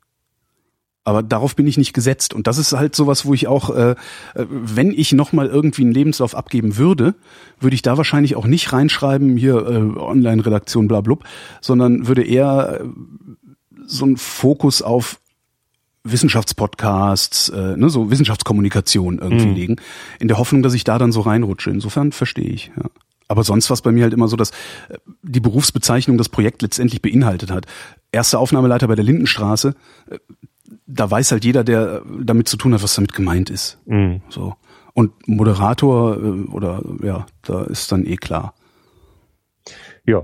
Aber 1.03 1.23
darauf 1.23 1.55
bin 1.55 1.65
ich 1.65 1.77
nicht 1.77 1.93
gesetzt. 1.93 2.33
Und 2.33 2.47
das 2.47 2.57
ist 2.57 2.73
halt 2.73 2.95
sowas, 2.95 3.25
wo 3.25 3.33
ich 3.33 3.47
auch, 3.47 3.69
äh, 3.69 3.91
äh, 3.91 3.95
wenn 4.35 4.91
ich 4.91 5.11
nochmal 5.13 5.47
irgendwie 5.47 5.83
einen 5.83 5.93
Lebenslauf 5.93 6.35
abgeben 6.35 6.77
würde, 6.77 7.15
würde 7.59 7.73
ich 7.73 7.81
da 7.81 7.97
wahrscheinlich 7.97 8.35
auch 8.35 8.45
nicht 8.45 8.71
reinschreiben, 8.73 9.37
hier 9.37 9.55
äh, 9.55 9.99
Online-Redaktion, 9.99 10.87
bla 10.87 11.01
blub, 11.01 11.23
sondern 11.61 12.07
würde 12.07 12.23
eher 12.23 12.81
äh, 12.81 12.85
so 13.85 14.05
einen 14.05 14.17
Fokus 14.17 14.81
auf 14.81 15.19
Wissenschaftspodcasts, 16.11 17.49
äh, 17.49 17.77
ne, 17.77 17.89
so 17.89 18.09
Wissenschaftskommunikation 18.11 19.19
irgendwie 19.19 19.47
Mhm. 19.47 19.55
legen, 19.55 19.75
in 20.19 20.27
der 20.27 20.37
Hoffnung, 20.37 20.63
dass 20.63 20.73
ich 20.73 20.83
da 20.83 20.97
dann 20.97 21.11
so 21.11 21.21
reinrutsche. 21.21 21.69
Insofern 21.69 22.11
verstehe 22.11 22.49
ich. 22.49 22.71
Ja. 22.77 22.89
Aber 23.27 23.43
sonst 23.43 23.69
war 23.69 23.75
es 23.75 23.81
bei 23.83 23.91
mir 23.91 24.03
halt 24.03 24.13
immer 24.13 24.27
so, 24.27 24.35
dass 24.35 24.51
äh, 24.89 24.97
die 25.21 25.39
Berufsbezeichnung 25.39 26.17
das 26.17 26.29
Projekt 26.29 26.61
letztendlich 26.61 27.01
beinhaltet 27.01 27.51
hat. 27.51 27.65
Erster 28.11 28.39
Aufnahmeleiter 28.39 28.87
bei 28.87 28.95
der 28.95 29.05
Lindenstraße, 29.05 29.75
äh, 30.09 30.17
da 30.87 31.09
weiß 31.09 31.31
halt 31.31 31.45
jeder, 31.45 31.63
der 31.63 32.01
damit 32.21 32.47
zu 32.47 32.57
tun 32.57 32.73
hat, 32.73 32.81
was 32.83 32.95
damit 32.95 33.13
gemeint 33.13 33.49
ist. 33.49 33.77
Mhm. 33.85 34.21
So. 34.29 34.55
Und 34.93 35.27
Moderator 35.27 36.17
äh, 36.17 36.51
oder 36.51 36.81
ja, 37.03 37.25
da 37.43 37.61
ist 37.63 37.91
dann 37.91 38.05
eh 38.05 38.15
klar. 38.17 38.53
Ja. 40.05 40.23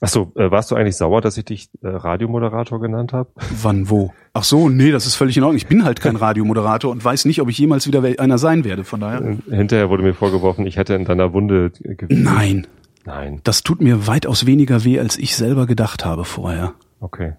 Achso, 0.00 0.32
äh, 0.36 0.50
warst 0.50 0.70
du 0.70 0.76
eigentlich 0.76 0.96
sauer, 0.96 1.20
dass 1.20 1.36
ich 1.36 1.44
dich 1.44 1.70
äh, 1.82 1.88
Radiomoderator 1.88 2.80
genannt 2.80 3.12
habe? 3.12 3.30
Wann, 3.62 3.90
wo? 3.90 4.12
Ach 4.32 4.44
so, 4.44 4.68
nee, 4.68 4.90
das 4.90 5.06
ist 5.06 5.16
völlig 5.16 5.36
in 5.36 5.42
Ordnung. 5.42 5.56
Ich 5.56 5.66
bin 5.66 5.84
halt 5.84 6.00
kein 6.00 6.16
Radiomoderator 6.24 6.90
und 6.90 7.04
weiß 7.04 7.24
nicht, 7.24 7.40
ob 7.40 7.48
ich 7.48 7.58
jemals 7.58 7.86
wieder 7.86 8.02
einer 8.20 8.38
sein 8.38 8.64
werde. 8.64 8.84
Von 8.84 9.00
daher. 9.00 9.20
Äh, 9.22 9.36
Hinterher 9.56 9.90
wurde 9.90 10.02
mir 10.02 10.14
vorgeworfen, 10.14 10.66
ich 10.66 10.76
hätte 10.76 10.94
in 10.94 11.04
deiner 11.04 11.32
Wunde 11.32 11.72
äh, 11.82 11.94
gewühlt. 11.94 12.22
Nein, 12.22 12.66
Nein, 13.04 13.40
das 13.44 13.62
tut 13.62 13.80
mir 13.80 14.06
weitaus 14.06 14.44
weniger 14.44 14.84
weh, 14.84 14.98
als 15.00 15.16
ich 15.18 15.34
selber 15.34 15.66
gedacht 15.66 16.04
habe 16.04 16.24
vorher. 16.24 16.74
okay. 17.00 17.34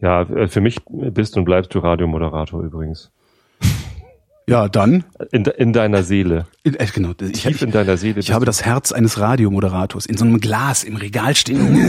Ja, 0.00 0.22
äh, 0.22 0.48
für 0.48 0.60
mich 0.60 0.80
bist 0.90 1.36
und 1.36 1.44
bleibst 1.44 1.74
du 1.74 1.78
Radiomoderator 1.78 2.62
übrigens. 2.62 3.12
Ja, 4.46 4.68
dann. 4.68 5.04
In, 5.30 5.44
in 5.44 5.72
deiner 5.72 6.02
Seele. 6.02 6.46
In, 6.64 6.74
äh, 6.74 6.86
genau, 6.92 7.12
ich, 7.20 7.32
Tief 7.32 7.56
ich, 7.56 7.62
in 7.62 7.70
deiner 7.70 7.96
Seele. 7.96 8.20
ich 8.20 8.32
habe 8.32 8.44
das 8.44 8.64
Herz 8.64 8.92
eines 8.92 9.18
Radiomoderators 9.18 10.04
in 10.06 10.18
so 10.18 10.24
einem 10.24 10.38
Glas 10.38 10.84
im 10.84 10.96
Regal 10.96 11.34
stehen. 11.34 11.76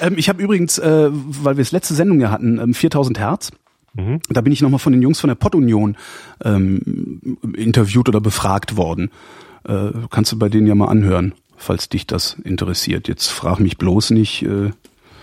ähm, 0.00 0.14
ich 0.16 0.28
habe 0.28 0.40
übrigens, 0.42 0.78
äh, 0.78 1.08
weil 1.10 1.56
wir 1.56 1.62
es 1.62 1.72
letzte 1.72 1.94
Sendung 1.94 2.20
ja 2.20 2.30
hatten, 2.30 2.60
ähm, 2.60 2.74
4000 2.74 3.18
Hertz. 3.18 3.50
Mhm. 3.94 4.20
Da 4.28 4.40
bin 4.40 4.52
ich 4.52 4.62
nochmal 4.62 4.78
von 4.78 4.92
den 4.92 5.02
Jungs 5.02 5.20
von 5.20 5.28
der 5.28 5.34
Pottunion 5.34 5.96
ähm, 6.44 7.38
interviewt 7.56 8.08
oder 8.08 8.20
befragt 8.20 8.76
worden. 8.76 9.10
Äh, 9.66 9.90
kannst 10.10 10.32
du 10.32 10.38
bei 10.38 10.48
denen 10.48 10.66
ja 10.66 10.74
mal 10.74 10.88
anhören, 10.88 11.34
falls 11.56 11.88
dich 11.88 12.06
das 12.06 12.36
interessiert. 12.44 13.08
Jetzt 13.08 13.28
frag 13.28 13.58
mich 13.60 13.76
bloß 13.76 14.10
nicht. 14.10 14.42
Äh, 14.42 14.70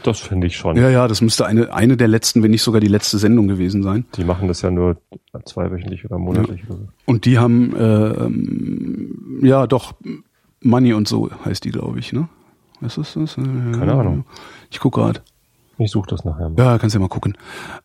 Das 0.04 0.20
finde 0.20 0.47
ich 0.47 0.56
schon. 0.58 0.78
ja, 0.78 0.89
ja, 0.89 1.08
das 1.08 1.22
müsste 1.22 1.45
eine, 1.45 1.74
eine 1.74 1.97
der 1.97 2.08
letzten, 2.08 2.41
wenn 2.43 2.52
nicht 2.52 2.64
sogar 2.64 2.82
die 2.82 2.88
letzte 2.88 3.18
Sendung 3.18 3.47
gewesen 3.47 3.84
sein. 3.84 4.06
Die 4.16 4.24
machen 4.24 4.47
das 4.47 4.62
ja 4.62 4.72
nur 4.72 4.97
zweiwöchentlich 5.45 6.06
oder 6.06 6.18
monatlich. 6.18 6.62
Oder 6.70 6.80
so. 6.80 6.88
Und 7.06 7.26
die 7.26 7.38
haben, 7.38 7.76
äh, 7.76 8.08
ähm, 8.10 9.39
ja, 9.43 9.68
doch, 9.68 9.93
Money 10.62 10.93
und 10.93 11.08
so 11.08 11.30
heißt 11.45 11.64
die, 11.64 11.72
glaube 11.72 12.00
ich, 12.00 12.14
ne? 12.14 12.30
Was 12.82 12.97
ist 12.97 13.16
das? 13.16 13.36
Keine 13.36 13.93
Ahnung. 13.93 14.26
Ich 14.72 14.80
guck 14.80 14.93
gerade. 14.95 15.22
Ich 15.78 15.91
suche 15.91 16.10
das 16.10 16.26
nachher 16.26 16.50
mal. 16.50 16.58
Ja, 16.62 16.78
kannst 16.78 16.93
ja 16.93 17.00
mal 17.00 17.08
gucken. 17.08 17.38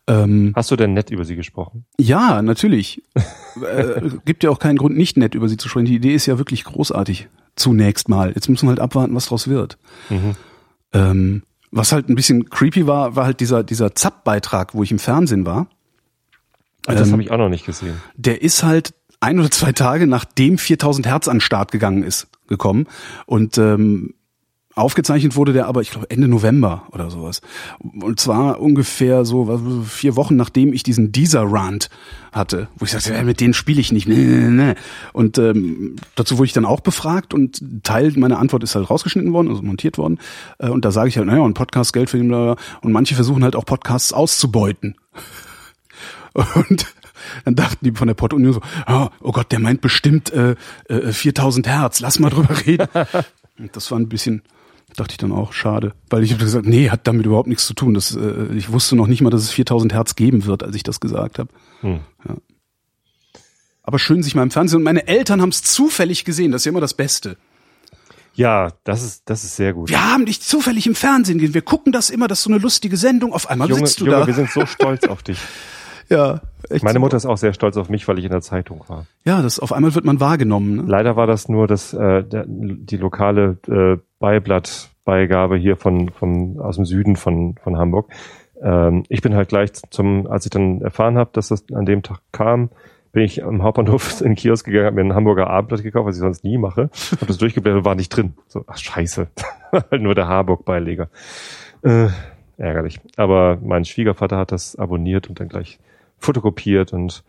Ähm, 0.07 0.51
Hast 0.55 0.69
du 0.69 0.75
denn 0.75 0.93
nett 0.93 1.11
über 1.11 1.23
sie 1.23 1.35
gesprochen? 1.35 1.85
ja, 1.97 2.41
natürlich. 2.41 3.01
äh, 3.15 4.09
gibt 4.25 4.43
ja 4.43 4.49
auch 4.49 4.59
keinen 4.59 4.77
Grund, 4.77 4.97
nicht 4.97 5.15
nett 5.17 5.33
über 5.33 5.47
sie 5.47 5.57
zu 5.57 5.69
sprechen. 5.69 5.85
Die 5.85 5.95
Idee 5.95 6.13
ist 6.13 6.25
ja 6.25 6.37
wirklich 6.37 6.65
großartig. 6.65 7.29
Zunächst 7.55 8.09
mal. 8.09 8.33
Jetzt 8.33 8.49
müssen 8.49 8.65
wir 8.65 8.71
halt 8.71 8.81
abwarten, 8.81 9.15
was 9.15 9.27
draus 9.27 9.47
wird. 9.47 9.77
Mhm. 10.09 10.35
Ähm, 10.91 11.43
was 11.75 11.91
halt 11.91 12.09
ein 12.09 12.15
bisschen 12.15 12.49
creepy 12.49 12.87
war, 12.87 13.15
war 13.15 13.25
halt 13.25 13.39
dieser, 13.39 13.63
dieser 13.63 13.93
Zapp-Beitrag, 13.93 14.73
wo 14.73 14.81
ich 14.83 14.91
im 14.91 14.99
Fernsehen 14.99 15.45
war. 15.45 15.67
Also 16.87 16.99
das 16.99 17.07
Ähm, 17.09 17.13
habe 17.13 17.23
ich 17.23 17.31
auch 17.31 17.37
noch 17.37 17.49
nicht 17.49 17.65
gesehen. 17.65 18.01
der 18.15 18.41
ist 18.41 18.63
halt 18.63 18.93
ein 19.19 19.39
oder 19.39 19.51
zwei 19.51 19.71
Tage 19.71 20.07
nachdem 20.07 20.57
4000 20.57 21.07
Hertz 21.07 21.27
an 21.27 21.37
den 21.37 21.41
Start 21.41 21.71
gegangen 21.71 22.03
ist, 22.03 22.27
gekommen. 22.47 22.87
Und 23.25 23.57
ähm, 23.57 24.13
aufgezeichnet 24.75 25.35
wurde 25.35 25.53
der 25.53 25.67
aber, 25.67 25.81
ich 25.81 25.91
glaube, 25.91 26.09
Ende 26.09 26.27
November 26.27 26.83
oder 26.91 27.09
sowas. 27.09 27.41
Und 27.79 28.19
zwar 28.19 28.59
ungefähr 28.59 29.25
so 29.25 29.83
vier 29.85 30.15
Wochen 30.15 30.35
nachdem 30.35 30.73
ich 30.73 30.83
diesen 30.83 31.11
Deezer-Rant 31.11 31.89
hatte, 32.33 32.67
wo 32.75 32.85
ich 32.85 32.91
sagte, 32.91 33.13
ja, 33.13 33.23
mit 33.23 33.39
denen 33.39 33.53
spiele 33.53 33.79
ich 33.79 33.93
nicht. 33.93 34.07
Nee, 34.07 34.15
nee, 34.15 34.49
nee. 34.49 34.75
Und 35.13 35.37
ähm, 35.37 35.95
dazu 36.15 36.37
wurde 36.37 36.47
ich 36.47 36.53
dann 36.53 36.65
auch 36.65 36.81
befragt 36.81 37.33
und 37.33 37.83
Teil 37.83 38.11
meiner 38.17 38.39
Antwort 38.39 38.63
ist 38.63 38.75
halt 38.75 38.89
rausgeschnitten 38.89 39.31
worden, 39.31 39.47
also 39.47 39.61
montiert 39.61 39.97
worden. 39.97 40.19
Äh, 40.59 40.69
und 40.69 40.83
da 40.83 40.91
sage 40.91 41.07
ich 41.07 41.17
halt, 41.17 41.27
naja, 41.27 41.43
ein 41.43 41.53
Podcast 41.53 41.93
Geld 41.93 42.09
für 42.09 42.17
den, 42.17 42.27
bla, 42.27 42.53
bla. 42.53 42.63
und 42.81 42.91
manche 42.91 43.15
versuchen 43.15 43.43
halt 43.43 43.55
auch 43.55 43.65
Podcasts 43.65 44.11
auszubeuten. 44.11 44.95
Und 46.33 46.93
dann 47.45 47.55
dachten 47.55 47.85
die 47.85 47.91
von 47.93 48.07
der 48.07 48.13
Pott-Union 48.13 48.53
so, 48.53 48.61
oh, 48.87 49.07
oh 49.21 49.31
Gott, 49.31 49.51
der 49.51 49.59
meint 49.59 49.79
bestimmt 49.79 50.31
äh, 50.33 50.55
äh, 50.89 51.13
4000 51.13 51.67
Hertz, 51.67 52.01
lass 52.01 52.19
mal 52.19 52.29
drüber 52.29 52.55
reden. 52.65 52.87
Und 53.57 53.75
das 53.75 53.89
war 53.89 53.97
ein 53.97 54.09
bisschen, 54.09 54.41
dachte 54.95 55.13
ich 55.13 55.17
dann 55.17 55.31
auch, 55.31 55.53
schade. 55.53 55.93
Weil 56.09 56.23
ich 56.23 56.31
habe 56.31 56.43
gesagt, 56.43 56.65
nee, 56.65 56.89
hat 56.89 57.07
damit 57.07 57.25
überhaupt 57.25 57.47
nichts 57.47 57.65
zu 57.65 57.73
tun. 57.73 57.93
Das, 57.93 58.15
äh, 58.15 58.53
ich 58.55 58.71
wusste 58.71 58.95
noch 58.95 59.07
nicht 59.07 59.21
mal, 59.21 59.29
dass 59.29 59.41
es 59.41 59.51
4000 59.51 59.93
Hertz 59.93 60.15
geben 60.15 60.45
wird, 60.45 60.63
als 60.63 60.75
ich 60.75 60.83
das 60.83 60.99
gesagt 60.99 61.39
habe. 61.39 61.49
Hm. 61.81 61.99
Aber 63.83 63.99
schön 63.99 64.23
sich 64.23 64.35
mal 64.35 64.43
im 64.43 64.51
Fernsehen. 64.51 64.77
Und 64.77 64.83
meine 64.83 65.07
Eltern 65.07 65.41
haben 65.41 65.49
es 65.49 65.61
zufällig 65.61 66.25
gesehen, 66.25 66.51
das 66.51 66.61
ist 66.61 66.65
ja 66.65 66.71
immer 66.71 66.81
das 66.81 66.93
Beste. 66.93 67.37
Ja, 68.33 68.73
das 68.83 69.03
ist, 69.03 69.23
das 69.25 69.43
ist 69.43 69.55
sehr 69.55 69.73
gut. 69.73 69.89
Wir 69.89 70.11
haben 70.11 70.25
dich 70.25 70.41
zufällig 70.41 70.87
im 70.87 70.95
Fernsehen 70.95 71.37
gesehen. 71.37 71.53
Wir 71.53 71.61
gucken 71.61 71.93
das 71.93 72.09
immer, 72.09 72.27
das 72.27 72.39
ist 72.39 72.43
so 72.43 72.49
eine 72.49 72.59
lustige 72.59 72.97
Sendung. 72.97 73.31
Auf 73.31 73.49
einmal 73.49 73.69
Junge, 73.69 73.87
sitzt 73.87 74.01
du 74.01 74.05
Junge, 74.05 74.19
da. 74.19 74.27
wir 74.27 74.33
sind 74.33 74.51
so 74.51 74.65
stolz 74.65 75.05
auf 75.05 75.23
dich. 75.23 75.39
Ja, 76.09 76.41
echt 76.69 76.83
Meine. 76.83 76.99
Mutter 76.99 77.17
ist 77.17 77.25
auch 77.25 77.37
sehr 77.37 77.53
stolz 77.53 77.77
auf 77.77 77.89
mich, 77.89 78.07
weil 78.07 78.19
ich 78.19 78.25
in 78.25 78.31
der 78.31 78.41
Zeitung 78.41 78.83
war. 78.87 79.05
Ja, 79.23 79.41
das 79.41 79.59
auf 79.59 79.73
einmal 79.73 79.95
wird 79.95 80.05
man 80.05 80.19
wahrgenommen. 80.19 80.75
Ne? 80.77 80.83
Leider 80.87 81.15
war 81.15 81.27
das 81.27 81.49
nur 81.49 81.67
das, 81.67 81.93
äh, 81.93 82.23
der, 82.23 82.45
die 82.47 82.97
lokale 82.97 83.57
äh, 83.67 83.97
Beiblattbeigabe 84.19 85.57
hier 85.57 85.77
von, 85.77 86.09
von 86.09 86.59
aus 86.59 86.75
dem 86.75 86.85
Süden 86.85 87.15
von, 87.15 87.55
von 87.63 87.77
Hamburg. 87.77 88.11
Ähm, 88.61 89.03
ich 89.09 89.21
bin 89.21 89.35
halt 89.35 89.49
gleich 89.49 89.73
zum, 89.89 90.27
als 90.27 90.45
ich 90.45 90.51
dann 90.51 90.81
erfahren 90.81 91.17
habe, 91.17 91.31
dass 91.33 91.49
das 91.49 91.65
an 91.73 91.85
dem 91.85 92.03
Tag 92.03 92.19
kam, 92.31 92.69
bin 93.11 93.23
ich 93.23 93.43
am 93.43 93.63
Hauptbahnhof 93.63 94.19
in 94.21 94.31
den 94.31 94.35
Kiosk 94.35 94.65
gegangen, 94.65 94.85
habe 94.85 94.95
mir 94.95 95.09
ein 95.09 95.15
Hamburger 95.15 95.47
Abendblatt 95.47 95.83
gekauft, 95.83 96.07
was 96.07 96.15
ich 96.15 96.21
sonst 96.21 96.43
nie 96.43 96.57
mache, 96.57 96.89
habe 97.11 97.25
das 97.25 97.37
durchgeblättert 97.37 97.79
und 97.79 97.85
war 97.85 97.95
nicht 97.95 98.09
drin. 98.09 98.33
So, 98.47 98.63
ach 98.67 98.77
scheiße, 98.77 99.27
halt 99.71 100.01
nur 100.01 100.15
der 100.15 100.27
Harburg-Beileger. 100.27 101.09
Äh, 101.83 102.07
ärgerlich. 102.57 102.99
Aber 103.17 103.57
mein 103.61 103.85
Schwiegervater 103.85 104.37
hat 104.37 104.51
das 104.51 104.75
abonniert 104.75 105.27
und 105.29 105.39
dann 105.39 105.49
gleich 105.49 105.79
fotokopiert 106.19 106.93
und 106.93 107.23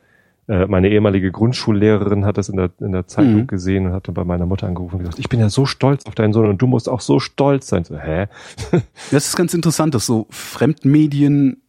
äh, 0.49 0.67
meine 0.67 0.91
ehemalige 0.91 1.33
Grundschullehrerin 1.33 2.25
hat 2.25 2.39
das 2.39 2.49
in 2.49 2.57
der, 2.57 2.71
in 2.81 2.93
der 2.93 3.07
Zeitung 3.09 3.35
Mhm. 3.35 3.47
gesehen 3.49 3.87
und 3.87 3.93
hat 3.93 4.07
dann 4.07 4.15
bei 4.15 4.23
meiner 4.25 4.47
Mutter 4.47 4.69
angerufen 4.69 4.95
und 4.95 5.01
gesagt, 5.01 5.19
ich 5.19 5.29
bin 5.29 5.41
ja 5.41 5.49
so 5.51 5.67
stolz 5.67 6.07
auf 6.07 6.15
deinen 6.15 6.33
Sohn 6.33 6.49
und 6.49 6.63
du 6.63 6.67
musst 6.69 6.89
auch 6.89 7.01
so 7.01 7.19
stolz 7.19 7.67
sein. 7.67 7.83
So, 7.85 7.99
hä? 7.99 8.27
Das 9.11 9.27
ist 9.27 9.37
ganz 9.37 9.55
interessant, 9.55 9.95
dass 9.97 10.07
so 10.07 10.27
Fremdmedien 10.31 11.63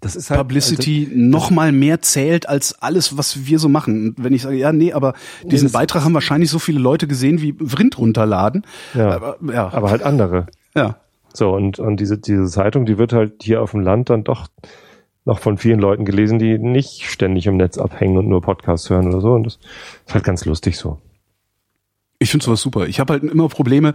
Das 0.00 0.14
ist 0.14 0.30
halt, 0.30 0.38
Publicity 0.38 1.08
noch 1.14 1.50
mal 1.50 1.72
mehr 1.72 2.00
zählt 2.00 2.48
als 2.48 2.80
alles, 2.80 3.16
was 3.18 3.46
wir 3.46 3.58
so 3.58 3.68
machen. 3.68 4.10
Und 4.10 4.24
wenn 4.24 4.32
ich 4.34 4.42
sage, 4.42 4.56
ja, 4.56 4.70
nee, 4.72 4.92
aber 4.92 5.14
diesen 5.42 5.72
Beitrag 5.72 6.04
haben 6.04 6.14
wahrscheinlich 6.14 6.50
so 6.50 6.60
viele 6.60 6.78
Leute 6.78 7.08
gesehen 7.08 7.40
wie 7.40 7.54
Vrind 7.58 7.98
runterladen. 7.98 8.62
Ja. 8.94 9.10
Aber, 9.16 9.36
ja, 9.52 9.72
aber 9.72 9.90
halt 9.90 10.02
andere. 10.02 10.46
ja. 10.76 10.96
So, 11.34 11.52
und, 11.52 11.78
und 11.78 11.98
diese, 11.98 12.16
diese 12.16 12.46
Zeitung, 12.46 12.86
die 12.86 12.96
wird 12.96 13.12
halt 13.12 13.42
hier 13.42 13.60
auf 13.60 13.72
dem 13.72 13.80
Land 13.80 14.08
dann 14.08 14.24
doch 14.24 14.46
noch 15.26 15.40
von 15.40 15.58
vielen 15.58 15.80
Leuten 15.80 16.04
gelesen, 16.04 16.38
die 16.38 16.56
nicht 16.56 17.02
ständig 17.10 17.46
im 17.46 17.56
Netz 17.56 17.78
abhängen 17.78 18.16
und 18.16 18.28
nur 18.28 18.40
Podcasts 18.40 18.88
hören 18.88 19.08
oder 19.08 19.20
so. 19.20 19.32
Und 19.32 19.44
das 19.44 19.58
ist 20.06 20.14
halt 20.14 20.24
ganz 20.24 20.44
lustig 20.44 20.78
so. 20.78 20.98
Ich 22.18 22.30
finde 22.30 22.46
sowas 22.46 22.62
super. 22.62 22.86
Ich 22.86 23.00
habe 23.00 23.12
halt 23.12 23.24
immer 23.24 23.48
Probleme, 23.48 23.92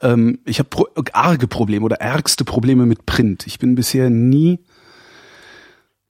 ähm, 0.00 0.38
ich 0.44 0.58
habe 0.58 0.68
pro 0.68 0.86
arge 1.12 1.48
Probleme 1.48 1.84
oder 1.84 1.96
ärgste 1.96 2.44
Probleme 2.44 2.86
mit 2.86 3.06
Print. 3.06 3.46
Ich 3.46 3.58
bin 3.58 3.74
bisher 3.74 4.10
nie, 4.10 4.60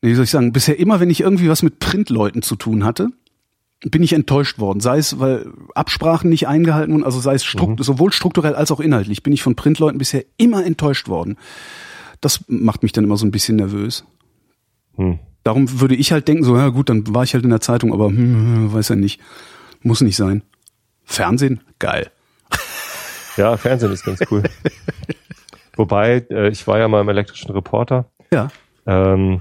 wie 0.02 0.14
soll 0.14 0.24
ich 0.24 0.30
sagen, 0.30 0.52
bisher 0.52 0.78
immer, 0.78 1.00
wenn 1.00 1.08
ich 1.08 1.20
irgendwie 1.20 1.48
was 1.48 1.62
mit 1.62 1.78
Printleuten 1.78 2.42
zu 2.42 2.56
tun 2.56 2.84
hatte, 2.84 3.08
bin 3.80 4.02
ich 4.02 4.12
enttäuscht 4.12 4.58
worden. 4.58 4.80
Sei 4.80 4.98
es, 4.98 5.20
weil 5.20 5.46
Absprachen 5.74 6.30
nicht 6.30 6.48
eingehalten 6.48 6.92
wurden, 6.92 7.04
also 7.04 7.20
sei 7.20 7.34
es 7.34 7.44
strukt 7.44 7.78
mhm. 7.78 7.84
sowohl 7.84 8.12
strukturell 8.12 8.56
als 8.56 8.72
auch 8.72 8.80
inhaltlich, 8.80 9.22
bin 9.22 9.32
ich 9.32 9.42
von 9.42 9.54
Printleuten 9.54 9.98
bisher 9.98 10.24
immer 10.36 10.66
enttäuscht 10.66 11.08
worden. 11.08 11.36
Das 12.20 12.40
macht 12.48 12.82
mich 12.82 12.92
dann 12.92 13.04
immer 13.04 13.16
so 13.16 13.24
ein 13.24 13.30
bisschen 13.30 13.56
nervös. 13.56 14.04
Hm. 14.96 15.18
Darum 15.42 15.80
würde 15.80 15.94
ich 15.94 16.12
halt 16.12 16.26
denken, 16.28 16.44
so, 16.44 16.56
ja 16.56 16.68
gut, 16.68 16.88
dann 16.88 17.14
war 17.14 17.22
ich 17.22 17.34
halt 17.34 17.44
in 17.44 17.50
der 17.50 17.60
Zeitung, 17.60 17.92
aber 17.92 18.06
hm, 18.06 18.72
weiß 18.72 18.88
ja 18.90 18.96
nicht. 18.96 19.20
Muss 19.82 20.00
nicht 20.00 20.16
sein. 20.16 20.42
Fernsehen, 21.04 21.60
geil. 21.78 22.10
Ja, 23.36 23.56
Fernsehen 23.56 23.92
ist 23.92 24.04
ganz 24.04 24.20
cool. 24.30 24.42
Wobei, 25.76 26.24
äh, 26.30 26.48
ich 26.48 26.66
war 26.66 26.78
ja 26.78 26.88
mal 26.88 27.00
im 27.00 27.08
elektrischen 27.08 27.50
Reporter. 27.50 28.06
Ja. 28.32 28.48
Ähm, 28.86 29.40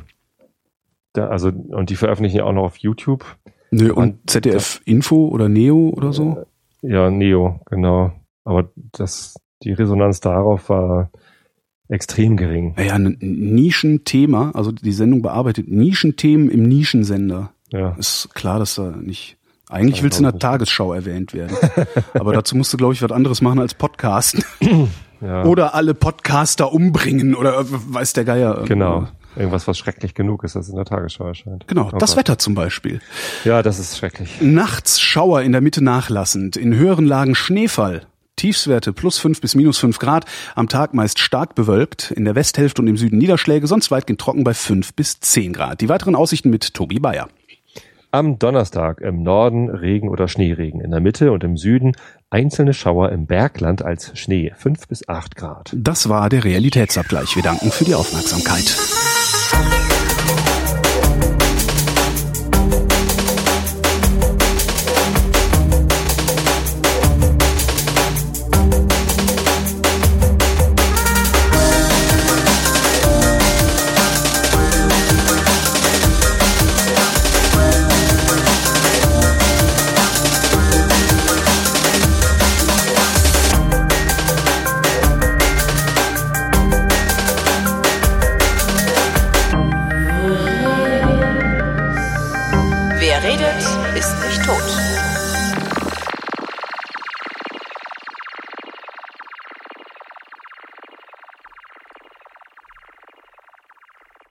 da, 1.14 1.28
also, 1.28 1.50
und 1.50 1.90
die 1.90 1.96
veröffentlichen 1.96 2.38
ja 2.38 2.46
auch 2.46 2.54
noch 2.54 2.64
auf 2.64 2.78
YouTube. 2.78 3.24
Nö, 3.72 3.92
und, 3.92 4.04
und 4.04 4.30
ZDF 4.30 4.80
da, 4.80 4.92
Info 4.92 5.28
oder 5.28 5.48
Neo 5.48 5.90
oder 5.96 6.12
so? 6.12 6.46
Ja, 6.82 7.10
Neo, 7.10 7.62
genau. 7.66 8.14
Aber 8.44 8.70
das, 8.76 9.36
die 9.64 9.74
Resonanz 9.74 10.20
darauf 10.20 10.70
war 10.70 11.12
extrem 11.94 12.38
gering. 12.38 12.76
Ja, 12.78 12.96
ein 12.96 13.18
Nischenthema, 13.20 14.52
also 14.54 14.72
die 14.72 14.92
Sendung 14.92 15.22
bearbeitet 15.22 15.70
Nischenthemen 15.70 16.50
im 16.50 16.64
Nischensender. 16.64 17.52
Ja. 17.72 17.96
Ist 17.98 18.34
klar, 18.34 18.60
dass 18.60 18.76
da 18.76 18.92
nicht 18.92 19.38
eigentlich 19.70 20.04
willst 20.04 20.20
du 20.20 20.24
in 20.24 20.30
der 20.30 20.40
Tagesschau 20.40 20.94
erwähnt 20.94 21.34
werden. 21.34 21.58
Aber 22.14 22.34
dazu 22.34 22.56
musst 22.56 22.72
du, 22.74 22.78
glaube 22.78 22.94
ich, 22.94 23.02
was 23.02 23.12
anderes 23.12 23.42
machen 23.42 23.60
als 23.60 23.74
Podcasten. 23.74 24.44
Ja. 25.24 25.46
Oder 25.46 25.74
alle 25.74 25.94
Podcaster 25.94 26.74
umbringen 26.74 27.34
oder 27.34 27.64
weiß 27.66 28.12
der 28.12 28.26
Geier. 28.26 28.66
Genau. 28.66 29.08
Irgendwas, 29.38 29.70
was 29.70 29.78
schrecklich 29.78 30.16
genug 30.16 30.44
ist, 30.44 30.58
das 30.58 30.68
in 30.68 30.76
der 30.76 30.84
Tagesschau 30.84 31.28
erscheint. 31.28 31.66
Genau, 31.68 31.90
oh 31.94 31.98
das 31.98 32.12
Gott. 32.12 32.18
Wetter 32.18 32.38
zum 32.40 32.56
Beispiel. 32.56 33.00
Ja, 33.46 33.64
das 33.64 33.80
ist 33.80 33.98
schrecklich. 33.98 34.42
Nachts 34.42 35.00
Schauer 35.00 35.42
in 35.42 35.54
der 35.54 35.62
Mitte 35.62 35.82
nachlassend, 35.82 36.58
in 36.58 36.76
höheren 36.76 37.06
Lagen 37.06 37.36
Schneefall. 37.36 38.06
Tiefswerte 38.44 38.92
plus 38.92 39.20
fünf 39.20 39.40
bis 39.40 39.56
minus 39.56 39.78
fünf 39.78 40.00
Grad, 40.00 40.26
am 40.56 40.68
Tag 40.68 40.94
meist 40.94 41.20
stark 41.20 41.56
bewölkt, 41.56 42.12
in 42.12 42.26
der 42.26 42.36
Westhälfte 42.36 42.82
und 42.82 42.90
im 42.90 42.98
Süden 42.98 43.18
Niederschläge, 43.18 43.68
sonst 43.68 43.90
weitgehend 43.90 44.20
trocken 44.20 44.44
bei 44.44 44.54
fünf 44.54 44.94
bis 44.94 45.22
zehn 45.22 45.54
Grad. 45.54 45.80
Die 45.80 45.88
weiteren 45.88 46.14
Aussichten 46.14 46.50
mit 46.50 46.74
Tobi 46.74 47.00
Bayer. 47.00 47.30
Am 48.12 48.40
Donnerstag 48.40 49.00
im 49.00 49.24
Norden 49.24 49.70
Regen 49.70 50.10
oder 50.10 50.28
Schneeregen, 50.28 50.82
in 50.82 50.92
der 50.92 51.00
Mitte 51.00 51.32
und 51.32 51.46
im 51.46 51.56
Süden 51.56 51.94
einzelne 52.30 52.74
Schauer 52.74 53.14
im 53.14 53.28
Bergland 53.28 53.82
als 53.82 54.12
Schnee, 54.20 54.52
fünf 54.58 54.90
bis 54.90 55.08
acht 55.08 55.38
Grad. 55.38 55.74
Das 55.74 56.10
war 56.10 56.28
der 56.28 56.44
Realitätsabgleich. 56.44 57.38
Wir 57.38 57.44
danken 57.44 57.72
für 57.72 57.86
die 57.86 57.96
Aufmerksamkeit. 57.96 58.78